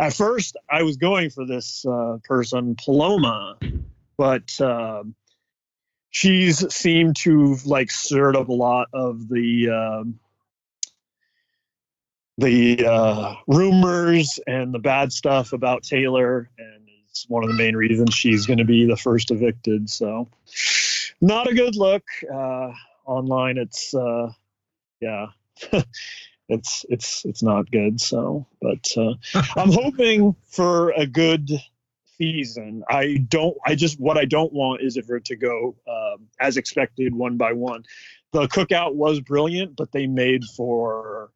at 0.00 0.14
first 0.14 0.56
I 0.70 0.82
was 0.82 0.96
going 0.96 1.30
for 1.30 1.44
this 1.44 1.84
person, 2.24 2.76
Paloma, 2.76 3.58
but 4.16 4.58
um 4.60 5.14
she's 6.10 6.72
seemed 6.74 7.16
to 7.16 7.56
like 7.64 7.90
stirred 7.90 8.36
up 8.36 8.48
a 8.48 8.52
lot 8.52 8.88
of 8.92 9.28
the 9.28 9.70
um 9.70 10.18
the 12.38 12.86
uh, 12.86 13.34
rumors 13.46 14.38
and 14.46 14.72
the 14.72 14.78
bad 14.78 15.12
stuff 15.12 15.52
about 15.52 15.82
Taylor, 15.82 16.50
and 16.58 16.88
it's 17.08 17.26
one 17.28 17.42
of 17.42 17.48
the 17.48 17.56
main 17.56 17.74
reasons 17.74 18.14
she's 18.14 18.46
going 18.46 18.58
to 18.58 18.64
be 18.64 18.86
the 18.86 18.96
first 18.96 19.30
evicted. 19.30 19.88
So, 19.88 20.28
not 21.20 21.48
a 21.48 21.54
good 21.54 21.76
look. 21.76 22.04
Uh, 22.30 22.72
online, 23.06 23.56
it's 23.56 23.94
uh, 23.94 24.32
yeah, 25.00 25.28
it's 26.48 26.84
it's 26.88 27.24
it's 27.24 27.42
not 27.42 27.70
good. 27.70 28.00
So, 28.00 28.46
but 28.60 28.86
uh, 28.96 29.14
I'm 29.56 29.72
hoping 29.72 30.36
for 30.48 30.90
a 30.90 31.06
good 31.06 31.50
season. 32.18 32.82
I 32.88 33.18
don't. 33.28 33.56
I 33.64 33.74
just 33.74 34.00
what 34.00 34.18
I 34.18 34.24
don't 34.24 34.52
want 34.52 34.82
is 34.82 34.96
for 35.06 35.16
it 35.16 35.24
to 35.26 35.36
go 35.36 35.76
um, 35.88 36.26
as 36.40 36.56
expected, 36.56 37.14
one 37.14 37.36
by 37.36 37.52
one. 37.52 37.84
The 38.32 38.48
cookout 38.48 38.94
was 38.94 39.20
brilliant, 39.20 39.76
but 39.76 39.92
they 39.92 40.06
made 40.06 40.44
for 40.56 41.30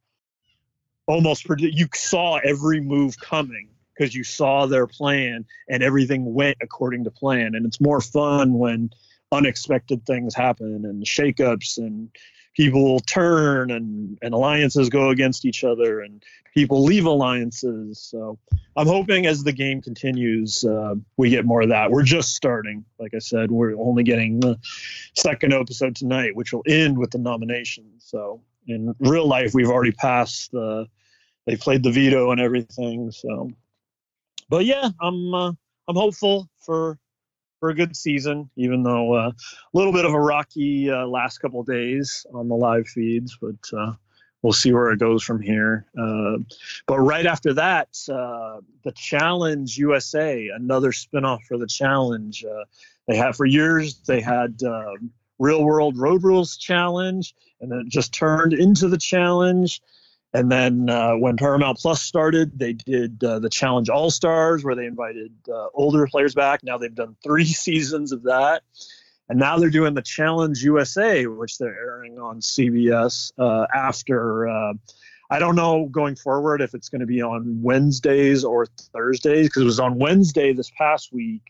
almost 1.06 1.46
you 1.58 1.88
saw 1.94 2.36
every 2.36 2.80
move 2.80 3.18
coming 3.18 3.68
because 3.94 4.14
you 4.14 4.24
saw 4.24 4.66
their 4.66 4.86
plan 4.86 5.44
and 5.68 5.82
everything 5.82 6.32
went 6.32 6.56
according 6.62 7.04
to 7.04 7.10
plan. 7.10 7.54
And 7.54 7.66
it's 7.66 7.80
more 7.80 8.00
fun 8.00 8.54
when 8.54 8.90
unexpected 9.32 10.06
things 10.06 10.34
happen 10.34 10.84
and 10.84 11.04
shakeups 11.04 11.78
and 11.78 12.10
people 12.60 13.00
turn 13.00 13.70
and, 13.70 14.18
and 14.20 14.34
alliances 14.34 14.90
go 14.90 15.08
against 15.08 15.46
each 15.46 15.64
other 15.64 16.02
and 16.02 16.22
people 16.52 16.84
leave 16.84 17.06
alliances. 17.06 17.98
So 17.98 18.38
I'm 18.76 18.86
hoping 18.86 19.24
as 19.24 19.42
the 19.42 19.52
game 19.52 19.80
continues, 19.80 20.62
uh, 20.62 20.96
we 21.16 21.30
get 21.30 21.46
more 21.46 21.62
of 21.62 21.70
that. 21.70 21.90
We're 21.90 22.02
just 22.02 22.34
starting. 22.34 22.84
Like 22.98 23.14
I 23.14 23.18
said, 23.18 23.50
we're 23.50 23.74
only 23.78 24.02
getting 24.02 24.40
the 24.40 24.58
second 25.16 25.54
episode 25.54 25.96
tonight, 25.96 26.36
which 26.36 26.52
will 26.52 26.62
end 26.66 26.98
with 26.98 27.12
the 27.12 27.18
nomination. 27.18 27.86
So 27.96 28.42
in 28.66 28.94
real 28.98 29.26
life, 29.26 29.54
we've 29.54 29.70
already 29.70 29.92
passed 29.92 30.52
the 30.52 30.86
they 31.46 31.56
played 31.56 31.82
the 31.82 31.90
veto 31.90 32.30
and 32.30 32.42
everything. 32.42 33.10
So, 33.10 33.50
but 34.50 34.66
yeah, 34.66 34.90
I'm 35.00 35.34
uh, 35.34 35.52
I'm 35.88 35.96
hopeful 35.96 36.46
for 36.58 36.98
for 37.60 37.68
a 37.68 37.74
good 37.74 37.94
season, 37.94 38.50
even 38.56 38.82
though 38.82 39.14
uh, 39.14 39.28
a 39.28 39.34
little 39.74 39.92
bit 39.92 40.06
of 40.06 40.14
a 40.14 40.20
rocky 40.20 40.90
uh, 40.90 41.06
last 41.06 41.38
couple 41.38 41.62
days 41.62 42.26
on 42.34 42.48
the 42.48 42.54
live 42.56 42.88
feeds, 42.88 43.38
but 43.40 43.78
uh, 43.78 43.92
we'll 44.42 44.52
see 44.52 44.72
where 44.72 44.90
it 44.90 44.98
goes 44.98 45.22
from 45.22 45.40
here. 45.40 45.86
Uh, 45.96 46.38
but 46.86 46.98
right 46.98 47.26
after 47.26 47.52
that, 47.54 47.88
uh, 48.10 48.60
the 48.82 48.92
Challenge 48.92 49.76
USA, 49.76 50.48
another 50.48 50.90
spinoff 50.90 51.42
for 51.42 51.58
the 51.58 51.66
Challenge. 51.66 52.44
They 53.06 53.16
have 53.16 53.36
for 53.36 53.44
years 53.46 53.98
they 54.06 54.20
had 54.20 54.62
um, 54.64 55.10
Real 55.38 55.62
World 55.62 55.98
Road 55.98 56.22
Rules 56.22 56.56
Challenge, 56.56 57.34
and 57.60 57.70
then 57.70 57.80
it 57.80 57.88
just 57.88 58.14
turned 58.14 58.54
into 58.54 58.88
the 58.88 58.98
Challenge. 58.98 59.80
And 60.32 60.50
then 60.50 60.88
uh, 60.88 61.14
when 61.14 61.36
Paramount 61.36 61.78
Plus 61.78 62.02
started, 62.02 62.56
they 62.58 62.72
did 62.72 63.22
uh, 63.24 63.40
the 63.40 63.50
Challenge 63.50 63.88
All 63.88 64.10
Stars, 64.10 64.62
where 64.62 64.76
they 64.76 64.86
invited 64.86 65.32
uh, 65.48 65.66
older 65.74 66.06
players 66.06 66.34
back. 66.34 66.62
Now 66.62 66.78
they've 66.78 66.94
done 66.94 67.16
three 67.22 67.44
seasons 67.46 68.12
of 68.12 68.24
that. 68.24 68.62
And 69.28 69.38
now 69.38 69.58
they're 69.58 69.70
doing 69.70 69.94
the 69.94 70.02
Challenge 70.02 70.60
USA, 70.62 71.26
which 71.26 71.58
they're 71.58 71.76
airing 71.76 72.18
on 72.18 72.40
CBS 72.40 73.32
uh, 73.38 73.66
after. 73.74 74.48
Uh, 74.48 74.74
I 75.30 75.38
don't 75.38 75.54
know 75.54 75.86
going 75.86 76.16
forward 76.16 76.60
if 76.60 76.74
it's 76.74 76.88
going 76.88 77.00
to 77.00 77.06
be 77.06 77.22
on 77.22 77.62
Wednesdays 77.62 78.44
or 78.44 78.66
Thursdays, 78.66 79.46
because 79.46 79.62
it 79.62 79.66
was 79.66 79.78
on 79.78 80.00
Wednesday 80.00 80.52
this 80.52 80.70
past 80.76 81.12
week, 81.12 81.42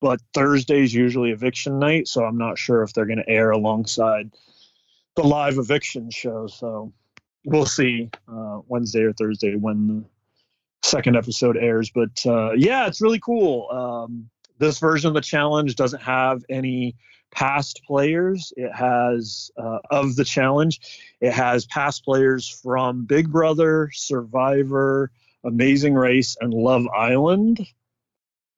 but 0.00 0.20
Thursday's 0.32 0.94
usually 0.94 1.32
eviction 1.32 1.80
night. 1.80 2.06
So 2.06 2.24
I'm 2.24 2.38
not 2.38 2.56
sure 2.56 2.84
if 2.84 2.92
they're 2.92 3.06
going 3.06 3.18
to 3.18 3.28
air 3.28 3.50
alongside 3.50 4.30
the 5.16 5.24
live 5.24 5.58
eviction 5.58 6.10
show. 6.10 6.46
So 6.46 6.92
we'll 7.44 7.66
see 7.66 8.10
uh, 8.28 8.60
Wednesday 8.66 9.02
or 9.02 9.12
Thursday 9.12 9.54
when 9.54 9.86
the 9.88 10.04
second 10.82 11.16
episode 11.16 11.56
airs. 11.56 11.90
But 11.90 12.24
uh, 12.26 12.52
yeah, 12.52 12.86
it's 12.86 13.00
really 13.00 13.20
cool. 13.20 13.68
Um, 13.70 14.28
this 14.58 14.78
version 14.78 15.08
of 15.08 15.14
the 15.14 15.20
challenge 15.20 15.76
doesn't 15.76 16.02
have 16.02 16.44
any 16.48 16.96
past 17.30 17.82
players. 17.86 18.52
It 18.56 18.72
has 18.72 19.50
uh, 19.56 19.78
of 19.90 20.16
the 20.16 20.24
challenge. 20.24 20.80
It 21.20 21.32
has 21.32 21.66
past 21.66 22.04
players 22.04 22.48
from 22.48 23.04
Big 23.04 23.30
Brother, 23.30 23.90
Survivor, 23.92 25.10
Amazing 25.44 25.94
Race, 25.94 26.36
and 26.40 26.52
Love 26.52 26.86
Island. 26.88 27.66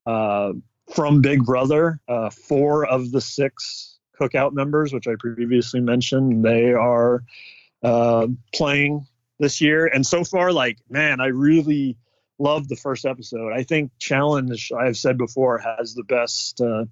Uh, 0.05 0.53
from 0.93 1.21
Big 1.21 1.45
Brother, 1.45 1.99
uh, 2.07 2.29
four 2.29 2.85
of 2.85 3.11
the 3.11 3.21
six 3.21 3.99
cookout 4.19 4.53
members, 4.53 4.93
which 4.93 5.07
I 5.07 5.13
previously 5.19 5.79
mentioned, 5.79 6.43
they 6.43 6.73
are 6.73 7.23
uh, 7.83 8.27
playing 8.53 9.05
this 9.39 9.61
year. 9.61 9.87
And 9.87 10.05
so 10.05 10.23
far, 10.23 10.51
like, 10.51 10.77
man, 10.89 11.19
I 11.19 11.27
really 11.27 11.97
love 12.39 12.67
the 12.67 12.75
first 12.75 13.05
episode. 13.05 13.53
I 13.53 13.63
think 13.63 13.91
Challenge, 13.99 14.71
I've 14.77 14.97
said 14.97 15.17
before, 15.17 15.57
has 15.57 15.93
the 15.93 16.03
best 16.03 16.61
uh, 16.61 16.85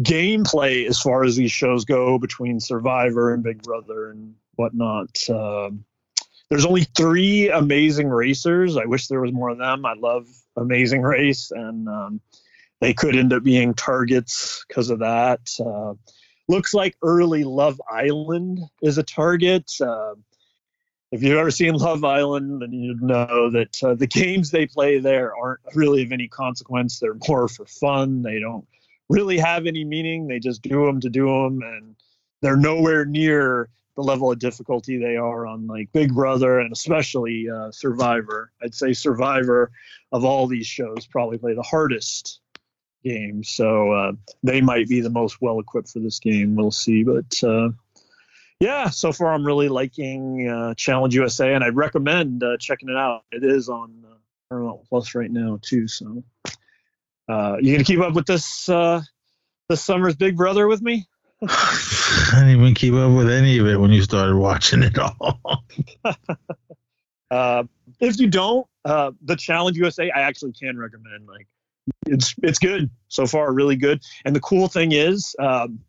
gameplay 0.00 0.86
as 0.86 1.00
far 1.00 1.24
as 1.24 1.36
these 1.36 1.52
shows 1.52 1.84
go 1.84 2.18
between 2.18 2.60
Survivor 2.60 3.32
and 3.34 3.42
Big 3.42 3.62
Brother 3.62 4.10
and 4.10 4.34
whatnot. 4.56 5.28
Um, 5.28 5.84
there's 6.50 6.64
only 6.64 6.84
three 6.84 7.50
amazing 7.50 8.08
racers. 8.08 8.76
I 8.76 8.86
wish 8.86 9.08
there 9.08 9.20
was 9.20 9.32
more 9.32 9.50
of 9.50 9.58
them. 9.58 9.84
I 9.84 9.94
love 9.94 10.26
Amazing 10.56 11.02
Race, 11.02 11.50
and 11.50 11.88
um, 11.88 12.20
they 12.80 12.94
could 12.94 13.16
end 13.16 13.32
up 13.32 13.42
being 13.42 13.74
targets 13.74 14.64
because 14.66 14.88
of 14.90 15.00
that. 15.00 15.40
Uh, 15.60 15.94
looks 16.48 16.74
like 16.74 16.96
early 17.02 17.44
Love 17.44 17.80
Island 17.90 18.60
is 18.82 18.98
a 18.98 19.02
target. 19.02 19.70
Uh, 19.80 20.14
if 21.10 21.22
you've 21.22 21.38
ever 21.38 21.50
seen 21.50 21.74
Love 21.74 22.04
Island, 22.04 22.62
then 22.62 22.72
you 22.72 22.96
know 23.00 23.50
that 23.50 23.82
uh, 23.82 23.94
the 23.94 24.06
games 24.20 24.50
they 24.50 24.66
play 24.66 24.98
there 24.98 25.34
aren't 25.36 25.60
really 25.74 26.02
of 26.02 26.12
any 26.12 26.28
consequence. 26.28 26.98
They're 26.98 27.16
more 27.28 27.48
for 27.48 27.66
fun. 27.66 28.22
They 28.22 28.40
don't 28.40 28.66
really 29.08 29.38
have 29.38 29.66
any 29.66 29.84
meaning. 29.84 30.26
They 30.26 30.38
just 30.38 30.62
do 30.62 30.84
them 30.84 31.00
to 31.00 31.08
do 31.08 31.26
them, 31.26 31.62
and 31.62 31.96
they're 32.42 32.56
nowhere 32.56 33.04
near 33.04 33.68
the 33.96 34.02
level 34.02 34.30
of 34.30 34.38
difficulty 34.38 34.96
they 34.96 35.16
are 35.16 35.44
on 35.44 35.66
like 35.66 35.90
Big 35.92 36.14
Brother 36.14 36.60
and 36.60 36.72
especially 36.72 37.50
uh, 37.50 37.72
Survivor. 37.72 38.52
I'd 38.62 38.74
say 38.74 38.92
Survivor 38.92 39.72
of 40.12 40.24
all 40.24 40.46
these 40.46 40.68
shows 40.68 41.06
probably 41.06 41.36
play 41.36 41.54
the 41.54 41.62
hardest 41.62 42.40
game. 43.02 43.42
So 43.44 43.92
uh, 43.92 44.12
they 44.42 44.60
might 44.60 44.88
be 44.88 45.00
the 45.00 45.10
most 45.10 45.40
well 45.40 45.60
equipped 45.60 45.90
for 45.90 46.00
this 46.00 46.18
game. 46.18 46.56
We'll 46.56 46.70
see. 46.70 47.04
But 47.04 47.42
uh, 47.42 47.70
yeah, 48.60 48.90
so 48.90 49.12
far 49.12 49.32
I'm 49.32 49.44
really 49.44 49.68
liking 49.68 50.48
uh, 50.48 50.74
Challenge 50.74 51.14
USA, 51.14 51.54
and 51.54 51.62
I'd 51.62 51.76
recommend 51.76 52.42
uh, 52.42 52.56
checking 52.58 52.88
it 52.88 52.96
out. 52.96 53.24
It 53.30 53.44
is 53.44 53.68
on 53.68 54.04
uh, 54.06 54.14
Paramount 54.50 54.84
Plus 54.88 55.14
right 55.14 55.30
now 55.30 55.58
too. 55.62 55.88
So 55.88 56.22
uh, 57.28 57.56
you 57.60 57.72
gonna 57.72 57.84
keep 57.84 58.00
up 58.00 58.14
with 58.14 58.26
this 58.26 58.66
this 58.66 59.82
summer's 59.82 60.16
Big 60.16 60.36
Brother 60.36 60.66
with 60.66 60.82
me? 60.82 61.06
I 61.48 62.30
didn't 62.32 62.60
even 62.60 62.74
keep 62.74 62.94
up 62.94 63.12
with 63.16 63.30
any 63.30 63.58
of 63.58 63.66
it 63.66 63.78
when 63.78 63.92
you 63.92 64.02
started 64.02 64.34
watching 64.36 64.82
it 64.82 64.98
all. 64.98 65.64
if 68.00 68.18
you 68.18 68.26
don't, 68.26 68.66
the 68.84 69.36
Challenge 69.38 69.76
USA, 69.76 70.10
I 70.10 70.22
actually 70.22 70.52
can 70.52 70.76
recommend. 70.76 71.28
Like 71.28 71.46
it's 72.06 72.34
it's 72.42 72.58
good 72.58 72.90
so 73.08 73.26
far, 73.26 73.52
really 73.52 73.76
good. 73.76 74.02
And 74.24 74.34
the 74.34 74.40
cool 74.40 74.68
thing 74.68 74.92
is, 74.92 75.34
um, 75.38 75.80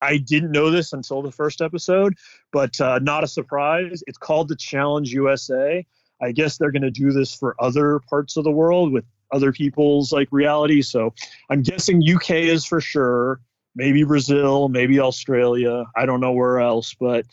I 0.00 0.18
didn't 0.18 0.52
know 0.52 0.70
this 0.70 0.92
until 0.92 1.22
the 1.22 1.32
first 1.32 1.60
episode, 1.60 2.14
but 2.52 2.80
uh, 2.80 2.98
not 3.00 3.24
a 3.24 3.28
surprise. 3.28 4.02
It's 4.06 4.18
called 4.18 4.48
the 4.48 4.56
Challenge 4.56 5.10
USA. 5.12 5.86
I 6.20 6.32
guess 6.32 6.56
they're 6.56 6.72
going 6.72 6.82
to 6.82 6.90
do 6.90 7.12
this 7.12 7.34
for 7.34 7.54
other 7.60 8.00
parts 8.08 8.36
of 8.36 8.44
the 8.44 8.50
world 8.50 8.92
with 8.92 9.04
other 9.32 9.52
people's 9.52 10.12
like 10.12 10.28
reality. 10.30 10.82
So 10.82 11.12
I'm 11.50 11.62
guessing 11.62 12.02
UK 12.02 12.30
is 12.30 12.64
for 12.64 12.80
sure. 12.80 13.40
Maybe 13.74 14.04
Brazil, 14.04 14.68
maybe 14.68 15.00
Australia. 15.00 15.84
I 15.94 16.06
don't 16.06 16.20
know 16.20 16.32
where 16.32 16.60
else, 16.60 16.94
but 16.98 17.26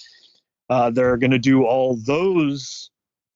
uh, 0.70 0.90
they're 0.90 1.18
going 1.18 1.32
to 1.32 1.40
do 1.40 1.64
all 1.64 1.96
those 1.96 2.90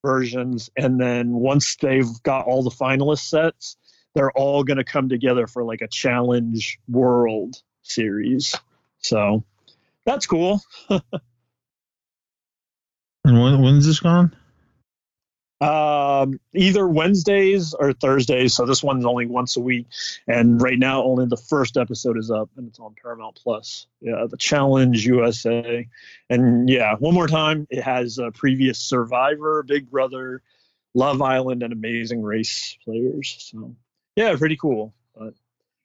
versions, 0.03 0.69
and 0.77 0.99
then 0.99 1.33
once 1.33 1.75
they've 1.77 2.21
got 2.23 2.45
all 2.45 2.63
the 2.63 2.69
finalist 2.69 3.29
sets, 3.29 3.77
they're 4.17 4.31
all 4.31 4.63
going 4.63 4.77
to 4.77 4.83
come 4.83 5.09
together 5.09 5.45
for 5.45 5.63
like 5.63 5.81
a 5.81 5.87
challenge 5.87 6.79
world 6.89 7.61
series. 7.83 8.55
So 8.97 9.43
that's 10.05 10.25
cool. 10.25 10.59
and 10.89 11.01
when, 13.23 13.61
when's 13.61 13.85
this 13.85 13.99
gone? 13.99 14.35
Um, 15.61 16.39
either 16.55 16.87
Wednesdays 16.87 17.75
or 17.75 17.93
Thursdays. 17.93 18.55
So 18.55 18.65
this 18.65 18.83
one's 18.83 19.05
only 19.05 19.27
once 19.27 19.55
a 19.55 19.59
week, 19.59 19.85
and 20.27 20.59
right 20.59 20.79
now 20.79 21.03
only 21.03 21.27
the 21.27 21.37
first 21.37 21.77
episode 21.77 22.17
is 22.17 22.31
up, 22.31 22.49
and 22.57 22.67
it's 22.69 22.79
on 22.79 22.95
Paramount 22.99 23.39
Plus. 23.43 23.85
Yeah, 24.01 24.25
the 24.27 24.37
Challenge 24.37 25.05
USA, 25.05 25.87
and 26.27 26.67
yeah, 26.67 26.95
one 26.95 27.13
more 27.13 27.27
time, 27.27 27.67
it 27.69 27.83
has 27.83 28.17
a 28.17 28.31
previous 28.31 28.79
Survivor, 28.79 29.61
Big 29.61 29.91
Brother, 29.91 30.41
Love 30.95 31.21
Island 31.21 31.61
and 31.61 31.71
Amazing 31.71 32.23
Race 32.23 32.77
players. 32.83 33.35
So 33.51 33.75
yeah, 34.17 34.35
pretty 34.35 34.57
cool. 34.57 34.93
But 35.15 35.35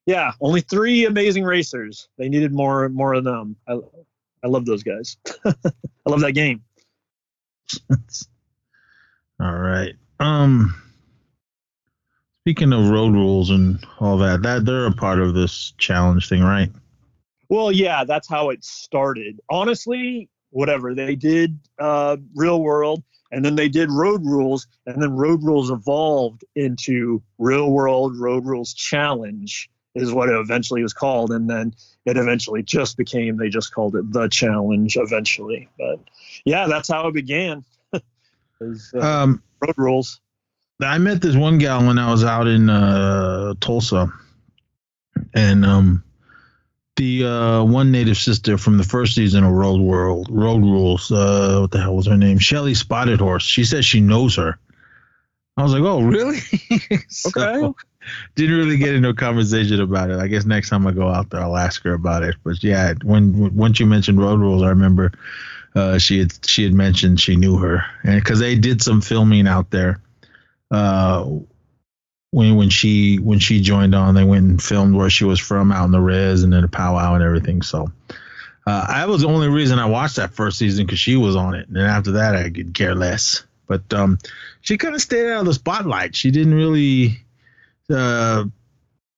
yeah, 0.06 0.32
only 0.40 0.62
three 0.62 1.04
amazing 1.04 1.44
racers. 1.44 2.08
They 2.16 2.28
needed 2.28 2.52
more 2.52 2.88
more 2.88 3.14
of 3.14 3.24
them. 3.24 3.56
I 3.68 3.78
I 4.42 4.48
love 4.48 4.64
those 4.64 4.82
guys. 4.82 5.18
I 5.44 5.52
love 6.06 6.20
that 6.22 6.32
game. 6.32 6.62
All 9.40 9.54
right. 9.58 9.94
Um 10.18 10.74
speaking 12.40 12.72
of 12.72 12.88
road 12.88 13.12
rules 13.12 13.50
and 13.50 13.84
all 14.00 14.16
that, 14.18 14.42
that 14.42 14.64
they're 14.64 14.86
a 14.86 14.92
part 14.92 15.20
of 15.20 15.34
this 15.34 15.74
challenge 15.78 16.28
thing, 16.28 16.42
right? 16.42 16.70
Well, 17.48 17.70
yeah, 17.70 18.02
that's 18.02 18.28
how 18.28 18.50
it 18.50 18.64
started. 18.64 19.38
Honestly, 19.48 20.28
whatever 20.50 20.94
they 20.94 21.14
did, 21.14 21.58
uh, 21.78 22.16
real 22.34 22.60
world, 22.62 23.04
and 23.32 23.44
then 23.44 23.56
they 23.56 23.68
did 23.68 23.90
road 23.90 24.24
rules, 24.24 24.66
and 24.86 25.02
then 25.02 25.16
road 25.16 25.42
rules 25.42 25.70
evolved 25.70 26.44
into 26.54 27.22
real 27.38 27.70
world 27.70 28.16
road 28.16 28.44
rules 28.44 28.74
challenge 28.74 29.70
is 29.94 30.12
what 30.12 30.28
it 30.28 30.36
eventually 30.36 30.82
was 30.82 30.92
called, 30.92 31.32
and 31.32 31.48
then 31.48 31.74
it 32.04 32.16
eventually 32.16 32.62
just 32.62 32.96
became 32.96 33.36
they 33.36 33.48
just 33.48 33.74
called 33.74 33.96
it 33.96 34.12
the 34.12 34.28
challenge 34.28 34.96
eventually. 34.96 35.68
But 35.78 35.98
yeah, 36.44 36.66
that's 36.66 36.88
how 36.88 37.08
it 37.08 37.14
began. 37.14 37.64
was, 38.60 38.92
uh, 38.94 39.00
Um 39.00 39.42
road 39.60 39.74
rules. 39.76 40.20
I 40.80 40.98
met 40.98 41.22
this 41.22 41.36
one 41.36 41.58
gal 41.58 41.86
when 41.86 41.98
I 41.98 42.10
was 42.10 42.24
out 42.24 42.48
in 42.48 42.68
uh, 42.68 43.54
Tulsa, 43.60 44.12
and 45.32 45.64
um, 45.64 46.04
the 46.96 47.24
uh, 47.24 47.64
one 47.64 47.90
native 47.90 48.16
sister 48.16 48.58
from 48.58 48.76
the 48.78 48.84
first 48.84 49.14
season 49.14 49.44
of 49.44 49.52
Road 49.52 49.80
World 49.80 50.28
Road 50.30 50.62
Rules. 50.62 51.10
Uh, 51.10 51.58
what 51.62 51.70
the 51.70 51.80
hell 51.80 51.96
was 51.96 52.06
her 52.06 52.16
name? 52.16 52.38
Shelly 52.38 52.74
Spotted 52.74 53.20
Horse. 53.20 53.44
She 53.44 53.64
says 53.64 53.84
she 53.84 54.00
knows 54.00 54.36
her. 54.36 54.58
I 55.56 55.62
was 55.62 55.72
like, 55.72 55.82
oh, 55.82 56.02
really? 56.02 56.38
So, 57.08 57.30
Okay. 57.40 57.72
didn't 58.34 58.56
really 58.56 58.78
get 58.78 58.94
into 58.94 59.10
a 59.10 59.14
conversation 59.14 59.80
about 59.80 60.10
it. 60.10 60.18
I 60.18 60.26
guess 60.26 60.44
next 60.44 60.70
time 60.70 60.86
I 60.86 60.92
go 60.92 61.08
out 61.08 61.30
there, 61.30 61.40
I'll 61.40 61.56
ask 61.56 61.82
her 61.84 61.94
about 61.94 62.22
it. 62.22 62.36
But 62.42 62.62
yeah, 62.62 62.94
when 63.04 63.54
once 63.54 63.78
you 63.78 63.86
mentioned 63.86 64.18
Road 64.20 64.40
Rules, 64.40 64.62
I 64.62 64.68
remember 64.68 65.12
uh, 65.74 65.98
she 65.98 66.18
had 66.18 66.32
she 66.46 66.64
had 66.64 66.74
mentioned 66.74 67.20
she 67.20 67.36
knew 67.36 67.56
her, 67.58 67.84
and 68.02 68.20
because 68.20 68.40
they 68.40 68.56
did 68.56 68.82
some 68.82 69.00
filming 69.00 69.46
out 69.46 69.70
there 69.70 70.00
uh, 70.70 71.28
when 72.32 72.56
when 72.56 72.70
she 72.70 73.16
when 73.18 73.38
she 73.38 73.60
joined 73.60 73.94
on, 73.94 74.14
they 74.14 74.24
went 74.24 74.48
and 74.48 74.60
filmed 74.60 74.94
where 74.94 75.10
she 75.10 75.24
was 75.24 75.38
from 75.38 75.70
out 75.70 75.84
in 75.84 75.92
the 75.92 76.00
res 76.00 76.42
and 76.42 76.52
then 76.52 76.64
a 76.64 76.68
powwow 76.68 77.14
and 77.14 77.22
everything. 77.22 77.62
So 77.62 77.92
uh, 78.66 78.86
that 78.86 79.06
was 79.06 79.20
the 79.20 79.28
only 79.28 79.48
reason 79.48 79.78
I 79.78 79.86
watched 79.86 80.16
that 80.16 80.32
first 80.32 80.58
season 80.58 80.86
because 80.86 80.98
she 80.98 81.14
was 81.16 81.36
on 81.36 81.54
it, 81.54 81.68
and 81.68 81.76
then 81.76 81.84
after 81.84 82.12
that 82.12 82.34
I 82.34 82.50
could 82.50 82.74
care 82.74 82.94
less. 82.94 83.44
But 83.66 83.92
um, 83.92 84.18
she 84.62 84.78
kind 84.78 84.94
of 84.94 85.02
stayed 85.02 85.30
out 85.30 85.40
of 85.40 85.46
the 85.46 85.54
spotlight. 85.54 86.16
She 86.16 86.30
didn't 86.30 86.54
really 86.54 87.20
uh, 87.90 88.44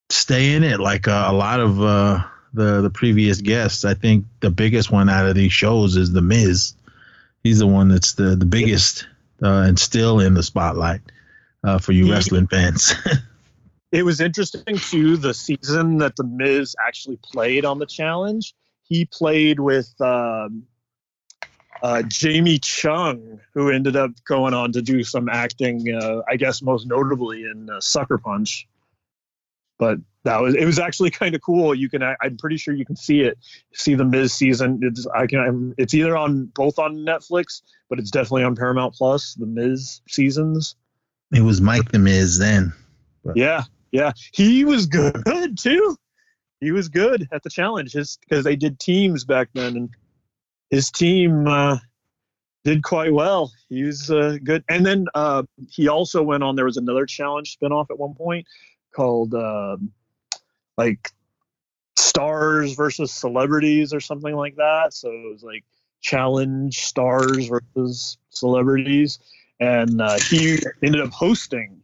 stay 0.09 0.53
in 0.53 0.63
it 0.63 0.79
like 0.79 1.07
uh, 1.07 1.25
a 1.27 1.33
lot 1.33 1.61
of 1.61 1.81
uh, 1.81 2.21
the 2.53 2.81
the 2.81 2.89
previous 2.89 3.39
guests. 3.39 3.85
I 3.85 3.93
think 3.93 4.25
the 4.41 4.51
biggest 4.51 4.91
one 4.91 5.09
out 5.09 5.25
of 5.25 5.35
these 5.35 5.53
shows 5.53 5.95
is 5.95 6.11
the 6.11 6.21
Miz. 6.21 6.73
He's 7.43 7.59
the 7.59 7.67
one 7.67 7.87
that's 7.87 8.13
the 8.13 8.35
the 8.35 8.45
biggest 8.45 9.07
uh, 9.41 9.63
and 9.67 9.79
still 9.79 10.19
in 10.19 10.33
the 10.33 10.43
spotlight 10.43 10.99
uh, 11.65 11.79
for 11.79 11.91
you 11.91 12.05
Yeah. 12.07 12.13
wrestling 12.13 12.47
fans. 12.47 12.93
It 13.91 14.03
was 14.03 14.19
interesting 14.19 14.77
too. 14.77 15.15
The 15.15 15.33
season 15.33 15.99
that 15.99 16.17
the 16.17 16.25
Miz 16.25 16.75
actually 16.85 17.17
played 17.23 17.63
on 17.63 17.79
the 17.79 17.85
challenge, 17.85 18.53
he 18.83 19.05
played 19.05 19.57
with 19.61 19.89
um, 20.01 20.63
uh, 21.81 22.01
Jamie 22.01 22.59
Chung, 22.59 23.39
who 23.53 23.69
ended 23.69 23.95
up 23.95 24.11
going 24.27 24.53
on 24.53 24.73
to 24.73 24.81
do 24.81 25.01
some 25.03 25.29
acting. 25.29 25.93
Uh, 25.95 26.23
I 26.27 26.35
guess 26.35 26.61
most 26.61 26.87
notably 26.87 27.43
in 27.43 27.69
uh, 27.69 27.79
Sucker 27.79 28.17
Punch. 28.17 28.67
But 29.77 29.99
that 30.23 30.41
was 30.41 30.55
it 30.55 30.65
was 30.65 30.79
actually 30.79 31.11
kind 31.11 31.33
of 31.33 31.41
cool. 31.41 31.73
You 31.73 31.87
can 31.89 32.03
I- 32.03 32.17
I'm 32.21 32.35
pretty 32.35 32.57
sure 32.57 32.73
you 32.73 32.85
can 32.85 32.97
see 32.97 33.21
it. 33.21 33.37
See 33.73 33.93
the 33.95 34.03
Miz 34.03 34.33
season. 34.33 34.79
It's 34.81 35.07
I 35.07 35.25
can 35.27 35.73
it's 35.77 35.93
either 35.93 36.17
on 36.17 36.45
both 36.47 36.79
on 36.79 36.97
Netflix, 36.97 37.61
but 37.89 37.99
it's 37.99 38.11
definitely 38.11 38.43
on 38.43 38.55
Paramount 38.57 38.93
Plus. 38.95 39.35
The 39.35 39.45
Miz 39.45 40.01
seasons. 40.09 40.75
It 41.33 41.41
was 41.41 41.61
Mike 41.61 41.91
the 41.91 41.99
Miz 41.99 42.37
then. 42.37 42.73
Yeah, 43.35 43.63
yeah, 43.91 44.11
he 44.33 44.65
was 44.65 44.85
good 44.85 45.57
too. 45.57 45.97
He 46.61 46.71
was 46.71 46.89
good 46.89 47.27
at 47.31 47.43
the 47.43 47.49
challenge, 47.49 47.93
because 47.93 48.43
they 48.43 48.55
did 48.55 48.79
teams 48.79 49.25
back 49.25 49.49
then, 49.53 49.75
and 49.75 49.89
his 50.69 50.89
team 50.89 51.47
uh, 51.47 51.77
did 52.63 52.83
quite 52.83 53.13
well. 53.13 53.51
He 53.69 53.83
was 53.83 54.09
uh, 54.09 54.37
good, 54.43 54.63
and 54.69 54.85
then 54.85 55.05
uh, 55.13 55.43
he 55.69 55.87
also 55.87 56.23
went 56.23 56.43
on. 56.43 56.55
There 56.55 56.65
was 56.65 56.77
another 56.77 57.05
challenge 57.05 57.57
spinoff 57.57 57.87
at 57.89 57.99
one 57.99 58.13
point 58.15 58.47
called 58.95 59.33
um 59.33 59.91
like 60.77 61.11
stars 61.97 62.75
versus 62.75 63.11
celebrities 63.11 63.93
or 63.93 63.99
something 63.99 64.35
like 64.35 64.55
that. 64.55 64.93
So 64.93 65.09
it 65.11 65.31
was 65.31 65.43
like 65.43 65.63
challenge 66.01 66.79
stars 66.79 67.47
versus 67.47 68.17
celebrities, 68.29 69.19
and 69.59 70.01
uh, 70.01 70.17
he 70.29 70.59
ended 70.83 71.01
up 71.01 71.11
hosting 71.11 71.81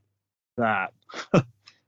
that. 0.57 0.93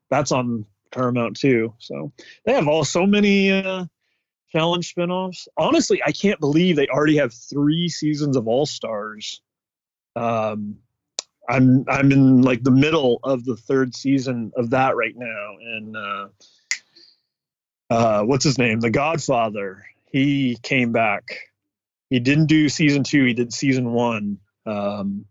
That's 0.09 0.31
on 0.31 0.65
Paramount 0.91 1.37
too. 1.37 1.73
So 1.79 2.11
they 2.45 2.53
have 2.53 2.67
all 2.67 2.83
so 2.83 3.05
many 3.05 3.51
uh, 3.51 3.85
challenge 4.51 4.93
spinoffs. 4.93 5.47
Honestly, 5.57 6.01
I 6.05 6.11
can't 6.11 6.39
believe 6.39 6.75
they 6.75 6.87
already 6.87 7.17
have 7.17 7.33
three 7.33 7.89
seasons 7.89 8.37
of 8.37 8.47
All 8.47 8.65
Stars. 8.65 9.41
Um, 10.15 10.77
I'm 11.49 11.85
I'm 11.89 12.11
in 12.11 12.41
like 12.41 12.63
the 12.63 12.71
middle 12.71 13.19
of 13.23 13.43
the 13.43 13.57
third 13.57 13.95
season 13.95 14.51
of 14.55 14.69
that 14.69 14.95
right 14.95 15.15
now, 15.15 15.57
and 15.59 15.97
uh, 15.97 16.27
uh, 17.89 18.23
what's 18.23 18.45
his 18.45 18.57
name? 18.57 18.79
The 18.79 18.89
Godfather. 18.89 19.85
He 20.11 20.57
came 20.61 20.91
back. 20.91 21.23
He 22.09 22.19
didn't 22.19 22.45
do 22.45 22.69
season 22.69 23.03
two. 23.03 23.25
He 23.25 23.33
did 23.33 23.51
season 23.51 23.91
one. 23.91 24.37
Um, 24.65 25.25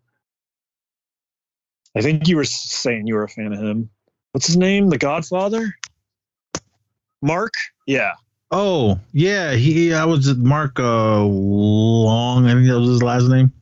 I 1.97 2.01
think 2.01 2.29
you 2.29 2.37
were 2.37 2.45
saying 2.45 3.07
you 3.07 3.15
were 3.15 3.25
a 3.25 3.29
fan 3.29 3.53
of 3.53 3.61
him. 3.61 3.91
What's 4.33 4.47
his 4.47 4.57
name? 4.57 4.89
The 4.89 4.99
Godfather? 4.99 5.75
Mark? 7.21 7.55
Yeah. 7.87 8.15
Oh 8.51 8.99
yeah, 9.13 9.53
he 9.55 9.95
I 9.95 10.05
was 10.05 10.35
Mark 10.37 10.79
uh, 10.79 11.23
Long. 11.23 12.47
I 12.47 12.53
think 12.55 12.69
that 12.69 12.79
was 12.79 12.91
his 12.91 13.03
last 13.03 13.25
name. 13.25 13.53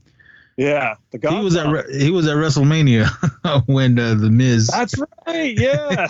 Yeah. 0.57 0.97
The 1.11 1.19
Godfather. 1.19 1.39
He 1.39 1.45
was 1.45 1.57
at 1.57 2.03
he 2.03 2.11
was 2.11 2.27
at 2.27 2.37
WrestleMania 2.37 3.67
when 3.67 3.99
uh, 3.99 4.15
the 4.15 4.31
Miz 4.31 4.69
That's 4.69 4.95
right. 5.27 5.57
Yeah. 5.57 6.09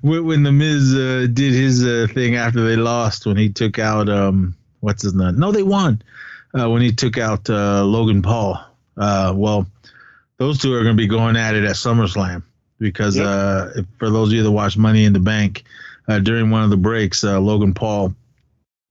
when, 0.02 0.42
the 0.42 0.52
Miz 0.52 0.94
uh, 0.94 1.26
did 1.32 1.52
his 1.52 1.84
uh, 1.84 2.06
thing 2.12 2.36
after 2.36 2.64
they 2.64 2.76
lost 2.76 3.26
when 3.26 3.36
he 3.36 3.48
took 3.48 3.78
out 3.78 4.08
um 4.08 4.56
what's 4.80 5.02
his 5.02 5.14
name? 5.14 5.38
No, 5.38 5.52
they 5.52 5.62
won 5.62 6.02
uh, 6.58 6.68
when 6.70 6.82
he 6.82 6.92
took 6.92 7.18
out 7.18 7.48
uh, 7.50 7.84
Logan 7.84 8.22
Paul. 8.22 8.58
Uh, 8.96 9.32
well, 9.36 9.66
those 10.38 10.58
two 10.58 10.74
are 10.74 10.82
going 10.82 10.96
to 10.96 11.00
be 11.00 11.06
going 11.06 11.36
at 11.36 11.54
it 11.54 11.64
at 11.64 11.76
SummerSlam 11.76 12.42
because 12.78 13.16
Yep. 13.16 13.26
uh, 13.26 13.68
if, 13.76 13.86
for 13.98 14.10
those 14.10 14.28
of 14.28 14.34
you 14.34 14.42
that 14.42 14.50
watch 14.50 14.76
Money 14.76 15.04
in 15.04 15.12
the 15.12 15.20
Bank 15.20 15.64
uh, 16.08 16.18
during 16.18 16.50
one 16.50 16.62
of 16.62 16.70
the 16.70 16.76
breaks, 16.76 17.24
uh, 17.24 17.40
Logan 17.40 17.74
Paul 17.74 18.14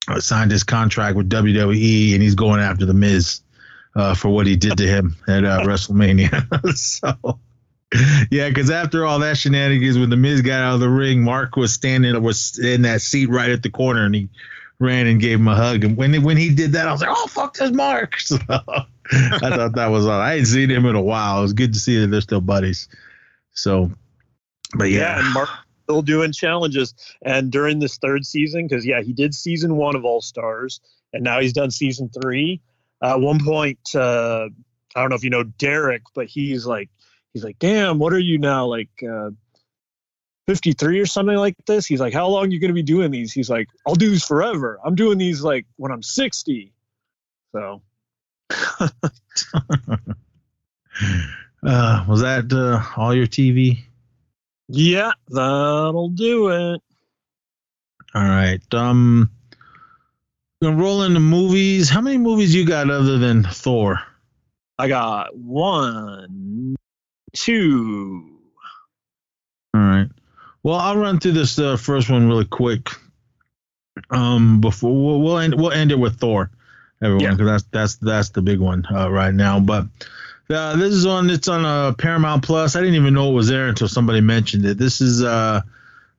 uh, 0.08 0.20
signed 0.20 0.52
his 0.52 0.64
contract 0.64 1.16
with 1.16 1.30
WWE 1.30 2.14
and 2.14 2.22
he's 2.22 2.36
going 2.36 2.62
after 2.62 2.86
the 2.86 2.94
Miz 2.94 3.42
uh, 3.96 4.14
for 4.16 4.30
what 4.30 4.48
he 4.48 4.56
did 4.56 4.78
to 4.78 4.88
him 4.88 5.16
at 5.28 5.46
uh, 5.46 5.60
WrestleMania. 5.64 6.76
so. 6.78 7.40
Yeah, 8.30 8.50
because 8.50 8.72
after 8.72 9.06
all 9.06 9.20
that 9.20 9.38
shenanigans, 9.38 9.98
when 9.98 10.10
the 10.10 10.18
Miz 10.18 10.42
got 10.42 10.62
out 10.64 10.74
of 10.74 10.80
the 10.82 10.90
ring, 10.90 11.22
Mark 11.24 11.56
was 11.56 11.74
standing 11.74 12.22
was 12.22 12.60
in 12.60 12.82
that 12.82 13.02
seat 13.02 13.30
right 13.30 13.52
at 13.52 13.64
the 13.64 13.70
corner, 13.70 14.04
and 14.04 14.14
he 14.16 14.30
ran 14.80 15.08
and 15.08 15.20
gave 15.20 15.40
him 15.40 15.48
a 15.48 15.56
hug. 15.56 15.84
And 15.84 15.98
when 15.98 16.22
when 16.24 16.38
he 16.38 16.54
did 16.54 16.74
that, 16.74 16.88
I 16.88 16.92
was 16.92 17.02
like, 17.02 17.10
"Oh 17.12 17.28
fuck, 17.28 17.56
this 17.56 17.72
Mark!" 17.72 18.16
So 18.28 18.38
I 18.50 19.50
thought 19.56 19.76
that 19.76 19.92
was 19.92 20.08
all. 20.08 20.20
I 20.20 20.34
ain't 20.34 20.48
seen 20.48 20.72
him 20.72 20.88
in 20.88 20.96
a 20.96 21.02
while. 21.02 21.38
It 21.38 21.44
was 21.44 21.54
good 21.54 21.74
to 21.74 21.80
see 21.80 22.00
that 22.00 22.08
they're 22.08 22.22
still 22.22 22.42
buddies. 22.42 22.88
So, 23.52 23.92
but 24.74 24.86
yeah. 24.86 25.20
yeah, 25.20 25.32
Mark 25.32 25.50
still 25.86 26.02
doing 26.02 26.32
challenges. 26.32 26.94
And 27.22 27.52
during 27.52 27.80
this 27.80 27.98
third 27.98 28.26
season, 28.26 28.68
because, 28.68 28.86
yeah, 28.86 29.02
he 29.02 29.14
did 29.14 29.34
season 29.34 29.76
one 29.76 29.96
of 29.96 30.04
All 30.04 30.22
Stars, 30.22 30.82
and 31.14 31.24
now 31.24 31.40
he's 31.40 31.54
done 31.54 31.72
season 31.72 32.10
three. 32.10 32.62
At 33.02 33.22
one 33.22 33.44
point, 33.44 33.80
uh, 33.94 34.50
I 34.96 35.02
don't 35.02 35.10
know 35.10 35.16
if 35.16 35.24
you 35.24 35.30
know 35.30 35.44
Derek, 35.44 36.02
but 36.14 36.28
he's 36.28 36.66
like, 36.66 36.90
he's 37.34 37.44
like, 37.44 37.60
damn, 37.60 38.00
what 38.00 38.14
are 38.14 38.20
you 38.20 38.38
now? 38.38 38.66
Like, 38.66 38.90
uh, 39.04 39.30
53 40.48 41.00
or 41.00 41.06
something 41.06 41.36
like 41.36 41.56
this. 41.66 41.86
He's 41.86 42.00
like, 42.00 42.14
How 42.14 42.28
long 42.28 42.46
are 42.46 42.50
you 42.50 42.60
going 42.60 42.70
to 42.70 42.76
be 42.76 42.84
doing 42.84 43.12
these? 43.12 43.34
He's 43.34 43.50
like, 43.50 43.68
I'll 43.88 43.96
do 43.96 44.10
these 44.10 44.26
forever. 44.26 44.80
I'm 44.84 44.96
doing 44.96 45.18
these 45.18 45.42
like 45.42 45.66
when 45.78 45.92
I'm 45.92 46.04
60. 46.04 46.72
So, 47.52 47.82
uh, 48.50 48.90
was 52.08 52.22
that 52.22 52.52
uh, 52.52 53.00
all 53.00 53.16
your 53.16 53.28
TV? 53.28 53.80
yeah, 54.68 55.12
that'll 55.30 56.10
do 56.10 56.50
it. 56.50 56.82
All 58.14 58.24
right. 58.24 58.62
Um, 58.74 59.30
gonna 60.62 60.78
roll 60.78 61.04
into 61.04 61.20
movies. 61.20 61.90
How 61.90 62.02
many 62.02 62.18
movies 62.18 62.56
you 62.56 62.66
got 62.66 62.90
other 62.90 63.18
than 63.18 63.44
Thor? 63.44 64.02
I 64.78 64.88
got 64.88 65.36
one, 65.36 66.76
two. 67.34 68.40
All 69.74 69.82
right. 69.82 70.08
Well, 70.66 70.80
I'll 70.80 70.98
run 70.98 71.20
through 71.20 71.34
this 71.34 71.60
uh, 71.60 71.78
first 71.78 72.10
one 72.10 72.28
really 72.28 72.46
quick. 72.46 72.90
Um, 74.10 74.62
before 74.62 74.92
we'll, 74.92 75.22
we'll 75.22 75.38
end 75.38 75.54
we'll 75.54 75.72
end 75.72 75.92
it 75.92 76.00
with 76.00 76.20
Thor, 76.20 76.50
everyone, 77.04 77.22
Yeah. 77.24 77.32
because 77.36 77.46
that's 77.46 77.64
that's 77.72 77.96
that's 77.98 78.30
the 78.30 78.42
big 78.42 78.60
one 78.60 78.84
uh, 78.92 79.12
right 79.12 79.32
now. 79.32 79.60
But 79.60 79.86
uh, 80.50 80.76
this 80.76 80.92
is 80.92 81.06
on 81.06 81.30
it's 81.30 81.48
on 81.48 81.66
uh, 81.66 81.94
Paramount 81.94 82.44
Plus. 82.44 82.76
I 82.76 82.80
didn't 82.80 82.96
even 82.96 83.14
know 83.14 83.30
it 83.30 83.36
was 83.36 83.48
there 83.48 83.68
until 83.68 83.88
somebody 83.88 84.22
mentioned 84.22 84.66
it. 84.66 84.80
This 84.80 85.02
is 85.02 85.22
uh, 85.24 85.62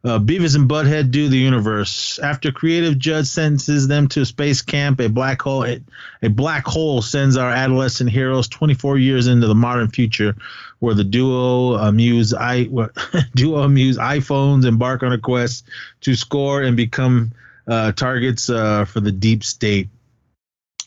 uh, 0.07 0.21
Beavis 0.21 0.55
and 0.55 0.69
Butthead 0.69 1.11
do 1.11 1.29
the 1.29 1.37
universe. 1.37 2.21
After 2.21 2.53
creative 2.53 2.97
judge 2.97 3.27
sentences 3.27 3.89
them 3.89 4.07
to 4.09 4.25
space 4.25 4.63
camp, 4.63 5.01
a 5.01 5.09
black 5.09 5.43
hole 5.43 5.65
a, 5.65 5.81
a 6.23 6.29
black 6.29 6.65
hole 6.65 7.03
sends 7.03 7.37
our 7.37 7.51
adolescent 7.51 8.11
heroes 8.11 8.47
24 8.47 8.99
years 8.99 9.27
into 9.27 9.49
the 9.49 9.55
modern 9.55 9.89
future, 9.89 10.37
where 10.79 10.95
the 10.95 11.03
duo 11.03 11.75
amuse 11.75 12.33
i 12.33 12.65
duo 13.35 13.63
amuse 13.63 13.99
iPhones 13.99 14.65
embark 14.65 15.03
on 15.03 15.13
a 15.13 15.19
quest 15.19 15.65
to 16.03 16.15
score 16.15 16.63
and 16.63 16.77
become 16.77 17.33
uh, 17.67 17.91
targets 17.91 18.49
uh, 18.49 18.85
for 18.85 19.01
the 19.01 19.11
deep 19.11 19.43
state. 19.43 19.89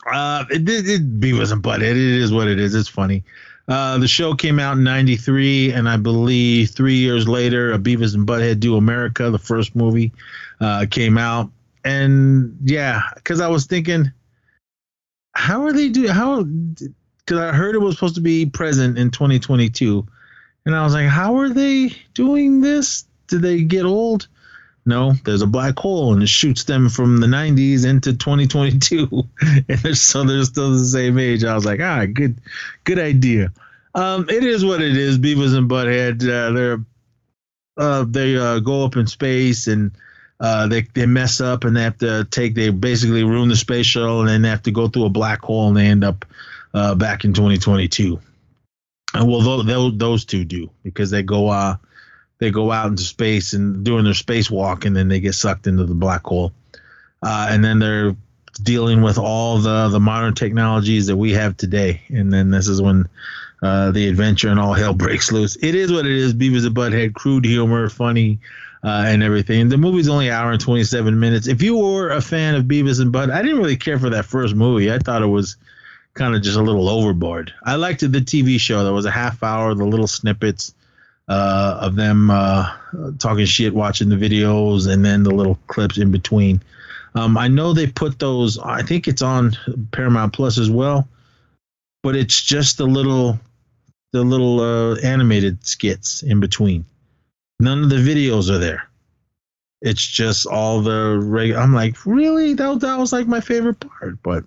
Uh, 0.09 0.45
it, 0.49 0.67
it, 0.69 0.87
it 0.87 1.19
Beavis 1.19 1.51
and 1.51 1.61
Butthead. 1.61 1.81
It 1.81 1.97
is 1.97 2.31
what 2.31 2.47
it 2.47 2.57
is. 2.57 2.73
It's 2.73 2.87
funny. 2.87 3.25
Uh, 3.69 3.99
the 3.99 4.07
show 4.07 4.33
came 4.33 4.57
out 4.57 4.77
in 4.77 4.83
'93, 4.83 5.73
and 5.73 5.87
I 5.87 5.95
believe 5.95 6.71
three 6.71 6.95
years 6.95 7.27
later, 7.27 7.71
a 7.71 7.77
Beavis 7.77 8.15
and 8.15 8.27
Butthead 8.27 8.59
Do 8.59 8.75
America, 8.77 9.29
the 9.29 9.37
first 9.37 9.75
movie, 9.75 10.11
uh, 10.59 10.87
came 10.89 11.19
out. 11.19 11.51
And 11.85 12.57
yeah, 12.63 13.03
because 13.13 13.39
I 13.39 13.47
was 13.47 13.67
thinking, 13.67 14.11
how 15.33 15.63
are 15.65 15.71
they 15.71 15.89
doing? 15.89 16.09
How? 16.09 16.41
Because 16.41 17.37
I 17.37 17.51
heard 17.51 17.75
it 17.75 17.79
was 17.79 17.93
supposed 17.93 18.15
to 18.15 18.21
be 18.21 18.47
present 18.47 18.97
in 18.97 19.11
2022, 19.11 20.03
and 20.65 20.75
I 20.75 20.83
was 20.83 20.93
like, 20.95 21.07
how 21.07 21.37
are 21.37 21.49
they 21.49 21.91
doing 22.15 22.61
this? 22.61 23.05
Did 23.27 23.43
they 23.43 23.61
get 23.61 23.85
old? 23.85 24.27
No, 24.89 25.13
there's 25.23 25.43
a 25.43 25.47
black 25.47 25.77
hole 25.77 26.13
and 26.13 26.23
it 26.23 26.29
shoots 26.29 26.63
them 26.63 26.89
from 26.89 27.19
the 27.19 27.27
90s 27.27 27.85
into 27.85 28.13
2022, 28.13 29.07
and 29.41 29.79
they're, 29.79 29.93
so 29.93 30.23
they're 30.23 30.43
still 30.43 30.71
the 30.71 30.83
same 30.83 31.19
age. 31.19 31.43
I 31.43 31.53
was 31.53 31.63
like, 31.63 31.79
ah, 31.79 32.07
good, 32.11 32.41
good 32.85 32.97
idea. 32.97 33.53
Um, 33.93 34.27
it 34.29 34.43
is 34.43 34.65
what 34.65 34.81
it 34.81 34.97
is. 34.97 35.19
Beavis 35.19 35.55
and 35.55 35.69
Butthead, 35.69 36.23
uh, 36.23 36.51
they're 36.53 36.79
uh, 37.77 38.03
they 38.07 38.35
uh, 38.35 38.59
go 38.59 38.83
up 38.83 38.95
in 38.95 39.05
space 39.05 39.67
and 39.67 39.91
uh, 40.39 40.67
they 40.67 40.81
they 40.81 41.05
mess 41.05 41.39
up 41.39 41.65
and 41.65 41.77
they 41.77 41.83
have 41.83 41.99
to 41.99 42.25
take 42.31 42.55
they 42.55 42.71
basically 42.71 43.23
ruin 43.23 43.47
the 43.47 43.55
space 43.55 43.85
shuttle 43.85 44.21
and 44.21 44.29
then 44.29 44.41
they 44.41 44.49
have 44.49 44.63
to 44.63 44.71
go 44.71 44.87
through 44.87 45.05
a 45.05 45.09
black 45.09 45.41
hole 45.41 45.67
and 45.67 45.77
they 45.77 45.85
end 45.85 46.03
up 46.03 46.25
uh, 46.73 46.95
back 46.95 47.25
in 47.25 47.33
2022. 47.33 48.19
And 49.13 49.27
well, 49.29 49.41
those, 49.41 49.65
those 49.67 49.97
those 49.97 50.25
two 50.25 50.45
do 50.45 50.71
because 50.81 51.11
they 51.11 51.21
go 51.21 51.49
uh 51.49 51.75
they 52.39 52.51
go 52.51 52.71
out 52.71 52.87
into 52.87 53.03
space 53.03 53.53
and 53.53 53.83
doing 53.83 54.03
their 54.03 54.13
spacewalk 54.13 54.85
and 54.85 54.95
then 54.95 55.07
they 55.07 55.19
get 55.19 55.33
sucked 55.33 55.67
into 55.67 55.85
the 55.85 55.93
black 55.93 56.25
hole, 56.25 56.51
uh, 57.21 57.47
and 57.49 57.63
then 57.63 57.79
they're 57.79 58.15
dealing 58.61 59.01
with 59.01 59.17
all 59.17 59.59
the 59.59 59.89
the 59.89 59.99
modern 59.99 60.33
technologies 60.33 61.07
that 61.07 61.17
we 61.17 61.31
have 61.33 61.55
today. 61.55 62.01
And 62.09 62.33
then 62.33 62.49
this 62.49 62.67
is 62.67 62.81
when 62.81 63.07
uh, 63.61 63.91
the 63.91 64.07
adventure 64.07 64.49
and 64.49 64.59
all 64.59 64.73
hell 64.73 64.93
breaks 64.93 65.31
loose. 65.31 65.57
It 65.61 65.75
is 65.75 65.91
what 65.91 66.05
it 66.05 66.11
is. 66.11 66.33
Beavis 66.33 66.65
and 66.65 66.75
Butthead, 66.75 67.13
crude 67.13 67.45
humor, 67.45 67.89
funny, 67.89 68.39
uh, 68.83 69.03
and 69.07 69.21
everything. 69.21 69.69
The 69.69 69.77
movie's 69.77 70.09
only 70.09 70.29
an 70.29 70.33
hour 70.33 70.51
and 70.51 70.61
27 70.61 71.19
minutes. 71.19 71.47
If 71.47 71.61
you 71.61 71.77
were 71.77 72.09
a 72.09 72.21
fan 72.21 72.55
of 72.55 72.65
Beavis 72.65 73.01
and 73.01 73.13
Butthead, 73.13 73.31
I 73.33 73.41
didn't 73.41 73.57
really 73.57 73.77
care 73.77 73.99
for 73.99 74.09
that 74.11 74.25
first 74.25 74.55
movie. 74.55 74.91
I 74.91 74.99
thought 74.99 75.21
it 75.21 75.27
was 75.27 75.57
kind 76.13 76.35
of 76.35 76.41
just 76.41 76.57
a 76.57 76.61
little 76.61 76.89
overboard. 76.89 77.53
I 77.63 77.75
liked 77.75 77.99
the 78.01 78.07
TV 78.07 78.59
show. 78.59 78.83
There 78.83 78.93
was 78.93 79.05
a 79.05 79.11
half 79.11 79.43
hour, 79.43 79.73
the 79.75 79.85
little 79.85 80.07
snippets 80.07 80.73
uh, 81.29 81.77
of 81.81 81.95
them 81.95 82.31
uh, 82.31 82.67
talking 83.19 83.45
shit, 83.45 83.73
watching 83.73 84.09
the 84.09 84.15
videos, 84.15 84.91
and 84.91 85.05
then 85.05 85.23
the 85.23 85.33
little 85.33 85.59
clips 85.67 85.97
in 85.97 86.11
between. 86.11 86.61
Um, 87.15 87.37
I 87.37 87.47
know 87.47 87.73
they 87.73 87.87
put 87.87 88.19
those. 88.19 88.57
I 88.59 88.81
think 88.81 89.07
it's 89.07 89.21
on 89.21 89.55
Paramount 89.91 90.33
Plus 90.33 90.57
as 90.57 90.69
well, 90.69 91.07
but 92.03 92.15
it's 92.15 92.41
just 92.41 92.77
the 92.77 92.85
little, 92.85 93.39
the 94.11 94.23
little 94.23 94.59
uh, 94.59 94.95
animated 94.97 95.65
skits 95.65 96.23
in 96.23 96.39
between. 96.39 96.83
None 97.59 97.83
of 97.83 97.89
the 97.89 97.97
videos 97.97 98.49
are 98.49 98.57
there. 98.57 98.87
It's 99.81 100.05
just 100.05 100.45
all 100.45 100.81
the 100.81 101.19
regular. 101.21 101.61
I'm 101.61 101.73
like, 101.73 102.05
really? 102.05 102.53
That 102.53 102.79
that 102.81 102.97
was 102.97 103.13
like 103.13 103.27
my 103.27 103.39
favorite 103.39 103.79
part, 103.79 104.21
but 104.23 104.43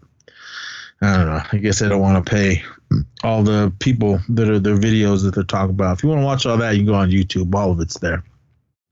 I 1.00 1.16
don't 1.16 1.26
know. 1.26 1.42
I 1.52 1.56
guess 1.58 1.80
I 1.80 1.88
don't 1.88 2.02
want 2.02 2.24
to 2.24 2.30
pay 2.30 2.62
all 3.22 3.42
the 3.42 3.72
people 3.78 4.20
that 4.30 4.48
are 4.48 4.58
their 4.58 4.76
videos 4.76 5.22
that 5.24 5.34
they're 5.34 5.44
talking 5.44 5.70
about. 5.70 5.98
If 5.98 6.02
you 6.02 6.08
want 6.08 6.20
to 6.20 6.26
watch 6.26 6.46
all 6.46 6.56
that, 6.58 6.72
you 6.72 6.80
can 6.80 6.86
go 6.86 6.94
on 6.94 7.10
YouTube. 7.10 7.54
All 7.54 7.72
of 7.72 7.80
it's 7.80 7.98
there. 7.98 8.24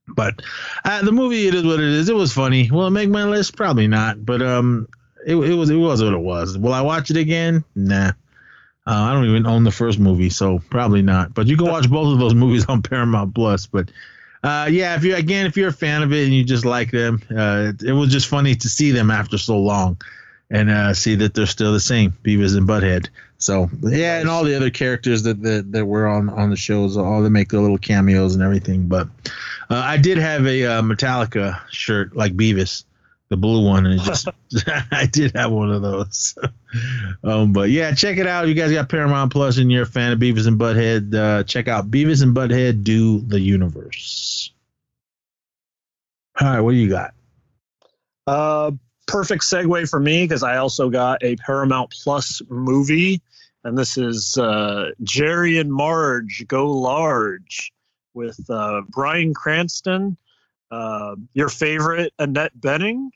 But 0.09 0.43
uh, 0.85 1.03
the 1.03 1.13
movie, 1.13 1.47
it 1.47 1.55
is 1.55 1.65
what 1.65 1.81
it 1.81 1.89
is. 1.89 2.09
It 2.09 2.15
was 2.15 2.33
funny. 2.33 2.71
Will 2.71 2.87
it 2.87 2.91
make 2.91 3.09
my 3.09 3.25
list? 3.25 3.57
Probably 3.57 3.87
not. 3.87 4.25
But 4.25 4.43
um, 4.43 4.89
it, 5.27 5.37
it 5.37 5.55
was 5.55 5.71
it 5.71 5.77
was 5.77 6.03
what 6.03 6.13
it 6.13 6.19
was. 6.19 6.59
Will 6.59 6.73
I 6.73 6.81
watch 6.81 7.11
it 7.11 7.17
again? 7.17 7.65
Nah. 7.75 8.13
Uh, 8.87 8.95
I 8.95 9.13
don't 9.13 9.27
even 9.27 9.47
own 9.47 9.65
the 9.65 9.71
first 9.71 9.99
movie, 9.99 10.31
so 10.31 10.59
probably 10.71 11.03
not. 11.03 11.35
But 11.35 11.47
you 11.47 11.57
can 11.57 11.67
watch 11.67 11.89
both 11.89 12.13
of 12.13 12.19
those 12.19 12.35
movies 12.45 12.67
on 12.67 12.83
Paramount 12.83 13.35
Plus. 13.35 13.67
But 13.67 13.91
uh, 14.43 14.69
yeah, 14.71 14.97
if 14.97 15.05
you 15.05 15.15
again, 15.15 15.47
if 15.47 15.57
you're 15.57 15.69
a 15.69 15.73
fan 15.73 16.03
of 16.03 16.13
it 16.13 16.25
and 16.25 16.35
you 16.35 16.45
just 16.45 16.65
like 16.65 16.91
them, 16.91 17.23
uh, 17.31 17.73
it, 17.75 17.83
it 17.83 17.93
was 17.93 18.11
just 18.11 18.29
funny 18.29 18.55
to 18.57 18.69
see 18.69 18.91
them 18.91 19.11
after 19.11 19.39
so 19.39 19.59
long 19.59 20.01
and 20.51 20.71
uh, 20.71 20.95
see 20.95 21.15
that 21.17 21.35
they're 21.35 21.47
still 21.47 21.73
the 21.73 21.81
same, 21.81 22.13
Beavis 22.25 22.57
and 22.57 22.67
Butthead. 22.67 23.09
So 23.41 23.71
yeah, 23.83 24.21
and 24.21 24.29
all 24.29 24.45
the 24.45 24.55
other 24.55 24.71
characters 24.71 25.23
that 25.23 25.43
that, 25.43 25.73
that 25.73 25.87
were 25.87 26.07
on 26.07 26.29
on 26.29 26.51
the 26.51 26.57
shows, 26.57 26.97
all 26.97 27.23
they 27.23 27.31
make 27.31 27.49
their 27.49 27.61
little 27.61 27.79
cameos 27.79 28.35
and 28.35 28.45
everything. 28.45 28.87
But 28.87 29.09
uh, 29.71 29.83
I 29.83 29.97
did 29.97 30.19
have 30.19 30.47
a 30.47 30.65
uh, 30.65 30.83
Metallica 30.83 31.59
shirt 31.71 32.15
like 32.15 32.37
Beavis, 32.37 32.85
the 33.31 33.39
blue 33.39 33.65
one, 33.65 33.87
and 33.87 33.99
it 33.99 34.05
just 34.05 34.29
I 34.93 35.07
did 35.07 35.35
have 35.35 35.51
one 35.51 35.73
of 35.73 35.81
those. 35.81 36.37
um, 37.25 37.55
but 37.55 37.71
yeah, 37.71 37.93
check 37.95 38.19
it 38.19 38.27
out. 38.27 38.47
You 38.47 38.55
guys 38.55 38.73
got 38.73 38.91
Paramount 38.91 39.33
Plus, 39.33 39.57
and 39.57 39.73
you're 39.73 39.85
a 39.85 39.87
fan 39.87 40.13
of 40.13 40.19
Beavis 40.19 40.47
and 40.47 40.61
Butthead. 40.61 41.15
Uh, 41.15 41.43
check 41.45 41.67
out 41.67 41.91
Beavis 41.91 42.23
and 42.23 42.37
Butthead 42.37 42.85
do 42.85 43.21
the 43.21 43.41
universe. 43.41 44.53
All 46.39 46.47
right, 46.47 46.61
what 46.61 46.73
do 46.73 46.77
you 46.77 46.91
got? 46.91 47.15
Uh, 48.27 48.73
perfect 49.11 49.43
segue 49.43 49.89
for 49.89 49.99
me 49.99 50.25
because 50.25 50.43
I 50.43 50.59
also 50.59 50.89
got 50.89 51.23
a 51.25 51.35
Paramount 51.37 51.91
Plus 51.91 52.41
movie, 52.49 53.21
and 53.65 53.77
this 53.77 53.99
is 53.99 54.39
uh, 54.39 54.91
Jerry 55.03 55.59
and 55.59 55.73
Marge 55.73 56.45
Go 56.47 56.71
Large 56.71 57.73
with 58.15 58.39
uh, 58.49 58.83
Bryan 58.89 59.35
Cranston, 59.35 60.17
uh, 60.71 61.17
your 61.35 61.49
favorite 61.49 62.13
Annette 62.21 62.53
Bening, 62.59 63.09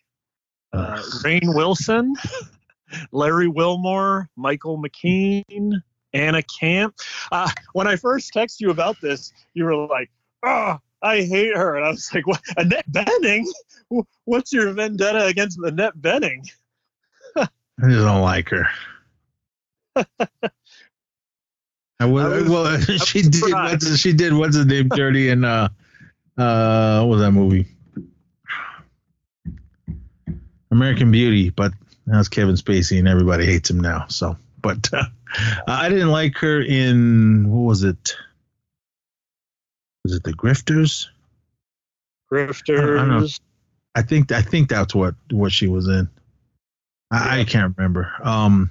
uh, 0.72 1.00
Rainn 1.22 1.54
Wilson, 1.54 2.14
Larry 3.12 3.48
Wilmore, 3.48 4.28
Michael 4.36 4.82
McKean, 4.82 5.74
Anna 6.12 6.42
Camp. 6.42 6.96
Uh, 7.30 7.50
when 7.72 7.86
I 7.86 7.96
first 7.96 8.34
texted 8.34 8.60
you 8.60 8.70
about 8.70 9.00
this, 9.00 9.32
you 9.54 9.64
were 9.64 9.76
like, 9.76 10.10
"Oh, 10.44 10.78
I 11.04 11.22
hate 11.22 11.54
her," 11.56 11.76
and 11.76 11.84
I 11.86 11.90
was 11.90 12.12
like, 12.14 12.26
"What? 12.26 12.40
Annette 12.56 12.90
Bening? 12.90 13.44
What's 14.24 14.52
your 14.52 14.72
vendetta 14.72 15.26
against 15.26 15.58
Annette 15.62 15.96
Bening?" 15.96 16.48
I 17.36 17.46
just 17.88 18.04
don't 18.04 18.22
like 18.22 18.48
her. 18.50 18.66
I 22.00 22.06
will, 22.06 22.26
I 22.26 22.38
was- 22.40 22.48
well, 22.48 22.80
she 23.04 23.22
did. 23.22 23.42
What's, 23.52 23.96
she 23.98 24.12
did. 24.12 24.32
What's 24.32 24.56
his 24.56 24.66
name? 24.66 24.88
Dirty 24.88 25.30
and 25.30 25.44
uh, 25.44 25.68
uh, 26.38 27.00
what 27.00 27.08
was 27.08 27.20
that 27.20 27.32
movie? 27.32 27.66
American 30.70 31.10
Beauty, 31.12 31.50
but 31.50 31.72
that's 32.06 32.28
Kevin 32.28 32.56
Spacey, 32.56 32.98
and 32.98 33.06
everybody 33.08 33.46
hates 33.46 33.70
him 33.70 33.78
now. 33.80 34.06
So, 34.08 34.36
but 34.60 34.88
uh, 34.92 35.04
I 35.66 35.88
didn't 35.88 36.10
like 36.10 36.36
her 36.38 36.60
in 36.62 37.48
what 37.50 37.62
was 37.62 37.82
it? 37.84 38.16
Was 40.04 40.14
it 40.14 40.22
The 40.22 40.32
Grifters? 40.32 41.08
Grifters. 42.30 43.40
I 43.94 44.02
think 44.02 44.32
I 44.32 44.42
think 44.42 44.68
that's 44.68 44.94
what 44.94 45.14
what 45.30 45.52
she 45.52 45.68
was 45.68 45.88
in. 45.88 46.08
I, 47.10 47.40
I 47.40 47.44
can't 47.44 47.74
remember. 47.76 48.12
Um, 48.22 48.70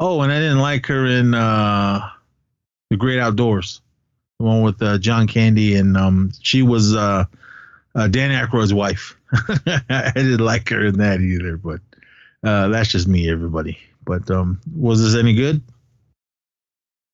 oh, 0.00 0.22
and 0.22 0.32
I 0.32 0.38
didn't 0.38 0.60
like 0.60 0.86
her 0.86 1.06
in 1.06 1.34
uh, 1.34 2.08
the 2.90 2.96
Great 2.96 3.20
Outdoors, 3.20 3.82
the 4.38 4.46
one 4.46 4.62
with 4.62 4.82
uh, 4.82 4.98
John 4.98 5.26
Candy, 5.26 5.76
and 5.76 5.96
um, 5.96 6.32
she 6.40 6.62
was 6.62 6.94
uh, 6.94 7.24
uh, 7.94 8.08
Dan 8.08 8.30
Aykroyd's 8.30 8.72
wife. 8.74 9.16
I 9.32 10.12
didn't 10.14 10.38
like 10.38 10.68
her 10.70 10.86
in 10.86 10.98
that 10.98 11.20
either, 11.20 11.56
but 11.56 11.80
uh, 12.42 12.68
that's 12.68 12.90
just 12.90 13.06
me, 13.06 13.30
everybody. 13.30 13.78
But 14.04 14.30
um, 14.30 14.60
was 14.74 15.02
this 15.02 15.20
any 15.20 15.34
good? 15.34 15.62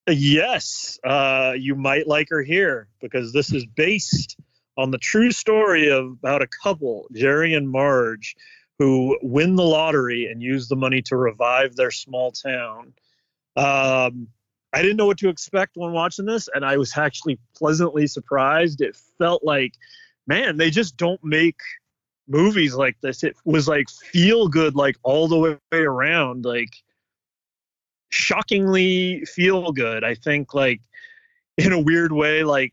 Yes, 0.07 0.99
uh, 1.03 1.55
you 1.57 1.75
might 1.75 2.07
like 2.07 2.29
her 2.29 2.43
here 2.43 2.89
because 3.01 3.33
this 3.33 3.53
is 3.53 3.65
based 3.65 4.37
on 4.77 4.91
the 4.91 4.99
true 4.99 5.31
story 5.31 5.89
of 5.89 6.13
about 6.13 6.43
a 6.43 6.49
couple, 6.63 7.07
Jerry 7.13 7.55
and 7.55 7.71
Marge, 7.71 8.37
who 8.79 9.19
win 9.23 9.57
the 9.57 9.63
lottery 9.63 10.27
and 10.27 10.43
use 10.43 10.69
the 10.69 10.77
money 10.77 11.01
to 11.03 11.17
revive 11.17 11.75
their 11.75 11.91
small 11.91 12.33
town. 12.33 12.93
Um, 13.57 14.29
I 14.75 14.83
didn't 14.83 14.97
know 14.97 15.07
what 15.07 15.19
to 15.19 15.29
expect 15.29 15.77
when 15.77 15.93
watching 15.93 16.27
this, 16.27 16.49
and 16.53 16.65
I 16.65 16.77
was 16.77 16.99
actually 16.99 17.39
pleasantly 17.57 18.07
surprised. 18.07 18.83
It 18.83 18.97
felt 19.19 19.45
like, 19.45 19.75
man, 20.27 20.57
they 20.59 20.71
just 20.71 20.97
don't 20.97 21.23
make 21.25 21.61
movies 22.27 22.75
like 22.75 23.01
this. 23.01 23.23
It 23.23 23.37
was 23.45 23.69
like 23.69 23.89
feel 23.89 24.49
good, 24.49 24.75
like 24.75 24.97
all 25.03 25.29
the 25.29 25.39
way 25.39 25.57
around, 25.73 26.45
like 26.45 26.75
shockingly 28.15 29.25
feel 29.25 29.73
good. 29.73 30.05
I 30.05 30.15
think, 30.15 30.55
like 30.55 30.81
in 31.59 31.73
a 31.73 31.81
weird 31.81 32.13
way, 32.13 32.45
like 32.45 32.73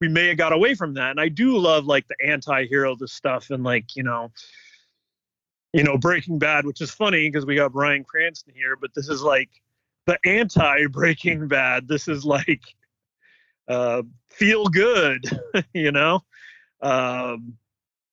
we 0.00 0.08
may 0.08 0.28
have 0.28 0.36
got 0.36 0.52
away 0.52 0.74
from 0.74 0.94
that. 0.94 1.10
And 1.10 1.20
I 1.20 1.28
do 1.28 1.56
love 1.56 1.86
like 1.86 2.06
the 2.08 2.16
anti-hero 2.26 2.96
the 2.96 3.08
stuff 3.08 3.50
and 3.50 3.64
like, 3.64 3.96
you 3.96 4.02
know, 4.02 4.30
you 5.72 5.82
know, 5.82 5.98
Breaking 5.98 6.38
Bad, 6.38 6.64
which 6.64 6.80
is 6.80 6.90
funny 6.90 7.28
because 7.28 7.46
we 7.46 7.56
got 7.56 7.72
Bryan 7.72 8.04
Cranston 8.04 8.54
here, 8.54 8.76
but 8.76 8.94
this 8.94 9.08
is 9.08 9.22
like 9.22 9.50
the 10.06 10.18
anti 10.24 10.86
Breaking 10.86 11.48
Bad. 11.48 11.86
This 11.88 12.08
is 12.08 12.24
like 12.24 12.62
uh, 13.68 14.02
feel 14.30 14.66
good, 14.66 15.24
you 15.74 15.92
know. 15.92 16.20
Um, 16.80 17.56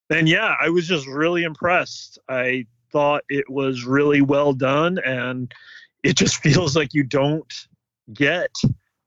and 0.09 0.27
yeah, 0.27 0.55
I 0.59 0.69
was 0.69 0.87
just 0.87 1.07
really 1.07 1.43
impressed. 1.43 2.19
I 2.27 2.65
thought 2.91 3.23
it 3.29 3.49
was 3.49 3.85
really 3.85 4.21
well 4.21 4.53
done, 4.53 4.99
and 4.99 5.53
it 6.03 6.17
just 6.17 6.37
feels 6.37 6.75
like 6.75 6.93
you 6.93 7.03
don't 7.03 7.67
get 8.13 8.51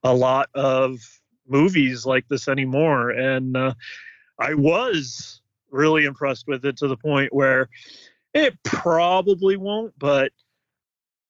a 0.02 0.14
lot 0.14 0.48
of 0.54 0.98
movies 1.46 2.06
like 2.06 2.26
this 2.28 2.48
anymore. 2.48 3.10
And 3.10 3.56
uh, 3.56 3.74
I 4.38 4.54
was 4.54 5.40
really 5.70 6.04
impressed 6.04 6.46
with 6.46 6.64
it 6.64 6.76
to 6.78 6.88
the 6.88 6.96
point 6.96 7.32
where 7.32 7.68
it 8.34 8.56
probably 8.64 9.56
won't, 9.56 9.94
but 9.98 10.32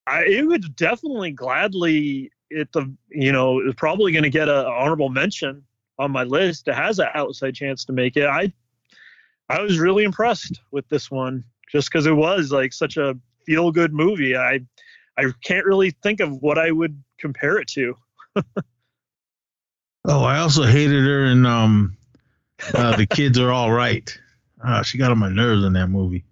I 0.06 0.24
it 0.24 0.47
would 0.47 0.76
definitely 0.76 1.32
gladly 1.32 2.30
it 2.51 2.70
the 2.72 2.94
you 3.09 3.32
know 3.32 3.60
is 3.60 3.74
probably 3.74 4.12
going 4.12 4.22
to 4.22 4.30
get 4.30 4.48
an 4.48 4.66
honorable 4.66 5.09
mention 5.09 5.64
on 5.98 6.10
my 6.10 6.24
list. 6.24 6.68
It 6.68 6.74
has 6.74 6.98
an 6.98 7.09
outside 7.14 7.55
chance 7.55 7.84
to 7.86 7.93
make 7.93 8.16
it. 8.16 8.26
I 8.26 8.52
I 9.48 9.60
was 9.60 9.78
really 9.78 10.05
impressed 10.05 10.60
with 10.70 10.88
this 10.88 11.10
one 11.10 11.44
just 11.70 11.90
because 11.90 12.06
it 12.06 12.12
was 12.12 12.52
like 12.52 12.72
such 12.72 12.97
a 12.97 13.16
feel 13.44 13.70
good 13.70 13.93
movie. 13.93 14.36
I 14.36 14.60
I 15.18 15.24
can't 15.43 15.64
really 15.64 15.90
think 15.90 16.20
of 16.20 16.43
what 16.43 16.59
I 16.59 16.70
would 16.70 17.02
compare 17.18 17.59
it 17.59 17.68
to. 17.68 17.97
oh, 20.05 20.24
I 20.24 20.38
also 20.38 20.64
hated 20.64 21.05
her 21.05 21.26
in 21.26 21.47
um, 21.47 21.97
uh, 22.74 22.97
the 22.97 23.06
kids 23.06 23.38
are 23.38 23.52
all 23.52 23.72
right. 23.72 24.16
Uh, 24.62 24.82
she 24.82 24.98
got 24.98 25.10
on 25.10 25.18
my 25.18 25.28
nerves 25.28 25.64
in 25.64 25.72
that 25.74 25.88
movie. 25.88 26.24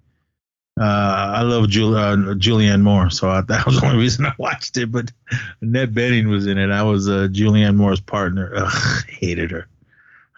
Uh, 0.81 1.32
I 1.36 1.43
love 1.43 1.69
Jul- 1.69 1.97
uh, 1.97 2.16
Julianne 2.35 2.82
Moore, 2.82 3.09
so 3.09 3.31
I, 3.31 3.40
that 3.48 3.65
was 3.65 3.81
the 3.81 3.86
only 3.86 3.98
reason 3.98 4.27
I 4.27 4.35
watched 4.39 4.77
it. 4.77 4.90
But 4.90 5.12
Annette 5.61 5.93
Bening 5.93 6.28
was 6.28 6.47
in 6.47 6.59
it. 6.59 6.70
I 6.70 6.82
was 6.82 7.09
uh, 7.09 7.28
Julianne 7.31 7.77
Moore's 7.77 8.01
partner. 8.01 8.52
Ugh, 8.55 9.05
hated 9.09 9.51
her. 9.51 9.69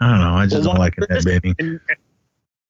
I 0.01 0.11
don't 0.11 0.21
know. 0.21 0.35
I 0.35 0.45
just 0.45 0.65
well, 0.65 0.75
don't 0.75 0.79
like 0.79 0.97
Annette 0.99 1.25
Bening. 1.25 1.81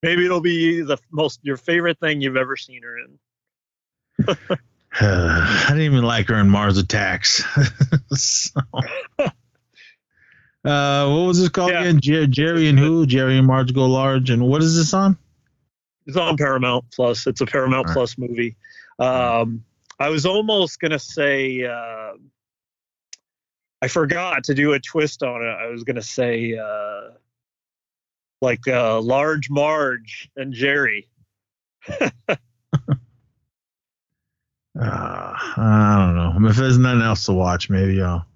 Maybe 0.03 0.25
it'll 0.25 0.41
be 0.41 0.83
the 0.83 0.99
most 1.11 1.41
your 1.43 1.57
favorite 1.57 1.99
thing 1.99 2.21
you've 2.21 2.37
ever 2.37 2.57
seen 2.57 2.83
her 2.83 2.99
in. 2.99 3.19
I 5.01 5.65
didn't 5.69 5.83
even 5.83 6.05
like 6.05 6.29
her 6.29 6.37
in 6.37 6.49
Mars 6.49 6.79
Attacks. 6.79 7.45
so, 8.15 8.61
uh, 10.65 11.09
what 11.09 11.27
was 11.27 11.39
this 11.41 11.49
called 11.49 11.73
yeah. 11.73 11.83
again? 11.83 12.01
Jer- 12.01 12.27
Jerry 12.27 12.69
and 12.69 12.79
who? 12.79 13.07
Jerry 13.07 13.39
and 13.39 13.47
Marge 13.47 13.75
Go 13.75 13.87
Large. 13.87 14.31
And 14.31 14.47
what 14.47 14.63
is 14.63 14.77
this 14.77 14.95
on? 14.95 15.19
It's 16.07 16.17
on 16.17 16.37
Paramount 16.37 16.85
Plus. 16.93 17.27
It's 17.27 17.41
a 17.41 17.47
Paramount 17.47 17.89
right. 17.89 17.95
Plus 17.95 18.17
movie. 18.17 18.57
Um, 18.99 19.65
I 19.99 20.09
was 20.09 20.25
almost 20.25 20.81
gonna 20.81 20.99
say 20.99 21.65
uh, 21.65 22.13
I 23.83 23.89
forgot 23.89 24.45
to 24.45 24.55
do 24.55 24.73
a 24.73 24.81
twist 24.81 25.23
on 25.23 25.43
it. 25.43 25.51
I 25.51 25.67
was 25.67 25.85
gonna 25.85 26.03
say 26.03 26.57
uh, 26.57 27.11
like 28.41 28.67
uh, 28.69 29.01
Large 29.01 29.51
Marge 29.51 30.31
and 30.37 30.53
Jerry. 30.53 31.09
Uh, 34.79 35.33
I 35.57 35.97
don't 35.99 36.43
know. 36.43 36.49
If 36.49 36.57
there's 36.57 36.79
nothing 36.79 37.03
else 37.03 37.25
to 37.27 37.33
watch, 37.33 37.71
maybe 37.71 38.03
I'll 38.03 38.27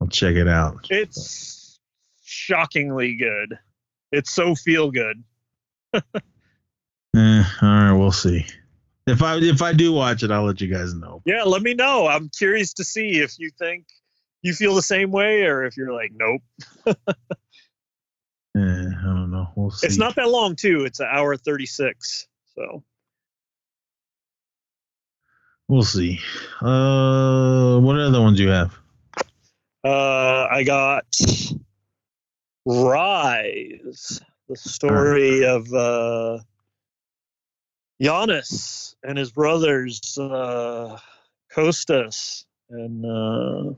I'll 0.00 0.08
check 0.08 0.34
it 0.34 0.48
out. 0.48 0.86
It's 0.90 1.78
shockingly 2.24 3.16
good. 3.16 3.58
It's 4.10 4.30
so 4.30 4.54
feel 4.54 4.90
good. 4.90 5.22
Eh, 7.16 7.44
all 7.62 7.68
right, 7.68 7.92
we'll 7.92 8.10
see. 8.10 8.44
If 9.06 9.22
I 9.22 9.36
if 9.36 9.62
I 9.62 9.72
do 9.72 9.92
watch 9.92 10.24
it, 10.24 10.32
I'll 10.32 10.44
let 10.44 10.60
you 10.60 10.66
guys 10.66 10.94
know. 10.94 11.22
Yeah, 11.24 11.44
let 11.44 11.62
me 11.62 11.74
know. 11.74 12.08
I'm 12.08 12.28
curious 12.28 12.72
to 12.74 12.84
see 12.84 13.20
if 13.20 13.38
you 13.38 13.50
think 13.56 13.86
you 14.42 14.52
feel 14.52 14.74
the 14.74 14.82
same 14.82 15.12
way 15.12 15.42
or 15.44 15.64
if 15.64 15.76
you're 15.76 15.92
like, 15.92 16.10
nope. 16.12 16.42
yeah, 16.86 16.94
I 18.56 19.04
don't 19.04 19.30
know. 19.30 19.48
We'll 19.54 19.70
see. 19.70 19.86
It's 19.86 19.96
not 19.96 20.16
that 20.16 20.28
long 20.28 20.56
too. 20.56 20.84
It's 20.84 20.98
an 20.98 21.06
hour 21.08 21.36
thirty 21.36 21.66
six. 21.66 22.26
So 22.56 22.82
we'll 25.68 25.82
see. 25.82 26.20
Uh, 26.60 27.78
what 27.80 27.98
other 27.98 28.20
ones 28.20 28.38
do 28.38 28.44
you 28.44 28.50
have? 28.50 28.76
Uh, 29.84 30.46
I 30.50 30.64
got 30.64 31.06
Rise, 32.64 34.20
the 34.48 34.56
story 34.56 35.40
right. 35.40 35.48
of 35.48 35.72
uh 35.72 36.38
Giannis 38.02 38.96
and 39.02 39.18
his 39.18 39.30
brothers 39.30 40.18
uh, 40.18 40.98
Kostas 41.54 42.44
and 42.70 43.04
uh, 43.04 43.74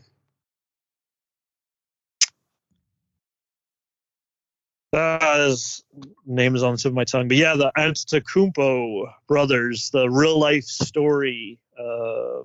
uh, 4.97 5.49
his 5.49 5.85
name 6.25 6.55
is 6.55 6.63
on 6.63 6.73
the 6.73 6.79
tip 6.79 6.91
of 6.91 6.95
my 6.95 7.05
tongue, 7.05 7.29
but 7.29 7.37
yeah, 7.37 7.55
the 7.57 7.73
Antetokounmpo 7.77 9.13
brothers, 9.27 9.91
the 9.91 10.09
real 10.09 10.39
life 10.39 10.65
story 10.65 11.59
uh, 11.79 12.43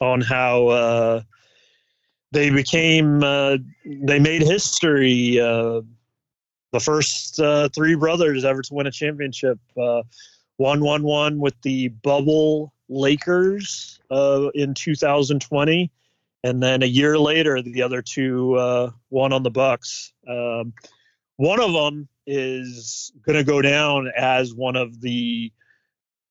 on 0.00 0.20
how 0.20 0.68
uh, 0.68 1.22
they 2.32 2.50
became, 2.50 3.22
uh, 3.22 3.56
they 3.84 4.18
made 4.18 4.42
history 4.42 5.40
uh, 5.40 5.80
the 6.72 6.80
first 6.80 7.38
uh, 7.38 7.68
three 7.74 7.94
brothers 7.94 8.44
ever 8.44 8.62
to 8.62 8.74
win 8.74 8.86
a 8.86 8.90
championship. 8.90 9.58
Uh, 9.80 10.02
one 10.56 10.82
one 10.82 11.02
one 11.02 11.38
with 11.38 11.54
the 11.62 11.88
bubble 11.88 12.72
Lakers 12.88 14.00
in 14.54 14.74
2020, 14.74 15.90
and 16.44 16.62
then 16.62 16.82
a 16.82 16.86
year 16.86 17.18
later, 17.18 17.62
the 17.62 17.82
other 17.82 18.02
two 18.02 18.54
won 19.10 19.32
on 19.32 19.42
the 19.42 19.50
Bucks. 19.50 20.12
Um, 20.28 20.72
one 21.36 21.60
of 21.60 21.72
them 21.72 22.08
is 22.26 23.12
going 23.26 23.38
to 23.38 23.44
go 23.44 23.62
down 23.62 24.10
as 24.16 24.54
one 24.54 24.76
of 24.76 25.00
the 25.00 25.52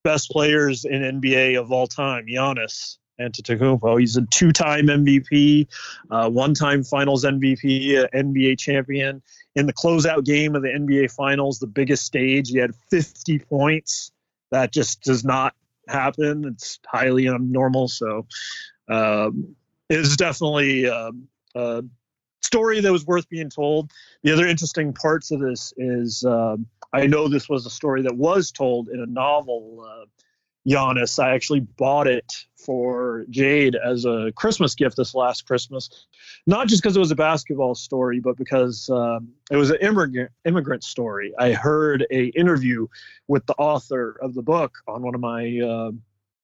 best 0.04 0.30
players 0.32 0.86
in 0.86 1.02
NBA 1.02 1.60
of 1.60 1.72
all 1.72 1.88
time, 1.88 2.26
Giannis 2.28 2.98
Antetokounmpo. 3.20 4.00
He's 4.00 4.18
a 4.18 4.26
two-time 4.28 4.88
MVP, 4.88 5.68
uh, 6.10 6.30
one-time 6.30 6.84
Finals 6.84 7.24
MVP, 7.24 8.08
NBA 8.14 8.58
champion 8.58 9.22
in 9.56 9.66
the 9.66 9.74
closeout 9.74 10.26
game 10.26 10.56
of 10.56 10.62
the 10.62 10.70
NBA 10.70 11.12
Finals, 11.12 11.60
the 11.60 11.68
biggest 11.68 12.06
stage, 12.06 12.50
he 12.50 12.58
had 12.58 12.72
50 12.90 13.40
points. 13.40 14.12
That 14.52 14.72
just 14.72 15.02
does 15.04 15.24
not 15.24 15.56
happen. 15.88 16.46
It's 16.46 16.80
highly 16.88 17.28
abnormal. 17.28 17.88
So 17.88 18.26
um, 18.88 19.56
it's 19.90 20.16
definitely 20.16 20.86
a, 20.86 21.12
a, 21.56 21.84
story 22.44 22.82
that 22.82 22.92
was 22.92 23.06
worth 23.06 23.30
being 23.30 23.50
told. 23.50 23.92
The 24.24 24.34
other 24.34 24.48
interesting 24.48 24.94
parts 24.94 25.32
of 25.32 25.40
this 25.40 25.74
is 25.78 26.26
um, 26.26 26.66
I 26.94 27.08
know 27.08 27.28
this 27.28 27.48
was 27.48 27.66
a 27.66 27.70
story 27.70 28.02
that 28.04 28.16
was 28.16 28.52
told 28.52 28.90
in 28.90 29.00
a 29.00 29.06
novel. 29.06 29.86
Uh, 29.88 30.06
Giannis. 30.68 31.22
I 31.22 31.34
actually 31.34 31.62
bought 31.62 32.08
it 32.08 32.34
for 32.56 33.26
Jade 33.30 33.76
as 33.76 34.06
a 34.06 34.32
Christmas 34.36 34.76
gift 34.76 34.98
this 34.98 35.16
last 35.16 35.48
Christmas, 35.48 35.90
not 36.46 36.68
just 36.68 36.82
because 36.82 36.96
it 36.96 37.00
was 37.00 37.12
a 37.12 37.16
basketball 37.16 37.74
story, 37.76 38.20
but 38.20 38.38
because 38.38 38.90
um, 38.90 39.30
it 39.50 39.58
was 39.58 39.72
an 39.72 39.78
immigrant 39.82 40.32
immigrant 40.46 40.84
story. 40.84 41.34
I 41.40 41.54
heard 41.54 42.06
a 42.12 42.26
interview 42.28 42.88
with 43.28 43.46
the 43.48 43.56
author 43.56 44.18
of 44.22 44.34
the 44.34 44.44
book 44.44 44.78
on 44.88 45.02
one 45.02 45.16
of 45.16 45.22
my 45.22 45.60
uh, 45.60 45.92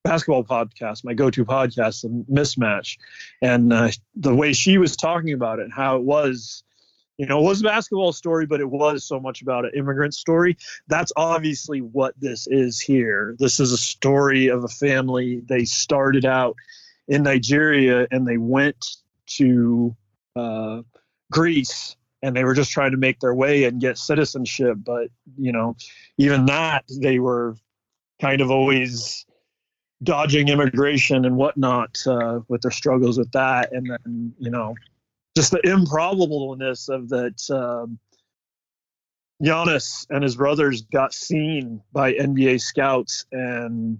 basketball 0.03 0.43
podcasts, 0.43 1.03
my 1.03 1.13
go-to 1.13 1.45
podcast, 1.45 2.01
the 2.01 2.25
Mismatch, 2.33 2.97
and 3.41 3.71
uh, 3.71 3.91
the 4.15 4.33
way 4.33 4.53
she 4.53 4.77
was 4.77 4.95
talking 4.95 5.33
about 5.33 5.59
it, 5.59 5.63
and 5.63 5.73
how 5.73 5.97
it 5.97 6.03
was 6.03 6.63
you 7.17 7.25
know, 7.25 7.39
it 7.39 7.43
was 7.43 7.61
a 7.61 7.65
basketball 7.65 8.13
story, 8.13 8.45
but 8.45 8.59
it 8.59 8.69
was 8.69 9.03
so 9.03 9.19
much 9.19 9.41
about 9.41 9.65
an 9.65 9.71
immigrant 9.75 10.13
story. 10.13 10.57
That's 10.87 11.11
obviously 11.15 11.81
what 11.81 12.13
this 12.19 12.47
is 12.47 12.79
here. 12.79 13.35
This 13.39 13.59
is 13.59 13.71
a 13.71 13.77
story 13.77 14.47
of 14.47 14.63
a 14.63 14.67
family. 14.67 15.41
They 15.47 15.65
started 15.65 16.25
out 16.25 16.55
in 17.07 17.23
Nigeria 17.23 18.07
and 18.11 18.27
they 18.27 18.37
went 18.37 18.85
to 19.37 19.95
uh, 20.35 20.81
Greece 21.31 21.95
and 22.21 22.35
they 22.35 22.43
were 22.43 22.53
just 22.53 22.71
trying 22.71 22.91
to 22.91 22.97
make 22.97 23.19
their 23.19 23.33
way 23.33 23.63
and 23.63 23.81
get 23.81 23.97
citizenship. 23.97 24.77
But, 24.83 25.09
you 25.37 25.51
know, 25.51 25.75
even 26.17 26.45
that, 26.45 26.85
they 27.01 27.19
were 27.19 27.55
kind 28.19 28.41
of 28.41 28.51
always 28.51 29.25
dodging 30.03 30.49
immigration 30.49 31.25
and 31.25 31.35
whatnot 31.37 31.97
uh, 32.05 32.39
with 32.47 32.61
their 32.61 32.71
struggles 32.71 33.17
with 33.17 33.31
that, 33.31 33.71
and 33.71 33.89
then 33.89 34.33
you 34.39 34.49
know 34.49 34.75
just 35.37 35.51
the 35.51 35.59
improbableness 35.59 36.89
of 36.89 37.09
that. 37.09 37.49
Um, 37.49 37.99
Giannis 39.43 40.07
and 40.09 40.23
his 40.23 40.35
brothers 40.35 40.81
got 40.81 41.13
seen 41.13 41.83
by 41.93 42.13
NBA 42.13 42.59
scouts, 42.59 43.25
and 43.31 43.99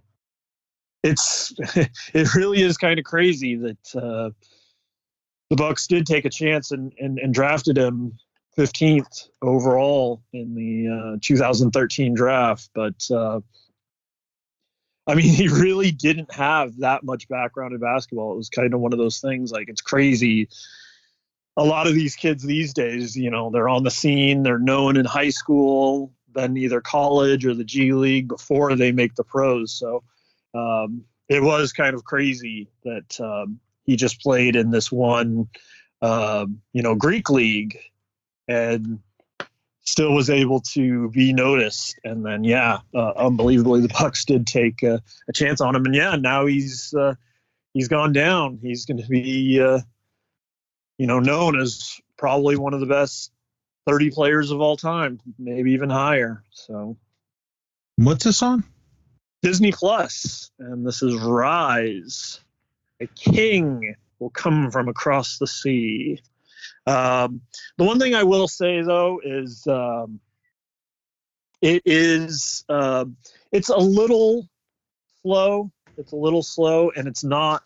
it's 1.04 1.54
it 2.14 2.34
really 2.34 2.62
is 2.62 2.78
kind 2.78 2.98
of 2.98 3.06
crazy 3.06 3.56
that 3.56 3.96
uh, 3.96 4.32
the 5.52 5.56
Bucks 5.56 5.86
did 5.86 6.08
take 6.08 6.26
a 6.26 6.30
chance 6.32 6.72
and, 6.72 6.92
and, 7.00 7.20
and 7.20 7.36
drafted 7.36 7.78
him 7.78 8.18
15th 8.58 9.30
overall 9.44 10.24
in 10.34 10.56
the 10.56 11.14
uh, 11.16 11.20
2013 11.22 12.16
draft. 12.16 12.72
But 12.74 13.06
uh, 13.12 13.42
I 15.06 15.14
mean, 15.14 15.30
he 15.34 15.48
really 15.48 15.92
didn't 15.92 16.34
have 16.34 16.78
that 16.78 17.04
much 17.04 17.28
background 17.28 17.74
in 17.74 17.80
basketball. 17.80 18.34
It 18.34 18.38
was 18.38 18.50
kind 18.50 18.74
of 18.74 18.80
one 18.80 18.92
of 18.92 19.00
those 19.00 19.20
things 19.20 19.52
like 19.52 19.70
it's 19.70 19.82
crazy. 19.82 20.50
A 21.58 21.64
lot 21.64 21.88
of 21.88 21.96
these 21.96 22.16
kids 22.16 22.44
these 22.44 22.74
days, 22.74 23.16
you 23.16 23.32
know, 23.32 23.50
they're 23.50 23.70
on 23.70 23.84
the 23.84 23.92
scene, 23.92 24.44
they're 24.44 24.60
known 24.60 24.96
in 24.96 25.06
high 25.06 25.32
school, 25.32 26.14
then 26.34 26.56
either 26.56 26.82
college 26.82 27.46
or 27.46 27.54
the 27.54 27.64
G 27.64 27.94
League 27.94 28.28
before 28.28 28.76
they 28.76 28.92
make 28.92 29.16
the 29.16 29.24
pros. 29.24 29.74
So 29.74 30.04
um, 30.54 31.04
it 31.28 31.42
was 31.42 31.74
kind 31.74 31.96
of 31.96 32.06
crazy 32.06 32.70
that 32.84 33.20
um, 33.20 33.60
he 33.84 33.96
just 33.96 34.22
played 34.22 34.56
in 34.56 34.70
this 34.70 34.92
one, 34.92 35.50
uh, 36.02 36.46
you 36.74 36.84
know, 36.84 36.96
Greek 36.96 37.30
league 37.30 37.78
and 38.48 39.00
still 39.88 40.14
was 40.14 40.30
able 40.30 40.60
to 40.60 41.10
be 41.10 41.34
noticed. 41.34 42.00
And 42.04 42.26
then, 42.26 42.44
yeah, 42.44 42.80
uh, 42.94 43.14
unbelievably, 43.16 43.82
the 43.82 43.88
Bucks 44.00 44.26
did 44.26 44.46
take 44.46 44.84
a, 44.84 45.02
a, 45.28 45.34
chance 45.34 45.62
on 45.62 45.76
him. 45.76 45.86
And 45.86 45.96
yeah, 45.96 46.16
now 46.18 46.46
he's 46.46 46.94
uh, 46.94 47.16
he's 47.74 47.88
gone 47.88 48.12
down. 48.12 48.60
He's 48.62 48.86
going 48.86 49.02
to 49.02 49.08
be, 49.08 49.62
uh, 49.62 49.80
you 50.98 51.08
know, 51.08 51.20
known 51.20 51.60
as 51.60 52.00
probably 52.18 52.56
one 52.56 52.74
of 52.74 52.80
the 52.80 52.86
best 52.86 53.32
30 53.86 54.12
players 54.12 54.52
of 54.52 54.60
all 54.62 54.78
time, 54.78 55.20
maybe 55.38 55.72
even 55.72 55.90
higher. 55.90 56.44
So, 56.52 56.98
what's 57.96 58.24
this 58.24 58.42
on? 58.42 58.64
Disney 59.42 59.72
Plus, 59.72 60.52
and 60.60 60.86
this 60.86 61.04
is 61.04 61.16
Rise. 61.16 62.42
A 63.00 63.08
king 63.08 63.96
will 64.20 64.32
come 64.32 64.72
from 64.72 64.90
across 64.90 65.38
the 65.38 65.48
sea. 65.48 66.20
Um, 66.86 67.42
the 67.78 67.84
one 67.84 68.00
thing 68.00 68.16
I 68.16 68.24
will 68.24 68.48
say 68.48 68.82
though 68.82 69.22
is 69.24 69.66
um, 69.68 70.20
it 71.62 71.82
is 71.86 72.66
uh, 72.68 73.06
it's 73.52 73.70
a 73.70 73.78
little 73.78 74.48
slow. 75.22 75.72
It's 75.98 76.12
a 76.12 76.16
little 76.16 76.44
slow, 76.44 76.92
and 76.96 77.08
it's 77.08 77.24
not. 77.24 77.64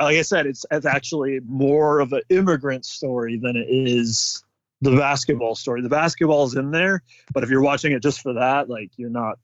Like 0.00 0.16
I 0.16 0.22
said, 0.22 0.46
it's 0.46 0.64
it's 0.70 0.86
actually 0.86 1.40
more 1.46 2.00
of 2.00 2.12
an 2.12 2.22
immigrant 2.28 2.84
story 2.84 3.36
than 3.36 3.56
it 3.56 3.66
is 3.68 4.44
the 4.80 4.96
basketball 4.96 5.54
story. 5.54 5.82
The 5.82 5.88
basketball's 5.88 6.56
in 6.56 6.70
there, 6.70 7.02
but 7.34 7.42
if 7.42 7.50
you're 7.50 7.62
watching 7.62 7.92
it 7.92 8.02
just 8.02 8.22
for 8.22 8.32
that, 8.34 8.68
like 8.68 8.90
you're 8.96 9.10
not 9.10 9.38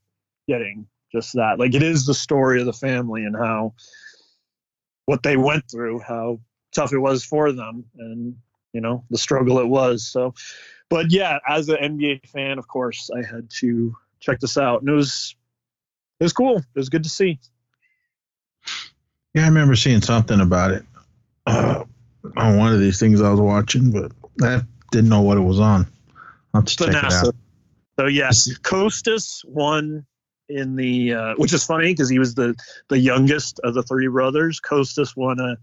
getting 0.47 0.87
just 1.11 1.33
that. 1.33 1.59
Like 1.59 1.73
it 1.73 1.83
is 1.83 2.05
the 2.05 2.13
story 2.13 2.59
of 2.59 2.65
the 2.65 2.73
family 2.73 3.25
and 3.25 3.35
how 3.35 3.73
what 5.05 5.23
they 5.23 5.37
went 5.37 5.69
through, 5.69 5.99
how 5.99 6.39
tough 6.73 6.93
it 6.93 6.99
was 6.99 7.23
for 7.23 7.51
them, 7.51 7.85
and 7.97 8.35
you 8.73 8.81
know 8.81 9.03
the 9.09 9.17
struggle 9.17 9.59
it 9.59 9.67
was. 9.67 10.07
So, 10.07 10.33
but 10.89 11.11
yeah, 11.11 11.39
as 11.47 11.69
an 11.69 11.77
NBA 11.77 12.27
fan, 12.29 12.57
of 12.57 12.67
course, 12.67 13.09
I 13.15 13.25
had 13.25 13.49
to 13.61 13.95
check 14.19 14.39
this 14.39 14.57
out, 14.57 14.81
and 14.81 14.89
it 14.89 14.93
was 14.93 15.35
it 16.19 16.23
was 16.23 16.33
cool. 16.33 16.57
It 16.57 16.65
was 16.75 16.89
good 16.89 17.03
to 17.03 17.09
see. 17.09 17.39
Yeah, 19.35 19.43
I 19.43 19.47
remember 19.47 19.75
seeing 19.75 20.01
something 20.01 20.39
about 20.39 20.71
it 20.71 20.85
uh, 21.45 21.83
on 22.37 22.57
one 22.57 22.73
of 22.73 22.79
these 22.79 23.01
things 23.01 23.21
I 23.21 23.29
was 23.29 23.41
watching, 23.41 23.91
but 23.91 24.13
I 24.41 24.61
didn't 24.91 25.09
know 25.09 25.21
what 25.21 25.37
it 25.37 25.41
was 25.41 25.59
on. 25.59 25.85
I'll 26.53 26.61
have 26.61 26.65
to 26.65 26.75
check 26.77 26.87
NASA. 26.87 27.23
it 27.23 27.27
out. 27.27 27.35
So 27.99 28.05
yes, 28.07 28.57
Kostas 28.59 29.43
won 29.45 30.05
in 30.47 30.77
the 30.77 31.13
uh, 31.13 31.33
which 31.35 31.51
is 31.51 31.65
funny 31.65 31.91
because 31.91 32.09
he 32.09 32.17
was 32.17 32.35
the 32.35 32.55
the 32.87 32.97
youngest 32.97 33.59
of 33.59 33.73
the 33.73 33.83
three 33.83 34.07
brothers. 34.07 34.61
Kostas 34.61 35.17
won 35.17 35.37
a, 35.41 35.57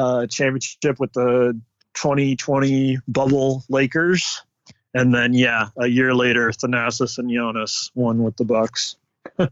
a 0.00 0.28
championship 0.28 1.00
with 1.00 1.12
the 1.12 1.60
2020 1.94 2.98
bubble 3.08 3.64
Lakers, 3.68 4.42
and 4.94 5.12
then 5.12 5.34
yeah, 5.34 5.70
a 5.76 5.88
year 5.88 6.14
later, 6.14 6.50
Thanasis 6.50 7.18
and 7.18 7.28
Giannis 7.28 7.90
won 7.96 8.22
with 8.22 8.36
the 8.36 8.44
Bucks. 8.44 8.94
All 9.38 9.48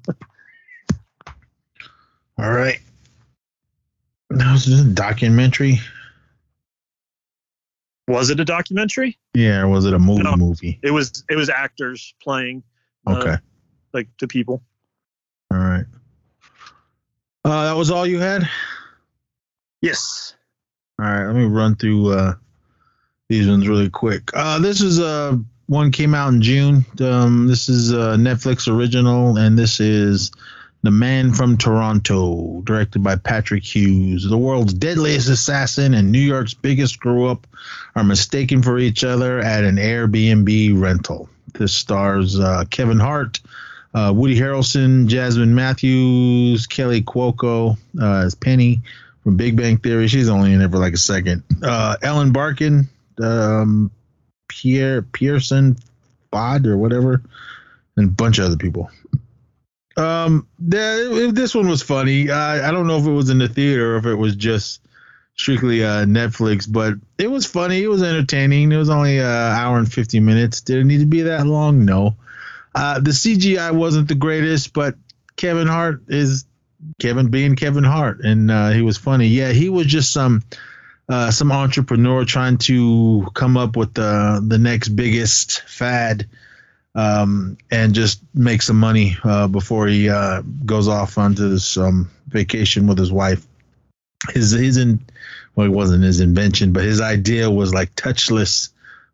right, 2.39 2.79
that 4.31 4.53
was 4.53 4.65
just 4.65 4.85
a 4.85 4.89
documentary. 4.89 5.81
Was 8.09 8.31
it 8.31 8.41
a 8.41 8.45
documentary? 8.45 9.19
Yeah, 9.35 9.63
or 9.63 9.69
was 9.69 9.85
it 9.85 9.95
a 9.95 9.99
movie? 9.99 10.23
No, 10.23 10.37
movie. 10.37 10.81
It 10.83 10.91
was. 10.91 11.25
It 11.29 11.37
was 11.37 11.49
actors 11.49 12.15
playing. 12.23 12.63
Uh, 13.07 13.19
okay. 13.19 13.31
Uh, 13.31 13.37
like 13.93 14.09
to 14.19 14.27
people. 14.27 14.63
All 15.53 15.59
right. 15.59 15.85
Uh, 17.45 17.65
that 17.65 17.77
was 17.77 17.91
all 17.91 18.07
you 18.07 18.19
had. 18.21 18.49
Yes. 19.81 20.35
All 20.99 21.07
right. 21.07 21.27
Let 21.27 21.37
me 21.37 21.45
run 21.45 21.77
through 21.77 22.13
uh, 22.13 22.35
these 23.29 23.49
ones 23.49 23.67
really 23.67 23.91
quick. 23.91 24.31
Uh, 24.35 24.59
this 24.59 24.81
is 24.81 25.01
uh, 25.01 25.37
one 25.67 25.91
came 25.91 26.15
out 26.15 26.33
in 26.33 26.43
June. 26.43 26.85
Um, 27.01 27.47
this 27.47 27.69
is 27.69 27.93
a 27.93 28.17
Netflix 28.17 28.73
original, 28.73 29.39
and 29.39 29.59
this 29.59 29.81
is 29.81 30.33
The 30.83 30.91
Man 30.91 31.35
from 31.35 31.59
Toronto, 31.59 32.63
directed 32.63 33.03
by 33.03 33.17
Patrick 33.17 33.63
Hughes. 33.63 34.27
The 34.27 34.39
world's 34.39 34.73
deadliest 34.73 35.29
assassin 35.29 35.93
and 35.93 36.11
New 36.11 36.21
York's 36.21 36.55
biggest 36.55 36.95
screw 36.95 37.27
up 37.27 37.47
are 37.95 38.05
mistaken 38.05 38.63
for 38.63 38.79
each 38.79 39.05
other 39.05 39.41
at 39.41 39.65
an 39.65 39.77
Airbnb 39.77 40.81
rental. 40.81 41.29
This 41.53 41.75
stars 41.75 42.41
uh, 42.41 42.65
Kevin 42.71 42.99
Hart, 42.99 43.41
uh, 43.93 44.13
Woody 44.15 44.39
Harrelson, 44.39 45.07
Jasmine 45.07 45.55
Mathews, 45.55 46.67
Kaley 46.67 47.05
Cuoco 47.05 47.77
uh, 48.01 48.25
as 48.25 48.35
Penny 48.35 48.81
from 49.23 49.37
Big 49.37 49.57
Bang 49.57 49.77
Theory. 49.77 50.09
She's 50.09 50.29
only 50.31 50.53
in 50.53 50.61
there 50.61 50.71
for 50.71 50.79
like 50.79 50.95
a 50.95 50.99
second. 50.99 51.43
Uh, 51.63 51.97
Ellen 52.03 52.33
Barkin, 52.33 52.89
um, 53.23 53.91
Pierre 54.49 55.03
Pearson 55.03 55.77
Bod 56.31 56.67
or 56.67 56.77
whatever, 56.79 57.23
and 57.97 58.09
a 58.09 58.13
bunch 58.13 58.39
of 58.39 58.47
other 58.47 58.57
people. 58.57 58.91
Um, 60.01 60.47
the, 60.59 61.31
this 61.33 61.55
one 61.55 61.69
was 61.69 61.83
funny. 61.83 62.31
I, 62.31 62.69
I 62.69 62.71
don't 62.71 62.87
know 62.87 62.99
if 62.99 63.07
it 63.07 63.11
was 63.11 63.31
in 63.31 63.39
the 63.39 63.49
theater 63.49 63.95
or 63.95 63.99
if 63.99 64.07
it 64.07 64.15
was 64.15 64.35
just 64.37 64.81
strictly 65.37 65.85
uh, 65.85 66.05
Netflix, 66.05 66.71
but 66.71 66.95
it 67.19 67.31
was 67.31 67.47
funny. 67.47 67.83
It 67.83 67.89
was 67.89 68.03
entertaining. 68.03 68.73
It 68.73 68.77
was 68.77 68.91
only 68.91 69.19
an 69.19 69.27
hour 69.27 69.79
and 69.79 69.91
50 69.91 70.21
minutes. 70.21 70.61
Did 70.61 70.79
it 70.79 70.85
need 70.85 71.01
to 71.01 71.07
be 71.07 71.23
that 71.23 71.47
long? 71.47 71.85
No. 71.85 72.17
Uh, 72.75 73.01
the 73.01 73.11
CGI 73.11 73.73
wasn't 73.73 74.09
the 74.09 74.15
greatest, 74.15 74.73
but 74.73 74.95
Kevin 75.37 75.67
Hart 75.67 76.03
is 76.09 76.45
Kevin 76.99 77.29
being 77.29 77.57
Kevin 77.57 77.85
Hart, 77.85 78.21
and 78.21 78.51
uh, 78.51 78.71
he 78.71 78.83
was 78.83 78.97
funny. 78.97 79.27
Yeah, 79.27 79.53
he 79.53 79.69
was 79.69 79.87
just 79.87 80.13
some 80.13 80.43
uh, 81.09 81.31
some 81.31 81.51
entrepreneur 81.51 82.25
trying 82.25 82.59
to 82.59 83.27
come 83.35 83.57
up 83.57 83.77
with 83.77 83.95
the 83.95 84.45
the 84.47 84.59
next 84.59 84.91
biggest 84.91 85.63
fad, 85.63 86.29
um, 86.95 87.57
and 87.71 87.95
just 87.95 88.21
make 88.35 88.63
some 88.63 88.79
money 88.79 89.17
uh, 89.25 89.49
before 89.49 89.87
he 89.87 90.09
uh, 90.09 90.43
goes 90.65 90.89
off 90.89 91.19
onto 91.19 91.49
this 91.49 91.77
um, 91.77 92.11
vacation 92.29 92.87
with 92.87 92.99
his 92.99 93.13
wife. 93.13 93.47
His 94.31 94.51
his 94.51 94.77
in 94.77 95.01
well, 95.55 95.67
it 95.67 95.71
wasn't 95.71 96.05
his 96.05 96.21
invention, 96.21 96.73
but 96.73 96.85
his 96.85 97.01
idea 97.01 97.51
was 97.51 97.73
like 97.73 97.95
touchless 97.95 98.71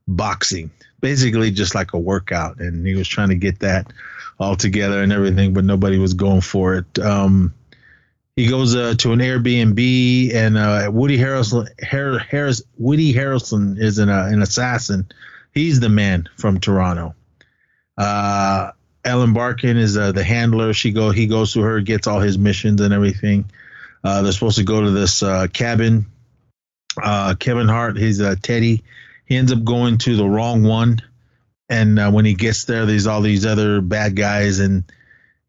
boxing 0.08 0.70
basically 1.00 1.50
just 1.50 1.74
like 1.74 1.92
a 1.92 1.98
workout, 1.98 2.58
and 2.58 2.86
he 2.86 2.94
was 2.94 3.08
trying 3.08 3.28
to 3.28 3.34
get 3.34 3.60
that 3.60 3.92
all 4.38 4.56
together 4.56 5.02
and 5.02 5.12
everything, 5.12 5.52
but 5.54 5.64
nobody 5.64 5.98
was 5.98 6.14
going 6.14 6.40
for 6.40 6.74
it. 6.74 6.98
Um, 6.98 7.54
he 8.34 8.48
goes 8.48 8.76
uh, 8.76 8.94
to 8.98 9.12
an 9.12 9.20
Airbnb, 9.20 10.34
and 10.34 10.58
uh, 10.58 10.90
Woody 10.92 11.16
Harrelson, 11.16 11.68
Har- 11.82 12.18
Harris, 12.18 12.62
Woody 12.76 13.14
Harrelson 13.14 13.78
is 13.78 13.98
an, 13.98 14.10
uh, 14.10 14.28
an 14.30 14.42
assassin. 14.42 15.06
He's 15.54 15.80
the 15.80 15.88
man 15.88 16.28
from 16.36 16.60
Toronto. 16.60 17.14
Uh, 17.96 18.72
Ellen 19.04 19.32
Barkin 19.32 19.76
is 19.76 19.96
uh, 19.96 20.12
the 20.12 20.24
handler. 20.24 20.72
She 20.72 20.90
go, 20.92 21.10
he 21.10 21.26
goes 21.26 21.52
to 21.52 21.60
her, 21.60 21.80
gets 21.80 22.06
all 22.06 22.20
his 22.20 22.38
missions 22.38 22.80
and 22.80 22.92
everything. 22.92 23.50
Uh, 24.02 24.22
they're 24.22 24.32
supposed 24.32 24.58
to 24.58 24.64
go 24.64 24.80
to 24.82 24.90
this 24.90 25.22
uh, 25.22 25.46
cabin. 25.52 26.06
Kevin 27.38 27.68
Hart, 27.68 27.96
he's 27.98 28.20
uh, 28.20 28.36
Teddy 28.40 28.82
he 29.26 29.36
ends 29.36 29.52
up 29.52 29.62
going 29.64 29.98
to 29.98 30.16
the 30.16 30.28
wrong 30.28 30.62
one, 30.62 31.02
and 31.68 31.98
uh, 31.98 32.10
when 32.10 32.24
he 32.24 32.34
gets 32.34 32.64
there, 32.64 32.86
there's 32.86 33.08
all 33.08 33.20
these 33.20 33.44
other 33.44 33.80
bad 33.80 34.14
guys, 34.16 34.60
and 34.60 34.84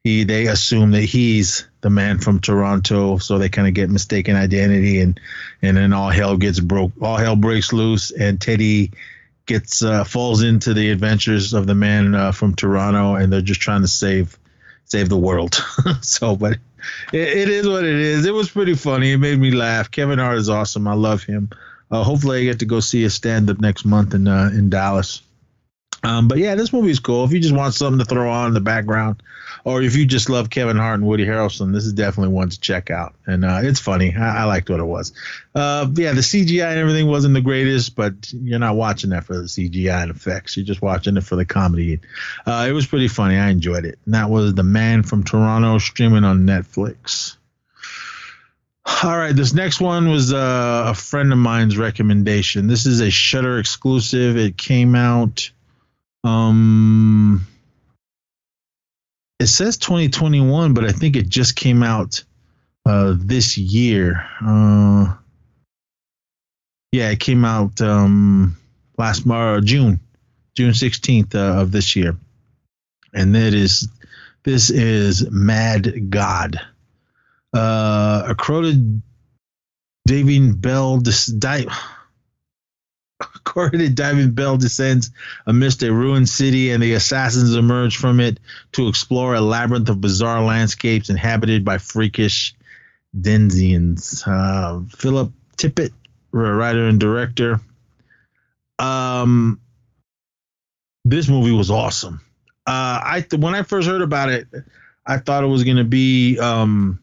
he 0.03 0.23
they 0.23 0.47
assume 0.47 0.91
that 0.91 1.03
he's 1.03 1.67
the 1.81 1.91
man 1.91 2.17
from 2.17 2.39
Toronto, 2.39 3.19
so 3.19 3.37
they 3.37 3.49
kind 3.49 3.67
of 3.67 3.75
get 3.75 3.89
mistaken 3.89 4.35
identity, 4.35 4.99
and 4.99 5.19
and 5.61 5.77
then 5.77 5.93
all 5.93 6.09
hell 6.09 6.37
gets 6.37 6.59
broke, 6.59 6.91
all 7.01 7.17
hell 7.17 7.35
breaks 7.35 7.71
loose, 7.71 8.09
and 8.09 8.41
Teddy 8.41 8.91
gets 9.47 9.81
uh, 9.81 10.03
falls 10.03 10.43
into 10.43 10.73
the 10.73 10.91
adventures 10.91 11.53
of 11.53 11.65
the 11.65 11.75
man 11.75 12.13
uh, 12.13 12.31
from 12.31 12.53
Toronto, 12.53 13.15
and 13.15 13.31
they're 13.31 13.41
just 13.41 13.61
trying 13.61 13.81
to 13.81 13.87
save 13.87 14.37
save 14.85 15.09
the 15.09 15.17
world. 15.17 15.55
so, 16.01 16.35
but 16.35 16.57
it 17.11 17.49
is 17.49 17.67
what 17.67 17.83
it 17.83 17.95
is. 17.95 18.25
It 18.25 18.33
was 18.33 18.49
pretty 18.49 18.75
funny. 18.75 19.13
It 19.13 19.17
made 19.17 19.39
me 19.39 19.51
laugh. 19.51 19.89
Kevin 19.89 20.19
Hart 20.19 20.37
is 20.37 20.49
awesome. 20.49 20.87
I 20.87 20.93
love 20.93 21.23
him. 21.23 21.49
Uh, 21.89 22.03
hopefully, 22.03 22.41
I 22.41 22.43
get 22.43 22.59
to 22.59 22.65
go 22.65 22.79
see 22.79 23.03
a 23.05 23.09
stand 23.09 23.49
up 23.49 23.59
next 23.59 23.85
month 23.85 24.13
in 24.13 24.27
uh, 24.27 24.51
in 24.53 24.69
Dallas. 24.69 25.21
Um, 26.03 26.27
but 26.27 26.37
yeah, 26.37 26.55
this 26.55 26.71
movie 26.71 26.91
is 26.91 26.99
cool. 26.99 27.25
If 27.25 27.31
you 27.31 27.39
just 27.39 27.55
want 27.55 27.73
something 27.73 27.99
to 27.99 28.05
throw 28.05 28.29
on 28.29 28.49
in 28.49 28.53
the 28.53 28.61
background, 28.61 29.23
or 29.67 29.81
if 29.81 29.97
you 29.97 30.05
just 30.05 30.29
love 30.29 30.49
Kevin 30.49 30.77
Hart 30.77 30.97
and 30.97 31.05
Woody 31.05 31.25
Harrelson, 31.25 31.73
this 31.73 31.83
is 31.83 31.91
definitely 31.91 32.33
one 32.33 32.47
to 32.47 32.57
check 32.57 32.89
out. 32.89 33.15
And 33.25 33.43
uh, 33.43 33.59
it's 33.63 33.81
funny. 33.81 34.15
I, 34.15 34.37
I 34.37 34.43
liked 34.45 34.69
what 34.69 34.79
it 34.79 34.85
was. 34.85 35.11
Uh, 35.53 35.85
yeah, 35.93 36.13
the 36.13 36.21
CGI 36.21 36.69
and 36.69 36.79
everything 36.79 37.05
wasn't 37.05 37.33
the 37.33 37.41
greatest, 37.41 37.93
but 37.93 38.31
you're 38.31 38.59
not 38.59 38.77
watching 38.77 39.09
that 39.09 39.25
for 39.25 39.35
the 39.35 39.43
CGI 39.43 40.03
and 40.03 40.11
effects. 40.11 40.55
You're 40.55 40.65
just 40.65 40.81
watching 40.81 41.17
it 41.17 41.25
for 41.25 41.35
the 41.35 41.43
comedy. 41.43 41.99
Uh, 42.45 42.65
it 42.69 42.71
was 42.71 42.87
pretty 42.87 43.09
funny. 43.09 43.35
I 43.35 43.49
enjoyed 43.49 43.83
it. 43.83 43.99
And 44.05 44.13
that 44.13 44.29
was 44.29 44.53
The 44.53 44.63
Man 44.63 45.03
from 45.03 45.25
Toronto 45.25 45.79
streaming 45.79 46.23
on 46.23 46.45
Netflix. 46.45 47.35
All 49.03 49.17
right, 49.17 49.35
this 49.35 49.53
next 49.53 49.81
one 49.81 50.09
was 50.09 50.31
uh, 50.31 50.83
a 50.87 50.93
friend 50.93 51.33
of 51.33 51.39
mine's 51.39 51.77
recommendation. 51.77 52.67
This 52.67 52.85
is 52.85 53.01
a 53.01 53.11
Shudder 53.11 53.59
exclusive. 53.59 54.37
It 54.37 54.57
came 54.57 54.95
out. 54.95 55.51
Um, 56.23 57.45
it 59.39 59.47
says 59.47 59.77
2021, 59.77 60.73
but 60.73 60.83
I 60.85 60.91
think 60.91 61.15
it 61.15 61.29
just 61.29 61.55
came 61.55 61.83
out 61.83 62.23
uh, 62.85 63.15
this 63.17 63.57
year. 63.57 64.25
Uh, 64.45 65.13
yeah, 66.91 67.09
it 67.09 67.19
came 67.19 67.45
out 67.45 67.79
um, 67.81 68.55
last 68.97 69.25
Mar- 69.25 69.61
June, 69.61 69.99
June 70.55 70.71
16th 70.71 71.35
uh, 71.35 71.61
of 71.61 71.71
this 71.71 71.95
year, 71.95 72.15
and 73.13 73.35
that 73.35 73.53
is 73.53 73.87
this 74.43 74.69
is 74.69 75.29
Mad 75.29 76.09
God. 76.09 76.59
Uh, 77.53 78.23
according 78.27 79.01
Daving 80.07 80.53
Bell, 80.53 80.99
dis- 80.99 81.25
di- 81.27 81.65
According 83.35 83.79
to 83.79 83.89
Diamond 83.89 84.35
Bell 84.35 84.57
descends 84.57 85.11
amidst 85.45 85.83
a 85.83 85.91
ruined 85.91 86.29
city, 86.29 86.71
and 86.71 86.81
the 86.81 86.93
assassins 86.93 87.55
emerge 87.55 87.97
from 87.97 88.19
it 88.19 88.39
to 88.73 88.87
explore 88.87 89.35
a 89.35 89.41
labyrinth 89.41 89.89
of 89.89 90.01
bizarre 90.01 90.43
landscapes 90.43 91.09
inhabited 91.09 91.65
by 91.65 91.77
freakish 91.77 92.55
Denzians. 93.19 94.23
Uh, 94.27 94.87
Philip 94.95 95.31
Tippett, 95.57 95.91
writer 96.31 96.87
and 96.87 96.99
director. 96.99 97.59
Um, 98.79 99.59
this 101.03 101.27
movie 101.27 101.51
was 101.51 101.71
awesome. 101.71 102.21
Uh, 102.67 102.99
I 103.01 103.25
when 103.35 103.55
I 103.55 103.63
first 103.63 103.87
heard 103.87 104.01
about 104.01 104.29
it, 104.29 104.47
I 105.05 105.17
thought 105.17 105.43
it 105.43 105.47
was 105.47 105.63
gonna 105.63 105.85
be 105.85 106.37
um, 106.37 106.99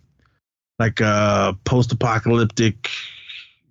like 0.78 1.00
a 1.00 1.56
post-apocalyptic 1.64 2.90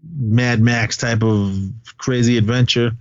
Mad 0.03 0.59
Max 0.59 0.97
type 0.97 1.23
of 1.23 1.55
crazy 2.03 2.37
adventure. 2.37 2.91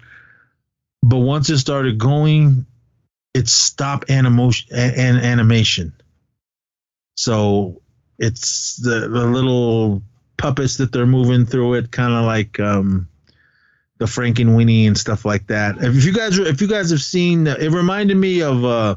But 1.02 1.18
once 1.18 1.50
it 1.50 1.58
started 1.58 1.98
going, 1.98 2.66
it 3.34 3.48
stopped 3.48 4.10
animation 4.10 4.68
and 4.76 5.18
animation. 5.18 5.92
So 7.16 7.82
it's 8.18 8.76
the, 8.76 9.08
the 9.08 9.26
little 9.26 10.02
puppets 10.36 10.76
that 10.76 10.92
they're 10.92 11.04
moving 11.04 11.46
through 11.46 11.74
it, 11.74 11.90
kind 11.90 12.14
of 12.14 12.24
like 12.24 12.60
um, 12.60 13.08
the 13.98 14.04
Frankenweenie 14.04 14.86
and 14.86 14.96
stuff 14.96 15.24
like 15.24 15.48
that. 15.48 15.78
If 15.82 16.04
you 16.04 16.12
guys, 16.12 16.38
if 16.38 16.60
you 16.60 16.68
guys 16.68 16.90
have 16.90 17.02
seen, 17.02 17.48
it 17.48 17.72
reminded 17.72 18.16
me 18.16 18.42
of 18.42 18.64
uh, 18.64 18.94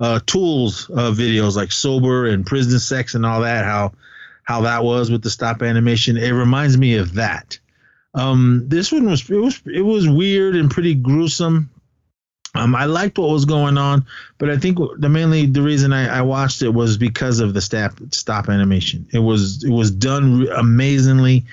uh, 0.00 0.20
Tools 0.24 0.88
uh, 0.88 1.12
videos 1.12 1.56
like 1.56 1.72
Sober 1.72 2.26
and 2.26 2.46
Prison 2.46 2.78
Sex 2.78 3.14
and 3.14 3.26
all 3.26 3.42
that. 3.42 3.66
How 3.66 3.92
how 4.44 4.62
that 4.62 4.84
was 4.84 5.10
with 5.10 5.22
the 5.22 5.30
stop 5.30 5.60
animation. 5.60 6.16
It 6.16 6.30
reminds 6.30 6.78
me 6.78 6.96
of 6.96 7.14
that. 7.14 7.58
Um, 8.16 8.64
this 8.66 8.90
one 8.90 9.08
was 9.08 9.28
it 9.28 9.36
was 9.36 9.60
it 9.66 9.82
was 9.82 10.08
weird 10.08 10.56
and 10.56 10.70
pretty 10.70 10.94
gruesome. 10.94 11.70
Um, 12.54 12.74
I 12.74 12.86
liked 12.86 13.18
what 13.18 13.28
was 13.28 13.44
going 13.44 13.76
on, 13.76 14.06
but 14.38 14.48
I 14.48 14.56
think 14.56 14.78
the 14.98 15.10
mainly 15.10 15.44
the 15.44 15.60
reason 15.60 15.92
I, 15.92 16.18
I 16.18 16.22
watched 16.22 16.62
it 16.62 16.70
was 16.70 16.96
because 16.96 17.40
of 17.40 17.52
the 17.52 17.60
stop 17.60 17.92
stop 18.12 18.48
animation. 18.48 19.06
It 19.12 19.18
was 19.18 19.62
it 19.62 19.70
was 19.70 19.90
done 19.90 20.48
amazingly, 20.48 21.44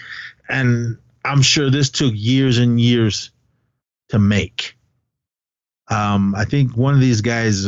and 0.47 0.97
I'm 1.25 1.41
sure 1.41 1.69
this 1.69 1.89
took 1.89 2.13
years 2.15 2.57
and 2.57 2.79
years 2.79 3.31
to 4.09 4.19
make. 4.19 4.77
Um, 5.89 6.33
I 6.33 6.45
think 6.45 6.77
one 6.77 6.93
of 6.93 7.01
these 7.01 7.19
guys 7.19 7.67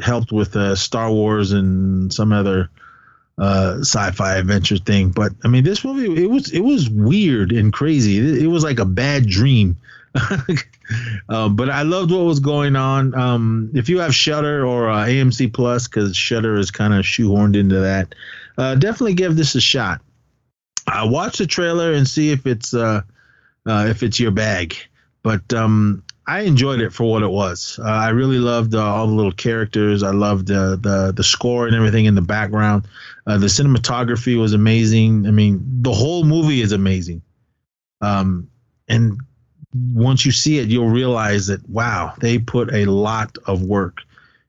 helped 0.00 0.30
with 0.30 0.54
uh, 0.54 0.76
Star 0.76 1.10
Wars 1.10 1.50
and 1.50 2.14
some 2.14 2.32
other 2.32 2.70
uh, 3.38 3.78
sci-fi 3.80 4.36
adventure 4.36 4.78
thing. 4.78 5.10
But 5.10 5.32
I 5.44 5.48
mean, 5.48 5.64
this 5.64 5.84
movie 5.84 6.22
it 6.22 6.30
was 6.30 6.50
it 6.52 6.60
was 6.60 6.88
weird 6.88 7.52
and 7.52 7.72
crazy. 7.72 8.18
It, 8.18 8.44
it 8.44 8.46
was 8.46 8.64
like 8.64 8.78
a 8.78 8.84
bad 8.84 9.26
dream. 9.26 9.76
um, 11.28 11.56
but 11.56 11.68
I 11.68 11.82
loved 11.82 12.10
what 12.10 12.24
was 12.24 12.40
going 12.40 12.74
on. 12.74 13.14
Um, 13.14 13.70
if 13.74 13.88
you 13.88 13.98
have 13.98 14.14
Shudder 14.14 14.64
or 14.64 14.88
uh, 14.88 15.04
AMC 15.04 15.52
Plus, 15.52 15.88
because 15.88 16.16
Shudder 16.16 16.56
is 16.56 16.70
kind 16.70 16.94
of 16.94 17.04
shoehorned 17.04 17.56
into 17.56 17.80
that, 17.80 18.14
uh, 18.56 18.76
definitely 18.76 19.14
give 19.14 19.36
this 19.36 19.54
a 19.54 19.60
shot. 19.60 20.00
Watch 20.88 21.38
the 21.38 21.46
trailer 21.46 21.92
and 21.92 22.08
see 22.08 22.30
if 22.30 22.46
it's 22.46 22.72
uh, 22.72 23.02
uh, 23.66 23.86
if 23.90 24.02
it's 24.02 24.20
your 24.20 24.30
bag. 24.30 24.76
But 25.22 25.52
um, 25.52 26.04
I 26.26 26.40
enjoyed 26.40 26.80
it 26.80 26.92
for 26.92 27.04
what 27.04 27.22
it 27.22 27.30
was. 27.30 27.78
Uh, 27.80 27.88
I 27.88 28.08
really 28.08 28.38
loved 28.38 28.74
uh, 28.74 28.84
all 28.84 29.06
the 29.06 29.14
little 29.14 29.32
characters. 29.32 30.02
I 30.02 30.10
loved 30.10 30.50
uh, 30.50 30.76
the 30.76 31.12
the 31.14 31.22
score 31.22 31.66
and 31.66 31.76
everything 31.76 32.06
in 32.06 32.16
the 32.16 32.22
background. 32.22 32.88
Uh, 33.26 33.38
the 33.38 33.46
cinematography 33.46 34.38
was 34.38 34.52
amazing. 34.52 35.26
I 35.26 35.30
mean, 35.30 35.62
the 35.82 35.92
whole 35.92 36.24
movie 36.24 36.60
is 36.60 36.72
amazing. 36.72 37.22
Um, 38.00 38.50
and 38.88 39.20
once 39.72 40.26
you 40.26 40.32
see 40.32 40.58
it, 40.58 40.68
you'll 40.68 40.88
realize 40.88 41.46
that 41.46 41.68
wow, 41.68 42.14
they 42.18 42.38
put 42.38 42.74
a 42.74 42.86
lot 42.86 43.38
of 43.46 43.62
work 43.62 44.02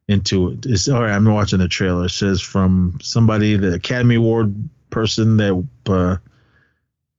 into 0.07 0.51
it. 0.51 0.65
It's 0.65 0.87
all 0.87 1.01
right. 1.03 1.11
I'm 1.11 1.25
watching 1.25 1.59
the 1.59 1.67
trailer. 1.67 2.05
It 2.05 2.11
says 2.11 2.41
from 2.41 2.97
somebody, 3.01 3.55
the 3.55 3.73
Academy 3.73 4.15
Award 4.15 4.69
person 4.89 5.37
that 5.37 5.67
uh, 5.85 6.17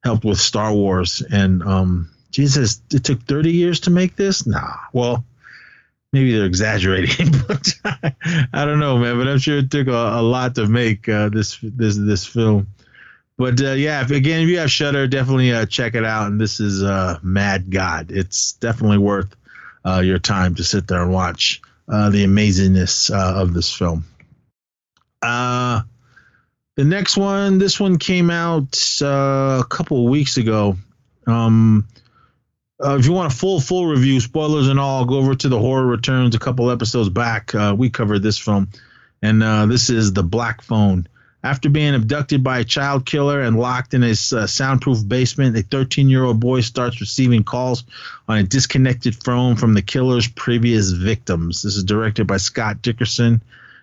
helped 0.03 0.25
with 0.25 0.41
Star 0.41 0.73
Wars, 0.73 1.23
and 1.23 1.63
um, 1.63 2.11
Jesus, 2.31 2.83
it 2.93 3.05
took 3.05 3.23
30 3.23 3.53
years 3.53 3.81
to 3.81 3.91
make 3.91 4.17
this? 4.17 4.47
Nah. 4.47 4.77
Well, 4.93 5.25
maybe 6.13 6.33
they're 6.37 6.47
exaggerating, 6.47 7.33
but 7.49 7.75
I 8.53 8.65
don't 8.65 8.81
know, 8.81 8.99
man. 8.99 9.19
But 9.19 9.29
I'm 9.29 9.39
sure 9.39 9.59
it 9.59 9.71
took 9.71 9.89
a, 9.89 9.91
a 9.91 10.23
lot 10.23 10.55
to 10.57 10.67
make 10.67 11.09
uh, 11.09 11.29
this 11.29 11.59
this 11.63 11.97
this 11.97 12.27
film. 12.27 12.69
But 13.37 13.61
uh, 13.63 13.73
yeah, 13.73 14.03
if, 14.03 14.11
again, 14.11 14.43
if 14.43 14.49
you 14.49 14.59
have 14.59 14.71
Shudder, 14.71 15.07
definitely 15.07 15.53
uh, 15.53 15.67
check 15.67 15.95
it 15.95 16.05
out. 16.05 16.27
And 16.27 16.41
this 16.41 16.61
is 16.61 16.83
uh, 16.83 17.19
Mad 17.23 17.71
God. 17.71 18.11
It's 18.11 18.53
definitely 18.53 18.99
worth 18.99 19.35
uh, 19.85 20.01
your 20.01 20.19
time 20.19 20.57
to 20.57 20.65
sit 20.65 20.89
there 20.89 21.03
and 21.03 21.13
watch 21.13 21.63
uh, 21.89 22.11
the 22.11 22.25
amazingness 22.25 23.11
of 23.11 23.55
this 23.55 23.73
film. 23.73 24.05
Uh, 25.23 25.83
the 26.75 26.85
next 26.85 27.17
one, 27.17 27.59
this 27.59 27.79
one 27.79 27.99
came 27.99 28.31
out 28.31 29.01
a 29.01 29.65
couple 29.69 30.09
weeks 30.09 30.37
ago. 30.37 30.77
Um, 31.27 31.87
uh, 32.83 32.97
if 32.99 33.07
you 33.07 33.13
want 33.13 33.33
a 33.33 33.37
full 33.37 33.61
full 33.61 33.87
review, 33.87 34.21
spoilers 34.21 34.69
and 34.69 34.79
all, 34.79 35.05
go 35.05 35.17
over 35.17 35.35
to 35.35 35.49
the 35.49 35.59
horror 35.59 35.87
returns 35.87 36.35
a 36.35 36.39
couple 36.39 36.71
episodes 36.71 37.09
back. 37.09 37.55
Uh, 37.55 37.75
we 37.77 37.91
covered 37.91 38.23
this 38.23 38.39
film, 38.39 38.69
and 39.21 39.43
uh, 39.43 39.67
this 39.67 39.91
is 39.91 40.13
the 40.13 40.23
Black 40.23 40.63
Phone. 40.63 41.09
After 41.43 41.69
being 41.69 41.95
abducted 41.95 42.43
by 42.43 42.59
a 42.59 42.65
child 42.65 43.07
killer 43.07 43.41
and 43.41 43.59
locked 43.59 43.95
in 43.95 44.03
his 44.03 44.33
uh, 44.33 44.47
soundproof 44.47 45.07
basement, 45.07 45.57
a 45.57 45.63
13 45.63 46.09
year 46.09 46.25
old 46.25 46.41
boy 46.41 46.61
starts 46.61 47.01
receiving 47.01 47.45
calls 47.45 47.85
on 48.29 48.39
a 48.39 48.43
disconnected 48.43 49.15
phone 49.15 49.57
from 49.57 49.75
the 49.75 49.83
killer's 49.83 50.29
previous 50.29 50.91
victims. 50.91 51.63
This 51.63 51.77
is 51.77 51.85
directed 51.85 52.27
by 52.27 52.37
Scott 52.37 52.83
Derrickson, 52.83 53.41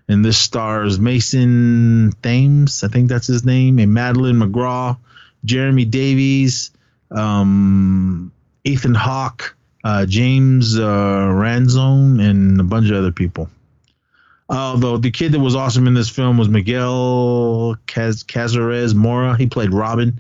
and 0.08 0.24
this 0.24 0.38
stars 0.38 1.00
Mason 1.00 2.12
Thames, 2.22 2.84
I 2.84 2.88
think 2.88 3.10
that's 3.10 3.28
his 3.28 3.46
name, 3.46 3.80
and 3.80 3.94
Madeline 3.94 4.40
McGraw, 4.40 4.98
Jeremy 5.44 5.86
Davies. 5.86 6.72
Um, 7.12 8.32
Ethan 8.66 8.96
Hawke, 8.96 9.56
uh, 9.84 10.06
James 10.06 10.78
uh, 10.78 11.32
Ransone, 11.32 12.20
and 12.20 12.60
a 12.60 12.64
bunch 12.64 12.90
of 12.90 12.98
other 12.98 13.12
people. 13.12 13.50
Although 14.50 14.98
the 14.98 15.12
kid 15.12 15.32
that 15.32 15.40
was 15.40 15.56
awesome 15.56 15.88
in 15.88 15.94
this 15.94 16.10
film 16.10 16.38
was 16.38 16.50
Miguel 16.50 17.78
Caz- 17.88 18.24
Cazares 18.24 18.94
Mora. 18.94 19.38
He 19.38 19.48
played 19.48 19.74
Robin. 19.74 20.20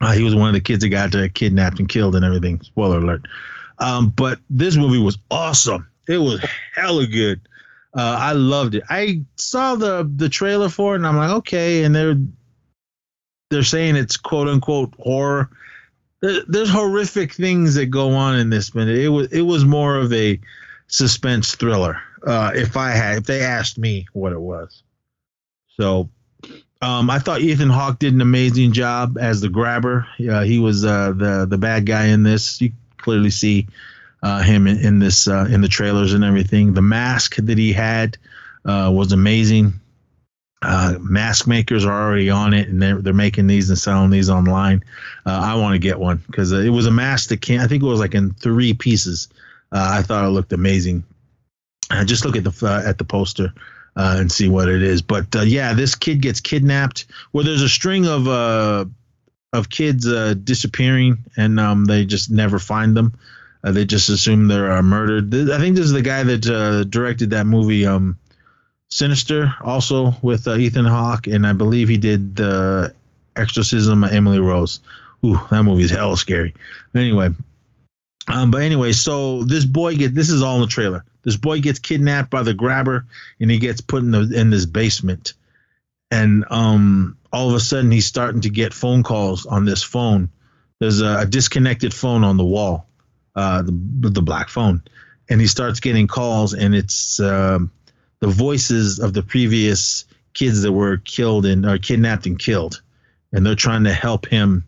Uh, 0.00 0.12
he 0.12 0.22
was 0.22 0.34
one 0.34 0.48
of 0.48 0.54
the 0.54 0.60
kids 0.60 0.82
that 0.82 0.88
got 0.88 1.14
uh, 1.14 1.28
kidnapped 1.32 1.78
and 1.78 1.88
killed 1.88 2.16
and 2.16 2.24
everything. 2.24 2.60
Spoiler 2.62 2.98
alert. 2.98 3.22
Um, 3.78 4.10
but 4.10 4.38
this 4.50 4.76
movie 4.76 4.98
was 4.98 5.18
awesome. 5.30 5.88
It 6.08 6.18
was 6.18 6.44
hella 6.74 7.06
good. 7.06 7.40
Uh, 7.96 8.16
I 8.20 8.32
loved 8.32 8.74
it. 8.74 8.82
I 8.88 9.22
saw 9.36 9.76
the 9.76 10.10
the 10.16 10.28
trailer 10.28 10.68
for 10.68 10.94
it 10.94 10.96
and 10.96 11.06
I'm 11.06 11.16
like, 11.16 11.30
okay. 11.30 11.84
And 11.84 11.94
they're 11.94 12.18
they're 13.50 13.62
saying 13.62 13.94
it's 13.94 14.16
quote 14.16 14.48
unquote 14.48 14.94
horror 14.98 15.50
there's 16.48 16.70
horrific 16.70 17.32
things 17.32 17.74
that 17.74 17.86
go 17.86 18.10
on 18.12 18.38
in 18.38 18.50
this 18.50 18.70
but 18.70 18.88
it 18.88 19.08
was 19.08 19.32
it 19.32 19.42
was 19.42 19.64
more 19.64 19.96
of 19.96 20.12
a 20.12 20.38
suspense 20.86 21.54
thriller 21.54 22.00
uh, 22.26 22.50
if 22.54 22.76
i 22.76 22.90
had 22.90 23.18
if 23.18 23.24
they 23.24 23.42
asked 23.42 23.78
me 23.78 24.06
what 24.12 24.32
it 24.32 24.40
was 24.40 24.82
so 25.76 26.08
Um, 26.82 27.08
I 27.08 27.18
thought 27.18 27.40
Ethan 27.40 27.70
Hawke 27.70 27.98
did 27.98 28.12
an 28.12 28.20
amazing 28.20 28.72
job 28.72 29.16
as 29.18 29.40
the 29.40 29.48
grabber. 29.48 30.06
Uh, 30.20 30.42
he 30.42 30.58
was 30.58 30.84
uh, 30.84 31.12
the 31.16 31.46
the 31.48 31.56
bad 31.56 31.86
guy 31.86 32.06
in 32.08 32.22
this. 32.24 32.60
You 32.60 32.72
clearly 32.98 33.30
see 33.30 33.66
uh, 34.22 34.42
him 34.42 34.66
in, 34.66 34.78
in 34.78 34.98
this 34.98 35.26
uh, 35.26 35.46
in 35.50 35.62
the 35.62 35.68
trailers 35.68 36.12
and 36.12 36.24
everything. 36.24 36.74
The 36.74 36.82
mask 36.82 37.36
that 37.36 37.56
he 37.56 37.72
had 37.72 38.18
was 38.64 39.12
amazing. 39.12 39.80
Uh, 40.62 40.96
mask 40.98 41.46
makers 41.46 41.84
are 41.84 41.92
already 41.92 42.30
on 42.30 42.54
it, 42.54 42.68
and 42.68 42.80
they're 42.80 43.00
they're 43.00 43.12
making 43.12 43.46
these 43.46 43.68
and 43.68 43.78
selling 43.78 44.10
these 44.10 44.30
online. 44.30 44.82
Uh, 45.26 45.38
I 45.42 45.56
want 45.56 45.74
to 45.74 45.78
get 45.78 45.98
one 45.98 46.22
because 46.26 46.52
it 46.52 46.70
was 46.70 46.86
a 46.86 46.90
mask 46.90 47.28
that 47.28 47.42
can 47.42 47.60
I 47.60 47.66
think 47.66 47.82
it 47.82 47.86
was 47.86 48.00
like 48.00 48.14
in 48.14 48.32
three 48.32 48.72
pieces. 48.72 49.28
Uh, 49.70 49.88
I 49.98 50.02
thought 50.02 50.24
it 50.24 50.28
looked 50.28 50.52
amazing. 50.52 51.04
Uh, 51.90 52.04
just 52.04 52.24
look 52.24 52.36
at 52.36 52.44
the 52.44 52.66
uh, 52.66 52.82
at 52.88 52.96
the 52.96 53.04
poster 53.04 53.52
uh, 53.96 54.16
and 54.18 54.30
see 54.30 54.48
what 54.48 54.68
it 54.68 54.82
is. 54.82 55.02
But 55.02 55.34
uh, 55.36 55.42
yeah, 55.42 55.74
this 55.74 55.94
kid 55.94 56.20
gets 56.22 56.40
kidnapped. 56.40 57.06
Well, 57.32 57.44
there's 57.44 57.62
a 57.62 57.68
string 57.68 58.06
of 58.06 58.26
uh, 58.26 58.86
of 59.52 59.70
kids 59.70 60.06
uh, 60.06 60.34
disappearing, 60.34 61.18
and 61.36 61.60
um, 61.60 61.84
they 61.84 62.04
just 62.04 62.30
never 62.30 62.58
find 62.58 62.96
them. 62.96 63.14
Uh, 63.62 63.72
they 63.72 63.84
just 63.84 64.08
assume 64.08 64.48
they're 64.48 64.72
uh, 64.72 64.82
murdered. 64.82 65.32
I 65.50 65.58
think 65.58 65.76
this 65.76 65.86
is 65.86 65.92
the 65.92 66.02
guy 66.02 66.22
that 66.24 66.46
uh, 66.46 66.84
directed 66.84 67.30
that 67.30 67.46
movie, 67.46 67.86
um, 67.86 68.18
Sinister, 68.94 69.52
also 69.60 70.14
with 70.22 70.46
uh, 70.46 70.54
Ethan 70.54 70.84
Hawke, 70.84 71.26
and 71.26 71.44
I 71.44 71.52
believe 71.52 71.88
he 71.88 71.96
did 71.96 72.36
the 72.36 72.94
Exorcism 73.34 74.04
of 74.04 74.12
Emily 74.12 74.38
Rose. 74.38 74.78
Ooh, 75.26 75.36
that 75.50 75.64
movie's 75.64 75.90
hella 75.90 76.16
scary. 76.16 76.54
Anyway, 76.94 77.30
um, 78.28 78.52
but 78.52 78.62
anyway, 78.62 78.92
so 78.92 79.42
this 79.42 79.64
boy 79.64 79.96
get 79.96 80.14
this 80.14 80.30
is 80.30 80.42
all 80.42 80.54
in 80.54 80.60
the 80.60 80.68
trailer. 80.68 81.04
This 81.24 81.36
boy 81.36 81.60
gets 81.60 81.80
kidnapped 81.80 82.30
by 82.30 82.44
the 82.44 82.54
grabber, 82.54 83.04
and 83.40 83.50
he 83.50 83.58
gets 83.58 83.80
put 83.80 84.04
in 84.04 84.12
the 84.12 84.30
in 84.32 84.50
this 84.50 84.64
basement, 84.64 85.32
and 86.12 86.44
um, 86.50 87.16
all 87.32 87.48
of 87.48 87.56
a 87.56 87.60
sudden 87.60 87.90
he's 87.90 88.06
starting 88.06 88.42
to 88.42 88.50
get 88.50 88.72
phone 88.72 89.02
calls 89.02 89.44
on 89.44 89.64
this 89.64 89.82
phone. 89.82 90.28
There's 90.78 91.00
a, 91.00 91.22
a 91.22 91.26
disconnected 91.26 91.92
phone 91.92 92.22
on 92.22 92.36
the 92.36 92.44
wall, 92.44 92.86
uh, 93.34 93.62
the 93.62 93.72
the 94.08 94.22
black 94.22 94.50
phone, 94.50 94.82
and 95.28 95.40
he 95.40 95.48
starts 95.48 95.80
getting 95.80 96.06
calls, 96.06 96.54
and 96.54 96.76
it's 96.76 97.18
um, 97.18 97.72
the 98.24 98.30
voices 98.30 99.00
of 99.00 99.12
the 99.12 99.22
previous 99.22 100.06
kids 100.32 100.62
that 100.62 100.72
were 100.72 100.96
killed 100.96 101.44
and 101.44 101.66
or 101.66 101.76
kidnapped 101.76 102.24
and 102.24 102.38
killed, 102.38 102.80
and 103.32 103.44
they're 103.44 103.54
trying 103.54 103.84
to 103.84 103.92
help 103.92 104.26
him 104.26 104.64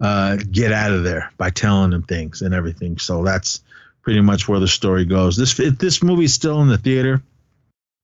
uh, 0.00 0.36
get 0.36 0.70
out 0.70 0.92
of 0.92 1.02
there 1.02 1.32
by 1.36 1.50
telling 1.50 1.92
him 1.92 2.04
things 2.04 2.42
and 2.42 2.54
everything. 2.54 2.98
So 2.98 3.24
that's 3.24 3.60
pretty 4.02 4.20
much 4.20 4.46
where 4.46 4.60
the 4.60 4.68
story 4.68 5.04
goes. 5.04 5.36
This 5.36 5.56
this 5.56 6.00
movie's 6.00 6.32
still 6.32 6.62
in 6.62 6.68
the 6.68 6.78
theater, 6.78 7.20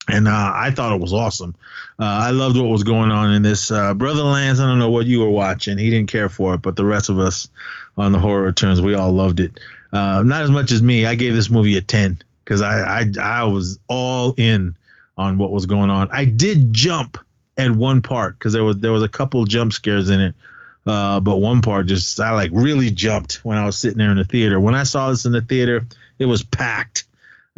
and 0.09 0.27
uh, 0.27 0.53
I 0.53 0.73
thought 0.73 0.97
it 0.97 1.01
was 1.01 1.13
awesome. 1.13 1.55
Uh, 1.97 2.27
I 2.27 2.33
loved 2.33 2.57
what 2.57 2.67
was 2.67 2.83
going 2.83 3.13
on 3.13 3.33
in 3.33 3.43
this. 3.43 3.71
Uh, 3.71 3.95
Brother 3.95 4.25
Lance, 4.25 4.59
I 4.59 4.67
don't 4.67 4.81
know 4.81 4.91
what 4.91 5.07
you 5.07 5.21
were 5.21 5.31
watching. 5.31 5.79
He 5.79 5.91
didn't 5.91 6.11
care 6.11 6.29
for 6.29 6.55
it, 6.55 6.63
but 6.63 6.75
the 6.75 6.85
rest 6.85 7.09
of 7.09 7.21
us 7.21 7.49
on 7.97 8.11
the 8.11 8.19
horror 8.19 8.43
returns, 8.43 8.83
we 8.83 8.95
all 8.95 9.13
loved 9.13 9.39
it. 9.39 9.61
Uh, 9.93 10.25
not 10.27 10.43
as 10.43 10.51
much 10.51 10.73
as 10.73 10.83
me. 10.83 11.07
I 11.07 11.15
gave 11.15 11.35
this 11.35 11.51
movie 11.51 11.77
a 11.77 11.83
ten 11.83 12.21
because 12.43 12.63
I, 12.63 13.03
I 13.03 13.13
I 13.23 13.45
was 13.45 13.79
all 13.87 14.35
in 14.37 14.75
on 15.19 15.37
what 15.37 15.51
was 15.51 15.67
going 15.67 15.91
on. 15.91 16.09
I 16.13 16.25
did 16.25 16.73
jump 16.73 17.19
at 17.59 17.73
one 17.73 18.01
part 18.01 18.39
because 18.39 18.53
there 18.53 18.65
was 18.65 18.79
there 18.79 18.93
was 18.93 19.03
a 19.03 19.09
couple 19.09 19.45
jump 19.45 19.73
scares 19.73 20.09
in 20.09 20.21
it. 20.21 20.35
Uh, 20.87 21.21
but 21.21 21.37
one 21.37 21.61
part 21.61 21.87
just 21.87 22.19
I 22.19 22.31
like 22.31 22.51
really 22.55 22.91
jumped 22.91 23.45
when 23.45 23.59
I 23.59 23.67
was 23.67 23.77
sitting 23.77 23.99
there 23.99 24.11
in 24.11 24.17
the 24.17 24.25
theater. 24.25 24.59
When 24.59 24.75
I 24.75 24.85
saw 24.85 25.11
this 25.11 25.27
in 25.27 25.33
the 25.33 25.43
theater, 25.43 25.85
it 26.19 26.25
was 26.25 26.43
packed. 26.43 27.05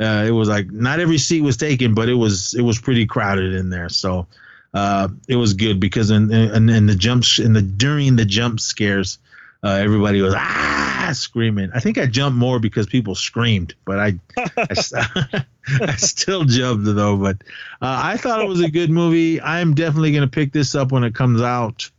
Uh, 0.00 0.24
it 0.26 0.32
was 0.32 0.48
like 0.48 0.70
not 0.70 0.98
every 0.98 1.18
seat 1.18 1.42
was 1.42 1.56
taken, 1.56 1.94
but 1.94 2.08
it 2.08 2.14
was 2.14 2.54
it 2.54 2.62
was 2.62 2.80
pretty 2.80 3.06
crowded 3.06 3.54
in 3.54 3.70
there. 3.70 3.90
So 3.90 4.26
uh, 4.72 5.08
it 5.28 5.36
was 5.36 5.54
good 5.54 5.78
because 5.78 6.10
in, 6.10 6.32
in, 6.32 6.68
in 6.68 6.86
the 6.86 6.96
jumps 6.96 7.38
in 7.38 7.52
the 7.52 7.62
during 7.62 8.16
the 8.16 8.24
jump 8.24 8.58
scares, 8.58 9.18
uh, 9.62 9.68
everybody 9.68 10.22
was 10.22 10.34
ah 10.36 11.10
screaming. 11.12 11.70
I 11.74 11.80
think 11.80 11.98
I 11.98 12.06
jumped 12.06 12.38
more 12.38 12.58
because 12.58 12.86
people 12.86 13.14
screamed, 13.14 13.74
but 13.84 14.00
I 14.00 14.18
I, 14.56 15.44
I 15.80 15.96
still 15.96 16.44
jumped 16.44 16.84
though. 16.84 17.16
But 17.16 17.42
uh, 17.80 18.00
I 18.02 18.16
thought 18.16 18.42
it 18.42 18.48
was 18.48 18.60
a 18.60 18.70
good 18.70 18.90
movie. 18.90 19.40
I'm 19.40 19.74
definitely 19.74 20.12
gonna 20.12 20.28
pick 20.28 20.52
this 20.52 20.74
up 20.74 20.92
when 20.92 21.04
it 21.04 21.14
comes 21.14 21.40
out 21.40 21.90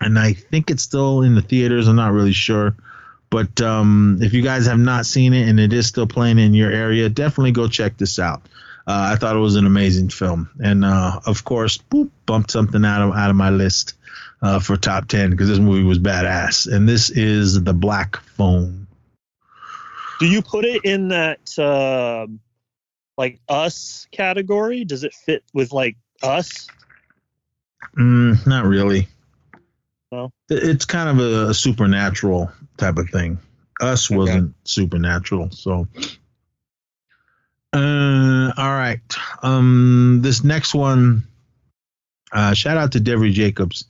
and 0.00 0.18
I 0.18 0.32
think 0.32 0.70
it's 0.70 0.82
still 0.82 1.22
in 1.22 1.34
the 1.34 1.42
theaters. 1.42 1.86
I'm 1.86 1.96
not 1.96 2.12
really 2.12 2.32
sure, 2.32 2.74
but 3.28 3.60
um, 3.60 4.18
if 4.22 4.32
you 4.32 4.42
guys 4.42 4.66
have 4.66 4.78
not 4.78 5.06
seen 5.06 5.32
it 5.34 5.48
and 5.48 5.60
it 5.60 5.72
is 5.72 5.86
still 5.86 6.06
playing 6.06 6.38
in 6.38 6.54
your 6.54 6.70
area, 6.70 7.08
definitely 7.08 7.52
go 7.52 7.68
check 7.68 7.96
this 7.98 8.18
out. 8.18 8.42
Uh, 8.86 9.12
I 9.12 9.16
thought 9.16 9.36
it 9.36 9.40
was 9.40 9.56
an 9.56 9.66
amazing 9.66 10.08
film, 10.08 10.50
and 10.58 10.84
uh, 10.84 11.20
of 11.26 11.44
course, 11.44 11.78
boop, 11.78 12.10
bumped 12.26 12.50
something 12.50 12.84
out 12.84 13.02
of 13.02 13.14
out 13.14 13.30
of 13.30 13.36
my 13.36 13.50
list 13.50 13.94
uh, 14.42 14.58
for 14.58 14.76
top 14.76 15.06
ten 15.06 15.30
because 15.30 15.48
this 15.48 15.58
movie 15.58 15.84
was 15.84 15.98
badass. 15.98 16.66
And 16.70 16.88
this 16.88 17.10
is 17.10 17.62
the 17.62 17.74
Black 17.74 18.16
Phone. 18.16 18.86
Do 20.18 20.26
you 20.26 20.42
put 20.42 20.64
it 20.64 20.84
in 20.84 21.08
that 21.08 21.58
uh, 21.58 22.26
like 23.20 23.38
us 23.50 24.08
category? 24.12 24.84
Does 24.86 25.04
it 25.04 25.12
fit 25.12 25.44
with 25.52 25.72
like 25.72 25.96
us? 26.22 26.66
Mm, 27.98 28.46
not 28.46 28.64
really. 28.64 29.08
No? 30.10 30.32
It's 30.48 30.86
kind 30.86 31.10
of 31.10 31.18
a, 31.24 31.50
a 31.50 31.54
supernatural 31.54 32.50
type 32.78 32.96
of 32.96 33.10
thing. 33.10 33.38
Us 33.78 34.10
Okay. 34.10 34.16
wasn't 34.16 34.54
supernatural, 34.64 35.50
so. 35.50 35.86
Uh, 37.74 38.52
all 38.56 38.72
right. 38.72 39.00
Um, 39.42 40.20
this 40.22 40.42
next 40.42 40.74
one. 40.74 41.24
Uh, 42.32 42.54
shout 42.54 42.78
out 42.78 42.92
to 42.92 43.00
Devery 43.00 43.32
Jacobs, 43.32 43.84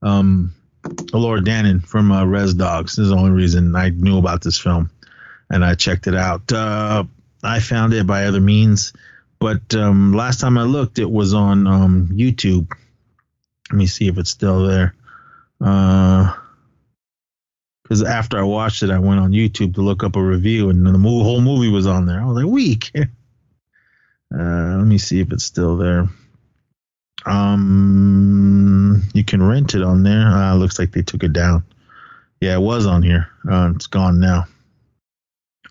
um, 0.00 0.54
Elora 0.84 1.44
Danan 1.44 1.84
from 1.84 2.12
uh, 2.12 2.24
Res 2.24 2.54
Dogs. 2.54 2.94
This 2.96 3.04
is 3.04 3.10
the 3.10 3.16
only 3.16 3.30
reason 3.32 3.74
I 3.74 3.88
knew 3.90 4.18
about 4.18 4.42
this 4.42 4.58
film, 4.58 4.90
and 5.50 5.64
I 5.64 5.74
checked 5.74 6.06
it 6.06 6.14
out. 6.14 6.52
Uh, 6.52 7.04
I 7.46 7.60
found 7.60 7.94
it 7.94 8.06
by 8.06 8.24
other 8.24 8.40
means, 8.40 8.92
but 9.38 9.74
um, 9.74 10.12
last 10.12 10.40
time 10.40 10.58
I 10.58 10.62
looked, 10.62 10.98
it 10.98 11.10
was 11.10 11.34
on 11.34 11.66
um, 11.66 12.08
YouTube. 12.12 12.70
Let 13.70 13.78
me 13.78 13.86
see 13.86 14.08
if 14.08 14.18
it's 14.18 14.30
still 14.30 14.66
there. 14.66 14.94
Because 15.58 16.34
after 18.04 18.38
I 18.38 18.42
watched 18.42 18.82
it, 18.82 18.90
I 18.90 18.98
went 18.98 19.20
on 19.20 19.30
YouTube 19.32 19.74
to 19.74 19.80
look 19.80 20.02
up 20.02 20.16
a 20.16 20.22
review, 20.22 20.70
and 20.70 20.86
the 20.86 20.98
whole 20.98 21.40
movie 21.40 21.70
was 21.70 21.86
on 21.86 22.06
there. 22.06 22.20
I 22.20 22.24
was 22.24 22.36
like, 22.42 22.52
weak. 22.52 22.92
Uh, 24.34 24.76
let 24.78 24.86
me 24.88 24.98
see 24.98 25.20
if 25.20 25.30
it's 25.30 25.44
still 25.44 25.76
there. 25.76 26.08
Um, 27.24 29.02
you 29.14 29.22
can 29.22 29.40
rent 29.40 29.76
it 29.76 29.84
on 29.84 30.02
there. 30.02 30.26
Uh, 30.26 30.56
looks 30.56 30.80
like 30.80 30.90
they 30.90 31.02
took 31.02 31.22
it 31.22 31.32
down. 31.32 31.64
Yeah, 32.40 32.54
it 32.54 32.60
was 32.60 32.86
on 32.86 33.04
here. 33.04 33.28
Uh, 33.48 33.72
it's 33.74 33.86
gone 33.86 34.18
now. 34.18 34.46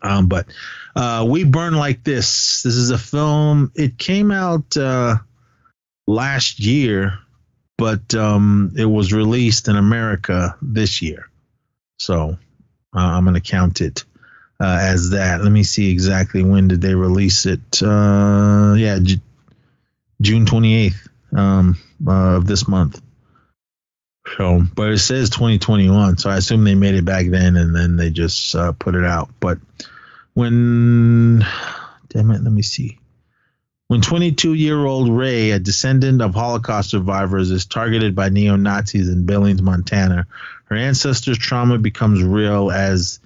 Um, 0.06 0.28
but 0.28 0.48
uh, 0.96 1.26
we 1.28 1.44
burn 1.44 1.74
like 1.74 2.04
this. 2.04 2.64
This 2.64 2.76
is 2.76 2.92
a 2.92 2.98
film. 2.98 3.72
It 3.76 3.98
came 3.98 4.32
out 4.32 4.78
uh, 4.78 5.16
last 6.08 6.60
year, 6.60 7.18
but 7.78 8.14
um, 8.14 8.74
it 8.78 8.86
was 8.86 9.14
released 9.14 9.68
in 9.68 9.76
America 9.76 10.56
this 10.62 11.02
year. 11.02 11.30
So 11.98 12.38
uh, 12.96 13.00
I'm 13.00 13.24
going 13.24 13.34
to 13.34 13.42
count 13.42 13.82
it 13.82 14.04
uh, 14.60 14.78
as 14.82 15.10
that. 15.10 15.42
Let 15.42 15.52
me 15.52 15.64
see 15.64 15.92
exactly 15.92 16.44
when 16.44 16.68
did 16.68 16.82
they 16.82 16.96
release 16.96 17.46
it. 17.46 17.82
Uh, 17.82 18.76
yeah, 18.78 19.00
J- 19.02 19.22
June 20.22 20.46
28th 20.46 21.08
um, 21.36 21.78
uh, 22.08 22.38
of 22.38 22.48
this 22.48 22.68
month. 22.68 23.02
So, 24.38 24.62
but 24.76 24.92
it 24.92 24.98
says 25.00 25.30
2021, 25.30 26.18
so 26.18 26.30
I 26.30 26.38
assume 26.38 26.64
they 26.64 26.76
made 26.76 26.96
it 26.96 27.06
back 27.06 27.28
then 27.28 27.56
and 27.58 27.76
then 27.76 27.96
they 27.96 28.10
just 28.10 28.56
uh, 28.56 28.72
put 28.72 28.96
it 28.96 29.04
out. 29.04 29.30
But 29.40 29.60
when, 30.36 31.40
damn 32.10 32.32
it, 32.32 32.44
let 32.44 32.54
me 32.54 32.62
see. 32.62 33.00
When 33.88 34.02
22 34.02 34.54
year 34.54 34.86
old 34.86 35.10
Ray, 35.10 35.52
a 35.52 35.60
descendant 35.60 36.22
of 36.22 36.36
Holocaust 36.36 36.90
survivors, 36.90 37.52
is 37.52 37.66
targeted 37.66 38.16
by 38.16 38.30
neo 38.30 38.56
Nazis 38.56 39.10
in 39.10 39.26
Billings, 39.26 39.62
Montana, 39.62 40.28
her 40.66 40.76
ancestors' 40.76 41.38
trauma 41.38 41.78
becomes 41.78 42.22
real 42.22 42.72
as 42.72 43.20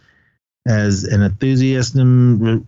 as 0.66 1.04
an 1.06 1.22
enthusiasm 1.22 2.68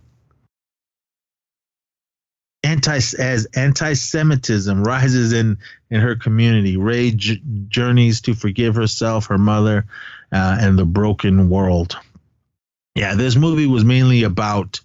anti 2.64 2.96
as 2.96 3.46
anti-Semitism 3.54 4.82
rises 4.82 5.32
in 5.32 5.58
in 5.90 6.00
her 6.00 6.16
community. 6.16 6.76
Ray 6.76 7.10
j- 7.10 7.42
journeys 7.68 8.22
to 8.22 8.34
forgive 8.34 8.74
herself, 8.74 9.26
her 9.26 9.38
mother, 9.38 9.86
uh, 10.32 10.56
and 10.60 10.78
the 10.78 10.86
broken 10.86 11.48
world. 11.48 11.96
Yeah, 12.94 13.14
this 13.14 13.36
movie 13.36 13.66
was 13.66 13.84
mainly 13.84 14.22
about 14.24 14.80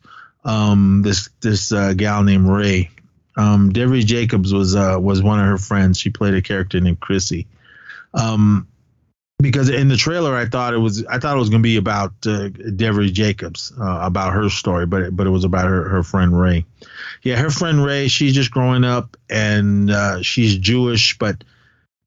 um, 0.45 1.01
this 1.03 1.29
this 1.41 1.71
uh, 1.71 1.93
gal 1.93 2.23
named 2.23 2.47
Ray. 2.47 2.89
Um, 3.35 3.71
Devery 3.71 4.05
Jacobs 4.05 4.53
was 4.53 4.75
uh, 4.75 4.97
was 4.99 5.21
one 5.21 5.39
of 5.39 5.45
her 5.45 5.57
friends. 5.57 5.99
She 5.99 6.09
played 6.09 6.33
a 6.33 6.41
character 6.41 6.79
named 6.79 6.99
Chrissy. 6.99 7.47
Um, 8.13 8.67
because 9.39 9.69
in 9.69 9.87
the 9.87 9.97
trailer, 9.97 10.35
I 10.35 10.45
thought 10.45 10.73
it 10.73 10.79
was 10.79 11.05
I 11.05 11.19
thought 11.19 11.35
it 11.35 11.39
was 11.39 11.49
going 11.49 11.61
to 11.61 11.67
be 11.67 11.77
about 11.77 12.11
uh, 12.25 12.49
Devery 12.49 13.13
Jacobs, 13.13 13.71
uh, 13.79 13.99
about 14.01 14.33
her 14.33 14.49
story, 14.49 14.87
but 14.87 15.01
it, 15.03 15.15
but 15.15 15.27
it 15.27 15.31
was 15.31 15.43
about 15.43 15.67
her 15.67 15.87
her 15.89 16.01
friend 16.01 16.39
Ray. 16.39 16.65
Yeah, 17.21 17.35
her 17.35 17.51
friend 17.51 17.83
Ray. 17.83 18.07
She's 18.07 18.33
just 18.33 18.49
growing 18.49 18.83
up, 18.83 19.15
and 19.29 19.91
uh, 19.91 20.23
she's 20.23 20.57
Jewish, 20.57 21.17
but 21.19 21.43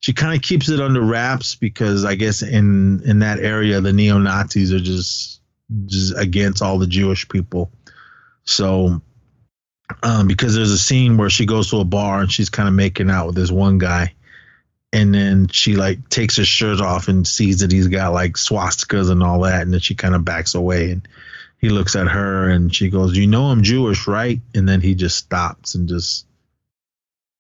she 0.01 0.13
kind 0.13 0.35
of 0.35 0.43
keeps 0.43 0.71
it 0.71 0.81
under 0.81 1.03
wraps 1.03 1.55
because 1.55 2.05
I 2.05 2.17
guess 2.17 2.43
in 2.43 3.03
in 3.05 3.21
that 3.21 3.39
area 3.39 3.81
the 3.81 3.93
neo 3.93 4.19
Nazis 4.19 4.73
are 4.73 4.81
just 4.81 5.40
against 6.17 6.63
all 6.63 6.79
the 6.79 6.87
Jewish 6.87 7.29
people. 7.29 7.71
So 8.45 9.03
um, 10.03 10.27
because 10.27 10.55
there's 10.55 10.71
a 10.71 10.79
scene 10.79 11.17
where 11.17 11.31
she 11.31 11.47
goes 11.47 11.71
to 11.71 11.81
a 11.81 11.85
bar 11.85 12.21
and 12.21 12.31
she's 12.31 12.51
kind 12.51 12.69
of 12.69 12.75
making 12.75 13.11
out 13.11 13.27
with 13.27 13.37
this 13.37 13.51
one 13.51 13.79
guy, 13.79 14.15
and 14.93 15.15
then 15.15 15.49
she 15.49 15.77
like 15.77 16.09
takes 16.09 16.37
her 16.37 16.45
shirt 16.45 16.81
off 16.81 17.09
and 17.09 17.27
sees 17.27 17.61
that 17.61 17.73
he's 17.73 17.89
got 17.89 18.13
like 18.13 18.35
swastikas 18.35 19.11
and 19.11 19.23
all 19.23 19.41
that, 19.43 19.63
and 19.63 19.73
then 19.73 19.81
she 19.81 19.95
kind 19.95 20.15
of 20.15 20.25
backs 20.25 20.55
away 20.55 20.91
and 20.91 21.07
he 21.59 21.69
looks 21.69 21.95
at 21.95 22.09
her 22.09 22.49
and 22.49 22.75
she 22.75 22.89
goes, 22.89 23.17
"You 23.17 23.27
know 23.27 23.47
I'm 23.47 23.63
Jewish, 23.63 24.07
right?" 24.07 24.41
And 24.55 24.69
then 24.69 24.81
he 24.81 24.95
just 24.95 25.17
stops 25.17 25.75
and 25.75 25.89
just, 25.89 26.27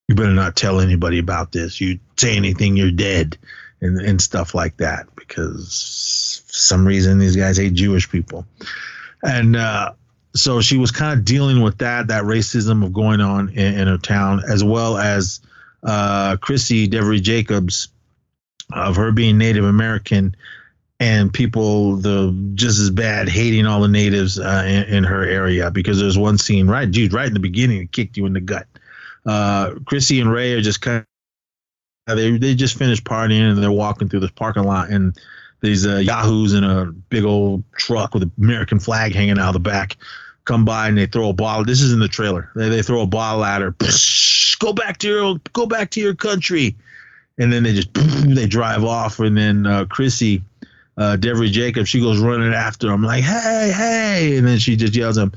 "You 0.09 0.15
better 0.15 0.32
not 0.32 0.57
tell 0.57 0.81
anybody 0.81 1.19
about 1.19 1.52
this. 1.52 1.81
You 1.81 1.98
say 2.19 2.36
anything, 2.36 2.77
you're 2.77 2.90
dead." 2.90 3.39
And, 3.82 3.98
and 3.98 4.20
stuff 4.20 4.55
like 4.55 4.77
that 4.77 5.07
because 5.16 6.43
for 6.47 6.52
some 6.52 6.86
reason 6.86 7.19
these 7.19 7.35
guys 7.35 7.57
hate 7.57 7.73
Jewish 7.73 8.11
people, 8.11 8.44
and 9.23 9.57
uh, 9.57 9.93
so 10.35 10.61
she 10.61 10.77
was 10.77 10.90
kind 10.90 11.19
of 11.19 11.24
dealing 11.24 11.62
with 11.62 11.78
that 11.78 12.09
that 12.09 12.24
racism 12.24 12.85
of 12.85 12.93
going 12.93 13.20
on 13.20 13.48
in, 13.51 13.81
in 13.81 13.89
her 13.89 13.98
town 13.98 14.43
as 14.48 14.62
well 14.62 14.98
as 14.98 15.40
uh, 15.82 16.36
Chrissy 16.36 16.89
Devery 16.89 17.23
Jacobs 17.23 17.89
of 18.73 18.97
her 18.97 19.12
being 19.12 19.39
Native 19.39 19.65
American 19.65 20.36
and 21.01 21.32
people 21.32 21.97
the 21.97 22.36
just 22.55 22.78
as 22.78 22.90
bad 22.90 23.28
hating 23.28 23.66
all 23.66 23.81
the 23.81 23.89
natives 23.89 24.39
uh, 24.39 24.65
in, 24.66 24.94
in, 24.94 25.05
her 25.05 25.24
area 25.24 25.70
because 25.70 25.98
there's 25.98 26.19
one 26.19 26.36
scene 26.36 26.69
right 26.69 26.90
dude 26.90 27.15
right 27.15 27.27
in 27.27 27.32
the 27.32 27.40
beginning 27.40 27.81
it 27.81 27.93
kicked 27.93 28.16
you 28.16 28.27
in 28.27 28.35
the 28.35 28.40
gut. 28.40 28.66
Uh, 29.27 29.74
Chrissy 29.86 30.20
and 30.20 30.31
Ray 30.31 30.52
are 30.52 30.61
just 30.61 30.81
kind 30.81 31.05
they 32.15 32.39
they 32.39 32.55
just 32.55 32.77
finished 32.77 33.05
partying 33.05 33.53
and 33.53 33.62
they're 33.62 33.73
walking 33.73 34.09
through 34.09 34.20
this 34.20 34.31
parking 34.31 34.65
lot 34.65 34.91
and 34.91 35.19
these 35.61 35.87
uh, 35.87 35.97
yahoos 35.97 36.55
in 36.55 36.65
a 36.65 36.87
big 36.87 37.24
old 37.24 37.62
truck 37.77 38.15
with 38.15 38.23
an 38.23 38.32
American 38.39 38.78
flag 38.78 39.15
hanging 39.15 39.39
out 39.39 39.49
of 39.49 39.53
the 39.55 39.61
back 39.61 39.97
come 40.45 40.65
by 40.65 40.89
and 40.89 40.99
they 40.99 41.07
throw 41.07 41.28
a 41.28 41.32
ball. 41.32 41.65
This 41.65 41.81
is 41.81 41.93
in 41.93 42.01
the 42.01 42.09
trailer. 42.09 42.51
They, 42.55 42.69
they 42.69 42.82
throw 42.82 43.03
a 43.03 43.07
ball 43.07 43.45
at 43.45 43.62
her. 43.62 43.74
Go 44.59 44.73
back 44.73 44.99
to 44.99 45.09
your 45.09 45.41
go 45.53 45.66
back 45.66 45.91
to 45.93 46.01
your 46.01 46.15
country, 46.15 46.77
and 47.39 47.53
then 47.53 47.62
they 47.62 47.73
just 47.73 47.95
they 47.95 48.47
drive 48.47 48.85
off. 48.85 49.20
And 49.20 49.37
then 49.37 49.66
uh, 49.66 49.85
Chrissy, 49.87 50.43
uh, 50.97 51.16
Devery 51.19 51.51
Jacobs, 51.51 51.89
she 51.89 52.01
goes 52.01 52.19
running 52.19 52.53
after 52.53 52.91
him 52.91 53.03
like, 53.03 53.24
"Hey, 53.24 53.73
hey!" 53.74 54.37
And 54.37 54.47
then 54.47 54.59
she 54.59 54.77
just 54.77 54.95
yells 54.95 55.19
at 55.19 55.24
him. 55.24 55.32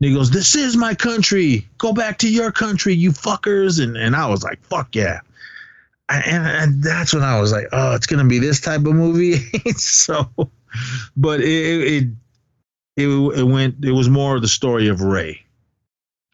And 0.00 0.10
he 0.10 0.14
goes, 0.14 0.30
"This 0.30 0.54
is 0.54 0.76
my 0.76 0.94
country. 0.94 1.66
Go 1.78 1.92
back 1.92 2.18
to 2.18 2.30
your 2.30 2.52
country, 2.52 2.94
you 2.94 3.12
fuckers!" 3.12 3.82
And 3.82 3.96
and 3.96 4.14
I 4.14 4.26
was 4.26 4.42
like, 4.42 4.62
"Fuck 4.64 4.94
yeah!" 4.94 5.20
And, 6.08 6.46
and 6.46 6.82
that's 6.82 7.12
when 7.12 7.22
I 7.22 7.40
was 7.40 7.52
like, 7.52 7.68
oh, 7.72 7.94
it's 7.94 8.06
gonna 8.06 8.24
be 8.24 8.38
this 8.38 8.60
type 8.60 8.80
of 8.80 8.94
movie. 8.94 9.36
so, 9.76 10.28
but 11.16 11.40
it, 11.40 11.46
it 11.46 12.08
it 12.96 13.08
it 13.08 13.42
went. 13.44 13.84
It 13.84 13.92
was 13.92 14.08
more 14.08 14.40
the 14.40 14.48
story 14.48 14.88
of 14.88 15.02
Ray, 15.02 15.44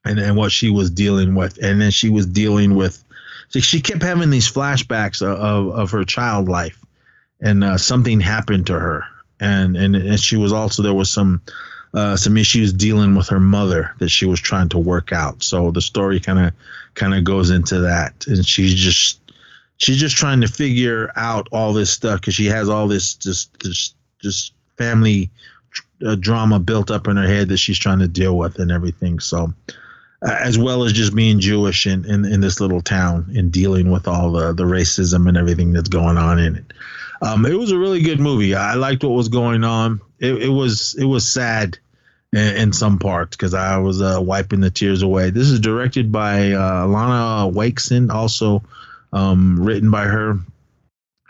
and 0.05 0.19
and 0.19 0.37
what 0.37 0.53
she 0.53 0.71
was 0.71 0.91
dealing 0.91 1.35
with, 1.35 1.59
and 1.63 1.81
then 1.81 1.91
she 1.91 2.09
was 2.09 2.27
dealing 2.27 2.75
with. 2.75 3.03
She 3.51 3.81
kept 3.81 4.03
having 4.03 4.31
these 4.31 4.51
flashbacks 4.51 5.23
of 5.23 5.39
of, 5.39 5.75
of 5.75 5.91
her 5.91 6.05
child 6.05 6.49
life, 6.49 6.81
and 7.41 7.65
uh, 7.65 7.79
something 7.79 8.21
happened 8.21 8.67
to 8.69 8.79
her, 8.79 9.05
and, 9.41 9.77
and 9.77 9.97
and 9.97 10.21
she 10.21 10.37
was 10.37 10.53
also 10.53 10.83
there 10.83 10.95
was 10.95 11.11
some. 11.11 11.43
Uh, 11.97 12.17
some 12.17 12.37
issues 12.37 12.73
dealing 12.73 13.15
with 13.15 13.29
her 13.29 13.39
mother 13.39 13.95
that 14.01 14.09
she 14.09 14.27
was 14.27 14.41
trying 14.41 14.69
to 14.69 14.79
work 14.79 15.13
out. 15.13 15.45
So 15.45 15.71
the 15.71 15.81
story 15.81 16.19
kind 16.19 16.41
of 16.41 16.53
kind 16.95 17.15
of 17.15 17.23
goes 17.23 17.51
into 17.51 17.79
that, 17.83 18.27
and 18.27 18.45
she's 18.45 18.75
just 18.75 19.21
she's 19.77 19.99
just 19.99 20.17
trying 20.17 20.41
to 20.41 20.49
figure 20.49 21.11
out 21.17 21.49
all 21.53 21.73
this 21.73 21.91
stuff 21.91 22.21
because 22.21 22.35
she 22.35 22.47
has 22.47 22.69
all 22.69 22.89
this 22.89 23.15
just 23.15 23.59
this 23.61 23.95
just 24.21 24.53
family 24.77 25.31
uh, 26.05 26.17
drama 26.17 26.59
built 26.59 26.91
up 26.91 27.09
in 27.09 27.17
her 27.17 27.27
head 27.27 27.49
that 27.49 27.59
she's 27.59 27.79
trying 27.79 27.99
to 28.01 28.09
deal 28.09 28.37
with 28.37 28.59
and 28.59 28.71
everything. 28.71 29.21
So, 29.21 29.53
uh, 30.23 30.37
as 30.41 30.59
well 30.59 30.85
as 30.85 30.93
just 30.93 31.15
being 31.15 31.41
Jewish 31.41 31.87
in, 31.87 32.05
in, 32.05 32.25
in 32.25 32.41
this 32.41 32.61
little 32.61 32.81
town 32.81 33.33
and 33.37 33.53
dealing 33.53 33.91
with 33.91 34.09
all 34.09 34.33
the, 34.33 34.53
the 34.53 34.65
racism 34.65 35.29
and 35.29 35.37
everything 35.37 35.73
that's 35.73 35.89
going 35.89 36.17
on 36.17 36.39
in 36.39 36.57
it. 36.57 36.73
Um, 37.23 37.47
it 37.47 37.59
was 37.59 37.71
a 37.71 37.79
really 37.79 38.03
good 38.03 38.21
movie. 38.21 38.55
I 38.55 38.75
liked 38.75 39.05
what 39.05 39.13
was 39.13 39.29
going 39.29 39.65
on. 39.65 40.01
It, 40.19 40.43
it 40.43 40.49
was 40.49 40.95
it 40.99 41.05
was 41.05 41.27
sad 41.27 41.79
in, 42.33 42.57
in 42.57 42.73
some 42.73 42.99
parts 42.99 43.37
because 43.37 43.55
I 43.55 43.79
was 43.79 44.03
uh, 44.03 44.19
wiping 44.21 44.61
the 44.61 44.71
tears 44.71 45.03
away. 45.03 45.31
This 45.31 45.49
is 45.49 45.61
directed 45.61 46.13
by 46.13 46.53
uh, 46.53 46.87
Alana 46.87 47.53
Waksman, 47.53 48.11
also 48.11 48.63
um, 49.15 49.59
written 49.59 49.91
by 49.91 50.05
her. 50.05 50.39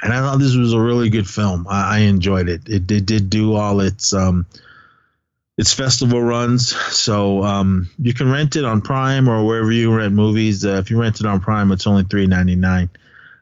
And 0.02 0.12
I 0.12 0.20
thought 0.20 0.38
this 0.38 0.56
was 0.56 0.72
a 0.72 0.80
really 0.80 1.08
good 1.08 1.28
film. 1.28 1.66
I, 1.68 1.96
I 1.96 1.98
enjoyed 2.00 2.48
it. 2.48 2.62
it. 2.68 2.86
Did 2.86 3.30
do 3.30 3.54
all 3.54 3.80
its 3.80 4.12
um, 4.12 4.46
its 5.56 5.72
festival 5.72 6.20
runs, 6.20 6.74
so 6.74 7.44
um, 7.44 7.88
you 7.98 8.12
can 8.12 8.30
rent 8.30 8.56
it 8.56 8.64
on 8.64 8.80
Prime 8.80 9.28
or 9.28 9.46
wherever 9.46 9.70
you 9.70 9.96
rent 9.96 10.12
movies. 10.12 10.64
Uh, 10.64 10.76
if 10.76 10.90
you 10.90 11.00
rent 11.00 11.20
it 11.20 11.26
on 11.26 11.40
Prime, 11.40 11.70
it's 11.70 11.86
only 11.86 12.02
three 12.02 12.26
ninety 12.26 12.56
nine. 12.56 12.90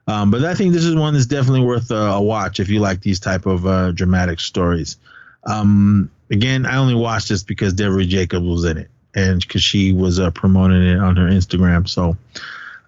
Um, 0.07 0.31
but 0.31 0.45
I 0.45 0.55
think 0.55 0.73
this 0.73 0.85
is 0.85 0.95
one 0.95 1.15
that's 1.15 1.27
definitely 1.27 1.63
worth 1.63 1.91
a, 1.91 1.95
a 1.95 2.21
watch 2.21 2.61
if 2.61 2.69
you 2.69 2.81
like 2.81 3.01
these 3.01 3.21
type 3.21 3.47
of 3.47 3.67
uh, 3.67 3.93
dramatic 3.93 4.41
stories. 4.41 4.99
Um, 5.45 6.11
again, 6.31 6.67
I 6.67 6.77
only 6.77 6.95
watched 6.95 7.29
this 7.29 7.43
because 7.43 7.73
Devery 7.75 8.07
Jacobs 8.09 8.45
was 8.45 8.65
in 8.65 8.79
it 8.79 8.91
and 9.15 9.41
because 9.41 9.63
she 9.63 9.93
was 9.93 10.19
uh, 10.19 10.31
promoting 10.33 10.83
it 10.83 10.99
on 10.99 11.17
her 11.17 11.29
Instagram. 11.29 11.89
So 11.89 12.17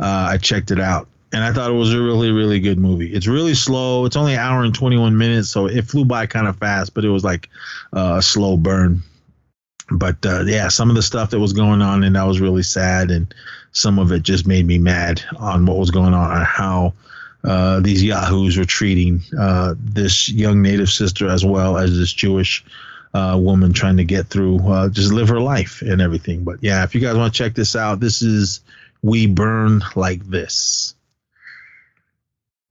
uh, 0.01 0.29
I 0.31 0.39
checked 0.39 0.71
it 0.73 0.81
out 0.81 1.09
and 1.35 1.43
I 1.43 1.53
thought 1.53 1.71
it 1.71 1.75
was 1.75 1.93
a 1.93 2.01
really, 2.01 2.31
really 2.31 2.61
good 2.61 2.79
movie. 2.79 3.13
It's 3.13 3.27
really 3.27 3.55
slow. 3.55 4.05
It's 4.05 4.15
only 4.15 4.35
an 4.35 4.39
hour 4.39 4.63
and 4.63 4.73
21 4.73 5.19
minutes, 5.19 5.51
so 5.51 5.67
it 5.67 5.85
flew 5.85 6.05
by 6.05 6.27
kind 6.27 6.47
of 6.47 6.57
fast, 6.59 6.95
but 6.95 7.05
it 7.05 7.09
was 7.09 7.25
like 7.25 7.49
uh, 7.93 8.17
a 8.19 8.23
slow 8.23 8.57
burn. 8.57 9.03
But 9.91 10.25
uh, 10.25 10.45
yeah, 10.45 10.69
some 10.69 10.91
of 10.91 10.97
the 10.97 11.03
stuff 11.03 11.31
that 11.31 11.41
was 11.41 11.53
going 11.53 11.83
on, 11.83 12.05
and 12.05 12.15
that 12.15 12.23
was 12.23 12.41
really 12.41 12.63
sad, 12.63 13.11
and 13.11 13.35
some 13.73 13.99
of 13.99 14.13
it 14.13 14.23
just 14.23 14.47
made 14.47 14.65
me 14.65 14.79
mad 14.79 15.23
on 15.37 15.67
what 15.67 15.77
was 15.77 15.91
going 15.91 16.15
on 16.15 16.37
and 16.37 16.47
how 16.47 16.95
uh, 17.43 17.81
these 17.81 18.03
yahoos 18.03 18.57
were 18.57 18.65
treating 18.65 19.21
uh, 19.37 19.75
this 19.77 20.29
young 20.29 20.63
native 20.63 20.89
sister 20.89 21.29
as 21.29 21.45
well 21.45 21.77
as 21.77 21.99
this 21.99 22.13
Jewish 22.13 22.65
uh, 23.13 23.37
woman 23.41 23.73
trying 23.73 23.97
to 23.97 24.05
get 24.05 24.29
through, 24.29 24.61
uh, 24.69 24.89
just 24.89 25.13
live 25.13 25.29
her 25.31 25.41
life 25.41 25.83
and 25.83 26.01
everything. 26.01 26.45
But 26.45 26.63
yeah, 26.63 26.85
if 26.85 26.95
you 26.95 27.01
guys 27.01 27.17
want 27.17 27.35
to 27.35 27.37
check 27.37 27.55
this 27.55 27.75
out, 27.75 27.99
this 27.99 28.23
is 28.23 28.61
We 29.03 29.27
Burn 29.27 29.83
Like 29.97 30.25
This. 30.25 30.95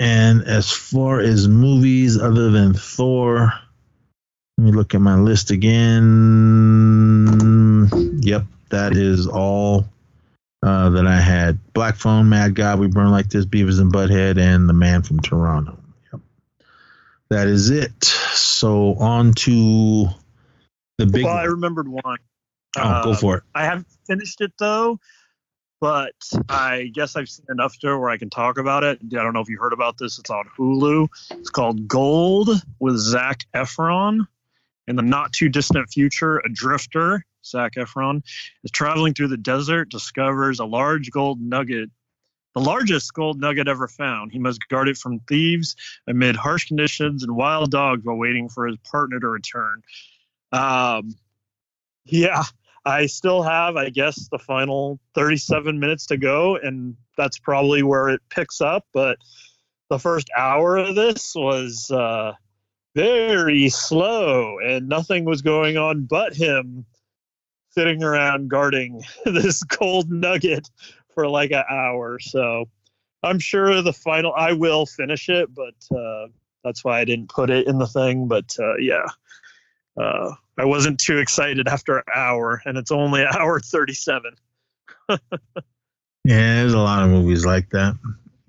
And 0.04 0.44
as 0.44 0.70
far 0.70 1.22
as 1.22 1.48
movies 1.48 2.20
other 2.20 2.52
than 2.52 2.74
Thor, 2.74 3.54
let 4.58 4.66
me 4.66 4.74
look 4.74 4.94
at 4.94 5.00
my 5.00 5.16
list 5.16 5.50
again. 5.50 6.20
Yep, 8.22 8.44
that 8.70 8.98
is 8.98 9.28
all 9.28 9.86
uh, 10.62 10.90
that 10.90 11.08
I 11.08 11.16
had. 11.16 11.58
Black 11.72 11.96
Phone, 11.96 12.28
Mad 12.28 12.54
God, 12.54 12.80
We 12.80 12.88
Burn 12.88 13.12
Like 13.12 13.30
This, 13.30 13.46
Beavis 13.46 13.80
and 13.80 13.94
Butthead, 13.94 14.38
and 14.38 14.68
The 14.68 14.74
Man 14.74 15.04
from 15.04 15.22
Toronto. 15.22 15.78
Yep. 16.12 16.22
That 17.30 17.48
is 17.48 17.70
it. 17.70 18.04
So 18.04 18.96
on 18.96 19.34
to 19.36 20.08
the 20.98 21.06
big. 21.06 21.24
Well, 21.24 21.34
I 21.34 21.46
remembered 21.46 21.88
one. 21.88 22.18
Oh, 22.76 22.82
uh, 22.82 23.04
go 23.06 23.14
for 23.14 23.38
it. 23.38 23.44
I 23.56 23.64
haven't 23.64 23.88
finished 24.06 24.42
it 24.42 24.52
though 24.60 25.00
but 25.84 26.16
I 26.48 26.90
guess 26.94 27.18
I've 27.18 27.28
seen 27.28 27.46
enough 27.50 27.78
to 27.80 27.98
where 28.00 28.10
I 28.10 28.16
can 28.16 28.30
talk 28.30 28.58
about 28.58 28.86
it. 28.86 29.00
I 29.04 29.16
don't 29.16 29.34
know 29.34 29.42
if 29.42 29.50
you 29.50 29.60
heard 29.60 29.74
about 29.74 29.98
this. 29.98 30.18
It's 30.18 30.30
on 30.30 30.46
Hulu. 30.58 31.10
It's 31.32 31.50
called 31.50 31.90
Gold 31.90 32.48
with 32.80 32.96
Zac 32.96 33.46
Efron. 33.54 34.26
In 34.88 34.96
the 34.96 35.02
not 35.02 35.34
too 35.34 35.50
distant 35.50 35.90
future, 35.90 36.38
a 36.38 36.48
drifter, 36.48 37.26
Zac 37.46 37.74
Efron, 37.74 38.24
is 38.64 38.72
traveling 38.72 39.14
through 39.14 39.28
the 39.28 39.36
desert, 39.36 39.90
discovers 39.90 40.62
a 40.62 40.66
large 40.66 41.12
gold 41.12 41.42
nugget, 41.42 41.90
the 42.56 42.62
largest 42.62 43.14
gold 43.14 43.42
nugget 43.42 43.68
ever 43.68 43.90
found. 43.90 44.32
He 44.32 44.40
must 44.40 44.66
guard 44.70 44.88
it 44.88 44.96
from 44.96 45.20
thieves 45.28 45.76
amid 46.08 46.38
harsh 46.38 46.66
conditions 46.66 47.24
and 47.24 47.36
wild 47.36 47.72
dogs 47.72 48.06
while 48.06 48.16
waiting 48.16 48.48
for 48.48 48.68
his 48.68 48.78
partner 48.90 49.20
to 49.20 49.28
return. 49.28 49.82
Um, 50.54 51.14
yeah, 52.06 52.44
I 52.86 53.06
still 53.06 53.44
have, 53.44 53.78
I 53.78 53.90
guess, 53.90 54.28
the 54.30 54.40
final 54.40 55.00
37 55.16 55.80
minutes 55.80 56.08
to 56.08 56.18
go, 56.18 56.58
and 56.58 56.96
that's 57.18 57.40
probably 57.40 57.82
where 57.84 58.10
it 58.10 58.22
picks 58.30 58.60
up. 58.60 58.86
But 58.94 59.18
the 59.90 60.00
first 60.00 60.30
hour 60.38 60.78
of 60.78 60.96
this 60.96 61.34
was 61.36 61.90
uh, 61.92 62.34
very 62.96 63.70
slow, 63.70 64.60
and 64.60 64.90
nothing 64.90 65.24
was 65.24 65.42
going 65.42 65.78
on 65.78 66.06
but 66.06 66.34
him 66.34 66.86
sitting 67.70 68.04
around 68.04 68.50
guarding 68.50 69.02
this 69.26 69.64
gold 69.64 70.12
nugget 70.12 70.70
for 71.14 71.28
like 71.28 71.52
an 71.52 71.64
hour. 71.70 72.20
So 72.20 72.66
I'm 73.24 73.40
sure 73.40 73.82
the 73.82 73.94
final, 73.94 74.34
I 74.36 74.54
will 74.54 74.86
finish 74.86 75.30
it, 75.30 75.50
but 75.54 75.98
uh, 75.98 76.28
that's 76.64 76.84
why 76.84 77.00
I 77.00 77.06
didn't 77.06 77.30
put 77.30 77.50
it 77.50 77.68
in 77.68 77.78
the 77.78 77.88
thing. 77.88 78.28
But 78.28 78.56
uh, 78.60 78.76
yeah. 78.78 79.06
Uh, 79.96 80.34
I 80.58 80.66
wasn't 80.66 81.00
too 81.00 81.18
excited 81.18 81.68
after 81.68 81.98
an 81.98 82.04
hour, 82.14 82.62
and 82.66 82.78
it's 82.78 82.92
only 82.92 83.22
an 83.22 83.28
hour 83.34 83.60
thirty-seven. 83.60 84.36
yeah, 85.10 85.18
there's 86.26 86.74
a 86.74 86.80
lot 86.80 87.04
of 87.04 87.10
movies 87.10 87.46
like 87.46 87.70
that. 87.72 87.98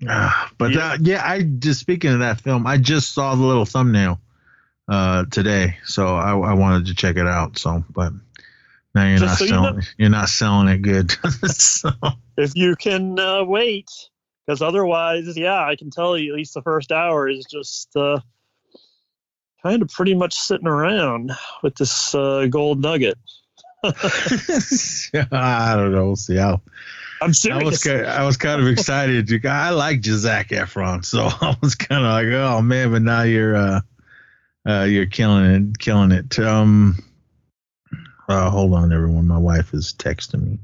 Ah, 0.07 0.51
but 0.57 0.71
Yeah. 0.71 0.97
that, 0.97 1.01
yeah, 1.05 1.21
I 1.25 1.41
just 1.41 1.79
speaking 1.79 2.11
of 2.11 2.19
that 2.19 2.41
film, 2.41 2.67
I 2.67 2.77
just 2.77 3.13
saw 3.13 3.35
the 3.35 3.43
little 3.43 3.65
thumbnail 3.65 4.19
uh 4.87 5.25
today, 5.31 5.77
so 5.85 6.15
I, 6.15 6.37
I 6.37 6.53
wanted 6.53 6.87
to 6.87 6.93
check 6.95 7.15
it 7.17 7.25
out. 7.25 7.57
So, 7.57 7.83
but 7.89 8.13
now 8.93 9.07
you're 9.09 9.17
Just 9.17 9.41
not 9.41 9.47
so 9.47 9.47
selling. 9.47 9.83
You 9.97 10.05
are 10.05 10.09
not 10.09 10.29
selling 10.29 10.67
it 10.67 10.81
good. 10.83 11.11
so, 11.47 11.89
if 12.37 12.55
you 12.55 12.75
can 12.75 13.17
uh, 13.19 13.43
wait, 13.43 13.89
because 14.45 14.61
otherwise, 14.61 15.35
yeah, 15.35 15.65
I 15.65 15.75
can 15.75 15.89
tell 15.89 16.17
you 16.17 16.33
at 16.33 16.37
least 16.37 16.53
the 16.53 16.61
first 16.61 16.91
hour 16.91 17.27
is 17.27 17.45
just 17.49 17.95
uh, 17.97 18.19
kind 19.65 19.81
of 19.81 19.89
pretty 19.89 20.13
much 20.13 20.35
sitting 20.35 20.67
around 20.67 21.31
with 21.63 21.75
this 21.75 22.13
uh, 22.13 22.45
gold 22.49 22.81
nugget. 22.81 23.17
I 23.83 25.73
don't 25.75 25.91
know. 25.91 26.05
We'll 26.05 26.15
see 26.15 26.35
how. 26.35 26.61
I'm 27.21 27.31
I 27.51 27.63
was 27.63 27.81
kind 27.81 28.05
I 28.05 28.25
was 28.25 28.37
kind 28.37 28.61
of 28.61 28.67
excited. 28.67 29.45
I 29.45 29.69
like 29.71 30.03
Zac 30.03 30.49
Efron, 30.49 31.03
so 31.03 31.27
I 31.41 31.55
was 31.61 31.73
kind 31.73 32.05
of 32.05 32.11
like, 32.11 32.27
oh 32.27 32.61
man, 32.61 32.91
but 32.91 33.01
now 33.01 33.23
you're 33.23 33.55
uh, 33.55 33.81
uh, 34.67 34.83
you're 34.83 35.05
killing 35.07 35.45
it, 35.45 35.79
killing 35.79 36.11
it. 36.11 36.37
Um, 36.37 36.97
uh, 38.27 38.49
hold 38.49 38.73
on, 38.73 38.91
everyone. 38.91 39.27
My 39.27 39.37
wife 39.37 39.73
is 39.73 39.93
texting 39.93 40.43
me. 40.43 40.59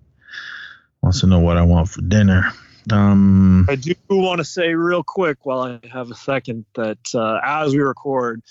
Wants 1.02 1.22
to 1.22 1.28
know 1.28 1.40
what 1.40 1.58
I 1.58 1.64
want 1.64 1.90
for 1.90 2.02
dinner. 2.02 2.52
Um, 2.92 3.66
I 3.70 3.76
do 3.76 3.94
want 4.10 4.40
to 4.40 4.46
say 4.46 4.74
real 4.74 5.04
quick 5.04 5.46
while 5.46 5.62
I 5.62 5.80
have 5.88 6.12
a 6.12 6.16
second 6.16 6.66
that 6.76 7.00
uh, 7.16 7.40
as 7.44 7.74
we 7.74 7.80
record, 7.80 8.42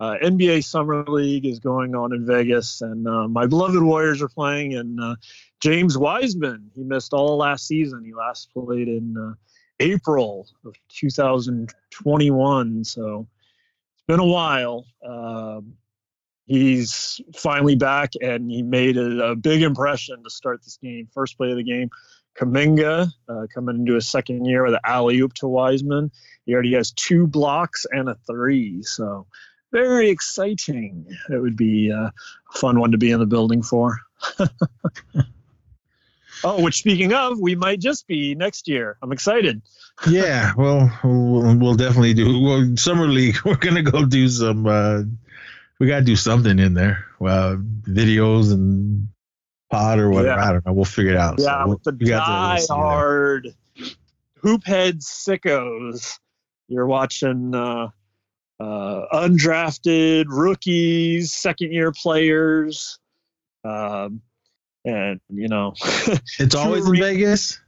uh, 0.00 0.16
NBA 0.22 0.64
Summer 0.64 1.04
League 1.04 1.44
is 1.44 1.60
going 1.60 1.94
on 1.94 2.14
in 2.14 2.26
Vegas, 2.26 2.80
and 2.80 3.06
uh, 3.06 3.28
my 3.28 3.46
beloved 3.46 3.82
Warriors 3.82 4.22
are 4.22 4.28
playing. 4.28 4.74
And 4.74 4.98
uh, 4.98 5.16
James 5.60 5.98
Wiseman, 5.98 6.70
he 6.74 6.82
missed 6.82 7.12
all 7.12 7.36
last 7.36 7.66
season. 7.66 8.02
He 8.04 8.14
last 8.14 8.50
played 8.54 8.88
in 8.88 9.14
uh, 9.18 9.34
April 9.78 10.48
of 10.64 10.74
2021, 10.88 12.84
so 12.84 13.28
it's 13.94 14.04
been 14.08 14.20
a 14.20 14.24
while. 14.24 14.86
Um, 15.06 15.74
he's 16.46 17.20
finally 17.36 17.76
back, 17.76 18.12
and 18.22 18.50
he 18.50 18.62
made 18.62 18.96
a, 18.96 19.32
a 19.32 19.36
big 19.36 19.60
impression 19.60 20.24
to 20.24 20.30
start 20.30 20.62
this 20.64 20.78
game. 20.82 21.08
First 21.12 21.36
play 21.36 21.50
of 21.50 21.58
the 21.58 21.62
game. 21.62 21.90
Kuminga 22.38 23.08
uh, 23.28 23.46
coming 23.52 23.76
into 23.76 23.94
his 23.94 24.08
second 24.08 24.46
year 24.46 24.64
with 24.64 24.74
an 24.74 24.80
alley 24.82 25.18
oop 25.20 25.34
to 25.34 25.46
Wiseman. 25.46 26.10
He 26.46 26.54
already 26.54 26.72
has 26.74 26.92
two 26.92 27.26
blocks 27.26 27.84
and 27.90 28.08
a 28.08 28.16
three, 28.26 28.82
so 28.82 29.26
very 29.72 30.10
exciting. 30.10 31.06
It 31.28 31.38
would 31.38 31.56
be 31.56 31.92
uh, 31.92 32.10
a 32.10 32.12
fun 32.52 32.78
one 32.80 32.92
to 32.92 32.98
be 32.98 33.10
in 33.10 33.20
the 33.20 33.26
building 33.26 33.62
for. 33.62 34.00
oh, 36.44 36.62
which 36.62 36.78
speaking 36.78 37.12
of, 37.12 37.38
we 37.38 37.54
might 37.54 37.80
just 37.80 38.06
be 38.06 38.34
next 38.34 38.68
year. 38.68 38.96
I'm 39.02 39.12
excited. 39.12 39.62
yeah, 40.08 40.52
well, 40.56 40.90
we'll, 41.04 41.56
we'll 41.58 41.74
definitely 41.74 42.14
do. 42.14 42.40
Well, 42.40 42.76
summer 42.76 43.06
league, 43.06 43.36
we're 43.44 43.56
gonna 43.56 43.82
go 43.82 44.04
do 44.04 44.28
some. 44.28 44.66
Uh, 44.66 45.02
we 45.78 45.86
gotta 45.86 46.04
do 46.04 46.16
something 46.16 46.58
in 46.58 46.74
there. 46.74 47.06
Uh, 47.20 47.56
videos 47.84 48.52
and 48.52 49.08
pod 49.70 49.98
or 49.98 50.10
whatever. 50.10 50.40
Yeah. 50.40 50.48
I 50.48 50.52
don't 50.52 50.66
know. 50.66 50.72
We'll 50.72 50.84
figure 50.84 51.12
it 51.12 51.16
out. 51.16 51.40
So 51.40 51.46
Yeah, 51.46 51.64
we'll- 51.64 51.74
with 51.74 51.84
the 51.84 51.96
we 51.98 52.06
die 52.10 52.60
hard 52.68 53.54
hoop 54.42 54.64
head 54.64 55.00
sickos. 55.00 56.18
You're 56.68 56.86
watching 56.86 57.54
uh, 57.54 57.88
uh, 58.60 59.06
undrafted 59.12 60.26
rookies, 60.28 61.32
second 61.32 61.72
year 61.72 61.92
players, 61.92 62.98
um, 63.64 64.20
and 64.84 65.20
you 65.30 65.48
know, 65.48 65.72
It's 66.38 66.54
always 66.54 66.86
in. 66.86 66.98
Vegas. 66.98 67.58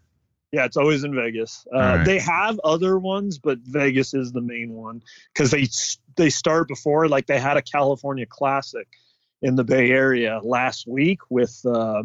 yeah, 0.52 0.66
it's 0.66 0.77
always 0.77 1.02
in 1.02 1.14
Vegas. 1.14 1.66
Uh, 1.74 1.78
right. 1.78 2.05
They 2.05 2.19
have 2.19 2.60
other 2.62 2.98
ones, 2.98 3.39
but 3.39 3.59
Vegas 3.60 4.12
is 4.12 4.32
the 4.32 4.43
main 4.43 4.74
one 4.74 5.02
because 5.32 5.51
they 5.51 5.66
they 6.16 6.28
start 6.28 6.69
before 6.69 7.09
like 7.09 7.27
they 7.27 7.40
had 7.40 7.56
a 7.56 7.62
California 7.62 8.27
Classic 8.28 8.86
in 9.40 9.56
the 9.56 9.64
Bay 9.64 9.90
Area 9.90 10.40
last 10.43 10.86
week 10.86 11.20
with 11.31 11.59
uh, 11.64 12.02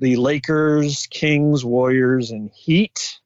the 0.00 0.16
Lakers, 0.16 1.06
Kings, 1.06 1.64
Warriors, 1.64 2.30
and 2.32 2.50
Heat. 2.52 3.20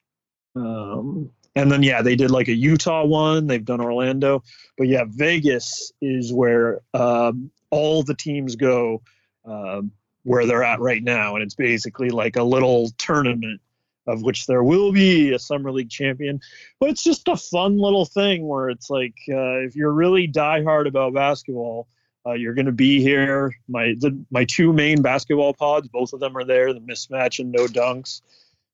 Um, 0.54 1.30
and 1.58 1.70
then 1.72 1.82
yeah, 1.82 2.02
they 2.02 2.16
did 2.16 2.30
like 2.30 2.48
a 2.48 2.54
Utah 2.54 3.04
one. 3.04 3.46
They've 3.46 3.64
done 3.64 3.80
Orlando, 3.80 4.42
but 4.76 4.88
yeah, 4.88 5.04
Vegas 5.06 5.92
is 6.00 6.32
where 6.32 6.80
um, 6.94 7.50
all 7.70 8.02
the 8.02 8.14
teams 8.14 8.56
go. 8.56 9.02
Um, 9.44 9.92
where 10.24 10.44
they're 10.44 10.64
at 10.64 10.80
right 10.80 11.02
now, 11.02 11.36
and 11.36 11.42
it's 11.42 11.54
basically 11.54 12.10
like 12.10 12.36
a 12.36 12.42
little 12.42 12.90
tournament 12.98 13.62
of 14.06 14.22
which 14.22 14.46
there 14.46 14.62
will 14.62 14.92
be 14.92 15.32
a 15.32 15.38
summer 15.38 15.70
league 15.70 15.90
champion. 15.90 16.40
But 16.80 16.90
it's 16.90 17.02
just 17.02 17.28
a 17.28 17.36
fun 17.36 17.78
little 17.78 18.04
thing 18.04 18.46
where 18.46 18.68
it's 18.68 18.90
like 18.90 19.14
uh, 19.30 19.60
if 19.60 19.76
you're 19.76 19.92
really 19.92 20.28
diehard 20.28 20.86
about 20.86 21.14
basketball, 21.14 21.88
uh, 22.26 22.32
you're 22.32 22.54
going 22.54 22.66
to 22.66 22.72
be 22.72 23.00
here. 23.00 23.54
My 23.68 23.94
the, 23.98 24.22
my 24.30 24.44
two 24.44 24.72
main 24.72 25.02
basketball 25.02 25.54
pods, 25.54 25.88
both 25.88 26.12
of 26.12 26.20
them 26.20 26.36
are 26.36 26.44
there. 26.44 26.74
The 26.74 26.80
mismatch 26.80 27.38
and 27.38 27.52
no 27.52 27.66
dunks. 27.66 28.22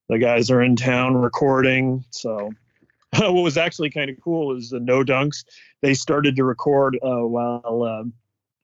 The 0.08 0.18
guys 0.18 0.50
are 0.50 0.62
in 0.62 0.76
town 0.76 1.14
recording. 1.14 2.04
So 2.10 2.52
what 3.18 3.32
was 3.32 3.56
actually 3.56 3.90
kind 3.90 4.10
of 4.10 4.16
cool 4.22 4.56
is 4.56 4.70
the 4.70 4.80
no 4.80 5.02
dunks. 5.04 5.44
They 5.82 5.94
started 5.94 6.36
to 6.36 6.44
record 6.44 6.98
uh, 7.02 7.26
while 7.26 7.82
um, 7.82 8.12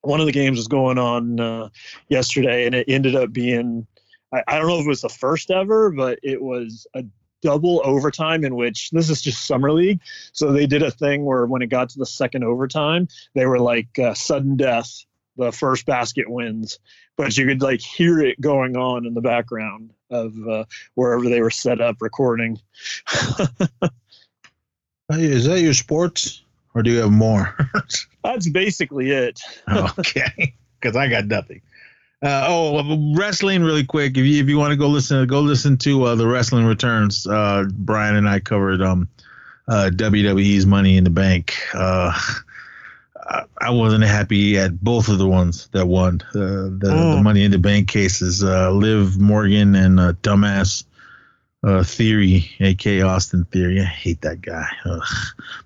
one 0.03 0.21
of 0.21 0.27
the 0.27 0.33
games 0.33 0.59
was 0.59 0.69
going 0.69 0.99
on 0.99 1.41
uh, 1.41 1.69
yesterday, 2.09 2.67
and 2.67 2.75
it 2.75 2.87
ended 2.89 3.15
up 3.15 3.33
being 3.33 3.87
I, 4.33 4.43
I 4.47 4.59
don't 4.59 4.69
know 4.69 4.79
if 4.79 4.87
it 4.87 4.89
was 4.89 5.03
the 5.03 5.09
first 5.09 5.51
ever, 5.51 5.91
but 5.91 6.19
it 6.23 6.41
was 6.41 6.87
a 6.95 7.05
double 7.43 7.81
overtime 7.85 8.45
in 8.45 8.55
which 8.55 8.91
this 8.91 9.09
is 9.09 9.23
just 9.23 9.47
summer 9.47 9.73
league. 9.73 10.01
So 10.33 10.53
they 10.53 10.67
did 10.67 10.83
a 10.83 10.91
thing 10.91 11.25
where 11.25 11.47
when 11.47 11.63
it 11.63 11.69
got 11.69 11.89
to 11.91 11.99
the 11.99 12.07
second 12.07 12.45
overtime, 12.45 13.09
they 13.35 13.47
were 13.47 13.59
like 13.59 13.99
uh, 13.99 14.15
sudden 14.15 14.57
death. 14.57 15.05
The 15.37 15.53
first 15.53 15.87
basket 15.87 16.29
wins, 16.29 16.81
but 17.17 17.39
you 17.39 17.47
could 17.47 17.63
like 17.63 17.81
hear 17.81 18.21
it 18.21 18.39
going 18.41 18.77
on 18.77 19.07
in 19.07 19.15
the 19.15 19.23
background 19.23 19.95
of 20.11 20.35
uh, 20.47 20.65
wherever 20.97 21.31
they 21.31 21.41
were 21.41 21.51
set 21.51 21.81
up 21.81 21.97
recording. 22.01 22.61
Is 25.11 25.47
that 25.47 25.61
your 25.61 25.75
sports, 25.75 26.43
or 26.75 26.83
do 26.83 26.91
you 26.91 26.99
have 26.99 27.11
more? 27.13 27.57
That's 28.25 28.49
basically 28.49 29.11
it. 29.11 29.41
okay, 29.99 30.55
because 30.81 30.97
I 30.97 31.09
got 31.09 31.27
nothing. 31.27 31.61
Uh, 32.23 32.45
oh, 32.49 33.15
wrestling, 33.17 33.63
really 33.63 33.85
quick. 33.85 34.13
If 34.19 34.25
you 34.25 34.43
if 34.43 34.49
you 34.49 34.59
want 34.59 34.73
to 34.73 34.77
go 34.77 34.89
listen, 34.89 35.27
go 35.27 35.41
listen 35.41 35.79
to 35.79 36.05
uh, 36.05 36.15
the 36.17 36.27
Wrestling 36.27 36.67
Returns. 36.67 37.27
Uh, 37.27 37.65
Brian 37.73 38.15
and 38.15 38.29
I 38.29 38.41
covered 38.41 38.83
um, 38.83 39.09
uh, 39.69 39.91
WWE's 39.93 40.67
Money 40.67 40.97
in 40.99 41.05
the 41.05 41.11
Bank. 41.11 41.55
Uh, 41.73 42.13
I- 43.61 43.71
wasn't 43.71 44.03
happy 44.05 44.59
at 44.59 44.83
both 44.83 45.09
of 45.09 45.19
the 45.19 45.27
ones 45.29 45.69
that 45.73 45.87
won 45.87 46.21
uh, 46.35 46.39
the, 46.39 46.77
the 46.81 46.89
Mm. 46.89 47.23
Money 47.23 47.45
in 47.45 47.53
the 47.53 47.59
Bank 47.59 47.89
cases. 47.89 48.43
Uh, 48.43 48.71
Liv 48.73 49.19
Morgan 49.19 49.75
and 49.77 50.01
uh, 50.01 50.13
dumbass 50.23 50.83
uh, 51.63 51.83
Theory, 51.85 52.51
aka 52.61 53.03
Austin 53.03 53.45
Theory. 53.45 53.81
I 53.81 53.85
hate 53.85 54.23
that 54.23 54.41
guy. 54.41 54.67
Ugh. 54.87 55.03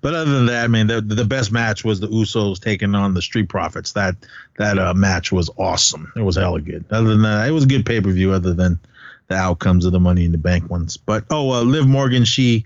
But 0.01 0.13
other 0.13 0.31
than 0.31 0.45
that, 0.47 0.69
man, 0.69 0.87
the 0.87 1.01
the 1.01 1.25
best 1.25 1.51
match 1.51 1.83
was 1.83 1.99
the 1.99 2.07
Usos 2.07 2.59
taking 2.59 2.95
on 2.95 3.13
the 3.13 3.21
Street 3.21 3.47
Profits. 3.47 3.93
That 3.93 4.15
that 4.57 4.77
uh, 4.77 4.93
match 4.93 5.31
was 5.31 5.49
awesome. 5.57 6.11
It 6.15 6.21
was 6.21 6.35
hella 6.35 6.61
good. 6.61 6.85
Other 6.91 7.09
than 7.09 7.21
that, 7.21 7.47
it 7.47 7.51
was 7.51 7.63
a 7.63 7.67
good 7.67 7.85
pay 7.85 8.01
per 8.01 8.11
view. 8.11 8.33
Other 8.33 8.53
than 8.53 8.79
the 9.27 9.35
outcomes 9.35 9.85
of 9.85 9.91
the 9.91 9.99
Money 9.99 10.25
in 10.25 10.31
the 10.31 10.37
Bank 10.37 10.69
ones. 10.69 10.97
But 10.97 11.25
oh, 11.29 11.51
uh, 11.51 11.61
Liv 11.61 11.87
Morgan, 11.87 12.25
she 12.25 12.65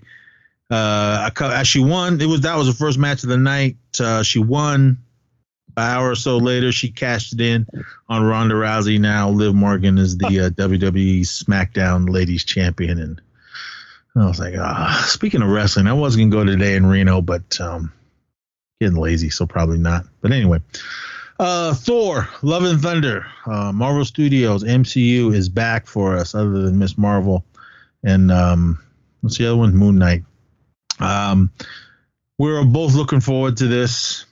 uh, 0.70 1.62
she 1.62 1.80
won. 1.80 2.20
It 2.20 2.26
was 2.26 2.42
that 2.42 2.56
was 2.56 2.66
the 2.66 2.74
first 2.74 2.98
match 2.98 3.22
of 3.22 3.28
the 3.28 3.38
night. 3.38 3.76
Uh, 3.98 4.22
she 4.22 4.38
won. 4.38 4.98
An 5.80 5.86
hour 5.86 6.10
or 6.10 6.14
so 6.14 6.36
later, 6.36 6.72
she 6.72 6.90
cashed 6.90 7.32
it 7.32 7.40
in 7.40 7.66
on 8.06 8.22
Ronda 8.22 8.54
Rousey. 8.54 9.00
Now 9.00 9.30
Liv 9.30 9.54
Morgan 9.54 9.96
is 9.96 10.18
the 10.18 10.40
uh, 10.40 10.50
WWE 10.50 11.22
SmackDown 11.22 12.10
Ladies 12.10 12.44
Champion, 12.44 13.00
and 13.00 13.20
I 14.14 14.26
was 14.26 14.38
like, 14.38 14.54
ah. 14.58 15.06
Speaking 15.08 15.40
of 15.40 15.48
wrestling, 15.48 15.86
I 15.86 15.94
was 15.94 16.16
gonna 16.16 16.28
go 16.28 16.44
today 16.44 16.76
in 16.76 16.84
Reno, 16.84 17.22
but 17.22 17.58
um, 17.62 17.94
getting 18.78 18.98
lazy, 18.98 19.30
so 19.30 19.46
probably 19.46 19.78
not. 19.78 20.04
But 20.20 20.32
anyway, 20.32 20.58
uh, 21.38 21.72
Thor: 21.72 22.28
Love 22.42 22.64
and 22.64 22.82
Thunder, 22.82 23.26
uh, 23.46 23.72
Marvel 23.72 24.04
Studios 24.04 24.62
MCU 24.62 25.34
is 25.34 25.48
back 25.48 25.86
for 25.86 26.18
us, 26.18 26.34
other 26.34 26.60
than 26.62 26.78
Miss 26.78 26.98
Marvel, 26.98 27.46
and 28.04 28.30
um, 28.30 28.78
what's 29.22 29.38
the 29.38 29.46
other 29.46 29.56
one? 29.56 29.74
Moon 29.74 29.96
Knight. 29.96 30.24
Um, 30.98 31.50
we're 32.38 32.64
both 32.64 32.94
looking 32.94 33.20
forward 33.20 33.56
to 33.58 33.66
this. 33.66 34.26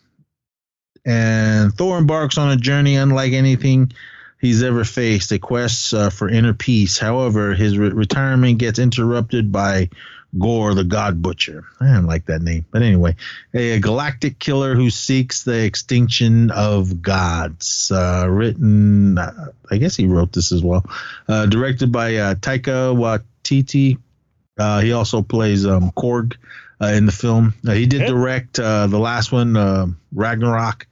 And 1.04 1.74
Thor 1.74 1.98
embarks 1.98 2.38
on 2.38 2.50
a 2.50 2.56
journey 2.56 2.96
unlike 2.96 3.32
anything 3.32 3.92
he's 4.40 4.62
ever 4.62 4.84
faced, 4.84 5.32
a 5.32 5.38
quest 5.38 5.94
uh, 5.94 6.10
for 6.10 6.28
inner 6.28 6.54
peace. 6.54 6.98
However, 6.98 7.54
his 7.54 7.78
re- 7.78 7.90
retirement 7.90 8.58
gets 8.58 8.78
interrupted 8.78 9.50
by 9.50 9.90
Gorr, 10.36 10.74
the 10.74 10.84
God 10.84 11.22
Butcher. 11.22 11.64
I 11.80 11.86
don't 11.86 12.06
like 12.06 12.26
that 12.26 12.42
name. 12.42 12.66
But 12.70 12.82
anyway, 12.82 13.16
a, 13.54 13.78
galactic 13.80 14.38
killer 14.38 14.74
who 14.74 14.90
seeks 14.90 15.44
the 15.44 15.64
extinction 15.64 16.50
of 16.50 17.00
gods. 17.00 17.90
Uh, 17.90 18.26
written, 18.28 19.16
uh, 19.16 19.52
I 19.70 19.78
guess 19.78 19.96
he 19.96 20.06
wrote 20.06 20.32
this 20.32 20.52
as 20.52 20.62
well. 20.62 20.84
Uh, 21.26 21.46
directed 21.46 21.90
by 21.92 22.16
uh, 22.16 22.34
Taika 22.34 22.94
Waititi. 22.94 23.98
Uh, 24.58 24.80
he 24.80 24.92
also 24.92 25.22
plays 25.22 25.64
um, 25.64 25.92
Korg. 25.92 26.36
Uh, 26.80 26.86
in 26.86 27.06
the 27.06 27.12
film. 27.12 27.54
Uh, 27.66 27.72
he 27.72 27.86
did 27.86 28.06
direct 28.06 28.60
uh, 28.60 28.86
the 28.86 29.00
last 29.00 29.32
one, 29.32 29.56
uh, 29.56 29.86
Ragnarok, 30.12 30.86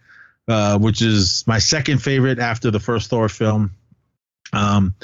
uh, 0.48 0.78
which 0.78 1.00
is 1.00 1.44
my 1.46 1.60
second 1.60 2.02
favorite 2.02 2.40
after 2.40 2.72
the 2.72 2.80
first 2.80 3.08
Thor 3.08 3.28
film. 3.28 3.70
Um, 4.52 4.94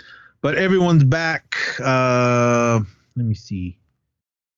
but 0.40 0.56
everyone's 0.56 1.04
back. 1.04 1.54
Uh, 1.78 2.80
let 3.16 3.26
me 3.26 3.34
see. 3.34 3.78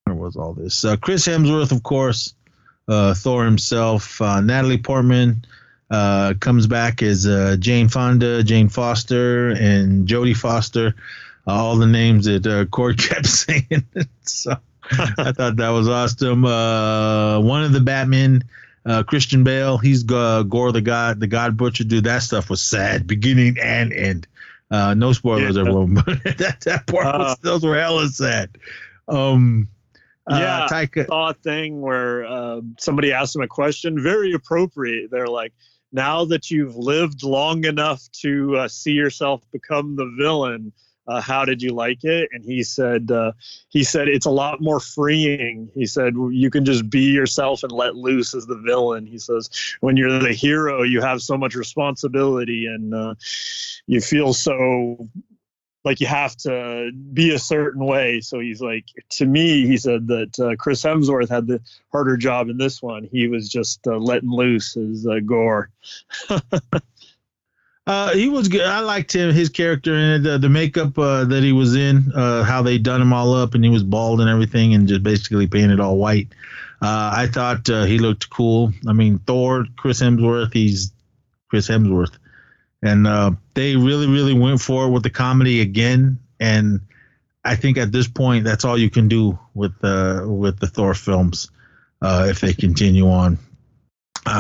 Where 0.05 0.17
was 0.17 0.37
all 0.37 0.55
this? 0.55 0.85
Uh, 0.85 0.97
Chris 0.97 1.27
Hemsworth, 1.27 1.73
of 1.73 1.83
course, 1.83 2.35
uh, 2.89 3.15
Thor 3.15 3.45
himself. 3.45 4.21
Uh, 4.21 4.41
Natalie 4.41 4.79
Portman 4.79 5.45
uh, 5.91 6.35
comes 6.41 6.67
back 6.67 7.03
as 7.03 7.27
uh, 7.27 7.57
Jane 7.59 7.89
Fonda, 7.89 8.43
Jane 8.43 8.69
Foster, 8.69 9.51
and 9.51 10.07
Jodie 10.07 10.37
Foster. 10.37 10.95
Uh, 11.47 11.53
all 11.53 11.77
the 11.77 11.87
names 11.87 12.25
that 12.25 12.47
uh, 12.47 12.65
Korg 12.65 12.99
kept 13.09 13.27
saying. 13.27 13.87
so 14.23 14.57
I 15.19 15.33
thought 15.33 15.57
that 15.57 15.71
was 15.71 15.89
awesome. 15.89 16.45
Uh, 16.45 17.41
one 17.41 17.65
of 17.65 17.73
the 17.73 17.81
Batmen, 17.81 18.45
uh, 18.87 19.03
Christian 19.03 19.45
Bale, 19.45 19.79
he's 19.79 20.05
uh, 20.11 20.43
Gorr 20.43 20.73
the 20.73 20.81
God, 20.81 21.21
the 21.21 21.27
God 21.27 21.57
Butcher. 21.57 21.85
Dude, 21.85 22.05
that 22.05 22.23
stuff 22.23 22.51
was 22.51 22.63
sad, 22.63 23.07
beginning 23.07 23.57
and 23.61 23.93
end. 23.93 24.27
Uh, 24.71 24.95
no 24.95 25.13
spoilers, 25.13 25.55
Yeah. 25.57 25.61
everyone, 25.63 25.95
but 26.07 26.23
that, 26.39 26.61
that 26.65 26.87
part 26.87 27.05
was, 27.19 27.33
Uh, 27.33 27.37
those 27.43 27.65
were 27.65 27.79
hella 27.79 28.09
sad. 28.09 28.57
Um, 29.09 29.69
uh, 30.31 30.39
Yeah. 30.41 30.67
Taika, 30.71 31.07
saw 31.07 31.31
a 31.31 31.35
thing 31.35 31.81
where 31.81 32.25
uh, 32.25 32.61
somebody 32.79 33.13
asked 33.13 33.37
him 33.37 33.43
a 33.43 33.49
question, 33.49 34.03
very 34.03 34.33
appropriate. 34.33 35.11
They're 35.11 35.27
like, 35.27 35.53
now 35.93 36.25
that 36.25 36.51
you've 36.51 36.77
lived 36.77 37.23
long 37.23 37.65
enough 37.65 38.03
to 38.23 38.57
uh, 38.57 38.69
see 38.69 38.93
yourself 38.93 39.43
become 39.53 39.95
the 39.97 40.13
villain, 40.19 40.73
uh, 41.07 41.21
how 41.21 41.45
did 41.45 41.63
you 41.63 41.73
like 41.73 42.05
it? 42.05 42.31
And 42.33 42.45
he 42.45 42.63
said, 42.63 43.11
uh, 43.11 43.33
he 43.69 43.85
said 43.85 44.09
it's 44.09 44.27
a 44.27 44.31
lot 44.31 44.61
more 44.61 44.81
freeing. 44.81 45.71
He 45.75 45.87
said 45.87 46.15
you 46.31 46.51
can 46.51 46.65
just 46.65 46.89
be 46.89 47.13
yourself 47.13 47.63
and 47.63 47.73
let 47.73 47.97
loose 47.97 48.35
as 48.35 48.47
the 48.47 48.57
villain. 48.57 49.07
He 49.07 49.19
says 49.19 49.51
when 49.81 49.97
you're 49.97 50.19
the 50.19 50.33
hero, 50.33 50.83
you 50.83 51.01
have 51.01 51.21
so 51.23 51.37
much 51.37 51.55
responsibility 51.55 52.67
and 52.67 52.95
uh, 52.95 53.15
you 53.87 54.01
feel 54.01 54.33
so 54.33 55.09
like 55.85 56.01
you 56.01 56.07
have 56.07 56.35
to 56.35 56.91
be 57.13 57.35
a 57.35 57.39
certain 57.39 57.85
way. 57.85 58.21
So 58.21 58.41
he's 58.41 58.61
like, 58.61 58.87
to 59.11 59.27
me, 59.27 59.67
he 59.67 59.77
said 59.77 60.09
that 60.09 60.41
uh, 60.41 60.57
Chris 60.57 60.83
Hemsworth 60.83 61.29
had 61.29 61.47
the 61.47 61.61
harder 61.93 62.17
job 62.17 62.49
in 62.49 62.57
this 62.57 62.83
one. 62.83 63.05
He 63.05 63.29
was 63.29 63.49
just 63.49 63.87
uh, 63.87 63.99
letting 63.99 64.31
loose 64.31 64.77
as 64.77 65.07
uh, 65.07 65.21
Gorr. 65.25 65.71
Uh, 67.87 68.15
he 68.15 68.29
was 68.29 68.49
good. 68.49 68.63
I 68.63 68.81
liked 68.81 69.15
him, 69.15 69.33
his 69.35 69.51
character 69.51 69.95
and 69.95 70.25
the, 70.25 70.39
the 70.39 70.49
makeup 70.49 70.99
uh, 70.99 71.25
that 71.25 71.43
he 71.43 71.53
was 71.53 71.77
in, 71.77 72.13
uh, 72.15 72.43
how 72.43 72.63
they 72.63 72.79
done 72.79 73.03
him 73.03 73.13
all 73.13 73.35
up, 73.35 73.55
and 73.55 73.63
he 73.63 73.69
was 73.69 73.83
bald 73.83 74.21
and 74.23 74.31
everything, 74.31 74.73
and 74.75 74.89
just 74.89 75.03
basically 75.03 75.47
painted 75.47 75.81
all 75.81 75.99
white. 75.99 76.29
Uh, 76.81 77.13
I 77.15 77.27
thought 77.27 77.69
uh, 77.69 77.85
he 77.85 77.99
looked 77.99 78.31
cool. 78.31 78.73
I 78.89 78.95
mean, 78.95 79.19
Thor, 79.19 79.67
Chris 79.77 80.01
Hemsworth, 80.01 80.53
he's 80.55 80.93
Chris 81.49 81.69
Hemsworth, 81.69 82.17
and 82.83 83.07
uh, 83.07 83.33
they 83.53 83.77
really, 83.77 84.07
really 84.07 84.35
went 84.35 84.63
for 84.63 84.87
it 84.87 84.91
with 84.91 85.03
the 85.03 85.11
comedy 85.11 85.61
again. 85.61 86.19
And 86.41 86.81
I 87.45 87.55
think 87.55 87.77
at 87.77 87.93
this 87.93 88.09
point, 88.09 88.45
that's 88.45 88.65
all 88.65 88.79
you 88.79 88.91
can 88.91 89.09
do 89.09 89.39
with 89.53 89.75
with 89.83 90.59
the 90.59 90.71
Thor 90.73 90.95
films 90.95 91.51
if 92.03 92.41
they 92.41 92.55
continue 92.55 93.09
on. 93.11 93.39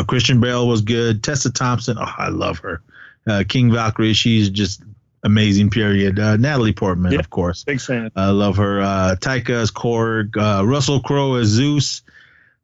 Christian 0.06 0.40
Bale 0.40 0.66
was 0.66 0.80
good. 0.80 1.22
Tessa 1.22 1.52
Thompson, 1.52 1.98
oh, 1.98 2.14
I 2.18 2.28
love 2.28 2.58
her 2.60 2.82
uh, 3.28 3.44
King 3.48 3.72
Valkyrie. 3.72 4.12
She's 4.12 4.50
just 4.50 4.82
amazing. 5.22 5.70
Period. 5.70 6.18
Uh, 6.18 6.36
Natalie 6.36 6.72
Portman, 6.72 7.12
Yeah. 7.12 7.18
of 7.20 7.30
course. 7.30 7.64
Big 7.64 7.80
fan. 7.80 8.10
I 8.16 8.30
love 8.30 8.56
her. 8.56 8.80
Uh, 8.80 9.16
Taika 9.18 9.50
as 9.50 9.70
Korg. 9.70 10.36
Uh, 10.36 10.64
Russell 10.66 11.00
Crowe 11.00 11.34
as 11.34 11.48
Zeus. 11.48 12.02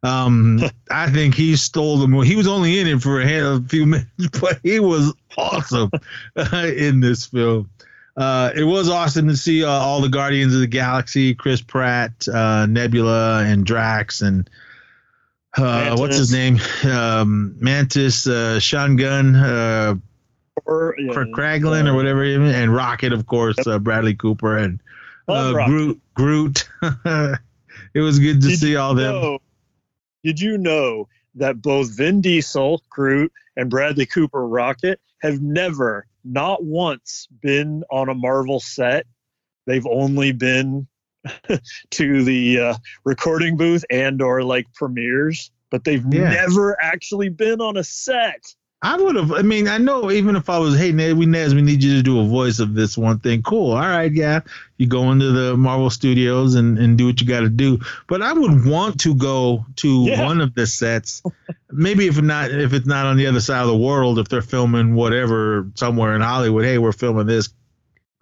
Um, 0.03 0.61
I 0.91 1.11
think 1.11 1.35
he 1.35 1.57
stole 1.57 1.99
the 1.99 2.09
movie. 2.09 2.29
He 2.29 2.37
was 2.37 2.47
only 2.49 2.79
in 2.81 2.87
it 2.87 3.01
for 3.03 3.21
a, 3.21 3.27
hand, 3.27 3.65
a 3.65 3.69
few 3.69 3.87
minutes, 3.87 4.39
but 4.41 4.59
he 4.63 4.81
was 4.81 5.13
awesome 5.37 5.91
in 6.55 7.01
this 7.01 7.27
film. 7.27 7.71
Uh, 8.17 8.51
it 8.55 8.65
was 8.65 8.91
awesome 8.91 9.29
to 9.29 9.37
see 9.37 9.65
uh, 9.65 9.69
all 9.71 10.01
the 10.03 10.09
Guardians 10.09 10.53
of 10.53 10.61
the 10.61 10.67
Galaxy, 10.67 11.35
Chris 11.35 11.63
Pratt, 11.63 12.27
uh, 12.29 12.67
Nebula, 12.67 13.45
and 13.45 13.65
Drax, 13.65 14.21
and 14.21 14.51
uh, 15.57 15.97
what's 15.97 16.17
his 16.19 16.33
name? 16.33 16.59
Um, 16.85 17.55
Mantis, 17.61 18.27
uh, 18.27 18.59
Sean 18.61 18.97
Gunn, 18.97 19.35
uh, 19.37 19.95
Or, 20.65 20.95
yeah, 20.99 21.13
for 21.13 21.27
Kraglin 21.27 21.87
or 21.89 21.95
whatever, 21.95 22.25
and 22.25 22.75
Rocket, 22.75 23.13
of 23.13 23.27
course, 23.27 23.57
uh, 23.67 23.79
Bradley 23.79 24.15
Cooper 24.15 24.57
and 24.59 24.81
uh, 25.29 25.53
Groot. 25.67 26.01
Groot. 26.15 26.69
it 27.95 28.01
was 28.01 28.19
good 28.19 28.41
to 28.43 28.49
Did 28.49 28.59
see 28.59 28.77
all 28.77 28.95
them. 28.95 29.15
know- 29.15 29.39
did 30.25 30.39
you 30.41 30.59
know 30.59 31.09
that 31.37 31.63
both 31.63 31.97
Vin 31.97 32.21
Diesel, 32.21 32.83
Groot, 32.91 33.33
and 33.57 33.71
Bradley 33.71 34.05
Cooper, 34.07 34.47
Rocket, 34.47 35.01
have 35.23 35.41
never, 35.41 36.07
not 36.25 36.63
once, 36.63 37.27
been 37.41 37.83
on 37.91 38.09
a 38.11 38.15
Marvel 38.15 38.61
set? 38.61 39.07
They've 39.67 39.87
only 39.87 40.33
been 40.33 40.87
to 41.91 42.25
the 42.25 42.61
uh, 42.61 42.75
recording 43.05 43.57
booth 43.57 43.85
and 43.91 44.21
or 44.21 44.43
like 44.43 44.67
premieres, 44.75 45.51
but 45.71 45.85
they've 45.85 46.05
Yeah. 46.13 46.31
never 46.31 46.77
actually 46.83 47.29
been 47.31 47.61
on 47.61 47.77
a 47.77 47.85
set. 47.85 48.45
I 48.83 48.97
would 48.97 49.15
have. 49.17 49.31
I 49.33 49.43
mean, 49.43 49.69
I 49.69 49.77
know 49.77 50.11
even 50.11 50.37
if 50.37 50.49
I 50.49 50.59
was, 50.59 50.75
hey, 50.79 50.91
Ned, 50.91 51.19
we 51.19 51.27
Nez, 51.27 51.55
we 51.55 51.61
need 51.61 51.83
you 51.83 51.97
to 51.97 52.03
do 52.03 52.19
a 52.21 52.25
voice 52.25 52.61
of 52.61 52.75
this 52.75 52.97
one 52.97 53.19
thing. 53.19 53.43
Cool. 53.43 53.73
All 53.73 53.79
right, 53.81 54.11
yeah. 54.11 54.41
You 54.79 54.87
go 54.87 55.13
into 55.13 55.33
the 55.33 55.55
Marvel 55.55 55.91
Studios 55.91 56.55
and, 56.55 56.79
and 56.79 56.97
do 56.97 57.05
what 57.07 57.21
you 57.21 57.27
got 57.27 57.41
to 57.41 57.51
do. 57.51 57.79
But 58.09 58.23
I 58.23 58.33
would 58.33 58.65
want 58.65 58.99
to 59.01 59.15
go 59.15 59.67
to 59.77 60.05
Yeah. 60.07 60.25
one 60.25 60.41
of 60.41 60.55
the 60.55 60.67
sets. 60.67 61.23
Maybe 61.71 62.07
if 62.07 62.23
not, 62.23 62.51
if 62.51 62.73
it's 62.73 62.87
not 62.87 63.05
on 63.05 63.19
the 63.19 63.27
other 63.27 63.41
side 63.41 63.61
of 63.61 63.69
the 63.69 63.77
world, 63.77 64.19
if 64.19 64.29
they're 64.29 64.41
filming 64.41 64.95
whatever 64.95 65.69
somewhere 65.75 66.15
in 66.15 66.23
Hollywood, 66.23 66.65
hey, 66.65 66.79
we're 66.79 66.93
filming 66.93 67.27
this. 67.27 67.51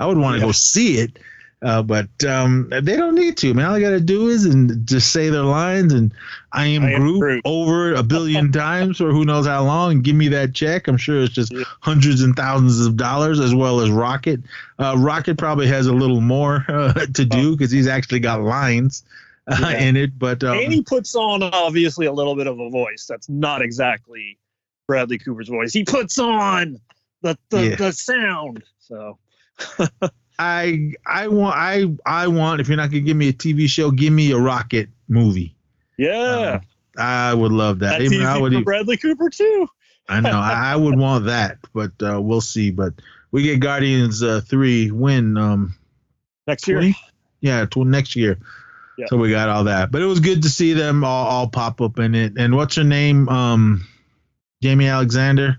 I 0.01 0.06
would 0.06 0.18
want 0.18 0.35
to 0.35 0.40
Yeah. 0.40 0.47
go 0.47 0.52
see 0.52 0.98
it. 0.98 1.20
Uh, 1.60 1.82
but 1.82 2.09
um, 2.24 2.68
they 2.70 2.97
don't 2.97 3.16
need 3.16 3.36
to, 3.36 3.52
man. 3.52 3.66
All 3.66 3.74
I 3.74 3.80
got 3.80 3.90
to 3.90 4.01
do 4.01 4.28
is 4.28 4.44
and 4.44 4.86
just 4.86 5.10
say 5.12 5.28
their 5.28 5.43
lines, 5.43 5.93
and 5.93 6.14
I 6.52 6.66
am, 6.68 6.85
I 6.85 6.93
am 6.93 7.01
Groot, 7.01 7.20
Groot. 7.20 7.43
over 7.44 7.94
a 7.94 8.02
billion 8.05 8.52
times 8.52 9.01
or 9.01 9.10
who 9.10 9.24
knows 9.24 9.44
how 9.47 9.64
long, 9.64 9.90
and 9.90 10.05
give 10.05 10.14
me 10.14 10.28
that 10.28 10.55
check. 10.55 10.86
I'm 10.86 10.97
sure 10.97 11.20
it's 11.24 11.35
just 11.35 11.52
Yeah. 11.52 11.64
hundreds 11.80 12.22
and 12.22 12.36
thousands 12.36 12.86
of 12.86 12.97
dollars, 12.97 13.40
as 13.40 13.55
well 13.56 13.80
as 13.80 13.90
Rocket. 13.90 14.40
Uh, 14.78 14.94
Rocket 14.98 15.36
probably 15.36 15.66
has 15.66 15.89
a 15.89 15.93
little 15.93 16.20
more 16.20 16.64
uh, 16.68 16.93
to 17.14 17.24
do 17.24 17.56
because 17.56 17.72
he's 17.72 17.89
actually 17.89 18.20
got 18.20 18.40
lines 18.40 19.02
uh, 19.48 19.56
Oh. 19.60 19.68
Yeah. 19.68 19.78
in 19.80 19.97
it. 19.97 20.16
But 20.16 20.44
um, 20.44 20.59
and 20.59 20.72
he 20.72 20.82
puts 20.82 21.16
on 21.16 21.43
obviously 21.43 22.06
a 22.06 22.12
little 22.12 22.36
bit 22.36 22.47
of 22.47 22.60
a 22.60 22.70
voice 22.70 23.05
that's 23.09 23.28
not 23.28 23.62
exactly 23.62 24.39
Bradley 24.86 25.18
Cooper's 25.18 25.48
voice. 25.48 25.72
He 25.72 25.82
puts 25.85 26.20
on 26.20 26.78
the 27.22 27.36
the, 27.51 27.70
Yeah. 27.70 27.74
the 27.74 27.93
sound. 27.93 28.62
So 28.78 29.18
I 30.39 30.93
I 31.06 31.28
want 31.28 31.56
I 31.56 31.85
I 32.06 32.28
want 32.28 32.60
if 32.60 32.69
you're 32.69 32.77
not 32.77 32.90
gonna 32.90 33.01
give 33.01 33.16
me 33.16 33.28
a 33.28 33.32
TV 33.32 33.69
show, 33.69 33.90
give 33.90 34.12
me 34.12 34.31
a 34.32 34.39
Rocket 34.39 34.89
movie. 35.09 35.55
yeah, 35.97 36.60
Uh, 36.97 37.01
I 37.01 37.35
would 37.35 37.52
love 37.52 37.81
that. 37.81 37.98
that's 37.98 38.05
Even 38.05 38.19
easy 38.19 38.24
I 38.27 38.39
would 38.39 38.52
for 38.52 38.60
Bradley 38.62 38.97
Cooper 38.97 39.31
too. 39.31 39.69
I 40.09 40.20
know. 40.20 40.31
I, 40.39 40.73
I 40.73 40.77
would 40.77 40.97
want 40.98 41.27
that, 41.27 41.59
but 41.74 41.93
uh, 42.02 42.20
we'll 42.20 42.40
see. 42.40 42.70
But 42.70 42.94
we 43.31 43.43
get 43.43 43.60
Guardians 43.60 44.23
uh, 44.23 44.40
three 44.40 44.90
when 44.90 45.36
um 45.36 45.74
Next 46.47 46.66
year, 46.66 46.82
yeah 47.40 47.66
tw- 47.66 47.78
next 47.78 48.16
year. 48.16 48.39
Yeah. 48.97 49.06
So 49.06 49.16
we 49.16 49.31
got 49.31 49.48
all 49.48 49.65
that, 49.65 49.90
but 49.93 50.01
it 50.02 50.06
was 50.06 50.19
good 50.20 50.43
to 50.43 50.48
see 50.48 50.73
them 50.73 51.05
all, 51.05 51.27
all 51.27 51.48
pop 51.48 51.81
up 51.81 51.98
in 51.98 52.15
it. 52.15 52.32
And 52.36 52.56
what's 52.56 52.74
her 52.77 52.85
name? 52.85 53.28
Um, 53.28 53.86
Jaimie 54.65 54.90
Alexander. 54.90 55.59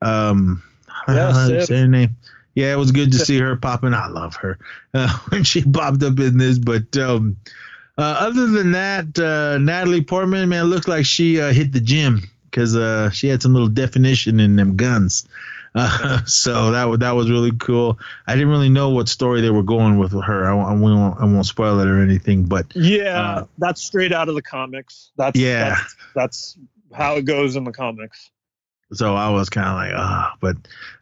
Um, 0.00 0.62
Yeah, 1.08 1.32
how 1.32 1.48
do 1.48 1.54
you 1.54 1.60
Sif. 1.60 1.68
say 1.68 1.80
her 1.80 1.88
name? 1.88 2.16
Yeah, 2.60 2.72
it 2.72 2.76
was 2.78 2.92
good 2.92 3.12
to 3.12 3.18
see 3.18 3.38
her 3.38 3.56
popping. 3.56 3.94
I 3.94 4.08
love 4.08 4.36
her 4.36 4.58
uh, 4.94 5.18
when 5.30 5.44
she 5.44 5.62
popped 5.64 6.02
up 6.02 6.18
in 6.20 6.36
this. 6.38 6.58
But 6.58 6.96
um, 6.96 7.36
uh, 7.96 8.16
other 8.20 8.46
than 8.48 8.72
that, 8.72 9.18
uh, 9.18 9.58
Natalie 9.58 10.02
Portman, 10.04 10.48
man, 10.48 10.64
looked 10.66 10.88
like 10.88 11.06
she 11.06 11.40
uh, 11.40 11.52
hit 11.52 11.72
the 11.72 11.80
gym 11.80 12.22
because 12.50 12.76
uh, 12.76 13.10
she 13.10 13.28
had 13.28 13.40
some 13.42 13.52
little 13.52 13.68
definition 13.68 14.40
in 14.40 14.56
them 14.56 14.76
guns. 14.76 15.26
Uh, 15.72 16.24
so 16.24 16.72
that 16.72 16.98
that 16.98 17.12
was 17.12 17.30
really 17.30 17.52
cool. 17.60 17.96
I 18.26 18.34
didn't 18.34 18.48
really 18.48 18.68
know 18.68 18.90
what 18.90 19.08
story 19.08 19.40
they 19.40 19.50
were 19.50 19.62
going 19.62 19.98
with 19.98 20.10
her. 20.20 20.44
I, 20.44 20.52
won't- 20.52 20.68
I 20.68 20.74
won't 20.74 21.20
I 21.20 21.24
won't 21.26 21.46
spoil 21.46 21.78
it 21.78 21.86
or 21.86 22.02
anything, 22.02 22.42
but 22.46 22.74
yeah, 22.74 23.44
that's 23.56 23.80
straight 23.80 24.12
out 24.12 24.28
of 24.28 24.34
the 24.34 24.42
comics. 24.42 25.12
That's 25.16 25.38
Yeah. 25.38 25.68
that's, 25.76 25.96
that's 26.16 26.58
how 26.92 27.14
it 27.18 27.24
goes 27.24 27.54
in 27.54 27.62
the 27.62 27.70
comics. 27.70 28.32
So 28.92 29.14
I 29.14 29.30
was 29.30 29.48
kind 29.50 29.66
of 29.68 29.74
like, 29.74 29.92
ah, 29.96 30.36
but 30.40 30.56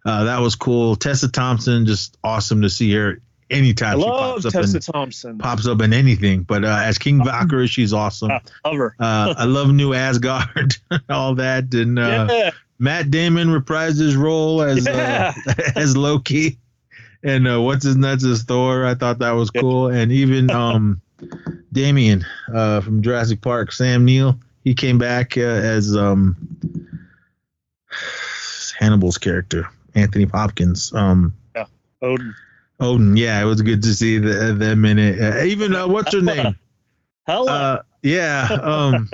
uh, 0.05 0.25
that 0.25 0.41
was 0.41 0.55
cool. 0.57 0.97
Tessa 0.97 1.29
Thompson, 1.31 1.87
just 1.87 2.17
awesome 2.25 2.63
to 2.63 2.71
see 2.71 2.93
her 2.95 3.21
I 3.51 3.55
anytime 3.55 3.99
she 3.99 4.05
love 4.05 4.35
pops 4.43 4.45
up 4.47 4.53
Tessa 4.53 4.77
in, 4.77 4.83
Thompson. 4.83 5.39
pops 5.39 5.67
up 5.67 5.81
in 5.81 5.93
anything. 5.93 6.43
But 6.43 6.65
uh, 6.65 6.81
as 6.85 6.99
King 6.99 7.25
Valkyrie, 7.25 7.67
she's 7.67 7.93
awesome. 7.95 8.31
I 8.65 8.69
love 8.69 8.77
her. 8.77 8.95
Uh, 9.01 9.35
I 9.39 9.45
love 9.45 9.69
New 9.73 9.95
Asgard, 9.95 10.77
all 11.09 11.35
that, 11.37 11.73
and 11.73 11.99
uh, 11.99 12.27
yeah, 12.31 12.51
Matt 12.79 13.11
Damon 13.11 13.49
reprised 13.49 13.99
his 13.99 14.17
role 14.17 14.61
as 14.63 14.87
Yeah. 14.87 15.33
uh, 15.49 15.53
as 15.77 15.97
Loki, 15.97 16.59
and 17.23 17.49
uh, 17.49 17.61
what's 17.63 17.85
his 17.85 17.97
nuts 17.97 18.25
as 18.25 18.43
Thor. 18.43 18.85
I 18.85 18.95
thought 18.95 19.19
that 19.21 19.31
was 19.33 19.51
Yeah. 19.55 19.63
cool, 19.63 19.89
and 19.89 20.13
even 20.13 20.51
um, 20.51 21.01
Damien 21.73 22.25
uh, 22.55 22.81
from 22.83 23.03
Jurassic 23.03 23.41
Park, 23.41 23.73
Sam 23.73 24.05
Neill. 24.05 24.39
He 24.65 24.75
came 24.75 24.99
back 24.99 25.39
uh, 25.39 25.41
as 25.41 25.97
um, 25.97 26.37
Hannibal's 28.79 29.19
character, 29.19 29.69
Anthony 29.95 30.25
Hopkins. 30.25 30.93
Um, 30.95 31.35
Odin. 32.01 32.35
Odin. 32.79 33.17
Yeah, 33.17 33.43
it 33.43 33.45
was 33.45 33.61
good 33.63 33.83
to 33.83 33.93
see 33.95 34.19
the, 34.19 34.55
them 34.57 34.85
in 34.85 34.99
it. 35.01 35.21
Uh, 35.21 35.43
even 35.43 35.75
uh, 35.75 35.89
what's 35.89 36.13
her 36.13 36.23
name? 36.23 36.57
Hela. 37.27 37.51
Uh, 37.51 37.83
yeah. 38.05 38.47
Um, 38.63 39.11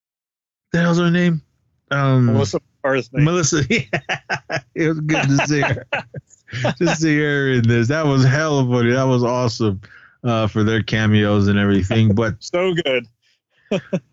the 0.72 0.80
hell's 0.80 0.98
her 0.98 1.10
name? 1.10 1.42
Um, 1.90 2.26
Melissa 2.26 2.58
McCarthy. 2.82 3.22
Melissa. 3.22 3.62
Yeah, 3.68 4.60
it 4.74 4.88
was 4.88 5.00
good 5.00 5.22
to 5.28 5.46
see 5.46 5.60
her. 5.60 5.86
to 6.78 6.96
see 6.96 7.18
her 7.18 7.52
in 7.52 7.68
this. 7.68 7.88
That 7.88 8.06
was 8.06 8.24
hella 8.24 8.66
funny. 8.66 8.92
That 8.92 9.04
was 9.04 9.22
awesome 9.22 9.80
uh, 10.24 10.46
for 10.46 10.64
their 10.64 10.82
cameos 10.82 11.48
and 11.48 11.58
everything. 11.58 12.14
But 12.14 12.36
so 12.40 12.72
good. 12.74 13.06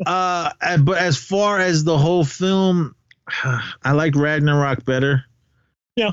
uh, 0.05 0.51
but 0.79 0.97
as 0.97 1.17
far 1.17 1.59
as 1.59 1.83
the 1.83 1.97
whole 1.97 2.25
film, 2.25 2.95
I 3.83 3.91
like 3.93 4.15
Ragnarok 4.15 4.85
better. 4.85 5.25
Yeah. 5.95 6.11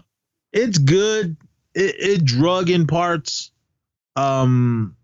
it's 0.53 0.79
good. 0.79 1.37
It, 1.75 1.95
it 1.99 2.25
drug 2.25 2.71
in 2.71 2.87
parts. 2.87 3.51
Um, 4.17 4.97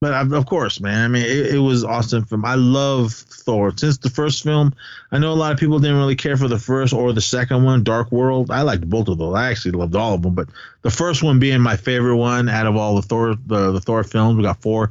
but 0.00 0.14
I, 0.14 0.22
of 0.22 0.46
course, 0.46 0.80
man. 0.80 1.04
I 1.04 1.08
mean, 1.08 1.24
it, 1.24 1.54
it 1.54 1.58
was 1.58 1.84
awesome 1.84 2.24
film. 2.24 2.44
I 2.44 2.54
love 2.54 3.12
Thor 3.12 3.76
since 3.76 3.98
the 3.98 4.08
first 4.08 4.42
film. 4.42 4.74
I 5.12 5.18
know 5.18 5.30
a 5.30 5.34
lot 5.34 5.52
of 5.52 5.58
people 5.58 5.78
didn't 5.78 5.98
really 5.98 6.16
care 6.16 6.38
for 6.38 6.48
the 6.48 6.58
first 6.58 6.94
or 6.94 7.12
the 7.12 7.20
second 7.20 7.64
one, 7.64 7.84
Dark 7.84 8.10
World. 8.10 8.50
I 8.50 8.62
liked 8.62 8.88
both 8.88 9.08
of 9.08 9.18
those. 9.18 9.34
I 9.34 9.50
actually 9.50 9.72
loved 9.72 9.94
all 9.94 10.14
of 10.14 10.22
them, 10.22 10.34
but 10.34 10.48
the 10.80 10.90
first 10.90 11.22
one 11.22 11.38
being 11.38 11.60
my 11.60 11.76
favorite 11.76 12.16
one 12.16 12.48
out 12.48 12.66
of 12.66 12.76
all 12.76 12.96
the 12.96 13.02
Thor 13.02 13.34
the, 13.46 13.72
the 13.72 13.80
Thor 13.80 14.02
films. 14.02 14.38
We 14.38 14.42
got 14.42 14.62
four 14.62 14.90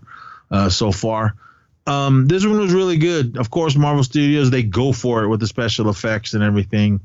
uh, 0.51 0.69
so 0.69 0.91
far. 0.91 1.34
Um, 1.90 2.28
this 2.28 2.45
one 2.45 2.60
was 2.60 2.72
really 2.72 2.98
good. 2.98 3.36
Of 3.38 3.49
course, 3.49 3.76
Marvel 3.76 4.03
Studios 4.03 4.52
they 4.52 4.61
go 4.64 4.94
for 4.94 5.24
it 5.24 5.28
with 5.28 5.40
the 5.40 5.48
special 5.48 5.90
effects 5.90 6.36
and 6.36 6.44
everything. 6.44 6.99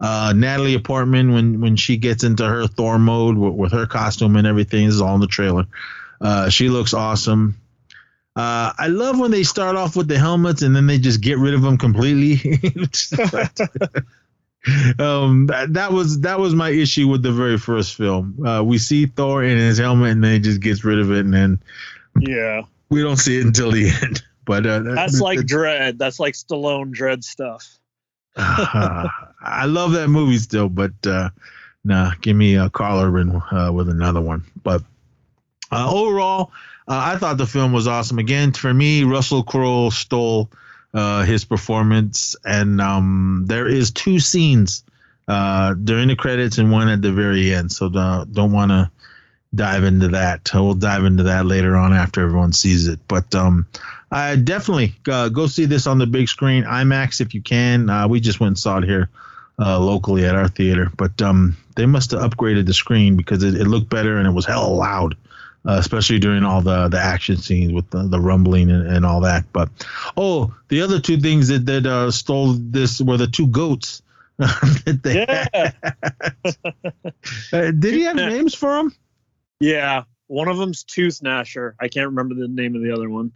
Uh, 0.00 0.32
Natalie 0.36 0.78
Portman 0.80 1.32
when 1.32 1.60
when 1.60 1.76
she 1.76 1.96
gets 1.96 2.24
into 2.24 2.44
her 2.44 2.66
Thor 2.66 2.98
mode 2.98 3.36
with, 3.36 3.54
with 3.54 3.72
her 3.72 3.86
costume 3.86 4.34
and 4.36 4.46
everything 4.46 4.86
is 4.86 5.00
all 5.00 5.14
in 5.14 5.20
the 5.20 5.28
trailer. 5.28 5.66
Uh, 6.20 6.48
she 6.48 6.68
looks 6.68 6.94
awesome. 6.94 7.56
Uh, 8.34 8.72
I 8.76 8.88
love 8.88 9.20
when 9.20 9.30
they 9.30 9.44
start 9.44 9.76
off 9.76 9.94
with 9.94 10.08
the 10.08 10.18
helmets 10.18 10.62
and 10.62 10.74
then 10.74 10.88
they 10.88 10.98
just 10.98 11.20
get 11.20 11.38
rid 11.38 11.54
of 11.54 11.62
them 11.62 11.78
completely. 11.78 12.34
um, 14.98 15.46
that, 15.46 15.68
that 15.74 15.92
was 15.92 16.22
that 16.22 16.40
was 16.40 16.56
my 16.56 16.70
issue 16.70 17.06
with 17.06 17.22
the 17.22 17.30
very 17.30 17.58
first 17.58 17.94
film. 17.94 18.44
Uh, 18.44 18.64
we 18.64 18.78
see 18.78 19.06
Thor 19.06 19.44
in 19.44 19.56
his 19.58 19.78
helmet 19.78 20.10
and 20.10 20.24
then 20.24 20.32
he 20.32 20.38
just 20.40 20.60
gets 20.60 20.82
rid 20.84 20.98
of 20.98 21.12
it 21.12 21.20
and 21.20 21.32
then 21.32 21.60
Yeah. 22.18 22.62
We 22.90 23.02
don't 23.02 23.16
see 23.16 23.38
it 23.38 23.46
until 23.46 23.70
the 23.70 23.88
end. 24.02 24.22
But 24.44 24.66
uh, 24.66 24.80
That's 24.80 25.20
like 25.20 25.46
Dread. 25.46 25.98
That's 25.98 26.20
like 26.20 26.34
Stallone 26.34 26.92
Dread 26.92 27.24
stuff. 27.24 27.78
I 28.36 29.64
love 29.66 29.92
that 29.92 30.08
movie 30.08 30.38
still, 30.38 30.68
but 30.68 30.92
uh, 31.06 31.30
nah, 31.84 32.12
give 32.20 32.36
me 32.36 32.56
a 32.56 32.68
Karl 32.68 33.00
Urban 33.00 33.40
uh, 33.50 33.70
with 33.72 33.88
another 33.88 34.20
one. 34.20 34.44
But 34.62 34.82
uh, 35.70 35.90
overall, 35.90 36.50
uh, 36.88 37.00
I 37.14 37.16
thought 37.16 37.38
the 37.38 37.46
film 37.46 37.72
was 37.72 37.86
awesome. 37.86 38.18
Again, 38.18 38.52
for 38.52 38.74
me, 38.74 39.04
Russell 39.04 39.44
Crowe 39.44 39.90
stole 39.90 40.50
uh, 40.92 41.24
his 41.24 41.44
performance, 41.44 42.36
and 42.44 42.80
um, 42.80 43.44
there 43.46 43.66
is 43.66 43.90
two 43.92 44.18
scenes 44.18 44.84
uh, 45.28 45.74
during 45.74 46.08
the 46.08 46.16
credits 46.16 46.58
and 46.58 46.70
one 46.70 46.88
at 46.88 47.02
the 47.02 47.12
very 47.12 47.54
end. 47.54 47.72
So 47.72 47.88
don't 47.88 48.52
want 48.52 48.70
to 48.70 48.90
dive 49.54 49.84
into 49.84 50.08
that. 50.08 50.50
We'll 50.52 50.74
dive 50.74 51.04
into 51.04 51.24
that 51.24 51.46
later 51.46 51.76
on 51.76 51.92
after 51.92 52.22
everyone 52.22 52.52
sees 52.52 52.88
it. 52.88 53.00
But 53.08 53.34
um, 53.34 53.66
I 54.10 54.36
definitely 54.36 54.94
uh, 55.08 55.28
go 55.28 55.46
see 55.46 55.64
this 55.64 55.86
on 55.86 55.98
the 55.98 56.06
big 56.06 56.28
screen, 56.28 56.64
IMAX 56.64 57.20
if 57.20 57.34
you 57.34 57.42
can. 57.42 57.90
Uh, 57.90 58.08
we 58.08 58.20
just 58.20 58.40
went 58.40 58.50
and 58.50 58.58
saw 58.58 58.78
it 58.78 58.84
here 58.84 59.10
uh, 59.58 59.78
locally 59.78 60.24
at 60.24 60.34
our 60.34 60.48
theater, 60.48 60.90
but 60.96 61.20
um, 61.22 61.56
they 61.76 61.86
must 61.86 62.10
have 62.10 62.20
upgraded 62.20 62.66
the 62.66 62.74
screen 62.74 63.16
because 63.16 63.42
it, 63.42 63.54
it 63.54 63.66
looked 63.66 63.88
better 63.88 64.18
and 64.18 64.26
it 64.26 64.32
was 64.32 64.46
hell 64.46 64.76
loud, 64.76 65.16
uh, 65.66 65.76
especially 65.78 66.18
during 66.18 66.44
all 66.44 66.60
the 66.60 66.88
the 66.88 66.98
action 66.98 67.36
scenes 67.36 67.72
with 67.72 67.88
the, 67.90 68.02
the 68.04 68.20
rumbling 68.20 68.70
and, 68.70 68.86
and 68.86 69.06
all 69.06 69.20
that. 69.20 69.44
But 69.52 69.68
oh, 70.16 70.54
the 70.68 70.82
other 70.82 71.00
two 71.00 71.18
things 71.18 71.48
that 71.48 71.66
that 71.66 71.86
uh, 71.86 72.10
stole 72.10 72.54
this 72.54 73.00
were 73.00 73.16
the 73.16 73.26
two 73.26 73.46
goats. 73.46 74.02
that 74.38 75.00
they 75.02 75.24
Yeah. 75.26 75.72
Uh, 77.52 77.70
did 77.70 77.94
he 77.94 78.02
have 78.02 78.16
names 78.16 78.54
for 78.54 78.74
them? 78.74 78.94
Yeah. 79.60 80.04
One 80.26 80.48
of 80.48 80.56
them's 80.58 80.84
Tooth 80.84 81.20
Gnasher. 81.22 81.74
I 81.80 81.88
can't 81.88 82.08
remember 82.08 82.34
the 82.34 82.48
name 82.48 82.74
of 82.74 82.82
the 82.82 82.92
other 82.92 83.08
one. 83.10 83.32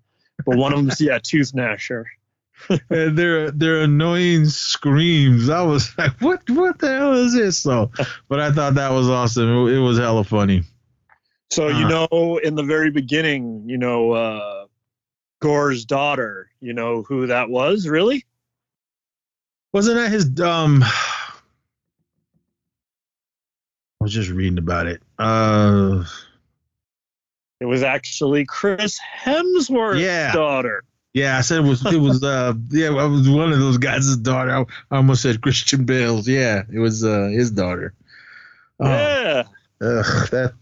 But 0.46 0.56
one 0.56 0.72
of 0.72 0.78
them's, 0.78 1.00
yeah, 1.00 1.18
Tooth 1.22 1.52
Gnasher. 1.52 2.04
and 2.90 3.16
their 3.16 3.50
their 3.52 3.82
annoying 3.82 4.46
screams. 4.46 5.48
I 5.48 5.62
was 5.62 5.90
like, 5.98 6.12
what 6.20 6.48
what 6.50 6.78
the 6.78 6.88
hell 6.96 7.12
is 7.12 7.34
this? 7.34 7.58
So, 7.58 7.90
but 8.28 8.40
I 8.40 8.50
thought 8.52 8.74
that 8.74 8.90
was 8.90 9.08
awesome. 9.08 9.48
It, 9.68 9.74
it 9.74 9.78
was 9.78 9.98
hella 9.98 10.24
funny. 10.24 10.62
So, 11.50 11.68
you 11.68 11.86
Uh. 11.86 12.06
know, 12.10 12.38
in 12.42 12.54
the 12.56 12.62
very 12.62 12.90
beginning, 12.90 13.64
you 13.68 13.78
know, 13.78 14.12
uh, 14.12 14.66
Gorr's 15.40 15.84
daughter, 15.84 16.50
you 16.60 16.72
know 16.72 17.02
who 17.02 17.26
that 17.28 17.48
was, 17.48 17.86
really? 17.88 18.24
Wasn't 19.72 19.96
that 19.96 20.10
his 20.10 20.40
um? 20.40 20.82
Was 24.08 24.14
just 24.14 24.30
reading 24.30 24.56
about 24.56 24.86
it. 24.86 25.02
Uh, 25.18 26.02
It 27.60 27.66
was 27.66 27.82
actually 27.82 28.46
Chris 28.46 28.98
Hemsworth's 29.22 30.00
Yeah. 30.00 30.32
daughter. 30.32 30.82
yeah, 31.12 31.36
I 31.36 31.42
said 31.42 31.58
it 31.58 31.68
was 31.68 31.84
it 31.84 32.00
was 32.00 32.22
uh 32.24 32.54
yeah 32.70 32.88
I 32.88 33.04
was 33.04 33.28
one 33.28 33.52
of 33.52 33.58
those 33.58 33.76
guys' 33.76 34.16
daughter. 34.16 34.50
I, 34.50 34.60
I 34.90 34.96
almost 34.96 35.20
said 35.20 35.42
Christian 35.42 35.84
Bale's. 35.84 36.26
Yeah, 36.26 36.62
it 36.72 36.78
was 36.78 37.04
uh 37.04 37.28
his 37.30 37.50
daughter. 37.50 37.92
Oh, 38.80 38.86
Yeah. 38.88 39.42
ugh, 39.82 40.28
that 40.30 40.54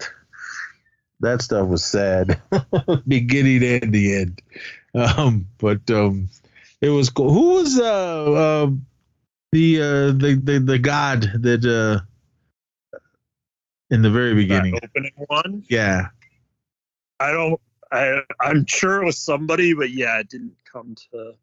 that 1.20 1.40
stuff 1.40 1.68
was 1.68 1.84
sad, 1.84 2.40
beginning 3.06 3.62
and 3.62 3.92
the 3.94 4.16
end. 4.16 4.42
Um, 4.92 5.46
but 5.58 5.88
um, 5.92 6.30
it 6.80 6.88
was 6.88 7.10
cool. 7.10 7.32
Who 7.32 7.50
was 7.62 7.78
uh, 7.78 8.32
uh 8.32 8.70
the 9.52 9.80
uh 9.80 10.06
the 10.18 10.40
the, 10.42 10.58
the 10.58 10.78
god 10.80 11.30
that 11.42 11.64
uh 11.64 12.04
in 13.90 14.02
the 14.02 14.10
very 14.10 14.34
beginning? 14.34 14.72
That 14.72 14.84
opening 14.84 15.12
one. 15.28 15.64
Yeah, 15.68 16.08
I 17.20 17.30
don't. 17.30 17.60
I 17.92 18.20
I'm 18.40 18.66
sure 18.66 19.02
it 19.02 19.06
was 19.06 19.18
somebody, 19.18 19.74
but 19.74 19.90
yeah, 19.90 20.18
it 20.18 20.28
didn't 20.28 20.56
come 20.70 20.96
to. 21.12 21.34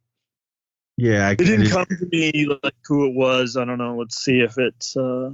yeah. 0.98 1.30
I, 1.30 1.32
It 1.32 1.38
didn't 1.38 1.70
come 1.70 1.86
to 1.86 2.08
me 2.12 2.48
like 2.64 2.76
who 2.86 3.08
it 3.08 3.14
was. 3.16 3.56
I 3.58 3.66
don't 3.66 3.78
know. 3.78 3.98
Let's 3.98 4.24
see 4.24 4.42
if 4.42 4.58
it's. 4.58 4.96
uh 4.98 5.32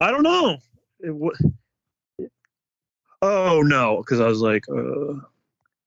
I 0.00 0.10
don't 0.10 0.24
know. 0.24 0.58
It 1.00 1.08
w- 1.08 1.52
oh 3.22 3.62
no, 3.62 3.98
because 3.98 4.20
I 4.20 4.26
was 4.26 4.40
like, 4.40 4.64
because 4.66 5.20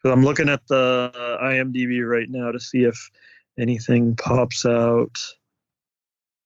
I'm 0.06 0.24
looking 0.24 0.48
at 0.50 0.66
the 0.68 1.12
IMDb 1.42 2.08
right 2.08 2.30
now 2.30 2.52
to 2.52 2.60
see 2.60 2.84
if 2.84 3.10
anything 3.60 4.16
pops 4.16 4.66
out. 4.66 5.18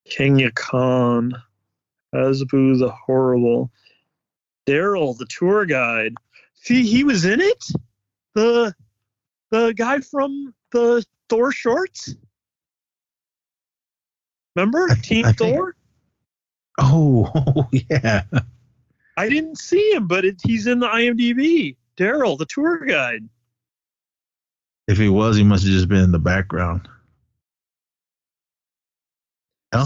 Kenya 0.08 0.50
Khan, 0.52 1.32
Hasbu 2.14 2.78
the 2.78 2.90
Horrible, 2.90 3.70
Daryl 4.66 5.16
the 5.16 5.26
tour 5.26 5.66
guide. 5.66 6.14
See, 6.54 6.86
he 6.86 7.04
was 7.04 7.24
in 7.24 7.40
it. 7.40 7.64
The 8.34 8.74
the 9.50 9.72
guy 9.76 10.00
from 10.00 10.54
the 10.72 11.04
Thor 11.28 11.52
shorts. 11.52 12.14
Remember 14.56 14.88
I- 14.90 14.94
Team 14.96 15.26
I 15.26 15.32
think- 15.32 15.56
Thor? 15.56 15.76
Oh, 16.78 17.68
yeah. 17.90 18.22
I 19.16 19.28
didn't 19.28 19.58
see 19.58 19.92
him, 19.92 20.06
but 20.06 20.24
it, 20.24 20.36
he's 20.42 20.66
in 20.66 20.78
the 20.78 20.86
IMDb. 20.88 21.76
Daryl, 21.98 22.38
the 22.38 22.46
tour 22.46 22.78
guide. 22.86 23.28
If 24.88 24.96
he 24.96 25.08
was, 25.10 25.36
he 25.36 25.44
must 25.44 25.64
have 25.64 25.72
just 25.72 25.88
been 25.88 26.02
in 26.04 26.12
the 26.12 26.18
background. 26.18 26.88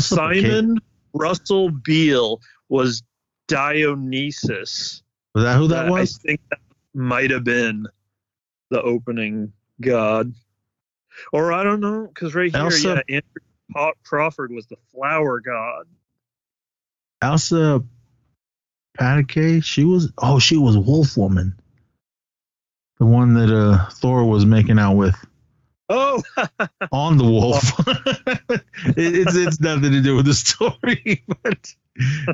Simon 0.00 0.78
Russell 1.12 1.70
Beale 1.70 2.40
was 2.68 3.02
Dionysus. 3.48 5.02
was 5.34 5.44
that 5.44 5.56
who 5.56 5.68
that 5.68 5.86
I 5.86 5.90
was? 5.90 6.18
I 6.18 6.28
think 6.28 6.40
that 6.50 6.58
might 6.94 7.30
have 7.30 7.44
been 7.44 7.86
the 8.70 8.80
opening 8.82 9.52
god. 9.80 10.32
Or 11.32 11.52
I 11.52 11.62
don't 11.62 11.80
know, 11.80 12.06
because 12.08 12.34
right 12.34 12.50
here, 12.50 12.60
Elsa- 12.64 13.04
yeah, 13.08 13.20
Andrew 13.76 13.92
Crawford 14.02 14.52
was 14.52 14.66
the 14.66 14.76
flower 14.92 15.40
god. 15.40 15.86
Elsa 17.22 17.82
Pataky. 18.98 19.62
She 19.62 19.84
was. 19.84 20.12
Oh, 20.18 20.38
she 20.38 20.56
was 20.56 20.76
Wolf 20.76 21.16
Woman. 21.16 21.58
The 22.98 23.06
one 23.06 23.34
that 23.34 23.50
uh 23.50 23.88
Thor 23.90 24.24
was 24.24 24.46
making 24.46 24.78
out 24.78 24.96
with 24.96 25.16
Oh, 25.88 26.22
on 26.92 27.18
the 27.18 27.24
wolf. 27.24 27.72
it, 28.48 28.62
it's 28.96 29.36
it's 29.36 29.60
nothing 29.60 29.92
to 29.92 30.00
do 30.00 30.16
with 30.16 30.26
the 30.26 30.34
story, 30.34 31.22
but 31.42 31.74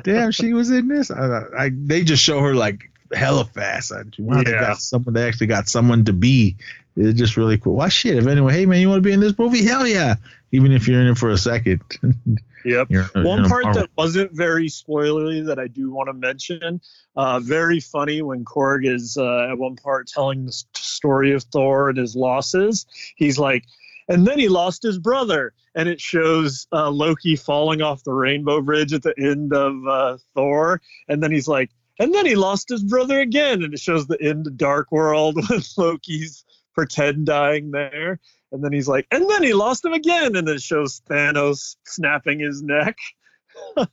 damn, 0.03 0.31
she 0.31 0.53
was 0.53 0.71
in 0.71 0.87
this. 0.87 1.11
I, 1.11 1.43
I 1.57 1.71
they 1.73 2.03
just 2.03 2.23
show 2.23 2.39
her 2.39 2.55
like 2.55 2.91
hella 3.13 3.45
fast. 3.45 3.91
I, 3.91 4.03
wow, 4.19 4.43
they 4.43 4.51
got 4.51 4.77
someone. 4.77 5.13
They 5.13 5.27
actually 5.27 5.47
got 5.47 5.67
someone 5.67 6.05
to 6.05 6.13
be. 6.13 6.55
It's 6.95 7.17
just 7.17 7.37
really 7.37 7.57
cool. 7.57 7.75
Why 7.75 7.89
shit? 7.89 8.17
If 8.17 8.27
anyone, 8.27 8.53
hey 8.53 8.65
man, 8.65 8.79
you 8.81 8.89
want 8.89 8.97
to 9.03 9.07
be 9.07 9.13
in 9.13 9.19
this 9.21 9.37
movie? 9.37 9.63
Hell 9.63 9.87
yeah! 9.87 10.15
Even 10.51 10.71
if 10.71 10.87
you're 10.87 10.99
in 11.01 11.07
it 11.07 11.17
for 11.17 11.29
a 11.29 11.37
second. 11.37 11.81
Yep. 12.63 12.87
You're- 12.91 13.07
One 13.23 13.39
you're 13.39 13.49
part 13.49 13.73
that 13.73 13.89
wasn't 13.97 14.33
very 14.33 14.67
spoilery 14.67 15.47
that 15.47 15.57
I 15.57 15.65
do 15.65 15.89
want 15.89 16.09
to 16.09 16.13
mention, 16.13 16.79
uh, 17.15 17.39
very 17.39 17.79
funny 17.79 18.21
when 18.21 18.45
Korg 18.45 18.85
is 18.85 19.17
uh, 19.17 19.47
at 19.49 19.57
one 19.57 19.75
part 19.77 20.05
telling 20.07 20.45
the 20.45 20.51
story 20.75 21.31
of 21.33 21.41
Thor 21.41 21.89
and 21.89 21.97
his 21.97 22.15
losses. 22.15 22.85
He's 23.15 23.39
like, 23.39 23.63
and 24.07 24.27
then 24.27 24.37
he 24.37 24.47
lost 24.47 24.83
his 24.83 24.99
brother, 24.99 25.53
and 25.73 25.89
it 25.89 25.99
shows 25.99 26.67
uh, 26.71 26.91
Loki 26.91 27.35
falling 27.35 27.81
off 27.81 28.03
the 28.03 28.13
Rainbow 28.13 28.61
Bridge 28.61 28.93
at 28.93 29.01
the 29.01 29.15
end 29.17 29.53
of 29.53 29.73
uh, 29.87 30.17
Thor, 30.35 30.81
and 31.07 31.23
then 31.23 31.31
he's 31.31 31.47
like, 31.47 31.71
and 31.99 32.13
then 32.13 32.27
he 32.27 32.35
lost 32.35 32.69
his 32.69 32.83
brother 32.83 33.19
again, 33.21 33.63
and 33.63 33.73
it 33.73 33.79
shows 33.79 34.05
the 34.05 34.21
end 34.21 34.45
of 34.45 34.55
Dark 34.55 34.91
World 34.91 35.35
with 35.49 35.67
Loki's 35.79 36.45
pretend 36.73 37.25
dying 37.25 37.71
there. 37.71 38.19
And 38.51 38.63
then 38.63 38.73
he's 38.73 38.87
like, 38.87 39.07
and 39.11 39.29
then 39.29 39.43
he 39.43 39.53
lost 39.53 39.85
him 39.85 39.93
again. 39.93 40.35
And 40.35 40.47
then 40.47 40.55
it 40.55 40.61
shows 40.61 41.01
Thanos 41.09 41.77
snapping 41.85 42.39
his 42.39 42.61
neck. 42.61 42.97
I 43.77 43.87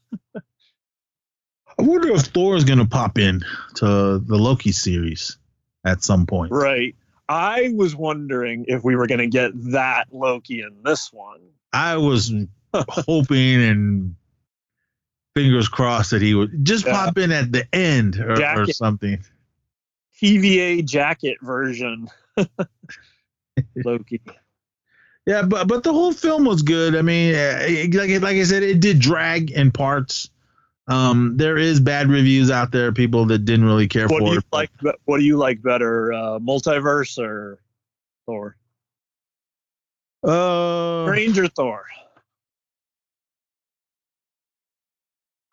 wonder 1.78 2.10
if 2.12 2.22
Thor 2.22 2.56
is 2.56 2.64
gonna 2.64 2.86
pop 2.86 3.18
in 3.18 3.44
to 3.76 4.18
the 4.18 4.36
Loki 4.36 4.72
series 4.72 5.38
at 5.84 6.02
some 6.02 6.26
point. 6.26 6.50
Right. 6.52 6.96
I 7.28 7.72
was 7.74 7.94
wondering 7.94 8.64
if 8.68 8.82
we 8.82 8.96
were 8.96 9.06
going 9.06 9.18
to 9.20 9.26
get 9.26 9.52
that 9.72 10.06
Loki 10.12 10.62
in 10.62 10.82
this 10.82 11.12
one. 11.12 11.40
I 11.74 11.98
was 11.98 12.32
hoping 12.74 13.62
and 13.62 14.14
fingers 15.36 15.68
crossed 15.68 16.12
that 16.12 16.22
he 16.22 16.34
would 16.34 16.64
just 16.64 16.86
Yeah. 16.86 16.92
pop 17.04 17.18
in 17.18 17.30
at 17.30 17.52
the 17.52 17.66
end 17.74 18.16
or, 18.18 18.42
or 18.62 18.66
something. 18.68 19.22
TVA 20.22 20.84
jacket 20.86 21.36
version. 21.42 22.08
Loki. 23.84 24.20
Yeah, 25.26 25.42
but 25.42 25.68
but 25.68 25.82
the 25.82 25.92
whole 25.92 26.12
film 26.12 26.44
was 26.44 26.62
good. 26.62 26.96
I 26.96 27.02
mean, 27.02 27.34
it- 27.34 27.94
like 27.94 28.10
like 28.22 28.36
I 28.36 28.44
said, 28.44 28.62
it 28.62 28.80
did 28.80 28.98
drag 28.98 29.50
in 29.50 29.70
parts. 29.72 30.30
Um, 30.86 31.36
there 31.36 31.58
is 31.58 31.80
bad 31.80 32.08
reviews 32.08 32.50
out 32.50 32.70
there, 32.72 32.92
people 32.92 33.26
that 33.26 33.40
didn't 33.40 33.66
really 33.66 33.88
care 33.88 34.08
What 34.08 34.20
do 34.20 34.26
for 34.26 34.32
you 34.32 34.38
it. 34.38 34.44
like? 34.52 34.70
What 35.04 35.18
do 35.18 35.24
you 35.24 35.36
like 35.36 35.60
better, 35.62 36.14
uh, 36.14 36.38
multiverse 36.38 37.18
or 37.18 37.60
Thor? 38.24 38.56
Uh, 40.24 41.04
Stranger 41.08 41.46
Thor. 41.48 41.84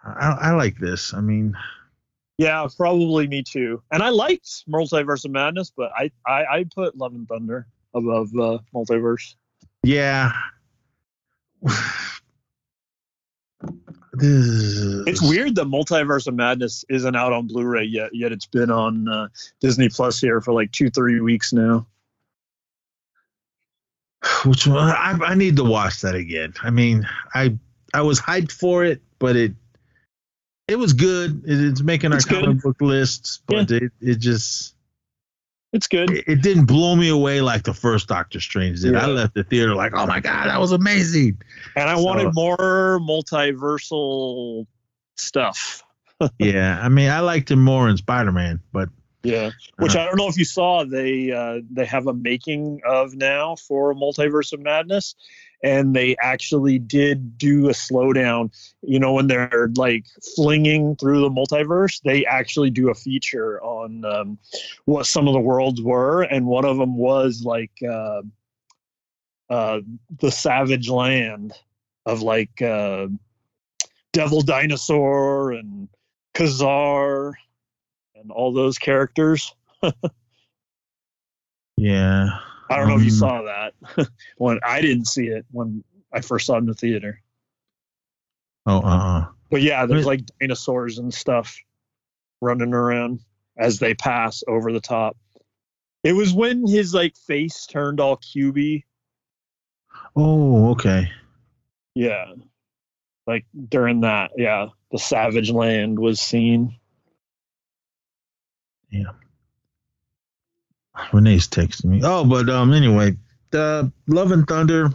I, 0.04 0.38
I 0.42 0.52
like 0.52 0.78
this. 0.78 1.14
I 1.14 1.22
mean, 1.22 1.58
Yeah, 2.38 2.68
probably 2.76 3.28
me 3.28 3.44
too. 3.44 3.82
And 3.92 4.04
I 4.04 4.10
liked 4.10 4.66
Multiverse 4.68 5.26
of 5.26 5.32
Madness, 5.32 5.72
but 5.76 5.92
I 5.96 6.12
I, 6.26 6.46
I 6.46 6.66
put 6.74 6.98
Love 6.98 7.14
and 7.14 7.28
Thunder 7.28 7.68
above 7.94 8.30
uh, 8.36 8.60
Multiverse. 8.74 9.36
yeah. 9.84 10.32
It's 14.18 15.22
weird 15.22 15.56
that 15.56 15.66
Multiverse 15.66 16.28
of 16.28 16.36
Madness 16.36 16.86
isn't 16.88 17.16
out 17.18 17.34
on 17.34 17.48
Blu-ray 17.48 17.84
yet. 17.84 18.12
Yet 18.14 18.32
it's 18.32 18.46
been 18.46 18.72
on 18.72 19.10
uh, 19.10 19.28
Disney 19.60 19.90
Plus 19.90 20.22
here 20.22 20.40
for 20.40 20.54
like 20.54 20.72
two, 20.72 20.90
three 20.90 21.20
weeks 21.20 21.52
now. 21.52 21.86
Which 24.46 24.68
one? 24.68 24.90
I, 24.90 25.18
I 25.22 25.36
need 25.36 25.58
to 25.58 25.66
watch 25.66 26.00
that 26.02 26.16
again. 26.16 26.54
I 26.64 26.70
mean, 26.70 27.08
I 27.34 27.58
I 27.94 28.02
was 28.02 28.20
hyped 28.22 28.54
for 28.54 28.86
it, 28.86 29.02
but 29.20 29.36
it 29.36 29.54
it 30.68 30.78
was 30.78 30.94
good. 30.94 31.44
It, 31.46 31.60
it's 31.72 31.82
making 31.82 32.12
our 32.12 32.18
It's 32.18 32.26
good. 32.26 32.44
comic 32.44 32.62
book 32.62 32.82
lists, 32.82 33.42
but 33.46 33.70
it, 33.72 33.92
it 34.02 34.20
just 34.20 34.76
It's 35.74 35.88
good. 35.88 36.10
it, 36.12 36.24
it 36.28 36.42
didn't 36.42 36.66
blow 36.66 36.96
me 36.96 37.10
away 37.10 37.42
like 37.42 37.64
the 37.64 37.74
first 37.74 38.08
Doctor 38.08 38.40
Strange 38.40 38.82
did. 38.82 38.96
I 38.96 39.06
left 39.08 39.34
the 39.36 39.44
theater 39.44 39.76
like, 39.76 39.94
oh 39.96 40.06
my 40.06 40.20
god, 40.20 40.48
that 40.48 40.60
was 40.60 40.72
amazing. 40.72 41.42
And 41.76 41.90
I 41.90 41.96
So- 41.96 42.04
wanted 42.04 42.34
more 42.34 43.00
multiversal 43.02 44.66
stuff. 45.18 45.84
yeah, 46.40 46.80
I 46.82 46.90
mean, 46.90 47.10
I 47.10 47.20
liked 47.20 47.52
him 47.52 47.62
more 47.64 47.90
in 47.90 47.98
Spider 47.98 48.32
Man, 48.32 48.62
but 48.72 48.90
Yeah. 49.24 49.52
Which 49.78 49.96
I 49.96 50.06
don't 50.06 50.18
know 50.18 50.28
if 50.30 50.38
you 50.38 50.46
saw. 50.46 50.86
They 50.86 51.32
uh, 51.32 51.60
they 51.72 51.86
have 51.86 52.08
a 52.08 52.14
making 52.14 52.82
of 52.88 53.14
now 53.16 53.56
for 53.56 53.94
Multiverse 53.94 54.54
of 54.54 54.62
Madness, 54.62 55.16
and 55.64 55.96
they 55.96 56.16
actually 56.18 56.80
did 56.80 57.38
do 57.38 57.70
a 57.70 57.74
slowdown. 57.74 58.56
You 58.82 59.00
know, 59.00 59.14
when 59.14 59.28
they're 59.28 59.72
like 59.76 60.06
flinging 60.36 60.96
through 60.96 61.22
the 61.22 61.30
multiverse, 61.30 62.02
they 62.04 62.26
actually 62.26 62.70
do 62.70 62.90
a 62.90 62.96
feature 62.96 63.62
on 63.62 64.06
um, 64.06 64.38
what 64.86 65.06
some 65.06 65.28
of 65.28 65.34
the 65.34 65.40
worlds 65.40 65.82
were, 65.82 66.24
and 66.24 66.46
one 66.46 66.66
of 66.66 66.78
them 66.78 66.98
was 66.98 67.44
like 67.44 67.72
uh, 67.88 68.22
uh, 69.50 69.80
the 70.20 70.32
Savage 70.32 70.90
Land 70.90 71.54
of 72.06 72.22
like 72.22 72.62
uh, 72.62 73.08
Devil 74.14 74.42
Dinosaur 74.42 75.52
and 75.52 75.90
Ka-Zar 76.34 77.34
and 78.16 78.32
all 78.32 78.54
those 78.54 78.78
characters. 78.78 79.54
yeah, 81.78 82.40
I 82.70 82.78
don't 82.78 82.88
know 82.88 82.96
if 82.96 83.02
you 83.04 83.12
Um, 83.12 83.18
saw 83.18 83.42
that. 83.44 84.08
when 84.38 84.60
I 84.64 84.82
didn't 84.82 85.06
see 85.06 85.28
it 85.28 85.46
when 85.52 85.84
I 86.12 86.22
first 86.22 86.48
saw 86.48 86.56
it 86.56 86.60
in 86.60 86.66
the 86.66 86.74
theater. 86.74 87.22
oh, 88.66 88.78
uh, 88.80 88.82
uh 88.82 89.26
But 89.52 89.62
yeah, 89.62 89.86
there's 89.86 90.06
like 90.06 90.22
dinosaurs 90.40 90.98
and 90.98 91.14
stuff 91.14 91.56
running 92.42 92.74
around 92.74 93.20
as 93.58 93.80
they 93.80 93.94
pass 93.94 94.44
over 94.48 94.72
the 94.72 94.80
top. 94.82 95.18
It 96.04 96.14
was 96.14 96.34
when 96.34 96.68
his 96.68 96.94
like 96.94 97.16
face 97.16 97.66
turned 97.66 98.00
all 98.00 98.18
cubey. 98.18 98.84
oh, 100.16 100.72
okay. 100.72 101.12
Yeah. 101.96 102.34
Like 103.28 103.46
during 103.70 104.02
that, 104.02 104.32
yeah, 104.38 104.68
the 104.92 105.00
Savage 105.00 105.50
Land 105.52 105.98
was 105.98 106.20
seen. 106.22 106.78
Renee's 111.14 111.48
texting 111.48 111.86
me. 111.86 112.02
Oh, 112.04 112.24
but 112.26 112.50
um, 112.50 112.74
anyway, 112.74 113.16
the 113.52 113.92
Love 114.08 114.32
and 114.32 114.48
Thunder. 114.48 114.90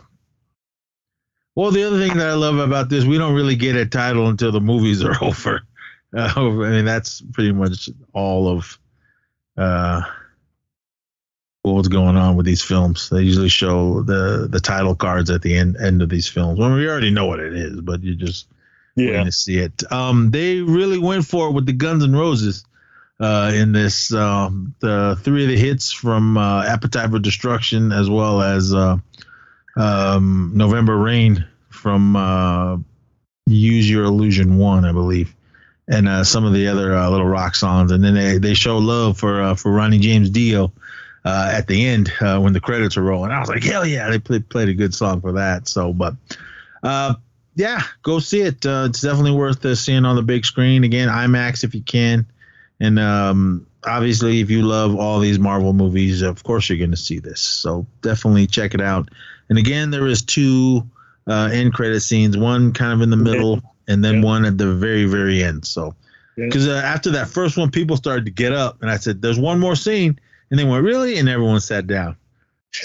Well, 1.55 1.71
the 1.73 1.85
other 1.85 1.99
thing 1.99 2.17
that 2.17 2.29
I 2.31 2.35
love 2.35 2.59
about 2.59 2.89
this, 2.89 3.05
we 3.05 3.19
don't 3.19 3.35
really 3.35 3.57
get 3.57 3.77
a 3.77 3.85
title 3.85 4.29
until 4.29 4.53
the 4.53 4.61
movies 4.61 5.03
are 5.05 5.17
over. 5.25 5.63
Uh, 6.17 6.33
I 6.37 6.41
mean, 6.71 6.85
that's 6.85 7.21
pretty 7.21 7.53
much 7.53 7.89
all 8.13 8.49
of 8.49 8.79
uh, 9.57 10.03
what's 11.63 11.89
going 11.89 12.17
on 12.17 12.37
with 12.37 12.47
these 12.47 12.63
films. 12.63 13.11
They 13.11 13.23
usually 13.23 13.49
show 13.49 14.03
the 14.03 14.49
the 14.51 14.61
title 14.61 14.95
cards 14.95 15.29
at 15.31 15.43
the 15.43 15.57
end 15.57 15.77
end 15.77 16.03
of 16.03 16.09
these 16.09 16.29
films. 16.29 16.59
Well, 16.59 16.75
we 16.75 16.89
already 16.89 17.11
know 17.11 17.27
what 17.27 17.41
it 17.41 17.55
is, 17.55 17.81
but 17.81 18.03
you 18.03 18.15
just 18.15 18.47
Yeah. 18.97 19.25
to 19.25 19.33
see 19.33 19.59
it. 19.59 19.83
Um, 19.93 20.31
they 20.31 20.61
really 20.61 20.99
went 20.99 21.27
for 21.27 21.49
it 21.49 21.53
with 21.53 21.67
the 21.67 21.73
Guns 21.73 22.03
and 22.03 22.17
Roses 22.19 22.65
uh, 23.21 23.53
in 23.55 23.73
this. 23.73 24.13
Um, 24.13 24.75
the 24.81 25.19
three 25.23 25.45
of 25.45 25.51
the 25.51 25.57
hits 25.57 25.93
from 25.93 26.37
uh, 26.37 26.65
Appetite 26.65 27.11
for 27.11 27.19
Destruction, 27.19 27.93
as 27.93 28.09
well 28.09 28.41
as 28.41 28.73
uh, 28.75 28.97
um, 29.77 30.53
November 30.55 30.97
Rain 30.97 31.47
from 31.69 32.17
uh, 32.17 32.79
Use 33.47 33.89
Your 33.89 34.05
Illusion 34.05 34.57
One, 34.57 34.85
I 34.85 34.93
believe, 34.93 35.35
and 35.87 36.09
uh, 36.09 36.25
some 36.25 36.45
of 36.45 36.55
the 36.55 36.67
other 36.69 36.97
uh, 36.97 37.11
little 37.11 37.27
rock 37.27 37.55
songs. 37.55 37.93
And 37.93 38.03
then 38.03 38.15
they 38.15 38.39
they 38.39 38.55
show 38.55 38.79
love 38.79 39.19
for 39.19 39.55
for 39.55 39.71
Ronnie 39.71 39.99
James 39.99 40.31
Dio. 40.31 40.73
At 41.23 41.67
the 41.67 41.87
end, 41.87 42.11
when 42.19 42.55
the 42.55 42.61
credits 42.61 42.97
are 42.97 43.03
rolling, 43.03 43.31
I 43.31 43.39
was 43.39 43.51
like, 43.51 43.63
"Hell 43.63 43.87
yeah!" 43.87 44.09
They 44.09 44.19
played 44.19 44.49
played 44.49 44.71
a 44.71 44.75
good 44.75 44.95
song 44.95 45.21
for 45.21 45.33
that. 45.33 45.69
So, 45.69 45.93
but 45.93 46.15
yeah, 47.55 47.83
go 48.03 48.21
see 48.21 48.41
it. 48.41 48.65
It's 48.65 49.03
definitely 49.03 49.33
worth 49.33 49.79
seeing 49.79 50.07
on 50.07 50.17
the 50.17 50.23
big 50.23 50.47
screen 50.47 50.83
again, 50.83 51.09
IMAX 51.09 51.63
if 51.63 51.75
you 51.75 51.83
can. 51.83 52.27
And 52.81 52.99
um, 52.99 53.67
obviously, 53.87 54.41
if 54.41 54.51
you 54.51 54.63
love 54.63 54.97
all 54.97 55.21
these 55.21 55.39
Marvel 55.39 55.73
movies, 55.73 56.23
of 56.23 56.43
course 56.43 56.69
you're 56.69 56.79
going 56.79 56.91
to 56.93 56.97
see 56.97 57.19
this. 57.19 57.41
So 57.41 57.87
definitely 58.03 58.47
check 58.47 58.75
it 58.75 58.81
out. 58.81 59.11
And 59.49 59.59
again, 59.59 59.91
there 59.91 60.07
is 60.07 60.23
two 60.23 60.89
uh, 61.27 61.51
end 61.53 61.75
credit 61.75 62.01
scenes, 62.01 62.37
one 62.39 62.73
kind 62.73 62.93
of 62.93 63.03
in 63.03 63.11
the 63.11 63.17
middle, 63.17 63.61
and 63.89 64.03
then 64.05 64.17
Yeah. 64.17 64.25
one 64.25 64.45
at 64.45 64.57
the 64.59 64.73
very 64.75 65.05
very 65.05 65.43
end. 65.43 65.65
So 65.67 65.95
because 66.37 66.67
uh, 66.69 66.81
after 66.85 67.11
that 67.11 67.29
first 67.29 67.59
one, 67.59 67.71
people 67.71 67.97
started 67.97 68.25
to 68.25 68.31
get 68.31 68.53
up, 68.53 68.81
and 68.81 68.91
I 68.91 68.97
said, 68.97 69.21
"There's 69.21 69.39
one 69.39 69.59
more 69.61 69.77
scene," 69.77 70.19
and 70.51 70.59
they 70.59 70.65
went, 70.65 70.83
"Really?" 70.85 71.19
And 71.19 71.29
everyone 71.29 71.61
sat 71.61 71.87
down. 71.87 72.17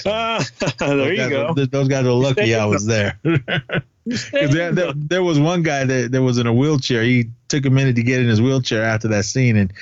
Ah, 0.06 0.44
there 0.80 0.90
Those 0.98 1.10
you 1.12 1.16
guys 1.18 1.30
go. 1.30 1.46
are- 1.48 1.66
those 1.68 1.88
guys 1.88 2.06
are 2.06 2.12
lucky 2.12 2.54
I 2.56 2.66
was 2.66 2.86
there. 2.86 3.20
There, 4.32 4.72
there, 4.72 4.94
there 4.96 5.24
was 5.24 5.40
one 5.40 5.64
guy 5.64 5.84
that, 5.84 6.12
that 6.12 6.22
was 6.22 6.38
in 6.38 6.46
a 6.46 6.54
wheelchair. 6.54 7.02
He 7.02 7.32
took 7.56 7.66
a 7.66 7.70
minute 7.70 7.96
to 7.96 8.04
get 8.04 8.20
in 8.20 8.28
his 8.28 8.42
wheelchair 8.42 8.84
after 8.84 9.10
that 9.10 9.26
scene, 9.26 9.58
and 9.58 9.74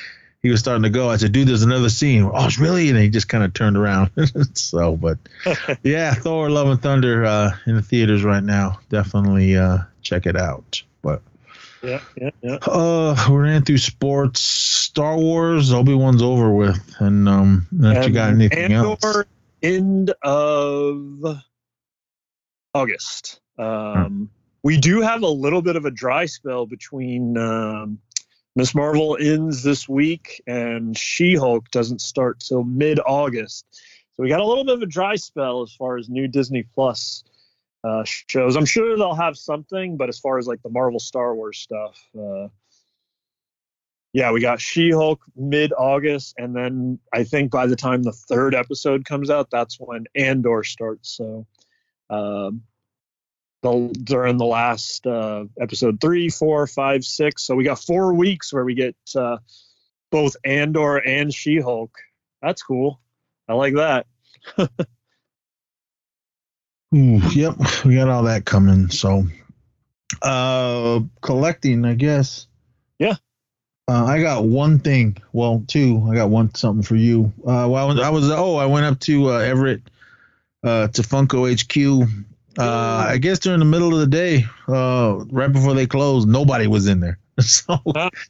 he 0.41 0.49
was 0.49 0.59
starting 0.59 0.83
to 0.83 0.89
go. 0.89 1.09
I 1.09 1.17
said, 1.17 1.31
"Dude, 1.31 1.47
there's 1.47 1.63
another 1.63 1.89
scene." 1.89 2.23
Oh, 2.23 2.45
it's 2.45 2.59
really? 2.59 2.89
And 2.89 2.97
he 2.97 3.09
just 3.09 3.29
kind 3.29 3.43
of 3.43 3.53
turned 3.53 3.77
around. 3.77 4.11
so, 4.53 4.95
but 4.95 5.17
yeah, 5.83 6.13
Thor: 6.13 6.49
Love 6.49 6.67
and 6.67 6.81
Thunder 6.81 7.25
uh, 7.25 7.51
in 7.65 7.75
the 7.75 7.81
theaters 7.81 8.23
right 8.23 8.43
now. 8.43 8.79
Definitely 8.89 9.57
uh, 9.57 9.79
check 10.01 10.25
it 10.25 10.35
out. 10.35 10.83
But 11.01 11.21
Yeah, 11.81 12.01
yeah, 12.15 12.29
yeah. 12.41 12.57
Uh, 12.61 13.15
we 13.29 13.37
ran 13.37 13.63
through 13.63 13.79
sports. 13.79 14.41
Star 14.41 15.17
Wars, 15.17 15.73
Obi 15.73 15.95
Wan's 15.95 16.21
over 16.21 16.51
with, 16.51 16.95
and 16.99 17.27
um, 17.27 17.67
if 17.71 18.07
you 18.07 18.13
got 18.13 18.31
anything 18.31 18.71
else, 18.71 19.03
end 19.63 20.13
of 20.21 21.41
August. 22.75 23.39
Um, 23.57 24.29
we 24.63 24.77
do 24.77 25.01
have 25.01 25.21
a 25.21 25.27
little 25.27 25.61
bit 25.61 25.75
of 25.75 25.85
a 25.85 25.91
dry 25.91 26.25
spell 26.25 26.65
between 26.65 27.37
um, 27.37 27.99
Miss 28.55 28.73
Marvel 28.73 29.17
ends 29.19 29.61
this 29.63 29.89
week 29.89 30.41
and 30.47 30.97
She 30.97 31.35
Hulk 31.35 31.69
doesn't 31.71 32.01
start 32.01 32.39
till 32.39 32.63
mid 32.63 32.99
August. 33.05 33.65
So 34.13 34.23
we 34.23 34.29
got 34.29 34.39
a 34.39 34.45
little 34.45 34.63
bit 34.63 34.75
of 34.75 34.81
a 34.81 34.87
dry 34.87 35.15
spell 35.15 35.63
as 35.63 35.73
far 35.73 35.97
as 35.97 36.07
new 36.07 36.27
Disney 36.27 36.63
Plus 36.63 37.23
uh, 37.83 38.03
shows. 38.05 38.55
I'm 38.55 38.65
sure 38.65 38.95
they'll 38.95 39.15
have 39.15 39.37
something, 39.37 39.97
but 39.97 40.07
as 40.07 40.19
far 40.19 40.37
as 40.37 40.47
like 40.47 40.61
the 40.61 40.69
Marvel 40.69 40.99
Star 40.99 41.35
Wars 41.35 41.57
stuff, 41.57 41.99
uh, 42.17 42.47
yeah, 44.13 44.31
we 44.31 44.39
got 44.39 44.61
She 44.61 44.91
Hulk 44.91 45.21
mid 45.35 45.73
August, 45.73 46.35
and 46.37 46.55
then 46.55 46.99
I 47.11 47.23
think 47.23 47.51
by 47.51 47.65
the 47.65 47.75
time 47.75 48.03
the 48.03 48.11
third 48.11 48.53
episode 48.53 49.05
comes 49.05 49.31
out, 49.31 49.49
that's 49.49 49.79
when 49.79 50.05
Andor 50.15 50.63
starts. 50.63 51.17
So, 51.17 51.47
um, 52.11 52.61
during 53.63 54.37
the 54.37 54.45
last 54.45 55.07
uh, 55.07 55.45
episode 55.59 55.99
three, 55.99 56.29
four, 56.29 56.67
five, 56.67 57.03
six, 57.03 57.43
so 57.43 57.55
we 57.55 57.63
got 57.63 57.79
four 57.79 58.13
weeks 58.13 58.53
where 58.53 58.63
we 58.63 58.75
get 58.75 58.95
uh, 59.15 59.37
both 60.11 60.35
Andor 60.43 60.97
and 60.97 61.33
She 61.33 61.59
Hulk. 61.59 61.95
That's 62.41 62.61
cool. 62.61 62.99
I 63.47 63.53
like 63.53 63.75
that. 63.75 64.05
Ooh, 66.95 67.19
yep, 67.31 67.55
we 67.85 67.95
got 67.95 68.09
all 68.09 68.23
that 68.23 68.45
coming. 68.45 68.89
So, 68.89 69.23
uh, 70.21 70.99
collecting, 71.21 71.85
I 71.85 71.95
guess. 71.95 72.45
Yeah. 72.99 73.15
Uh, 73.87 74.05
I 74.05 74.21
got 74.21 74.45
one 74.45 74.79
thing. 74.79 75.17
Well, 75.33 75.63
two. 75.67 76.07
I 76.09 76.15
got 76.15 76.29
one 76.29 76.53
something 76.55 76.83
for 76.83 76.95
you. 76.95 77.33
Uh, 77.39 77.67
well, 77.67 77.75
I 77.75 77.85
was, 77.85 77.99
I 77.99 78.09
was 78.09 78.29
oh, 78.29 78.57
I 78.57 78.65
went 78.67 78.85
up 78.85 78.99
to 79.01 79.31
uh, 79.31 79.39
Everett, 79.39 79.81
uh, 80.63 80.87
to 80.89 81.01
Funko 81.01 81.51
HQ. 81.51 82.07
Uh, 82.57 83.05
I 83.09 83.17
guess 83.17 83.39
during 83.39 83.59
the 83.59 83.65
middle 83.65 83.93
of 83.93 83.99
the 83.99 84.07
day, 84.07 84.45
uh, 84.67 85.23
right 85.31 85.51
before 85.51 85.73
they 85.73 85.87
closed, 85.87 86.27
nobody 86.27 86.67
was 86.67 86.87
in 86.87 86.99
there. 86.99 87.19
So 87.39 87.81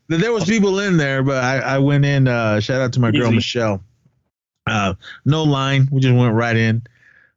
there 0.07 0.31
was 0.31 0.45
people 0.45 0.79
in 0.79 0.95
there, 0.95 1.23
but 1.23 1.43
I, 1.43 1.57
I 1.57 1.79
went 1.79 2.05
in. 2.05 2.25
Uh, 2.25 2.61
shout 2.61 2.79
out 2.79 2.93
to 2.93 3.01
my 3.01 3.11
girl 3.11 3.33
Michelle. 3.33 3.83
Uh, 4.65 4.93
no 5.25 5.43
line. 5.43 5.89
We 5.91 5.99
just 5.99 6.15
went 6.15 6.33
right 6.33 6.55
in. 6.55 6.83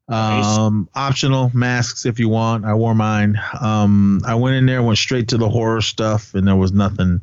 Nice. 0.08 0.44
Um, 0.44 0.88
optional 0.94 1.50
masks 1.52 2.06
if 2.06 2.20
you 2.20 2.28
want. 2.28 2.64
I 2.64 2.74
wore 2.74 2.94
mine. 2.94 3.40
Um, 3.60 4.20
I 4.24 4.36
went 4.36 4.54
in 4.54 4.66
there, 4.66 4.80
went 4.82 4.98
straight 4.98 5.28
to 5.28 5.38
the 5.38 5.48
horror 5.48 5.80
stuff, 5.80 6.34
and 6.34 6.46
there 6.46 6.54
was 6.54 6.72
nothing 6.72 7.22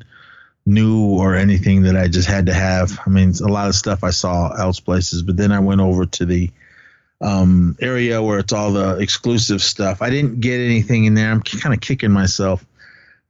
new 0.65 1.17
or 1.17 1.35
anything 1.35 1.83
that 1.83 1.95
I 1.95 2.07
just 2.07 2.27
had 2.27 2.45
to 2.47 2.53
have. 2.53 2.99
I 3.05 3.09
mean, 3.09 3.33
a 3.41 3.47
lot 3.47 3.67
of 3.69 3.75
stuff 3.75 4.03
I 4.03 4.09
saw 4.09 4.53
else 4.53 4.79
places, 4.79 5.21
but 5.21 5.37
then 5.37 5.51
I 5.51 5.59
went 5.59 5.81
over 5.81 6.05
to 6.05 6.25
the 6.25 6.51
um, 7.23 7.77
area 7.79 8.21
where 8.21 8.39
it's 8.39 8.51
all 8.51 8.73
the 8.73 8.97
exclusive 8.97 9.61
stuff. 9.61 10.01
I 10.01 10.09
didn't 10.09 10.41
get 10.41 10.59
anything 10.59 11.05
in 11.05 11.13
there. 11.13 11.31
I'm 11.31 11.41
kind 11.41 11.73
of 11.73 11.79
kicking 11.79 12.11
myself. 12.11 12.63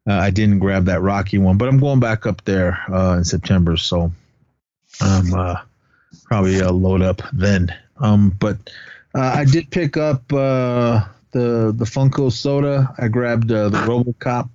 Uh, 0.09 0.13
I 0.13 0.31
didn't 0.31 0.59
grab 0.59 0.85
that 0.85 1.01
Rocky 1.01 1.37
one, 1.37 1.57
but 1.57 1.69
I'm 1.69 1.79
going 1.79 1.99
back 1.99 2.25
up 2.25 2.43
there 2.43 2.83
uh, 2.91 3.17
in 3.17 3.23
September, 3.23 3.77
so 3.77 4.11
um, 4.99 5.33
uh, 5.33 5.55
probably 6.25 6.59
uh, 6.59 6.71
load 6.71 7.01
up 7.01 7.21
then. 7.31 7.73
Um, 7.97 8.31
but 8.31 8.57
uh, 9.15 9.21
I 9.35 9.45
did 9.45 9.69
pick 9.69 9.95
up 9.95 10.33
uh, 10.33 11.05
the 11.31 11.71
the 11.73 11.85
Funko 11.85 12.31
soda. 12.31 12.93
I 12.97 13.07
grabbed 13.07 13.51
uh, 13.51 13.69
the 13.69 13.77
RoboCop. 13.77 14.49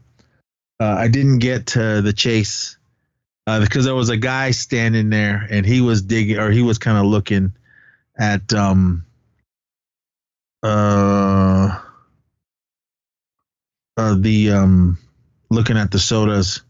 I 0.81 1.09
didn't 1.09 1.39
get 1.39 1.67
the 1.67 2.13
chase 2.15 2.77
because 3.47 3.85
there 3.85 3.95
was 3.95 4.11
a 4.11 4.17
guy 4.17 4.53
standing 4.53 5.11
there 5.11 5.45
and 5.51 5.67
he 5.67 5.81
was 5.81 6.03
digging 6.03 6.39
or 6.39 6.51
he 6.51 6.63
was 6.63 6.79
kind 6.79 6.99
of 6.99 7.07
looking 7.07 7.53
at 8.17 8.53
um 8.53 9.05
uh 10.63 11.81
uh 13.97 14.17
the 14.19 14.51
um 14.53 14.99
looking 15.51 15.77
at 15.77 15.91
the 15.91 15.99
sodas 15.99 16.63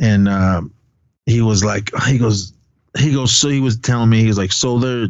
and 0.00 0.28
uh 0.28 0.62
he 1.26 1.42
was 1.42 1.64
like 1.64 1.90
he 2.06 2.18
goes 2.18 2.52
he 2.98 3.12
goes 3.12 3.32
so 3.36 3.48
he 3.48 3.60
was 3.60 3.78
telling 3.78 4.08
me 4.10 4.20
he 4.20 4.26
was 4.28 4.38
like 4.38 4.52
so 4.52 4.78
there 4.78 5.08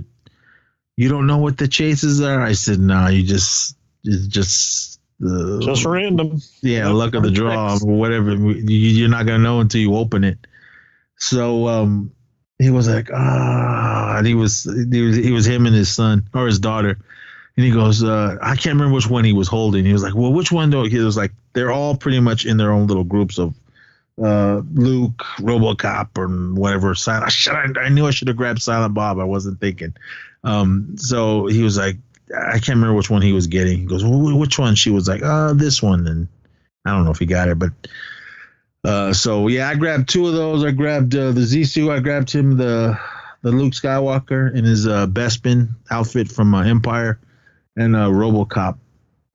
you 0.96 1.08
don't 1.08 1.26
know 1.26 1.38
what 1.38 1.56
the 1.58 1.68
chases 1.68 2.20
are 2.20 2.40
i 2.42 2.52
said 2.52 2.78
no 2.78 3.08
you 3.08 3.22
just 3.22 3.76
it's 4.04 4.26
just 4.26 5.00
the 5.20 5.60
Just 5.60 5.84
random. 5.84 6.40
yeah, 6.62 6.88
Yep, 6.88 6.94
luck 6.94 7.14
of 7.14 7.22
the 7.22 7.30
draw 7.30 7.74
or 7.74 7.78
whatever. 7.98 8.32
You, 8.34 8.62
you're 8.64 9.08
not 9.10 9.26
gonna 9.26 9.42
know 9.42 9.60
until 9.60 9.82
you 9.82 9.94
open 9.96 10.24
it. 10.24 10.46
So 11.18 11.68
um, 11.68 12.12
he 12.60 12.70
was 12.70 12.88
like, 12.88 13.08
ah, 13.12 14.18
and 14.18 14.26
he 14.26 14.34
was 14.34 14.64
he 14.64 15.02
was 15.02 15.16
he 15.16 15.32
was 15.32 15.46
him 15.46 15.66
and 15.66 15.74
his 15.74 15.92
son 15.92 16.28
or 16.34 16.46
his 16.46 16.58
daughter, 16.58 16.98
and 17.56 17.66
he 17.66 17.72
goes, 17.72 18.04
uh, 18.04 18.36
I 18.40 18.54
can't 18.56 18.74
remember 18.74 18.94
which 18.94 19.08
one 19.08 19.24
he 19.24 19.32
was 19.32 19.48
holding. 19.48 19.84
He 19.84 19.92
was 19.92 20.02
like, 20.02 20.14
well, 20.14 20.32
which 20.32 20.52
one? 20.52 20.74
I-" 20.74 20.88
He 20.88 20.98
was 20.98 21.16
like, 21.16 21.32
they're 21.52 21.72
all 21.72 21.96
pretty 21.96 22.20
much 22.20 22.44
in 22.44 22.56
their 22.56 22.72
own 22.72 22.86
little 22.86 23.04
groups 23.04 23.38
of 23.38 23.54
uh, 24.22 24.60
Luke, 24.74 25.18
RoboCop, 25.38 26.18
or 26.18 26.28
whatever. 26.54 26.94
Silent. 26.94 27.78
I, 27.78 27.82
I 27.82 27.88
knew 27.88 28.06
I 28.06 28.10
should 28.10 28.28
have 28.28 28.36
grabbed 28.36 28.62
Silent 28.62 28.94
Bob. 28.94 29.18
I 29.18 29.24
wasn't 29.24 29.58
thinking. 29.60 29.94
Um, 30.44 30.96
so 30.96 31.46
he 31.46 31.62
was 31.62 31.78
like, 31.78 31.96
I 32.36 32.52
can't 32.52 32.76
remember 32.76 32.94
which 32.94 33.10
one 33.10 33.22
he 33.22 33.32
was 33.32 33.46
getting. 33.46 33.78
He 33.78 33.84
goes, 33.86 34.04
well, 34.04 34.38
which 34.38 34.58
one? 34.58 34.74
She 34.74 34.90
was 34.90 35.08
like, 35.08 35.22
uh, 35.22 35.54
this 35.54 35.82
one. 35.82 36.06
And 36.06 36.28
I 36.84 36.90
don't 36.90 37.04
know 37.04 37.10
if 37.10 37.18
he 37.18 37.26
got 37.26 37.48
it, 37.48 37.58
but 37.58 37.72
uh, 38.84 39.12
so 39.12 39.48
yeah, 39.48 39.68
I 39.68 39.74
grabbed 39.74 40.08
two 40.08 40.26
of 40.26 40.34
those. 40.34 40.64
I 40.64 40.70
grabbed 40.70 41.14
uh, 41.14 41.32
the 41.32 41.40
Zissou. 41.40 41.90
I 41.90 42.00
grabbed 42.00 42.32
him 42.32 42.56
the 42.56 42.98
the 43.42 43.50
Luke 43.50 43.72
Skywalker 43.72 44.54
in 44.54 44.64
his 44.64 44.86
uh, 44.86 45.06
Bespin 45.06 45.70
outfit 45.90 46.30
from 46.30 46.54
uh, 46.54 46.62
Empire, 46.62 47.18
and 47.76 47.94
uh, 47.94 48.08
RoboCop, 48.08 48.78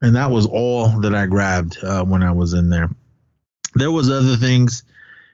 and 0.01 0.15
that 0.15 0.31
was 0.31 0.45
all 0.45 0.99
that 1.01 1.13
I 1.13 1.25
grabbed 1.27 1.77
uh, 1.83 2.03
when 2.03 2.23
I 2.23 2.31
was 2.31 2.53
in 2.53 2.69
there. 2.69 2.89
There 3.75 3.91
was 3.91 4.09
other 4.09 4.35
things 4.35 4.83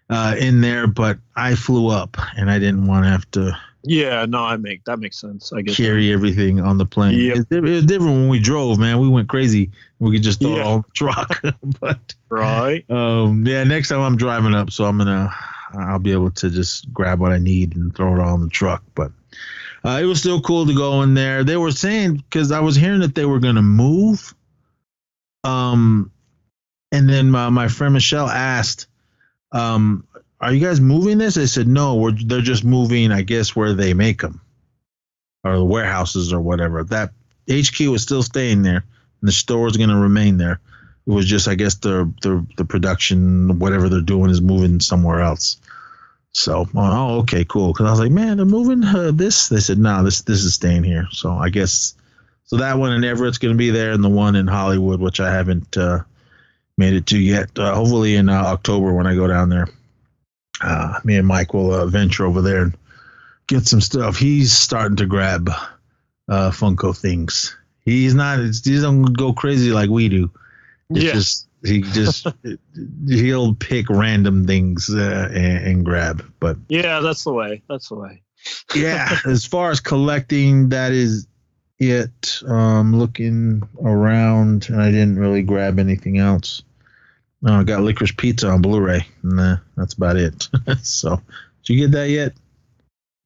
uh, 0.09 0.35
in 0.37 0.61
there, 0.61 0.87
but 0.87 1.19
I 1.35 1.55
flew 1.55 1.87
up, 1.87 2.17
and 2.35 2.49
I 2.51 2.59
didn't 2.59 2.87
want 2.87 3.05
to 3.05 3.09
have 3.09 3.31
to 3.31 3.57
Yeah, 3.83 4.25
no, 4.27 4.43
I 4.43 4.57
make 4.57 4.83
that 4.85 4.99
makes 4.99 5.17
sense. 5.17 5.51
I 5.51 5.61
guess. 5.61 5.75
carry 5.75 6.13
everything 6.13 6.59
on 6.59 6.77
the 6.77 6.85
plane. 6.85 7.17
Yep. 7.19 7.37
It's, 7.37 7.51
it 7.51 7.61
was 7.63 7.85
different 7.85 8.13
when 8.13 8.29
we 8.29 8.39
drove, 8.39 8.77
man. 8.79 8.99
We 8.99 9.09
went 9.09 9.27
crazy. 9.27 9.71
We 9.99 10.11
could 10.11 10.23
just 10.23 10.39
throw 10.39 10.51
it 10.53 10.57
Yeah. 10.57 10.63
all 10.63 10.81
the 10.81 10.91
truck. 10.93 11.41
but 11.79 12.13
Right. 12.29 12.89
um, 12.91 13.45
yeah, 13.45 13.63
next 13.63 13.89
time 13.89 14.01
I'm 14.01 14.17
driving 14.17 14.53
up, 14.53 14.71
so 14.71 14.85
I'm 14.85 14.97
gonna 14.97 15.33
I'll 15.73 15.99
be 15.99 16.11
able 16.11 16.31
to 16.31 16.49
just 16.49 16.93
grab 16.93 17.19
what 17.19 17.31
I 17.31 17.37
need 17.39 17.75
and 17.75 17.95
throw 17.95 18.13
it 18.15 18.19
all 18.21 18.35
in 18.35 18.41
the 18.41 18.49
truck. 18.49 18.83
But 18.93 19.11
uh, 19.83 19.99
it 20.01 20.05
was 20.05 20.19
still 20.19 20.41
cool 20.41 20.65
to 20.67 20.75
go 20.75 21.01
in 21.01 21.13
there. 21.15 21.43
They 21.43 21.57
were 21.57 21.71
saying 21.71 22.17
because 22.17 22.51
I 22.51 22.59
was 22.59 22.75
hearing 22.75 22.99
that 22.99 23.15
they 23.15 23.25
were 23.25 23.39
gonna 23.39 23.61
move. 23.63 24.35
Um, 25.43 26.11
and 26.91 27.09
then 27.09 27.31
my, 27.31 27.49
my 27.49 27.67
friend 27.67 27.93
Michelle 27.93 28.29
asked, 28.29 28.87
um, 29.51 30.05
"Are 30.41 30.53
you 30.53 30.59
guys 30.65 30.81
moving 30.81 31.17
this?" 31.17 31.35
They 31.35 31.47
said, 31.47 31.67
"No, 31.67 31.95
we're 31.95 32.11
they're 32.11 32.41
just 32.41 32.63
moving. 32.63 33.11
I 33.11 33.21
guess 33.21 33.55
where 33.55 33.73
they 33.73 33.93
make 33.93 34.21
them, 34.21 34.41
or 35.43 35.55
the 35.55 35.65
warehouses 35.65 36.33
or 36.33 36.41
whatever. 36.41 36.83
That 36.83 37.11
HQ 37.49 37.79
is 37.79 38.01
still 38.01 38.23
staying 38.23 38.63
there, 38.63 38.83
and 39.21 39.27
the 39.27 39.31
store 39.31 39.67
is 39.67 39.77
gonna 39.77 39.99
remain 39.99 40.37
there." 40.37 40.59
it 41.07 41.11
was 41.11 41.25
just 41.25 41.47
I 41.47 41.55
guess 41.55 41.75
the 41.75 42.11
the 42.21 42.45
the 42.57 42.65
production 42.65 43.59
whatever 43.59 43.89
they're 43.89 44.01
doing 44.01 44.29
is 44.29 44.41
moving 44.41 44.79
somewhere 44.79 45.21
else. 45.21 45.57
So 46.33 46.67
oh 46.75 47.19
okay 47.19 47.43
cool 47.43 47.73
because 47.73 47.87
I 47.87 47.91
was 47.91 47.99
like 47.99 48.11
man 48.11 48.37
they're 48.37 48.45
moving 48.45 48.83
uh, 48.83 49.11
this 49.13 49.49
they 49.49 49.59
said 49.59 49.77
no 49.77 50.03
this 50.03 50.21
this 50.21 50.43
is 50.43 50.53
staying 50.53 50.83
here 50.83 51.07
so 51.11 51.33
I 51.33 51.49
guess 51.49 51.93
so 52.45 52.57
that 52.57 52.77
one 52.77 52.93
in 52.93 53.03
Everett's 53.03 53.37
going 53.37 53.53
to 53.53 53.57
be 53.57 53.69
there 53.69 53.91
and 53.91 54.03
the 54.03 54.09
one 54.09 54.35
in 54.37 54.47
Hollywood 54.47 55.01
which 55.01 55.19
I 55.19 55.29
haven't 55.29 55.75
uh, 55.75 56.03
made 56.77 56.93
it 56.93 57.07
to 57.07 57.19
yet 57.19 57.49
uh, 57.59 57.75
hopefully 57.75 58.15
in 58.15 58.29
uh, 58.29 58.43
October 58.43 58.93
when 58.93 59.07
I 59.07 59.15
go 59.15 59.27
down 59.27 59.49
there 59.49 59.67
uh, 60.63 60.99
me 61.03 61.17
and 61.17 61.27
Mike 61.27 61.53
will 61.53 61.73
uh, 61.73 61.85
venture 61.85 62.25
over 62.25 62.41
there 62.41 62.63
and 62.63 62.77
get 63.47 63.65
some 63.65 63.81
stuff 63.81 64.17
he's 64.17 64.51
starting 64.51 64.97
to 64.97 65.05
grab 65.05 65.49
uh, 66.29 66.51
Funko 66.51 66.97
things 66.97 67.55
he's 67.83 68.13
not 68.13 68.39
he 68.39 68.45
doesn't 68.75 69.13
go 69.17 69.33
crazy 69.33 69.71
like 69.71 69.89
we 69.89 70.07
do 70.09 70.29
it's 70.89 71.03
Yeah. 71.03 71.13
just 71.13 71.47
he 71.63 71.81
just 71.81 72.27
he'll 73.07 73.53
pick 73.55 73.87
random 73.89 74.45
things 74.47 74.89
uh, 74.89 75.29
and, 75.31 75.67
and 75.67 75.85
grab. 75.85 76.23
But 76.39 76.57
Yeah, 76.69 77.01
that's 77.01 77.23
the 77.23 77.33
way. 77.33 77.61
That's 77.69 77.89
the 77.89 77.95
way. 77.95 78.23
yeah, 78.75 79.17
as 79.27 79.45
far 79.45 79.69
as 79.69 79.79
collecting, 79.79 80.69
that 80.69 80.91
is 80.91 81.27
it. 81.77 82.41
Um, 82.47 82.97
looking 82.97 83.61
around, 83.83 84.69
and 84.69 84.81
I 84.81 84.89
didn't 84.89 85.19
really 85.19 85.43
grab 85.43 85.77
anything 85.77 86.17
else. 86.17 86.63
No, 87.41 87.53
I 87.53 87.63
got 87.63 87.81
licorice 87.81 88.15
pizza 88.15 88.49
on 88.49 88.61
Blu-ray. 88.61 89.05
Nah, 89.23 89.57
that's 89.75 89.93
about 89.93 90.17
it. 90.17 90.47
so, 90.83 91.19
did 91.63 91.73
you 91.73 91.87
get 91.87 91.91
that 91.91 92.09
yet? 92.09 92.33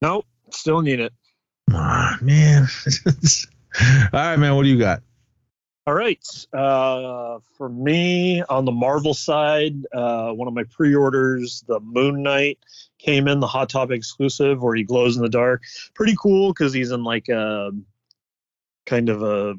Nope. 0.02 0.26
Still 0.52 0.82
need 0.82 1.00
it. 1.00 1.14
Ah, 1.72 2.18
man. 2.22 2.68
All 3.82 4.10
right, 4.14 4.38
man. 4.38 4.56
What 4.56 4.64
do 4.64 4.70
you 4.70 4.80
got? 4.80 5.02
All 5.88 5.94
right. 5.94 6.26
Uh, 6.54 7.40
for 7.58 7.70
me, 7.70 8.42
on 8.44 8.66
the 8.66 8.72
Marvel 8.72 9.14
side, 9.14 9.76
uh, 9.94 10.32
one 10.32 10.48
of 10.48 10.54
my 10.54 10.64
pre-orders, 10.64 11.64
the 11.68 11.80
Moon 11.80 12.24
Knight, 12.24 12.58
came 12.98 13.28
in 13.28 13.40
the 13.40 13.48
Hot 13.48 13.70
Topic 13.70 13.98
exclusive 13.98 14.64
where 14.64 14.76
he 14.76 14.84
glows 14.84 15.16
in 15.16 15.22
the 15.22 15.30
dark. 15.30 15.64
Pretty 15.94 16.16
cool 16.20 16.54
because 16.54 16.74
he's 16.74 16.92
in 16.92 17.04
like 17.04 17.30
a 17.30 17.72
kind 18.86 19.10
of 19.10 19.22
a 19.22 19.56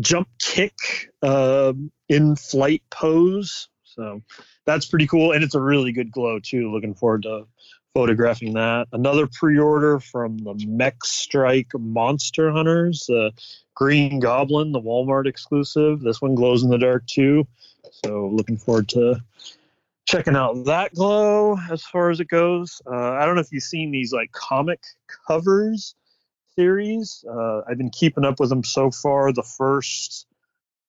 jump 0.00 0.28
kick 0.38 0.74
uh, 1.22 1.72
in 2.08 2.36
flight 2.36 2.82
pose. 2.90 3.68
So 3.94 4.22
that's 4.64 4.86
pretty 4.86 5.06
cool, 5.06 5.32
and 5.32 5.44
it's 5.44 5.54
a 5.54 5.60
really 5.60 5.92
good 5.92 6.10
glow 6.10 6.38
too. 6.38 6.72
Looking 6.72 6.94
forward 6.94 7.22
to 7.22 7.46
photographing 7.94 8.54
that. 8.54 8.88
Another 8.92 9.26
pre-order 9.26 10.00
from 10.00 10.38
the 10.38 10.54
Mech 10.66 11.04
Strike 11.04 11.72
Monster 11.78 12.50
Hunters, 12.50 13.08
uh, 13.10 13.30
Green 13.74 14.20
Goblin, 14.20 14.72
the 14.72 14.80
Walmart 14.80 15.26
exclusive. 15.26 16.00
This 16.00 16.20
one 16.20 16.34
glows 16.34 16.62
in 16.62 16.70
the 16.70 16.78
dark 16.78 17.06
too. 17.06 17.46
So 18.04 18.28
looking 18.28 18.56
forward 18.56 18.88
to 18.90 19.20
checking 20.06 20.36
out 20.36 20.64
that 20.66 20.94
glow 20.94 21.58
as 21.70 21.82
far 21.82 22.10
as 22.10 22.20
it 22.20 22.28
goes. 22.28 22.80
Uh, 22.86 23.12
I 23.12 23.24
don't 23.24 23.34
know 23.34 23.40
if 23.40 23.52
you've 23.52 23.62
seen 23.62 23.90
these 23.90 24.12
like 24.12 24.32
comic 24.32 24.82
covers 25.28 25.94
series. 26.56 27.24
Uh, 27.28 27.62
I've 27.68 27.78
been 27.78 27.90
keeping 27.90 28.24
up 28.24 28.40
with 28.40 28.48
them 28.48 28.64
so 28.64 28.90
far. 28.90 29.32
The 29.32 29.42
first 29.42 30.26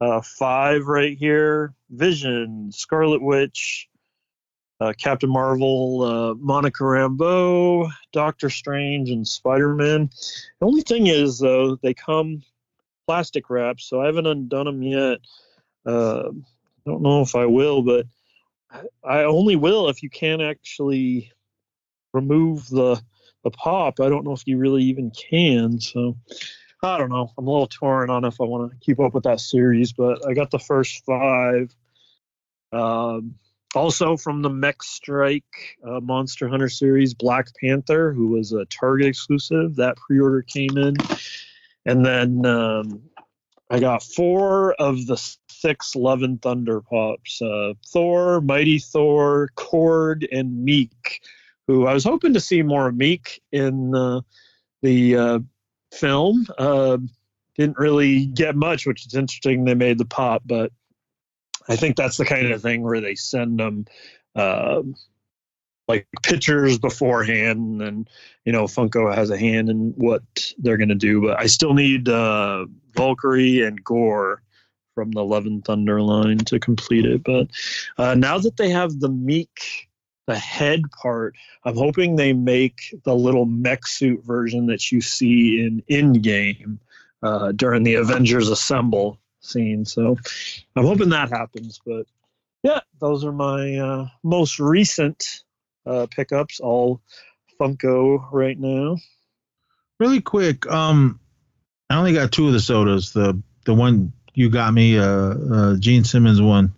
uh, 0.02 0.22
five 0.22 0.88
right 0.88 1.18
here 1.18 1.74
Vision, 1.90 2.72
Scarlet 2.72 3.22
Witch, 3.22 3.88
uh, 4.80 4.94
Captain 4.98 5.30
Marvel, 5.30 6.02
uh, 6.02 6.34
Monica 6.36 6.84
Rambeau, 6.84 7.90
Doctor 8.12 8.50
Strange, 8.50 9.10
and 9.10 9.28
Spider 9.28 9.76
Man. 9.76 10.10
The 10.60 10.66
only 10.66 10.82
thing 10.82 11.08
is, 11.08 11.40
though, 11.40 11.76
they 11.78 11.94
come 11.94 12.42
plastic 13.08 13.50
wrapped, 13.50 13.82
so 13.82 14.02
I 14.02 14.08
haven't 14.08 14.28
undone 14.28 14.66
them 14.66 14.84
yet. 14.84 15.20
Uh, 15.86 16.32
don't 16.86 17.02
know 17.02 17.22
if 17.22 17.36
I 17.36 17.46
will, 17.46 17.82
but 17.82 18.06
I 19.04 19.24
only 19.24 19.56
will 19.56 19.90
if 19.90 20.04
you 20.04 20.10
can 20.10 20.42
actually 20.42 21.32
remove 22.14 22.68
the 22.70 23.02
the 23.44 23.52
pop. 23.52 24.00
I 24.00 24.10
don't 24.10 24.24
know 24.26 24.32
if 24.32 24.48
you 24.48 24.58
really 24.58 24.84
even 24.84 25.12
can. 25.12 25.80
So 25.80 26.16
I 26.84 26.98
don't 26.98 27.10
know. 27.10 27.32
I'm 27.38 27.48
a 27.48 27.50
little 27.50 27.68
torn 27.68 28.10
on 28.10 28.26
if 28.26 28.42
I 28.42 28.44
want 28.44 28.70
to 28.70 28.78
keep 28.80 29.00
up 29.00 29.14
with 29.14 29.24
that 29.24 29.40
series, 29.40 29.94
but 29.94 30.28
I 30.28 30.34
got 30.34 30.52
the 30.52 30.60
first 30.60 31.06
five. 31.06 31.74
Um, 32.74 33.36
also 33.74 34.18
from 34.18 34.42
the 34.42 34.50
Mech 34.50 34.84
Strike 34.84 35.78
uh, 35.88 36.02
Monster 36.02 36.50
Hunter 36.50 36.68
series, 36.68 37.14
Black 37.14 37.48
Panther, 37.60 38.12
who 38.12 38.28
was 38.28 38.52
a 38.52 38.66
Target 38.66 39.08
exclusive, 39.08 39.78
that 39.78 39.96
pre-order 39.96 40.42
came 40.42 40.78
in, 40.78 40.96
and 41.86 42.06
then 42.06 42.46
um, 42.46 43.02
I 43.70 43.80
got 43.80 44.04
four 44.04 44.74
of 44.74 45.08
the 45.08 45.18
six 45.50 45.96
Love 45.96 46.22
and 46.22 46.42
Thunder 46.42 46.82
pops: 46.82 47.42
uh, 47.42 47.74
Thor, 47.88 48.42
Mighty 48.42 48.80
Thor, 48.80 49.50
Korg, 49.56 50.28
and 50.32 50.68
Miek. 50.68 51.20
Who 51.68 51.88
I 51.88 51.94
was 51.94 52.04
hoping 52.04 52.34
to 52.34 52.42
see 52.42 52.62
more 52.62 52.92
Miek 52.92 53.40
in 53.54 53.96
uh, 53.96 54.22
the 54.82 55.16
uh, 55.16 55.40
film. 55.94 56.46
Uh, 56.58 56.98
didn't 57.56 57.78
really 57.78 58.26
get 58.26 58.56
much, 58.56 58.86
which 58.86 59.06
is 59.06 59.14
interesting. 59.14 59.64
They 59.64 59.76
made 59.76 59.98
the 59.98 60.06
pop, 60.06 60.42
but 60.46 60.72
I 61.68 61.76
think 61.76 61.96
that's 61.96 62.18
the 62.18 62.26
kind 62.26 62.52
of 62.52 62.62
thing 62.62 62.82
where 62.82 63.00
they 63.00 63.16
send 63.16 63.60
them 63.60 63.86
uh, 64.36 64.82
like 65.88 66.08
pictures 66.24 66.80
beforehand, 66.80 67.82
and 67.82 68.10
you 68.46 68.52
know 68.52 68.64
Funko 68.64 69.14
has 69.14 69.30
a 69.30 69.38
hand 69.38 69.70
in 69.70 69.94
what 69.96 70.24
they're 70.58 70.78
going 70.78 70.90
to 70.90 70.96
do. 70.96 71.22
But 71.22 71.40
I 71.40 71.46
still 71.46 71.74
need 71.74 72.10
uh, 72.10 72.66
Valkyrie 72.96 73.62
and 73.62 73.84
Gorr 73.84 74.42
from 74.96 75.12
the 75.12 75.24
Love 75.24 75.46
and 75.46 75.64
Thunder 75.64 76.02
line 76.02 76.38
to 76.40 76.60
complete 76.60 77.06
it. 77.06 77.24
But 77.24 77.48
uh, 77.98 78.16
now 78.16 78.38
that 78.40 78.58
they 78.58 78.70
have 78.70 79.00
the 79.00 79.10
Miek, 79.10 79.88
the 80.26 80.38
head 80.38 80.84
part, 80.92 81.36
I'm 81.64 81.76
hoping 81.76 82.16
they 82.16 82.34
make 82.34 82.96
the 83.04 83.16
little 83.16 83.46
mech 83.46 83.86
suit 83.86 84.24
version 84.24 84.68
that 84.68 84.92
you 84.92 85.02
see 85.02 85.62
in 85.62 85.84
in 85.88 86.14
game 86.22 86.80
uh, 87.22 87.52
during 87.52 87.84
the 87.84 87.96
Avengers 87.96 88.50
Assemble 88.50 89.20
scene. 89.42 89.86
So 89.86 90.18
I'm 90.76 90.86
hoping 90.86 91.10
that 91.10 91.30
happens. 91.30 91.80
But 91.86 92.06
yeah, 92.64 92.80
those 93.00 93.26
are 93.26 93.32
my 93.32 93.76
uh, 93.76 94.08
most 94.24 94.60
recent 94.60 95.44
uh, 95.86 96.08
pickups, 96.10 96.60
all 96.60 97.02
Funko 97.60 98.26
right 98.32 98.58
now. 98.58 98.98
Really 100.00 100.22
quick, 100.22 100.66
um, 100.68 101.20
I 101.90 101.98
only 101.98 102.14
got 102.14 102.32
two 102.32 102.48
of 102.48 102.54
the 102.54 102.60
sodas. 102.60 103.14
The 103.14 103.42
the 103.66 103.74
one 103.74 104.14
you 104.34 104.50
got 104.50 104.74
me, 104.74 104.98
uh, 104.98 105.06
uh 105.06 105.76
Gene 105.78 106.04
Simmons 106.04 106.42
one. 106.42 106.74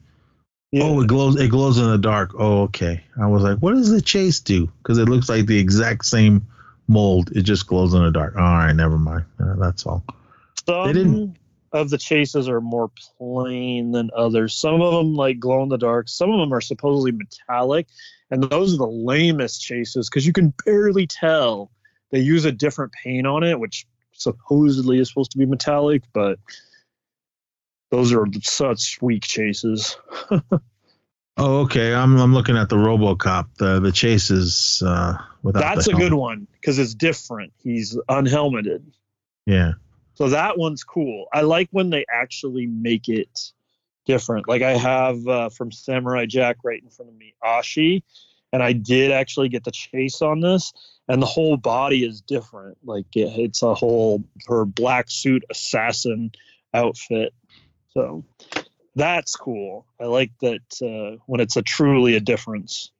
Yeah. 0.75 0.83
Oh, 0.83 0.99
it 0.99 1.07
glows. 1.07 1.39
It 1.39 1.49
glows 1.49 1.77
in 1.77 1.89
the 1.89 1.97
dark. 1.97 2.31
Oh, 2.37 2.63
okay. 2.63 3.01
I 3.17 3.27
was 3.27 3.43
like, 3.43 3.59
what 3.59 3.75
does 3.75 3.89
the 3.89 4.01
chase 4.01 4.41
do? 4.41 4.69
Because 4.83 4.97
it 4.97 5.07
looks 5.07 5.29
like 5.29 5.45
the 5.45 5.57
exact 5.57 6.03
same 6.03 6.45
mold. 6.89 7.31
It 7.31 7.43
just 7.43 7.65
glows 7.65 7.93
in 7.93 8.03
the 8.03 8.11
dark. 8.11 8.35
All 8.35 8.41
right, 8.41 8.73
never 8.73 8.97
mind. 8.97 9.23
Uh, 9.39 9.55
that's 9.57 9.85
all. 9.85 10.03
Some 10.67 10.87
They 10.87 10.93
didn't- 10.93 11.37
of 11.71 11.89
the 11.89 11.97
chases 11.97 12.49
are 12.49 12.59
more 12.59 12.91
plain 13.17 13.91
than 13.91 14.09
others. 14.15 14.53
Some 14.53 14.81
of 14.81 14.93
them 14.93 15.15
like 15.15 15.39
glow 15.39 15.63
in 15.63 15.69
the 15.69 15.77
dark. 15.77 16.09
Some 16.09 16.29
of 16.31 16.39
them 16.41 16.53
are 16.53 16.61
supposedly 16.61 17.11
metallic, 17.11 17.87
and 18.29 18.43
those 18.43 18.73
are 18.73 18.77
the 18.77 18.85
lamest 18.85 19.61
chases 19.61 20.09
because 20.09 20.27
you 20.27 20.33
can 20.33 20.53
barely 20.65 21.07
tell. 21.07 21.71
They 22.11 22.19
use 22.19 22.43
a 22.43 22.51
different 22.51 22.91
paint 23.01 23.27
on 23.27 23.43
it, 23.43 23.59
which 23.59 23.85
supposedly 24.11 24.99
is 24.99 25.07
supposed 25.09 25.31
to 25.31 25.37
be 25.37 25.45
metallic, 25.45 26.03
but 26.13 26.37
those 27.91 28.13
are 28.13 28.25
such 28.43 28.99
weak 29.01 29.23
chases. 29.23 29.97
Oh, 31.37 31.61
okay. 31.61 31.93
I'm 31.93 32.17
I'm 32.17 32.33
looking 32.33 32.55
at 32.55 32.69
the 32.69 32.77
RoboCop. 32.77 33.47
The 33.57 33.79
the 33.79 33.91
chases 33.91 34.81
uh, 34.85 35.17
without. 35.43 35.59
That's 35.59 35.87
a 35.87 35.93
good 35.93 36.13
one 36.13 36.47
because 36.53 36.79
it's 36.79 36.93
different. 36.93 37.51
He's 37.61 37.97
unhelmeted. 38.07 38.89
Yeah. 39.45 39.73
So 40.13 40.29
that 40.29 40.57
one's 40.57 40.85
cool. 40.85 41.27
I 41.33 41.41
like 41.41 41.67
when 41.71 41.89
they 41.89 42.05
actually 42.09 42.67
make 42.67 43.09
it 43.09 43.51
different. 44.05 44.47
Like 44.47 44.61
I 44.61 44.77
have 44.77 45.27
uh, 45.27 45.49
from 45.49 45.73
Samurai 45.73 46.25
Jack 46.25 46.57
right 46.63 46.81
in 46.81 46.89
front 46.89 47.11
of 47.11 47.17
me, 47.17 47.33
Ashi, 47.43 48.03
and 48.53 48.63
I 48.63 48.71
did 48.71 49.11
actually 49.11 49.49
get 49.49 49.65
the 49.65 49.71
chase 49.71 50.21
on 50.21 50.39
this, 50.39 50.71
and 51.09 51.21
the 51.21 51.25
whole 51.27 51.57
body 51.57 52.05
is 52.05 52.21
different. 52.21 52.77
Like 52.81 53.07
it, 53.13 53.37
it's 53.37 53.61
a 53.61 53.73
whole 53.73 54.23
her 54.47 54.63
black 54.63 55.07
suit 55.09 55.43
assassin 55.49 56.31
outfit. 56.73 57.33
So 57.95 58.23
that's 58.95 59.35
cool. 59.35 59.85
I 59.99 60.05
like 60.05 60.31
that 60.41 60.61
uh, 60.81 61.17
when 61.25 61.41
it's 61.41 61.55
a 61.55 61.61
truly 61.61 62.15
a 62.15 62.19
difference. 62.19 62.91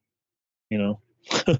You 0.69 0.77
know. 0.77 0.99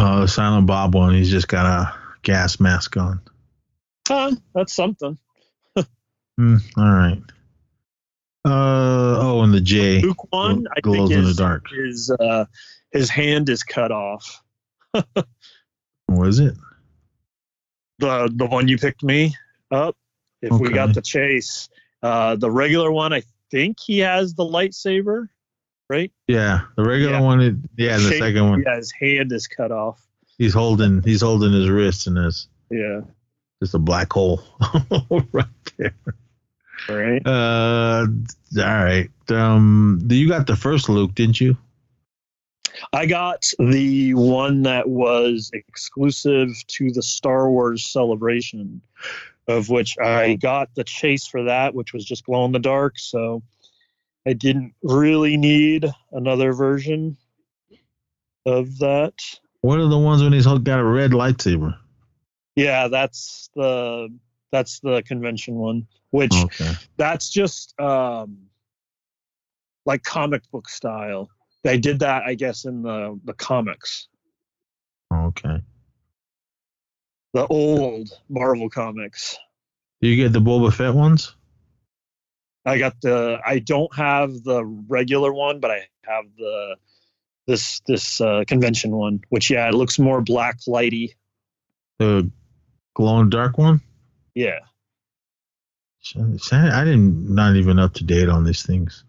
Uh, 0.00 0.20
the 0.20 0.28
Silent 0.28 0.68
Bob 0.68 0.94
one. 0.94 1.12
He's 1.12 1.28
just 1.28 1.48
got 1.48 1.66
a 1.66 1.92
gas 2.22 2.60
mask 2.60 2.96
on. 2.96 3.20
Huh, 4.06 4.30
that's 4.54 4.72
something. 4.72 5.18
Hmm, 6.38 6.58
all 6.76 6.92
right. 6.92 7.20
Uh 8.44 9.18
oh, 9.18 9.42
and 9.42 9.52
the 9.52 9.60
J 9.60 10.00
Luke 10.02 10.32
one, 10.32 10.68
I 10.76 10.80
glows 10.82 11.08
think 11.08 11.10
in 11.10 11.22
the 11.22 11.28
his, 11.30 11.36
dark. 11.36 11.64
his 11.68 12.10
uh, 12.12 12.44
his 12.92 13.10
hand 13.10 13.48
is 13.48 13.64
cut 13.64 13.90
off. 13.90 14.40
Was 16.08 16.38
it? 16.38 16.54
the 17.98 18.30
the 18.32 18.46
one 18.46 18.68
you 18.68 18.78
picked 18.78 19.02
me 19.02 19.34
up. 19.70 19.96
If 20.40 20.52
we 20.60 20.70
got 20.70 20.94
the 20.94 21.02
chase, 21.02 21.68
uh, 22.02 22.36
the 22.36 22.50
regular 22.50 22.90
one, 22.92 23.12
I 23.12 23.22
think 23.50 23.78
he 23.80 23.98
has 24.00 24.34
the 24.34 24.44
lightsaber, 24.44 25.28
right? 25.88 26.12
Yeah, 26.26 26.60
the 26.76 26.84
regular 26.84 27.14
Yeah. 27.14 27.20
one. 27.20 27.40
It, 27.40 27.54
yeah, 27.76 27.96
the 27.96 28.16
second 28.18 28.48
one. 28.50 28.62
Yeah, 28.66 28.76
his 28.76 28.92
hand 28.92 29.32
is 29.32 29.46
cut 29.46 29.72
off. 29.72 30.00
He's 30.38 30.54
holding. 30.54 31.02
He's 31.02 31.20
holding 31.22 31.52
his 31.52 31.68
wrist, 31.68 32.06
and 32.06 32.16
there's 32.16 32.48
Yeah, 32.70 33.00
just 33.62 33.74
a 33.74 33.78
black 33.78 34.12
hole 34.12 34.42
right 35.32 35.46
there. 35.76 35.94
right. 36.88 37.26
Uh, 37.26 38.06
all 38.58 38.84
right. 38.84 39.10
Um, 39.30 40.00
you 40.08 40.28
got 40.28 40.46
the 40.46 40.56
first 40.56 40.88
Luke, 40.88 41.14
didn't 41.14 41.40
you? 41.40 41.56
I 42.92 43.06
got 43.06 43.44
the 43.58 44.14
one 44.14 44.62
that 44.62 44.88
was 44.88 45.50
exclusive 45.52 46.50
to 46.68 46.92
the 46.92 47.02
Star 47.02 47.50
Wars 47.50 47.84
celebration, 47.84 48.80
of 49.48 49.70
which 49.70 49.96
I 49.98 50.34
got 50.34 50.74
the 50.74 50.84
chase 50.84 51.26
for 51.26 51.44
that, 51.44 51.74
which 51.74 51.92
was 51.92 52.04
just 52.04 52.24
glow 52.24 52.44
in 52.44 52.52
the 52.52 52.58
dark. 52.58 52.98
So 52.98 53.42
I 54.26 54.34
didn't 54.34 54.74
really 54.82 55.36
need 55.38 55.86
another 56.12 56.52
version 56.52 57.16
of 58.44 58.78
that. 58.78 59.14
What 59.62 59.78
are 59.78 59.88
the 59.88 59.98
ones 59.98 60.22
when 60.22 60.32
he's 60.32 60.46
got 60.46 60.78
a 60.78 60.84
red 60.84 61.12
lightsaber? 61.12 61.76
Yeah, 62.54 62.88
that's 62.88 63.50
the 63.54 64.08
that's 64.52 64.80
the 64.80 65.02
convention 65.02 65.54
one, 65.54 65.86
which 66.10 66.34
Okay. 66.34 66.72
that's 66.96 67.30
just 67.30 67.78
um 67.80 68.38
like 69.86 70.02
comic 70.02 70.42
book 70.50 70.68
style. 70.68 71.30
They 71.64 71.78
did 71.78 72.00
that, 72.00 72.22
I 72.24 72.34
guess, 72.34 72.64
in 72.66 72.82
the 72.82 73.18
the 73.24 73.32
comics, 73.32 74.08
Okay. 75.12 75.62
The 77.34 77.46
old 77.46 78.08
Marvel 78.28 78.70
comics. 78.70 79.36
Do 80.00 80.08
you 80.08 80.16
get 80.16 80.32
the 80.32 80.40
Boba 80.40 80.72
Fett 80.72 80.94
ones? 80.94 81.34
I 82.64 82.78
got 82.78 83.00
the. 83.00 83.38
I 83.44 83.58
don't 83.58 83.94
have 83.96 84.42
the 84.42 84.64
regular 84.64 85.32
one, 85.32 85.60
but 85.60 85.70
I 85.70 85.88
have 86.04 86.24
the 86.36 86.76
this 87.46 87.80
this 87.86 88.20
uh, 88.20 88.44
convention 88.46 88.92
one, 88.92 89.22
which 89.30 89.50
yeah, 89.50 89.68
it 89.68 89.74
looks 89.74 89.98
more 89.98 90.20
black 90.20 90.58
lighty. 90.68 91.14
The 91.98 92.30
glow 92.94 93.20
in 93.20 93.30
dark 93.30 93.58
one. 93.58 93.80
Yeah. 94.34 94.60
I 96.14 96.84
didn't 96.84 97.34
not 97.34 97.56
even 97.56 97.78
up 97.78 97.94
to 97.94 98.04
date 98.04 98.28
on 98.28 98.44
these 98.44 98.62
things. 98.62 99.04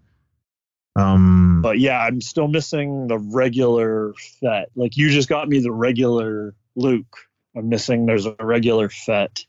Um, 0.96 1.62
But 1.62 1.80
yeah, 1.80 2.00
I'm 2.00 2.20
still 2.20 2.48
missing 2.48 3.08
the 3.08 3.20
regular 3.20 4.14
Fett. 4.42 4.70
Like 4.76 4.98
you 4.98 5.10
just 5.10 5.30
got 5.30 5.48
me 5.48 5.60
the 5.60 5.72
regular 5.72 6.56
Luke. 6.76 7.29
I'm 7.56 7.70
missing. 7.70 8.06
There's 8.06 8.26
a 8.26 8.36
regular 8.40 8.90
Fett 8.90 9.46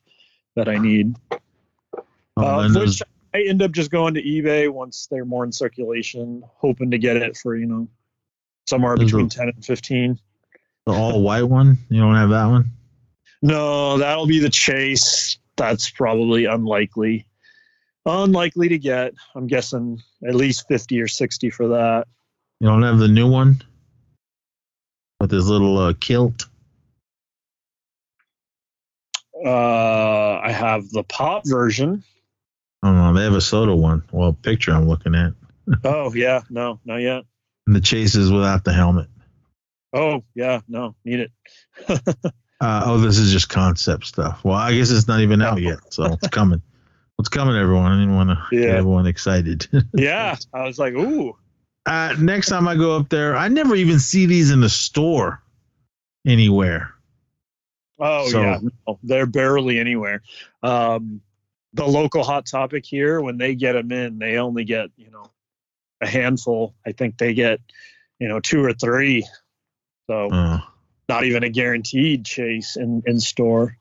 that 0.57 0.69
I 0.69 0.79
need. 0.79 1.17
oh, 1.33 1.41
Uh, 2.37 2.69
which 2.75 3.03
I 3.35 3.43
end 3.43 3.63
up 3.63 3.73
just 3.73 3.91
going 3.91 4.15
to 4.15 4.23
eBay 4.23 4.69
once 4.71 5.07
they're 5.11 5.25
more 5.25 5.45
in 5.45 5.53
circulation, 5.53 6.43
hoping 6.57 6.91
to 6.91 6.99
get 6.99 7.17
it 7.17 7.37
for 7.37 7.57
you 7.57 7.67
know 7.67 7.89
somewhere 8.69 8.97
between 8.97 9.27
a- 9.27 9.29
ten 9.31 9.49
and 9.49 9.65
fifteen. 9.65 10.19
the 10.87 10.93
all 10.93 11.23
white 11.23 11.43
one. 11.45 11.79
You 11.89 12.01
don't 12.01 12.15
have 12.17 12.31
that 12.31 12.47
one. 12.47 12.71
No, 13.43 13.99
that'll 13.99 14.27
be 14.27 14.39
the 14.41 14.51
chase. 14.51 15.39
That's 15.57 15.91
probably 15.91 16.47
unlikely. 16.47 17.27
Unlikely 18.07 18.69
to 18.71 18.79
get. 18.79 19.15
I'm 19.35 19.47
guessing 19.47 20.03
at 20.27 20.35
least 20.35 20.67
fifty 20.69 21.01
or 21.01 21.07
sixty 21.09 21.51
for 21.51 21.69
that. 21.69 22.09
You 22.61 22.69
don't 22.69 22.83
have 22.83 22.99
the 22.99 23.09
new 23.09 23.31
one 23.31 23.63
with 25.21 25.31
his 25.31 25.49
little 25.49 25.77
uh, 25.79 25.93
kilt. 26.01 26.47
Uh, 29.45 30.41
I 30.43 30.53
have 30.53 30.89
the 30.91 31.05
pop 31.05 31.43
version. 31.47 32.05
I. 32.83 33.13
They 33.13 33.25
have 33.25 33.35
a 33.35 33.41
soda 33.41 33.75
one. 33.75 34.03
Well, 34.13 34.33
picture 34.33 34.73
I'm 34.73 34.89
looking 34.89 35.15
at. 35.15 35.33
Oh 35.85 36.13
yeah, 36.13 36.41
no, 36.51 36.81
not 36.85 36.97
yet. 36.97 37.23
And 37.69 37.77
the 37.77 37.81
chase 37.81 38.17
is 38.17 38.33
without 38.33 38.65
the 38.65 38.73
helmet. 38.73 39.07
Oh 39.93 40.25
yeah, 40.35 40.63
no, 40.67 40.97
need 41.05 41.21
it. 41.21 41.33
Uh, 42.61 42.83
oh, 42.85 42.99
this 42.99 43.17
is 43.17 43.33
just 43.33 43.49
concept 43.49 44.05
stuff. 44.05 44.45
Well, 44.45 44.55
I 44.55 44.75
guess 44.75 44.91
it's 44.91 45.09
not 45.09 45.21
even 45.21 45.41
out 45.41 45.63
yet, 45.63 45.79
so 45.89 46.05
it's 46.13 46.29
coming. 46.29 46.61
It's 47.19 47.31
coming, 47.31 47.57
everyone. 47.57 47.91
I 47.91 47.99
didn't 47.99 48.15
want 48.15 48.29
to 48.29 48.47
get 48.51 48.69
everyone 48.69 49.07
excited. 49.07 49.67
Yeah, 49.95 50.37
I 50.53 50.65
was 50.65 50.79
like, 50.79 50.93
ooh, 50.93 51.35
uh, 51.87 52.15
next 52.19 52.49
time 52.49 52.69
I 52.69 52.75
go 52.75 52.97
up 52.97 53.09
there, 53.09 53.35
I 53.35 53.49
never 53.49 53.75
even 53.75 53.99
see 53.99 54.27
these 54.27 54.51
in 54.51 54.61
the 54.61 54.69
store 54.69 55.43
anywhere. 56.27 56.93
Oh 58.01 58.29
So- 58.29 58.41
yeah, 58.41 58.59
no, 58.87 58.99
they're 59.03 59.27
barely 59.27 59.79
anywhere. 59.79 60.23
Um, 60.63 61.21
the 61.73 61.87
local 61.87 62.25
hot 62.25 62.47
topic 62.47 62.85
here, 62.85 63.21
when 63.21 63.39
they 63.39 63.55
get 63.55 63.75
them 63.75 63.93
in, 63.93 64.19
they 64.19 64.39
only 64.39 64.65
get 64.65 64.91
you 64.97 65.11
know 65.11 65.31
a 66.01 66.07
handful. 66.07 66.75
I 66.87 66.93
think 66.93 67.19
they 67.19 67.35
get 67.35 67.61
you 68.19 68.29
know 68.29 68.41
two 68.41 68.65
or 68.65 68.73
three. 68.73 69.27
So 70.09 70.29
Uh, 70.31 70.61
not 71.09 71.25
even 71.25 71.45
a 71.45 71.49
guaranteed 71.51 72.25
chase 72.25 72.77
in 72.77 73.03
in 73.07 73.21
store. 73.21 73.77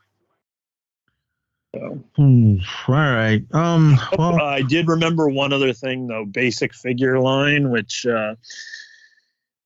So. 1.76 2.04
hmm, 2.16 2.58
all 2.88 2.96
right. 2.96 3.44
Um. 3.54 4.00
Well, 4.18 4.42
I 4.42 4.64
did 4.64 4.88
remember 4.88 5.28
one 5.30 5.54
other 5.54 5.72
thing 5.74 6.08
though, 6.08 6.26
basic 6.26 6.74
figure 6.74 7.20
line, 7.20 7.70
which 7.70 8.08
uh, 8.08 8.36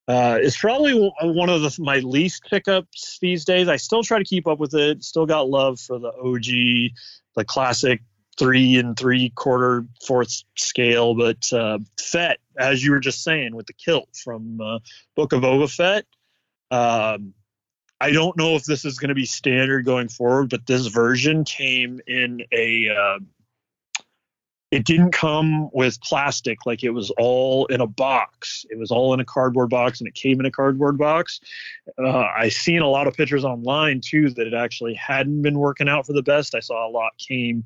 uh, 0.08 0.38
is 0.42 0.58
probably 0.58 0.94
one 1.22 1.50
of 1.50 1.62
the, 1.62 1.76
my 1.80 2.00
least 2.00 2.44
pickups 2.50 3.20
these 3.22 3.46
days. 3.46 3.68
I 3.68 3.78
still 3.78 4.04
try 4.04 4.18
to 4.18 4.26
keep 4.26 4.48
up 4.48 4.60
with 4.60 4.74
it. 4.74 5.04
Still 5.04 5.26
got 5.26 5.50
love 5.50 5.80
for 5.80 6.00
the 6.00 6.10
OG, 6.10 6.96
the 7.36 7.46
classic 7.46 8.02
three 8.38 8.78
and 8.78 8.98
three 8.98 9.30
quarter 9.30 9.86
fourth 10.06 10.44
scale, 10.56 11.14
but 11.16 11.52
uh, 11.54 11.80
Fett, 12.00 12.40
as 12.58 12.84
you 12.84 12.92
were 12.92 13.00
just 13.00 13.24
saying, 13.24 13.56
with 13.56 13.68
the 13.68 13.74
kilt 13.74 14.10
from 14.24 14.60
uh, 14.60 14.80
Book 15.16 15.34
of 15.34 15.42
Boba 15.42 15.74
Fett. 15.74 16.06
Um, 16.72 17.34
I 18.02 18.12
don't 18.12 18.36
know 18.36 18.56
if 18.56 18.66
this 18.66 18.84
is 18.84 19.00
going 19.00 19.10
to 19.10 19.16
be 19.16 19.26
standard 19.26 19.86
going 19.86 20.10
forward, 20.10 20.50
but 20.50 20.66
this 20.66 20.88
version 20.88 21.44
came 21.46 22.02
in 22.06 22.44
a. 22.52 22.90
Uh, 22.90 23.20
it 24.74 24.86
didn't 24.86 25.12
come 25.12 25.70
with 25.72 26.02
plastic, 26.02 26.66
like 26.66 26.84
it 26.84 26.90
was 26.90 27.12
all 27.20 27.68
in 27.68 27.80
a 27.80 27.86
box. 27.86 28.66
It 28.72 28.80
was 28.80 28.90
all 28.90 29.14
in 29.14 29.20
a 29.20 29.26
cardboard 29.26 29.70
box, 29.70 30.00
and 30.00 30.08
it 30.08 30.16
came 30.16 30.40
in 30.40 30.48
a 30.48 30.52
cardboard 30.52 30.98
box. 30.98 31.40
Uh, 31.96 32.26
I 32.36 32.50
seen 32.50 32.82
a 32.82 32.90
lot 32.90 33.06
of 33.06 33.14
pictures 33.14 33.46
online 33.46 34.02
too 34.02 34.32
that 34.32 34.48
it 34.48 34.56
actually 34.56 34.96
hadn't 34.96 35.44
been 35.44 35.60
working 35.60 35.88
out 35.88 36.08
for 36.08 36.14
the 36.14 36.24
best. 36.24 36.56
I 36.56 36.60
saw 36.60 36.88
a 36.88 36.90
lot 36.90 37.16
came 37.20 37.66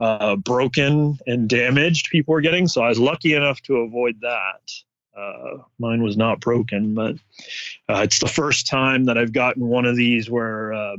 uh, 0.00 0.34
broken 0.34 1.20
and 1.24 1.48
damaged. 1.48 2.10
People 2.10 2.32
were 2.32 2.40
getting, 2.40 2.66
so 2.66 2.82
I 2.82 2.88
was 2.88 2.98
lucky 2.98 3.34
enough 3.34 3.60
to 3.62 3.76
avoid 3.76 4.20
that. 4.22 4.72
Uh, 5.16 5.58
mine 5.78 6.02
was 6.02 6.16
not 6.16 6.40
broken, 6.40 6.94
but 6.94 7.14
uh, 7.88 8.00
it's 8.02 8.18
the 8.18 8.26
first 8.26 8.66
time 8.66 9.04
that 9.04 9.16
I've 9.16 9.32
gotten 9.32 9.68
one 9.68 9.84
of 9.84 9.94
these 9.94 10.28
where, 10.28 10.72
uh, 10.72 10.96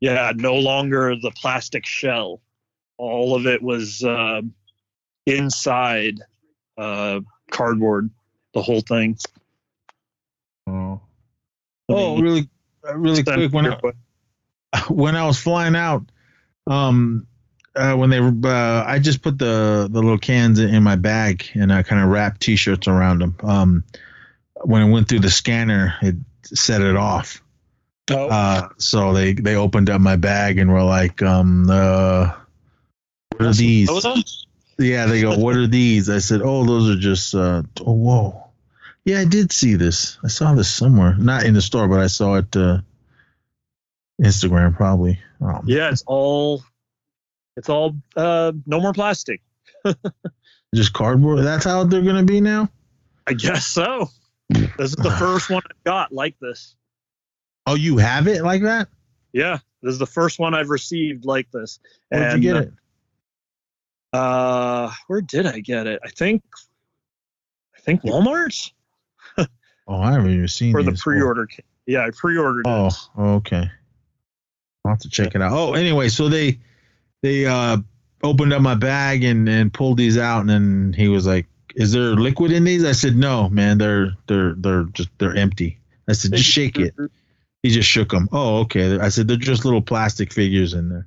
yeah, 0.00 0.32
no 0.34 0.54
longer 0.54 1.14
the 1.16 1.32
plastic 1.32 1.84
shell. 1.84 2.40
All 2.96 3.36
of 3.36 3.46
it 3.46 3.62
was 3.62 4.02
uh, 4.02 4.40
inside 5.26 6.20
uh, 6.78 7.20
cardboard, 7.50 8.10
the 8.54 8.62
whole 8.62 8.80
thing. 8.80 9.18
oh, 10.68 11.00
oh, 11.88 12.20
really, 12.20 12.48
uh, 12.88 12.96
really 12.96 13.22
quick. 13.22 13.52
When 13.52 13.66
I, 13.66 13.80
when 14.88 15.16
I 15.16 15.26
was 15.26 15.38
flying 15.38 15.76
out, 15.76 16.10
um, 16.66 17.26
uh, 17.74 17.94
when 17.94 18.10
they 18.10 18.18
uh, 18.18 18.84
I 18.86 18.98
just 18.98 19.22
put 19.22 19.38
the 19.38 19.88
the 19.90 20.00
little 20.00 20.18
cans 20.18 20.58
in, 20.58 20.74
in 20.74 20.82
my 20.82 20.96
bag 20.96 21.46
and 21.54 21.72
I 21.72 21.82
kind 21.82 22.02
of 22.02 22.08
wrapped 22.08 22.40
T-shirts 22.40 22.88
around 22.88 23.20
them. 23.20 23.36
Um, 23.42 23.84
when 24.62 24.82
it 24.82 24.90
went 24.90 25.08
through 25.08 25.20
the 25.20 25.30
scanner, 25.30 25.94
it 26.00 26.16
set 26.42 26.80
it 26.80 26.96
off. 26.96 27.42
oh, 28.10 28.28
Uh, 28.28 28.68
so 28.78 29.12
they 29.12 29.34
they 29.34 29.56
opened 29.56 29.90
up 29.90 30.00
my 30.00 30.16
bag 30.16 30.58
and 30.58 30.72
were 30.72 30.82
like, 30.82 31.22
um, 31.22 31.68
uh, 31.68 32.32
what 33.36 33.46
are 33.46 33.52
these? 33.52 33.88
What 33.88 34.04
was 34.04 34.45
Yeah, 34.78 35.06
they 35.06 35.22
go, 35.22 35.38
what 35.38 35.56
are 35.56 35.66
these? 35.66 36.10
I 36.10 36.18
said, 36.18 36.42
oh, 36.42 36.64
those 36.64 36.90
are 36.90 37.00
just, 37.00 37.34
uh, 37.34 37.62
oh, 37.80 37.92
whoa. 37.92 38.44
Yeah, 39.04 39.20
I 39.20 39.24
did 39.24 39.52
see 39.52 39.74
this. 39.74 40.18
I 40.24 40.28
saw 40.28 40.54
this 40.54 40.68
somewhere, 40.68 41.14
not 41.16 41.44
in 41.44 41.54
the 41.54 41.62
store, 41.62 41.88
but 41.88 42.00
I 42.00 42.08
saw 42.08 42.34
it, 42.34 42.54
uh, 42.56 42.78
Instagram 44.20 44.74
probably. 44.74 45.20
Um, 45.40 45.62
Yeah, 45.66 45.90
it's 45.90 46.02
all 46.06 46.62
it's 47.56 47.68
all 47.68 47.96
uh 48.16 48.52
no 48.66 48.80
more 48.80 48.92
plastic. 48.92 49.42
Just 50.74 50.92
cardboard. 50.92 51.44
That's 51.44 51.64
how 51.64 51.84
they're 51.84 52.02
gonna 52.02 52.22
be 52.22 52.40
now. 52.40 52.68
I 53.26 53.34
guess 53.34 53.66
so. 53.66 54.08
This 54.48 54.70
is 54.78 54.96
the 54.96 55.10
first 55.18 55.50
one 55.50 55.62
I've 55.68 55.84
got 55.84 56.12
like 56.12 56.38
this. 56.40 56.76
Oh, 57.66 57.74
you 57.74 57.98
have 57.98 58.28
it 58.28 58.42
like 58.42 58.62
that? 58.62 58.88
Yeah, 59.32 59.58
this 59.82 59.92
is 59.92 59.98
the 59.98 60.06
first 60.06 60.38
one 60.38 60.54
I've 60.54 60.70
received 60.70 61.24
like 61.24 61.50
this. 61.50 61.78
Where'd 62.08 62.34
And, 62.34 62.42
you 62.42 62.52
get 62.52 62.62
it? 62.62 62.72
Uh, 64.12 64.90
where 65.08 65.20
did 65.20 65.46
I 65.46 65.60
get 65.60 65.86
it? 65.86 66.00
I 66.04 66.08
think, 66.08 66.42
I 67.76 67.80
think 67.80 68.02
Walmart 68.02 68.72
Oh, 69.88 70.00
I 70.00 70.12
haven't 70.12 70.30
even 70.32 70.48
seen 70.48 70.72
for 70.72 70.82
the 70.82 70.92
pre-order. 70.92 71.46
Yeah, 71.86 72.04
I 72.04 72.10
pre-ordered 72.10 72.64
Oh, 72.66 72.86
it. 72.88 73.20
okay. 73.20 73.70
I'll 74.84 74.92
have 74.92 74.98
to 75.00 75.08
check 75.08 75.34
it 75.36 75.42
out. 75.42 75.52
Oh, 75.52 75.74
anyway, 75.74 76.08
so 76.08 76.28
they 76.28 76.58
they 77.22 77.46
uh 77.46 77.76
opened 78.24 78.52
up 78.52 78.62
my 78.62 78.74
bag 78.74 79.22
and 79.22 79.48
and 79.48 79.72
pulled 79.72 79.96
these 79.98 80.18
out, 80.18 80.40
and 80.40 80.50
then 80.50 80.92
he 80.96 81.06
was 81.08 81.26
like, 81.26 81.46
"Is 81.76 81.92
there 81.92 82.14
liquid 82.16 82.50
in 82.50 82.64
these?" 82.64 82.84
I 82.84 82.92
said, 82.92 83.16
"No, 83.16 83.48
man. 83.48 83.78
They're 83.78 84.16
they're 84.26 84.54
they're 84.54 84.84
just 84.92 85.08
they're 85.18 85.36
empty." 85.36 85.78
I 86.08 86.12
said, 86.14 86.32
"Just 86.32 86.48
shake 86.50 86.78
it." 86.78 86.94
He 87.62 87.70
just 87.70 87.88
shook 87.88 88.10
them. 88.10 88.28
Oh, 88.32 88.58
okay. 88.62 88.98
I 88.98 89.08
said, 89.08 89.28
"They're 89.28 89.36
just 89.36 89.64
little 89.64 89.82
plastic 89.82 90.32
figures 90.32 90.74
in 90.74 90.88
there." 90.88 91.06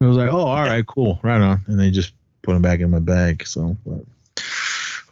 He 0.00 0.06
was 0.06 0.16
like, 0.18 0.30
"Oh, 0.30 0.46
all 0.46 0.62
right, 0.64 0.86
cool, 0.86 1.18
right 1.22 1.40
on." 1.40 1.62
And 1.66 1.78
they 1.80 1.90
just 1.90 2.12
put 2.48 2.54
them 2.54 2.62
back 2.62 2.80
in 2.80 2.90
my 2.90 2.98
bag. 2.98 3.46
So. 3.46 3.76
But. 3.84 4.06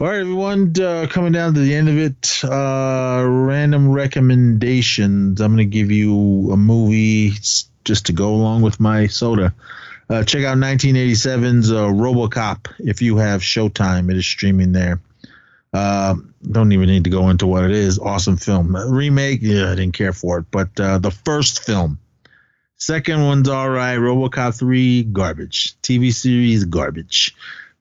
All 0.00 0.06
right, 0.06 0.20
everyone, 0.20 0.72
uh, 0.80 1.06
coming 1.10 1.32
down 1.32 1.52
to 1.52 1.60
the 1.60 1.74
end 1.74 1.90
of 1.90 1.98
it. 1.98 2.40
Uh, 2.42 3.22
random 3.28 3.90
recommendations. 3.90 5.38
I'm 5.42 5.54
going 5.54 5.58
to 5.58 5.64
give 5.66 5.90
you 5.90 6.50
a 6.50 6.56
movie 6.56 7.32
just 7.84 8.06
to 8.06 8.14
go 8.14 8.34
along 8.34 8.62
with 8.62 8.80
my 8.80 9.06
soda. 9.06 9.54
Uh, 10.08 10.24
check 10.24 10.44
out 10.44 10.56
1987's 10.56 11.70
uh, 11.70 11.88
RoboCop 11.88 12.72
if 12.78 13.02
you 13.02 13.18
have 13.18 13.42
Showtime. 13.42 14.10
It 14.10 14.16
is 14.16 14.24
streaming 14.24 14.72
there. 14.72 14.98
Uh, 15.74 16.14
don't 16.50 16.72
even 16.72 16.88
need 16.88 17.04
to 17.04 17.10
go 17.10 17.28
into 17.28 17.46
what 17.46 17.64
it 17.64 17.70
is. 17.70 17.98
Awesome 17.98 18.38
film. 18.38 18.74
Remake, 18.74 19.40
yeah, 19.42 19.72
I 19.72 19.74
didn't 19.74 19.92
care 19.92 20.14
for 20.14 20.38
it. 20.38 20.46
But 20.50 20.80
uh, 20.80 20.96
the 20.98 21.10
first 21.10 21.64
film. 21.64 21.98
Second 22.78 23.24
one's 23.24 23.48
all 23.48 23.68
right. 23.68 23.98
RoboCop 23.98 24.58
3, 24.58 25.04
garbage. 25.04 25.80
TV 25.82 26.12
series, 26.12 26.64
garbage 26.64 27.34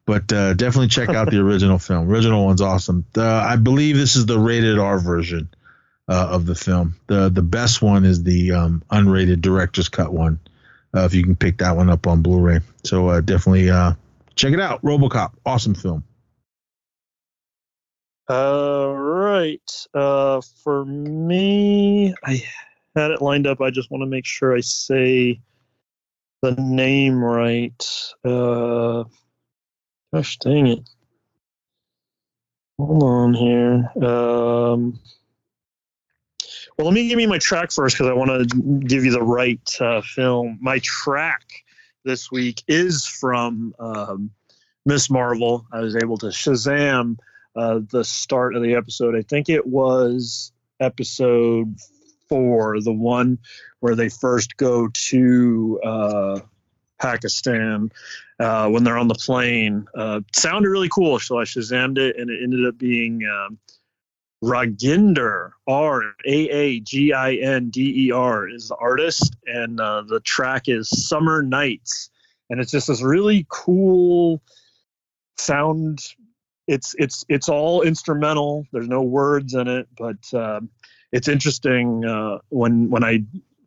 but 0.06 0.32
uh, 0.32 0.54
definitely 0.54 0.88
check 0.88 1.10
out 1.10 1.30
the 1.30 1.40
original 1.42 1.80
film. 1.80 2.10
Original 2.10 2.46
one's 2.46 2.62
awesome. 2.62 3.06
Uh, 3.18 3.26
I 3.26 3.56
believe 3.56 3.98
this 3.98 4.16
is 4.16 4.26
the 4.26 4.40
rated 4.40 4.78
R 4.80 5.00
version 5.00 5.50
uh, 6.08 6.28
of 6.32 6.46
the 6.46 6.56
film. 6.56 6.96
the 7.08 7.30
The 7.30 7.42
best 7.42 7.82
one 7.82 8.06
is 8.06 8.24
the 8.24 8.52
um, 8.52 8.84
unrated 8.92 9.42
director's 9.42 9.90
cut 9.90 10.14
one. 10.14 10.40
Uh, 10.96 11.02
if 11.02 11.14
you 11.14 11.24
can 11.24 11.36
pick 11.36 11.58
that 11.58 11.76
one 11.76 11.90
up 11.90 12.08
on 12.08 12.22
Blu-ray, 12.22 12.62
so 12.86 13.10
uh, 13.10 13.20
definitely 13.20 13.70
uh, 13.70 13.94
check 14.36 14.54
it 14.54 14.62
out. 14.62 14.82
RoboCop, 14.82 15.34
awesome 15.46 15.76
film. 15.76 16.06
All 18.30 18.96
right. 18.96 19.88
Uh, 19.94 20.42
for 20.64 20.86
me, 20.86 22.16
I 22.24 22.44
had 22.96 23.12
it 23.12 23.22
lined 23.22 23.48
up. 23.48 23.62
I 23.62 23.70
just 23.70 23.92
want 23.92 24.02
to 24.02 24.08
make 24.08 24.26
sure 24.26 24.56
I 24.56 24.62
say 24.62 25.40
the 26.42 26.52
name 26.52 27.24
right. 27.24 28.14
Uh, 28.24 29.06
gosh 30.14 30.38
dang 30.38 30.68
it. 30.68 30.90
Hold 32.78 33.04
on 33.04 33.34
here. 33.34 33.92
Um, 34.04 35.00
well, 36.78 36.88
let 36.88 36.94
me 36.94 37.08
give 37.08 37.20
you 37.20 37.28
my 37.28 37.38
track 37.38 37.72
first 37.72 37.98
because 37.98 38.10
I 38.10 38.14
want 38.14 38.50
to 38.50 38.80
give 38.86 39.06
you 39.06 39.12
the 39.12 39.24
right 39.24 39.62
uh, 39.80 40.02
film. 40.02 40.60
My 40.62 40.80
track 40.80 41.44
this 42.04 42.30
week 42.30 42.64
is 42.68 43.06
from 43.06 43.74
um, 43.80 44.32
Miss 44.86 45.10
Marvel. 45.10 45.66
I 45.72 45.80
was 45.80 45.96
able 45.96 46.18
to 46.18 46.28
Shazam 46.28 47.18
uh, 47.56 47.80
the 47.90 48.04
start 48.04 48.56
of 48.56 48.62
the 48.62 48.76
episode. 48.76 49.16
I 49.16 49.22
think 49.22 49.48
it 49.48 49.66
was 49.66 50.52
episode 50.80 51.78
four, 52.30 52.80
the 52.82 52.94
one 52.94 53.40
where 53.80 53.96
they 53.96 54.10
first 54.10 54.58
go 54.58 54.90
to 55.10 55.80
uh, 55.84 56.40
Pakistan 57.00 57.92
uh, 58.40 58.70
when 58.70 58.84
they're 58.84 58.98
on 58.98 59.08
the 59.08 59.16
plane. 59.16 59.88
Uh, 59.96 60.22
sounded 60.34 60.70
really 60.70 60.90
cool, 60.90 61.20
so 61.20 61.40
I 61.40 61.44
shazammed 61.44 61.98
it, 61.98 62.18
and 62.18 62.30
it 62.30 62.44
ended 62.44 62.66
up 62.68 62.78
being 62.78 63.22
um, 63.26 63.60
Raaginder, 64.44 65.52
R 65.68 66.02
A 66.26 66.50
A 66.50 66.80
G 66.80 67.14
I 67.14 67.34
N 67.36 67.70
D 67.70 68.08
E 68.08 68.12
R, 68.12 68.48
is 68.48 68.70
the 68.70 68.76
artist, 68.76 69.36
and 69.46 69.80
uh, 69.80 70.04
the 70.04 70.20
track 70.20 70.64
is 70.68 71.08
Summer 71.08 71.42
Nights, 71.42 72.10
and 72.50 72.60
it's 72.60 72.72
just 72.72 72.88
this 72.88 73.02
really 73.02 73.46
cool 73.50 74.42
sound. 75.38 76.00
It's 76.68 76.96
it's 76.98 77.26
it's 77.30 77.50
all 77.50 77.82
instrumental. 77.82 78.66
There's 78.72 78.88
no 78.88 79.02
words 79.02 79.54
in 79.54 79.68
it, 79.68 79.88
but 79.98 80.34
um, 80.34 80.70
it's 81.12 81.28
interesting 81.28 82.06
uh, 82.06 82.40
when 82.50 82.90
when 82.90 83.04
I 83.04 83.24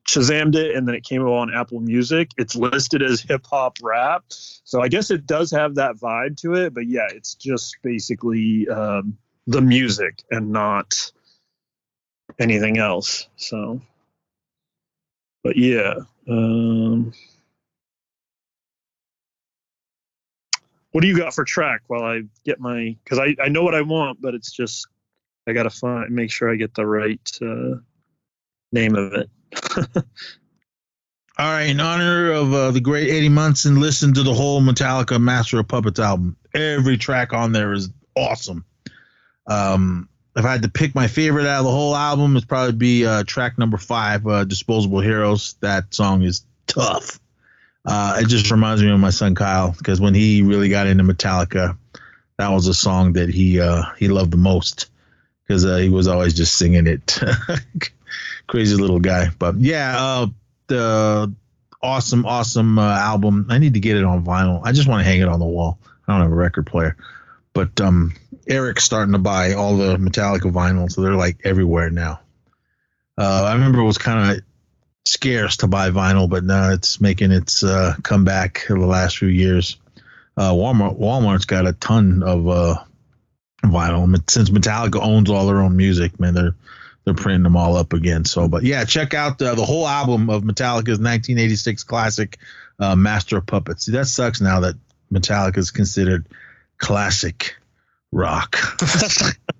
Shazammed 0.09 0.55
it 0.55 0.75
and 0.75 0.89
then 0.89 0.95
it 0.95 1.05
came 1.05 1.23
on 1.23 1.55
Apple 1.55 1.81
Music. 1.81 2.31
It's 2.39 2.57
listed 2.57 3.03
as 3.03 3.21
hip 3.21 3.45
hop 3.45 3.77
rap, 3.83 4.25
so 4.29 4.81
I 4.81 4.89
guess 4.89 5.11
it 5.11 5.27
does 5.27 5.51
have 5.51 5.75
that 5.75 5.97
vibe 5.97 6.39
to 6.39 6.55
it. 6.55 6.73
But 6.73 6.87
yeah, 6.87 7.09
it's 7.11 7.35
just 7.35 7.77
basically 7.83 8.67
um, 8.71 9.19
the 9.47 9.61
music 9.61 10.23
and 10.31 10.51
not 10.51 11.13
anything 12.39 12.79
else. 12.79 13.29
So, 13.37 13.83
but 15.45 15.59
yeah. 15.59 15.97
Um, 16.27 17.13
what 20.93 21.03
do 21.03 21.09
you 21.09 21.19
got 21.19 21.35
for 21.35 21.45
track 21.45 21.83
while 21.89 22.03
I 22.03 22.23
get 22.47 22.61
my? 22.61 22.97
Because 23.05 23.19
I 23.19 23.37
I 23.45 23.49
know 23.51 23.63
what 23.63 23.75
I 23.75 23.83
want, 23.83 24.23
but 24.23 24.35
it's 24.35 24.51
just 24.51 24.87
I 25.49 25.53
gotta 25.53 25.71
find 25.71 26.11
make 26.11 26.31
sure 26.31 26.53
I 26.53 26.57
get 26.57 26.75
the 26.75 26.87
right 26.87 27.39
uh, 27.41 27.77
name 28.73 28.95
of 28.95 29.13
it. 29.15 29.31
All 31.39 31.47
right, 31.53 31.71
in 31.71 31.79
honor 31.79 32.33
of 32.33 32.53
uh, 32.53 32.71
the 32.73 32.81
great 32.81 33.11
Eddie 33.11 33.29
Munson, 33.29 33.81
listen 33.81 34.13
to 34.15 34.25
the 34.25 34.35
whole 34.35 34.61
Metallica 34.61 35.21
Master 35.21 35.61
of 35.61 35.69
Puppets 35.69 36.01
album. 36.01 36.37
Every 36.53 36.99
track 36.99 37.33
on 37.33 37.53
there 37.53 37.73
is 37.73 37.91
awesome. 38.17 38.65
Um, 39.47 40.09
if 40.37 40.45
I 40.45 40.53
had 40.53 40.63
to 40.63 40.69
pick 40.69 40.97
my 40.97 41.07
favorite 41.07 41.47
out 41.47 41.61
of 41.61 41.65
the 41.65 41.71
whole 41.71 41.95
album, 41.95 42.37
it'd 42.37 42.49
probably 42.49 42.73
be 42.73 43.07
uh, 43.07 43.23
track 43.25 43.57
number 43.57 43.77
five, 43.77 44.27
uh, 44.27 44.45
"Disposable 44.45 45.01
Heroes." 45.01 45.55
That 45.61 45.95
song 45.95 46.23
is 46.23 46.45
tough. 46.67 47.21
Uh, 47.85 48.19
it 48.21 48.29
just 48.29 48.51
reminds 48.51 48.83
me 48.83 48.91
of 48.91 49.01
my 49.01 49.11
son 49.11 49.35
Kyle 49.35 49.75
because 49.79 50.01
when 50.01 50.15
he 50.15 50.43
really 50.43 50.69
got 50.69 50.89
into 50.89 51.05
Metallica, 51.05 51.79
that 52.37 52.51
was 52.51 52.67
a 52.67 52.75
song 52.75 53.15
that 53.15 53.29
he 53.29 53.61
uh, 53.61 53.85
he 53.99 54.09
loved 54.09 54.33
the 54.33 54.37
most 54.37 54.91
because 55.49 55.65
uh, 55.65 55.77
he 55.77 55.89
was 55.89 56.07
always 56.07 56.35
just 56.35 56.57
singing 56.57 56.87
it. 56.87 57.19
Crazy 58.47 58.77
little 58.77 59.01
guy, 59.01 59.29
but 59.39 59.57
yeah, 59.59 59.97
uh, 59.99 60.27
the 60.67 61.35
awesome, 61.83 62.27
awesome 62.27 62.79
uh, 62.79 62.99
album. 62.99 63.47
I 63.49 63.59
need 63.59 63.75
to 63.75 63.81
get 63.81 63.97
it 63.97 64.05
on 64.05 64.25
vinyl. 64.25 64.61
I 64.65 64.73
just 64.73 64.89
want 64.89 65.01
to 65.01 65.05
hang 65.05 65.21
it 65.21 65.29
on 65.29 65.41
the 65.41 65.47
wall. 65.47 65.79
I 66.07 66.13
don't 66.13 66.23
have 66.23 66.33
a 66.33 66.35
record 66.35 66.67
player, 66.67 66.97
but 67.53 67.81
um, 67.81 68.15
Eric's 68.47 68.85
starting 68.85 69.13
to 69.13 69.19
buy 69.19 69.55
all 69.55 69.77
the 69.77 69.97
Metallica 69.97 70.53
vinyl, 70.53 70.91
so 70.91 71.03
they're 71.03 71.15
like 71.15 71.41
everywhere 71.45 71.91
now. 71.91 72.21
Uh, 73.17 73.45
I 73.45 73.55
remember 73.55 73.81
it 73.81 73.85
was 73.85 73.99
kind 73.99 74.33
of 74.33 74.45
scarce 75.05 75.59
to 75.59 75.67
buy 75.67 75.91
vinyl, 75.91 76.29
but 76.29 76.45
now 76.45 76.71
it's 76.71 77.01
making 77.01 77.33
its 77.33 77.63
uh, 77.63 77.95
comeback 78.03 78.67
in 78.71 78.79
the 78.79 78.87
last 78.87 79.19
few 79.19 79.29
years. 79.29 79.79
Uh, 80.37 80.53
Walmart 80.53 80.99
Walmart's 80.99 81.47
got 81.47 81.67
a 81.67 81.73
ton 81.75 82.23
of 82.23 82.49
uh, 82.49 82.77
vinyl 83.63 84.31
since 84.31 84.51
Metallica 84.51 85.01
owns 85.01 85.31
all 85.31 85.47
their 85.47 85.61
own 85.61 85.77
music. 85.77 86.19
Man, 86.21 86.35
they're 86.35 86.55
they're 87.05 87.15
printing 87.15 87.43
them 87.43 87.57
all 87.57 87.77
up 87.77 87.93
again. 87.93 88.25
So, 88.25 88.49
but 88.49 88.65
yeah, 88.65 88.85
check 88.85 89.15
out 89.15 89.39
the, 89.39 89.55
the 89.55 89.65
whole 89.65 89.89
album 89.89 90.29
of 90.29 90.43
Metallica's 90.43 90.99
1986 91.01 91.85
classic, 91.85 92.39
uh, 92.79 92.95
Master 92.97 93.39
of 93.39 93.47
Puppets. 93.47 93.87
See, 93.87 93.93
that 93.93 94.07
sucks 94.07 94.43
now 94.43 94.61
that 94.61 94.75
Metallica 95.11 95.57
is 95.57 95.71
considered 95.71 96.27
classic 96.77 97.57
rock. 98.13 98.57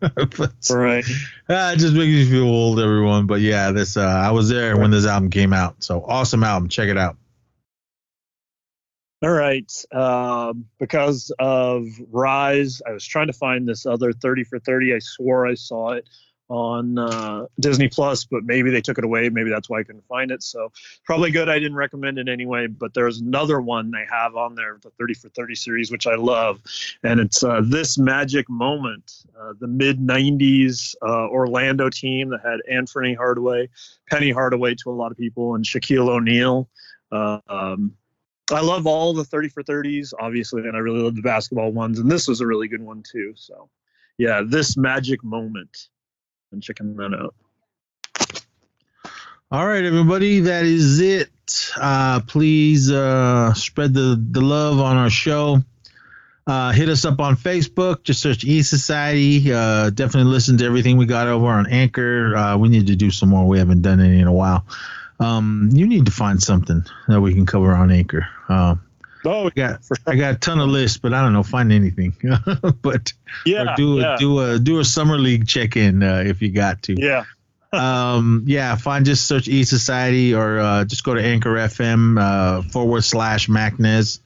but, 0.01 0.51
right. 0.71 1.05
Uh, 1.49 1.73
it 1.75 1.79
just 1.79 1.95
makes 1.95 2.13
me 2.13 2.27
feel 2.27 2.49
old, 2.49 2.81
everyone. 2.81 3.27
But 3.27 3.41
yeah, 3.41 3.73
this 3.73 3.97
uh, 3.97 4.03
I 4.03 4.31
was 4.33 4.49
there 4.49 4.77
when 4.77 4.91
this 4.91 5.07
album 5.07 5.31
came 5.31 5.53
out. 5.53 5.83
So 5.83 6.05
awesome 6.05 6.45
album. 6.45 6.69
Check 6.69 6.89
it 6.89 6.99
out. 6.99 7.17
All 9.21 9.31
right. 9.31 9.73
Um, 9.93 10.67
because 10.79 11.33
of 11.41 11.87
Rise, 12.11 12.81
I 12.87 12.93
was 12.93 13.05
trying 13.05 13.27
to 13.27 13.33
find 13.33 13.69
this 13.69 13.85
other 13.85 14.13
30 14.13 14.45
for 14.45 14.61
30. 14.61 14.95
I 14.95 14.99
swore 15.01 15.47
I 15.47 15.55
saw 15.55 15.91
it 15.91 16.09
on 16.49 16.99
uh, 16.99 17.47
Disney 17.61 17.89
Plus, 17.89 18.25
but 18.25 18.45
maybe 18.45 18.71
they 18.71 18.81
took 18.81 18.97
it 18.97 19.05
away. 19.05 19.29
Maybe 19.29 19.51
that's 19.51 19.69
why 19.69 19.81
I 19.81 19.83
couldn't 19.83 20.07
find 20.07 20.31
it. 20.31 20.43
So 20.43 20.73
probably 21.05 21.31
good. 21.31 21.49
I 21.49 21.59
didn't 21.59 21.75
recommend 21.75 22.19
it 22.19 22.29
anyway. 22.29 22.69
But 22.69 22.95
there's 22.95 23.21
another 23.21 23.61
one 23.61 23.91
they 23.91 24.07
have 24.11 24.37
on 24.37 24.55
there, 24.55 24.79
the 24.81 24.91
30 24.91 25.15
for 25.15 25.29
30 25.31 25.55
series, 25.57 25.91
which 25.91 26.07
I 26.07 26.15
love, 26.15 26.61
and 27.03 27.21
it's 27.21 27.43
uh, 27.43 27.61
this 27.65 27.99
magic 27.99 28.49
moment, 28.49 29.25
uh, 29.39 29.53
the 29.59 29.67
mid 29.67 29.99
90s 29.99 30.95
uh, 31.03 31.29
Orlando 31.29 31.91
team 31.91 32.31
that 32.31 32.41
had 32.41 32.61
Anfernee 32.73 33.17
Hardaway, 33.17 33.69
Penny 34.09 34.31
Hardaway 34.31 34.75
to 34.77 34.91
a 34.91 34.93
lot 34.93 35.11
of 35.11 35.19
people, 35.19 35.55
and 35.55 35.65
Shaquille 35.65 36.09
O'Neal. 36.09 36.69
Uh, 37.11 37.41
um, 37.49 37.95
I 38.51 38.61
love 38.61 38.87
all 38.87 39.13
the 39.15 39.25
30 39.25 39.49
for 39.49 39.63
30s, 39.63 40.13
obviously, 40.19 40.63
and 40.63 40.77
I 40.77 40.81
really 40.81 41.01
love 41.01 41.17
the 41.17 41.23
basketball 41.23 41.73
ones, 41.73 41.99
and 41.99 42.11
this 42.11 42.29
was 42.29 42.41
a 42.41 42.47
really 42.47 42.69
good 42.69 42.83
one 42.83 43.03
too. 43.03 43.35
So, 43.37 43.69
yeah, 44.17 44.43
this 44.47 44.77
magic 44.77 45.23
moment 45.23 45.89
and 46.53 46.63
checking 46.63 46.97
that 46.97 47.15
out. 47.15 47.35
All 49.51 49.67
right, 49.67 49.85
everybody, 49.85 50.41
that 50.41 50.67
is 50.67 51.01
it. 51.01 51.31
Uh, 51.77 52.21
please 52.27 52.91
uh, 52.91 53.55
spread 53.55 53.95
the, 53.95 54.23
the 54.31 54.43
love 54.43 54.79
on 54.79 54.97
our 54.97 55.09
show. 55.09 55.63
Uh, 56.47 56.73
hit 56.73 56.89
us 56.89 57.05
up 57.05 57.21
on 57.21 57.37
Facebook. 57.37 58.03
Just 58.03 58.21
search 58.21 58.45
E 58.45 58.63
Society. 58.63 59.53
Uh, 59.53 59.91
definitely 59.91 60.31
listen 60.31 60.57
to 60.59 60.65
everything 60.65 60.97
we 60.97 61.05
got 61.05 61.29
over 61.29 61.47
on 61.47 61.67
Anchor. 61.67 62.35
Uh, 62.35 62.57
we 62.57 62.71
need 62.71 62.87
to 62.87 62.97
do 62.97 63.11
some 63.11 63.29
more. 63.29 63.47
We 63.47 63.59
haven't 63.59 63.83
done 63.83 64.01
any 64.01 64.21
in 64.21 64.27
a 64.27 64.33
while. 64.33 64.67
Um, 65.21 65.71
you 65.73 65.87
need 65.87 66.07
to 66.07 66.13
find 66.13 66.43
something 66.43 66.85
that 67.09 67.21
we 67.21 67.35
can 67.35 67.47
cover 67.47 67.75
on 67.75 67.91
Anchor. 67.91 68.29
Uh, 68.49 68.77
Oh, 69.25 69.47
I 69.47 69.51
got 69.51 69.81
I 70.07 70.17
got 70.17 70.35
a 70.35 70.39
ton 70.39 70.61
of 70.61 70.69
lists, 70.69 70.99
but 70.99 71.13
I 71.13 71.23
don't 71.23 71.33
know 71.33 71.43
find 71.43 71.73
anything. 71.73 72.15
but 72.83 73.13
yeah, 73.45 73.75
do 73.77 73.99
a 73.99 74.01
yeah. 74.01 74.17
do 74.19 74.39
a 74.41 74.59
do 74.59 74.79
a 74.79 74.85
summer 74.85 75.19
league 75.19 75.47
check 75.47 75.77
in 75.77 76.03
uh, 76.03 76.23
if 76.25 76.41
you 76.41 76.51
got 76.51 76.83
to. 76.85 76.95
yeah. 76.97 77.25
um, 77.73 78.45
yeah, 78.47 78.77
find 78.77 79.05
just 79.05 79.27
search 79.27 79.47
E 79.47 79.65
Society 79.65 80.35
or 80.35 80.59
uh, 80.59 80.85
just 80.85 81.05
go 81.05 81.15
to 81.15 81.23
Anchor 81.23 81.55
FM 81.55 82.19
uh, 82.19 82.63
forward 82.63 83.03
slash 83.03 83.49
Macnez. 83.49 84.21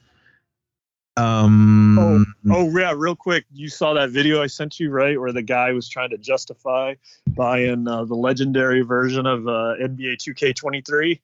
Um, 1.16 2.34
Oh, 2.50 2.76
yeah, 2.76 2.94
real 2.97 3.16
quick. 3.16 3.44
You 3.52 3.68
saw 3.68 3.94
that 3.94 4.10
video 4.10 4.42
I 4.42 4.47
sent 4.47 4.81
you, 4.81 4.91
right? 4.91 5.20
Where 5.20 5.32
the 5.32 5.42
guy 5.42 5.73
was 5.73 5.89
trying 5.89 6.10
to 6.10 6.18
justify 6.18 6.94
buying 7.28 7.86
uh, 7.86 8.05
the 8.05 8.15
legendary 8.15 8.82
version 8.82 9.26
of 9.26 9.47
uh, 9.47 9.74
NBA 9.81 10.16
2K23. 10.16 11.20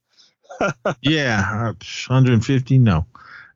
yeah, 1.02 1.44
uh, 1.52 1.72
150. 2.08 2.78
No. 2.78 3.06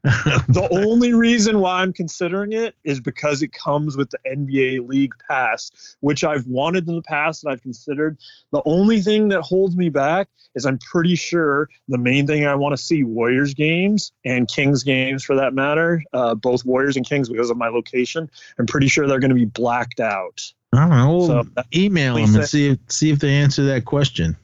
The 0.48 0.68
only 0.70 1.14
reason 1.14 1.60
why 1.60 1.80
I'm 1.80 1.92
considering 1.92 2.52
it 2.52 2.74
is 2.82 3.00
because 3.00 3.42
it 3.42 3.52
comes 3.52 3.96
with 3.96 4.10
the 4.10 4.18
NBA 4.26 4.88
League 4.88 5.14
Pass, 5.28 5.70
which 6.00 6.24
I've 6.24 6.46
wanted 6.46 6.88
in 6.88 6.96
the 6.96 7.02
past 7.02 7.44
and 7.44 7.52
I've 7.52 7.62
considered. 7.62 8.18
The 8.50 8.62
only 8.66 9.00
thing 9.00 9.28
that 9.28 9.42
holds 9.42 9.76
me 9.76 9.88
back 9.90 10.28
is 10.54 10.66
I'm 10.66 10.78
pretty 10.78 11.14
sure 11.14 11.68
the 11.88 11.98
main 11.98 12.26
thing 12.26 12.46
I 12.46 12.56
want 12.56 12.76
to 12.76 12.82
see 12.82 13.04
Warriors 13.04 13.54
games 13.54 14.12
and 14.24 14.48
Kings 14.48 14.82
games 14.82 15.22
for 15.22 15.36
that 15.36 15.54
matter, 15.54 16.02
uh, 16.12 16.34
both 16.34 16.64
Warriors 16.64 16.96
and 16.96 17.08
Kings 17.08 17.28
because 17.28 17.50
of 17.50 17.56
my 17.56 17.68
location. 17.68 18.28
I'm 18.58 18.66
pretty 18.66 18.88
sure 18.88 19.06
they're 19.06 19.20
going 19.20 19.30
to 19.30 19.36
be 19.36 19.44
blacked 19.44 20.00
out. 20.00 20.42
I 20.72 20.80
don't 20.80 20.90
know. 20.90 21.26
So, 21.26 21.62
Email 21.74 22.14
them 22.16 22.34
and 22.34 22.44
see 22.48 22.70
if 22.70 22.78
see 22.88 23.10
if 23.10 23.18
they 23.18 23.34
answer 23.34 23.64
that 23.66 23.84
question. 23.84 24.36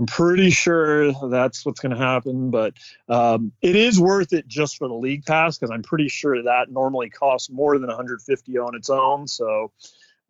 I'm 0.00 0.06
pretty 0.06 0.48
sure 0.48 1.12
that's 1.28 1.66
what's 1.66 1.80
going 1.80 1.94
to 1.94 2.02
happen, 2.02 2.50
but 2.50 2.72
um, 3.10 3.52
it 3.60 3.76
is 3.76 4.00
worth 4.00 4.32
it 4.32 4.48
just 4.48 4.78
for 4.78 4.88
the 4.88 4.94
league 4.94 5.26
pass 5.26 5.58
because 5.58 5.70
I'm 5.70 5.82
pretty 5.82 6.08
sure 6.08 6.42
that 6.42 6.70
normally 6.70 7.10
costs 7.10 7.50
more 7.50 7.78
than 7.78 7.88
150 7.88 8.56
on 8.56 8.74
its 8.74 8.88
own. 8.88 9.28
So 9.28 9.72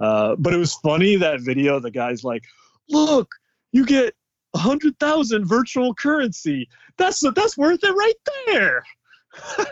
Uh, 0.01 0.35
but 0.37 0.53
it 0.53 0.57
was 0.57 0.75
funny 0.75 1.15
that 1.17 1.41
video. 1.41 1.79
The 1.79 1.93
guy's 1.93 2.25
like, 2.25 2.43
"Look, 2.89 3.37
you 3.71 3.87
get 3.87 4.17
hundred 4.57 4.99
thousand 4.99 5.45
virtual 5.47 5.95
currency. 5.95 6.69
That's 6.97 7.21
that's 7.21 7.57
worth 7.57 7.85
it 7.85 7.93
right 7.93 8.15
there." 8.47 8.83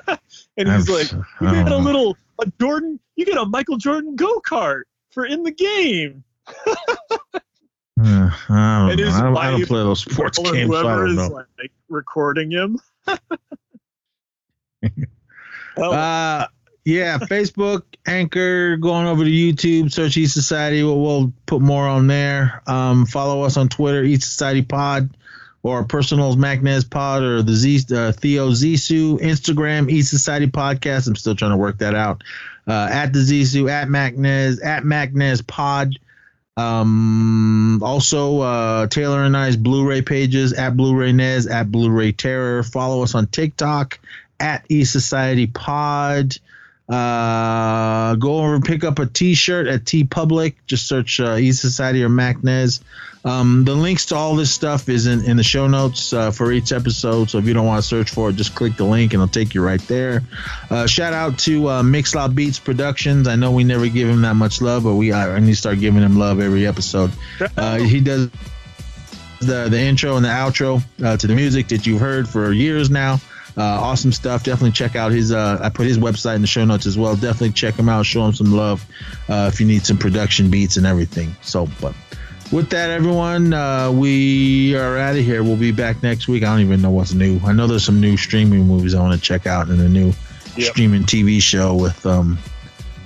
and 0.56 0.68
he's 0.68 0.88
I'm 0.88 0.94
like, 0.94 1.10
"You 1.40 1.50
get 1.50 1.72
a 1.72 1.76
little 1.76 2.16
a 2.40 2.46
Jordan. 2.60 3.00
You 3.16 3.26
get 3.26 3.36
a 3.36 3.46
Michael 3.46 3.78
Jordan 3.78 4.14
go 4.14 4.40
kart 4.48 4.82
for 5.10 5.26
in 5.26 5.42
the 5.42 5.50
game." 5.50 6.22
Uh, 8.00 8.30
I 8.48 8.86
don't 8.88 8.96
know. 8.98 9.08
I 9.10 9.20
don't, 9.22 9.36
I 9.36 9.50
don't 9.50 9.66
play 9.66 9.80
those 9.80 10.00
sports 10.00 10.38
Or 10.38 10.52
games. 10.52 10.68
whoever 10.68 11.06
don't 11.06 11.10
is 11.10 11.16
know. 11.16 11.44
like 11.58 11.72
recording 11.88 12.50
him. 12.50 12.78
well, 15.76 15.92
Uh, 15.92 16.46
yeah, 16.84 17.18
Facebook, 17.18 17.82
Anchor, 18.06 18.76
going 18.78 19.06
over 19.06 19.24
to 19.24 19.30
YouTube, 19.30 19.92
search 19.92 20.16
East 20.16 20.32
Society. 20.34 20.82
We'll, 20.82 21.00
we'll 21.00 21.32
put 21.46 21.60
more 21.60 21.86
on 21.86 22.06
there. 22.06 22.62
Um, 22.66 23.04
follow 23.04 23.42
us 23.42 23.56
on 23.58 23.68
Twitter, 23.68 24.02
East 24.02 24.22
Society 24.22 24.62
Pod, 24.62 25.10
or 25.62 25.84
personals 25.84 26.36
Magnez 26.36 26.88
Pod, 26.88 27.22
or 27.22 27.42
the 27.42 27.52
Z 27.52 27.94
uh, 27.94 28.12
Theo 28.12 28.50
Zisu. 28.50 29.18
Instagram, 29.20 29.90
East 29.90 30.08
Society 30.10 30.46
Podcast. 30.46 31.08
I'm 31.08 31.16
still 31.16 31.34
trying 31.34 31.50
to 31.50 31.56
work 31.58 31.78
that 31.78 31.94
out. 31.94 32.22
Uh, 32.66 32.88
at 32.90 33.12
the 33.12 33.18
Zisu, 33.18 33.70
at 33.70 33.88
Magnez, 33.88 34.64
at 34.64 34.84
Magnez 34.84 35.46
Pod. 35.46 35.98
Um, 36.58 37.80
also, 37.84 38.40
uh, 38.40 38.86
Taylor 38.88 39.22
and 39.22 39.36
I's 39.36 39.56
Blu-ray 39.56 40.02
pages 40.02 40.52
at 40.52 40.76
Blu-ray 40.76 41.12
Nez, 41.12 41.46
at 41.46 41.70
Blu-ray 41.70 42.12
Terror. 42.12 42.64
Follow 42.64 43.04
us 43.04 43.14
on 43.14 43.28
TikTok 43.28 44.00
at 44.40 44.64
E 44.68 44.84
Society 44.84 45.46
Pod. 45.46 46.36
Uh, 46.88 48.14
go 48.14 48.38
over 48.38 48.54
and 48.54 48.64
pick 48.64 48.82
up 48.82 48.98
a 48.98 49.06
T-shirt 49.06 49.66
at 49.66 49.84
TeePublic. 49.84 50.54
Just 50.66 50.86
search 50.86 51.20
uh, 51.20 51.36
E 51.36 51.52
Society 51.52 52.02
or 52.02 52.08
MacNez. 52.08 52.80
Um, 53.24 53.64
the 53.64 53.74
links 53.74 54.06
to 54.06 54.16
all 54.16 54.36
this 54.36 54.50
stuff 54.52 54.88
is 54.88 55.06
in, 55.06 55.24
in 55.24 55.36
the 55.36 55.42
show 55.42 55.66
notes 55.66 56.12
uh, 56.12 56.30
for 56.30 56.52
each 56.52 56.72
episode. 56.72 57.28
So 57.28 57.38
if 57.38 57.46
you 57.46 57.52
don't 57.52 57.66
want 57.66 57.82
to 57.82 57.86
search 57.86 58.10
for 58.10 58.30
it, 58.30 58.36
just 58.36 58.54
click 58.54 58.76
the 58.76 58.84
link 58.84 59.12
and 59.12 59.22
it'll 59.22 59.32
take 59.32 59.54
you 59.54 59.62
right 59.62 59.80
there. 59.82 60.22
Uh, 60.70 60.86
shout 60.86 61.12
out 61.12 61.38
to 61.40 61.68
uh, 61.68 61.82
Mixloud 61.82 62.34
Beats 62.34 62.58
Productions. 62.58 63.28
I 63.28 63.36
know 63.36 63.50
we 63.50 63.64
never 63.64 63.88
give 63.88 64.08
him 64.08 64.22
that 64.22 64.34
much 64.34 64.62
love, 64.62 64.84
but 64.84 64.94
we 64.94 65.12
I 65.12 65.38
need 65.40 65.50
to 65.50 65.56
start 65.56 65.80
giving 65.80 66.02
him 66.02 66.16
love 66.16 66.40
every 66.40 66.66
episode. 66.66 67.12
Uh, 67.56 67.78
he 67.78 68.00
does 68.00 68.30
the 69.40 69.68
the 69.68 69.78
intro 69.78 70.16
and 70.16 70.24
the 70.24 70.28
outro 70.28 70.82
uh, 71.02 71.16
to 71.16 71.26
the 71.26 71.34
music 71.34 71.68
that 71.68 71.86
you've 71.86 72.00
heard 72.00 72.28
for 72.28 72.52
years 72.52 72.88
now. 72.88 73.20
Uh, 73.58 73.62
awesome 73.80 74.12
stuff. 74.12 74.44
Definitely 74.44 74.70
check 74.70 74.94
out 74.94 75.10
his. 75.10 75.32
Uh, 75.32 75.58
I 75.60 75.68
put 75.68 75.84
his 75.86 75.98
website 75.98 76.36
in 76.36 76.42
the 76.42 76.46
show 76.46 76.64
notes 76.64 76.86
as 76.86 76.96
well. 76.96 77.16
Definitely 77.16 77.50
check 77.50 77.74
him 77.74 77.88
out. 77.88 78.06
Show 78.06 78.24
him 78.24 78.32
some 78.32 78.52
love 78.52 78.86
uh, 79.28 79.50
if 79.52 79.58
you 79.60 79.66
need 79.66 79.84
some 79.84 79.98
production 79.98 80.48
beats 80.48 80.76
and 80.76 80.86
everything. 80.86 81.34
So, 81.42 81.68
but 81.80 81.92
with 82.52 82.70
that, 82.70 82.90
everyone, 82.90 83.52
uh, 83.52 83.90
we 83.90 84.76
are 84.76 84.96
out 84.96 85.16
of 85.16 85.24
here. 85.24 85.42
We'll 85.42 85.56
be 85.56 85.72
back 85.72 86.04
next 86.04 86.28
week. 86.28 86.44
I 86.44 86.46
don't 86.46 86.60
even 86.60 86.80
know 86.80 86.90
what's 86.90 87.14
new. 87.14 87.40
I 87.44 87.52
know 87.52 87.66
there's 87.66 87.84
some 87.84 88.00
new 88.00 88.16
streaming 88.16 88.64
movies 88.68 88.94
I 88.94 89.00
want 89.02 89.20
to 89.20 89.20
check 89.20 89.46
out 89.48 89.68
and 89.68 89.80
a 89.80 89.88
new 89.88 90.12
Yep. 90.56 90.72
streaming 90.72 91.02
TV 91.04 91.40
show 91.40 91.74
with 91.76 92.04
um, 92.04 92.36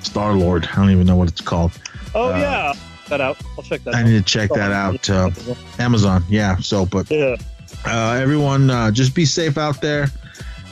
Star 0.01 0.33
Lord. 0.33 0.67
I 0.73 0.77
don't 0.77 0.91
even 0.91 1.07
know 1.07 1.17
what 1.17 1.29
it's 1.29 1.43
called. 1.43 1.73
oh 2.15 2.33
uh, 2.33 2.39
yeah, 2.39 2.73
that 3.09 3.21
out. 3.21 3.37
I'll 3.59 3.65
check 3.65 3.85
that. 3.85 3.95
I 3.95 4.01
out. 4.01 4.07
need 4.07 4.19
to 4.19 4.23
check 4.23 4.49
that 4.51 4.73
out. 4.73 5.11
Uh, 5.11 5.31
Amazon. 5.79 6.25
Yeah. 6.31 6.57
So, 6.59 6.87
but 6.87 7.11
yeah. 7.11 7.37
uh, 7.85 8.13
everyone 8.13 8.71
uh, 8.71 8.91
just 8.91 9.15
be 9.15 9.27
safe 9.27 9.59
out 9.59 9.83
there 9.83 10.09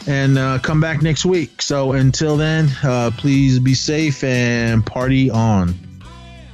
and 0.06 0.38
uh, 0.38 0.58
come 0.58 0.80
back 0.80 1.02
next 1.02 1.24
week 1.24 1.60
so 1.62 1.92
until 1.92 2.36
then 2.36 2.68
uh, 2.82 3.10
please 3.16 3.58
be 3.58 3.74
safe 3.74 4.24
and 4.24 4.84
party 4.84 5.30
on 5.30 5.74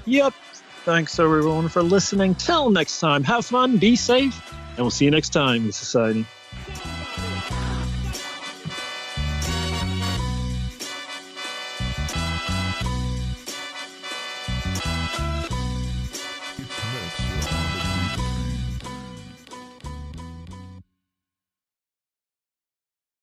Yep. 0.06 0.34
Thanks 0.84 1.18
everyone 1.18 1.68
for 1.68 1.82
listening. 1.82 2.36
Till 2.36 2.70
next 2.70 3.00
time, 3.00 3.24
have 3.24 3.44
fun, 3.44 3.76
be 3.76 3.96
safe, 3.96 4.40
and 4.70 4.78
we'll 4.78 4.90
see 4.92 5.04
you 5.04 5.10
next 5.10 5.30
time, 5.30 5.72
Society. 5.72 6.24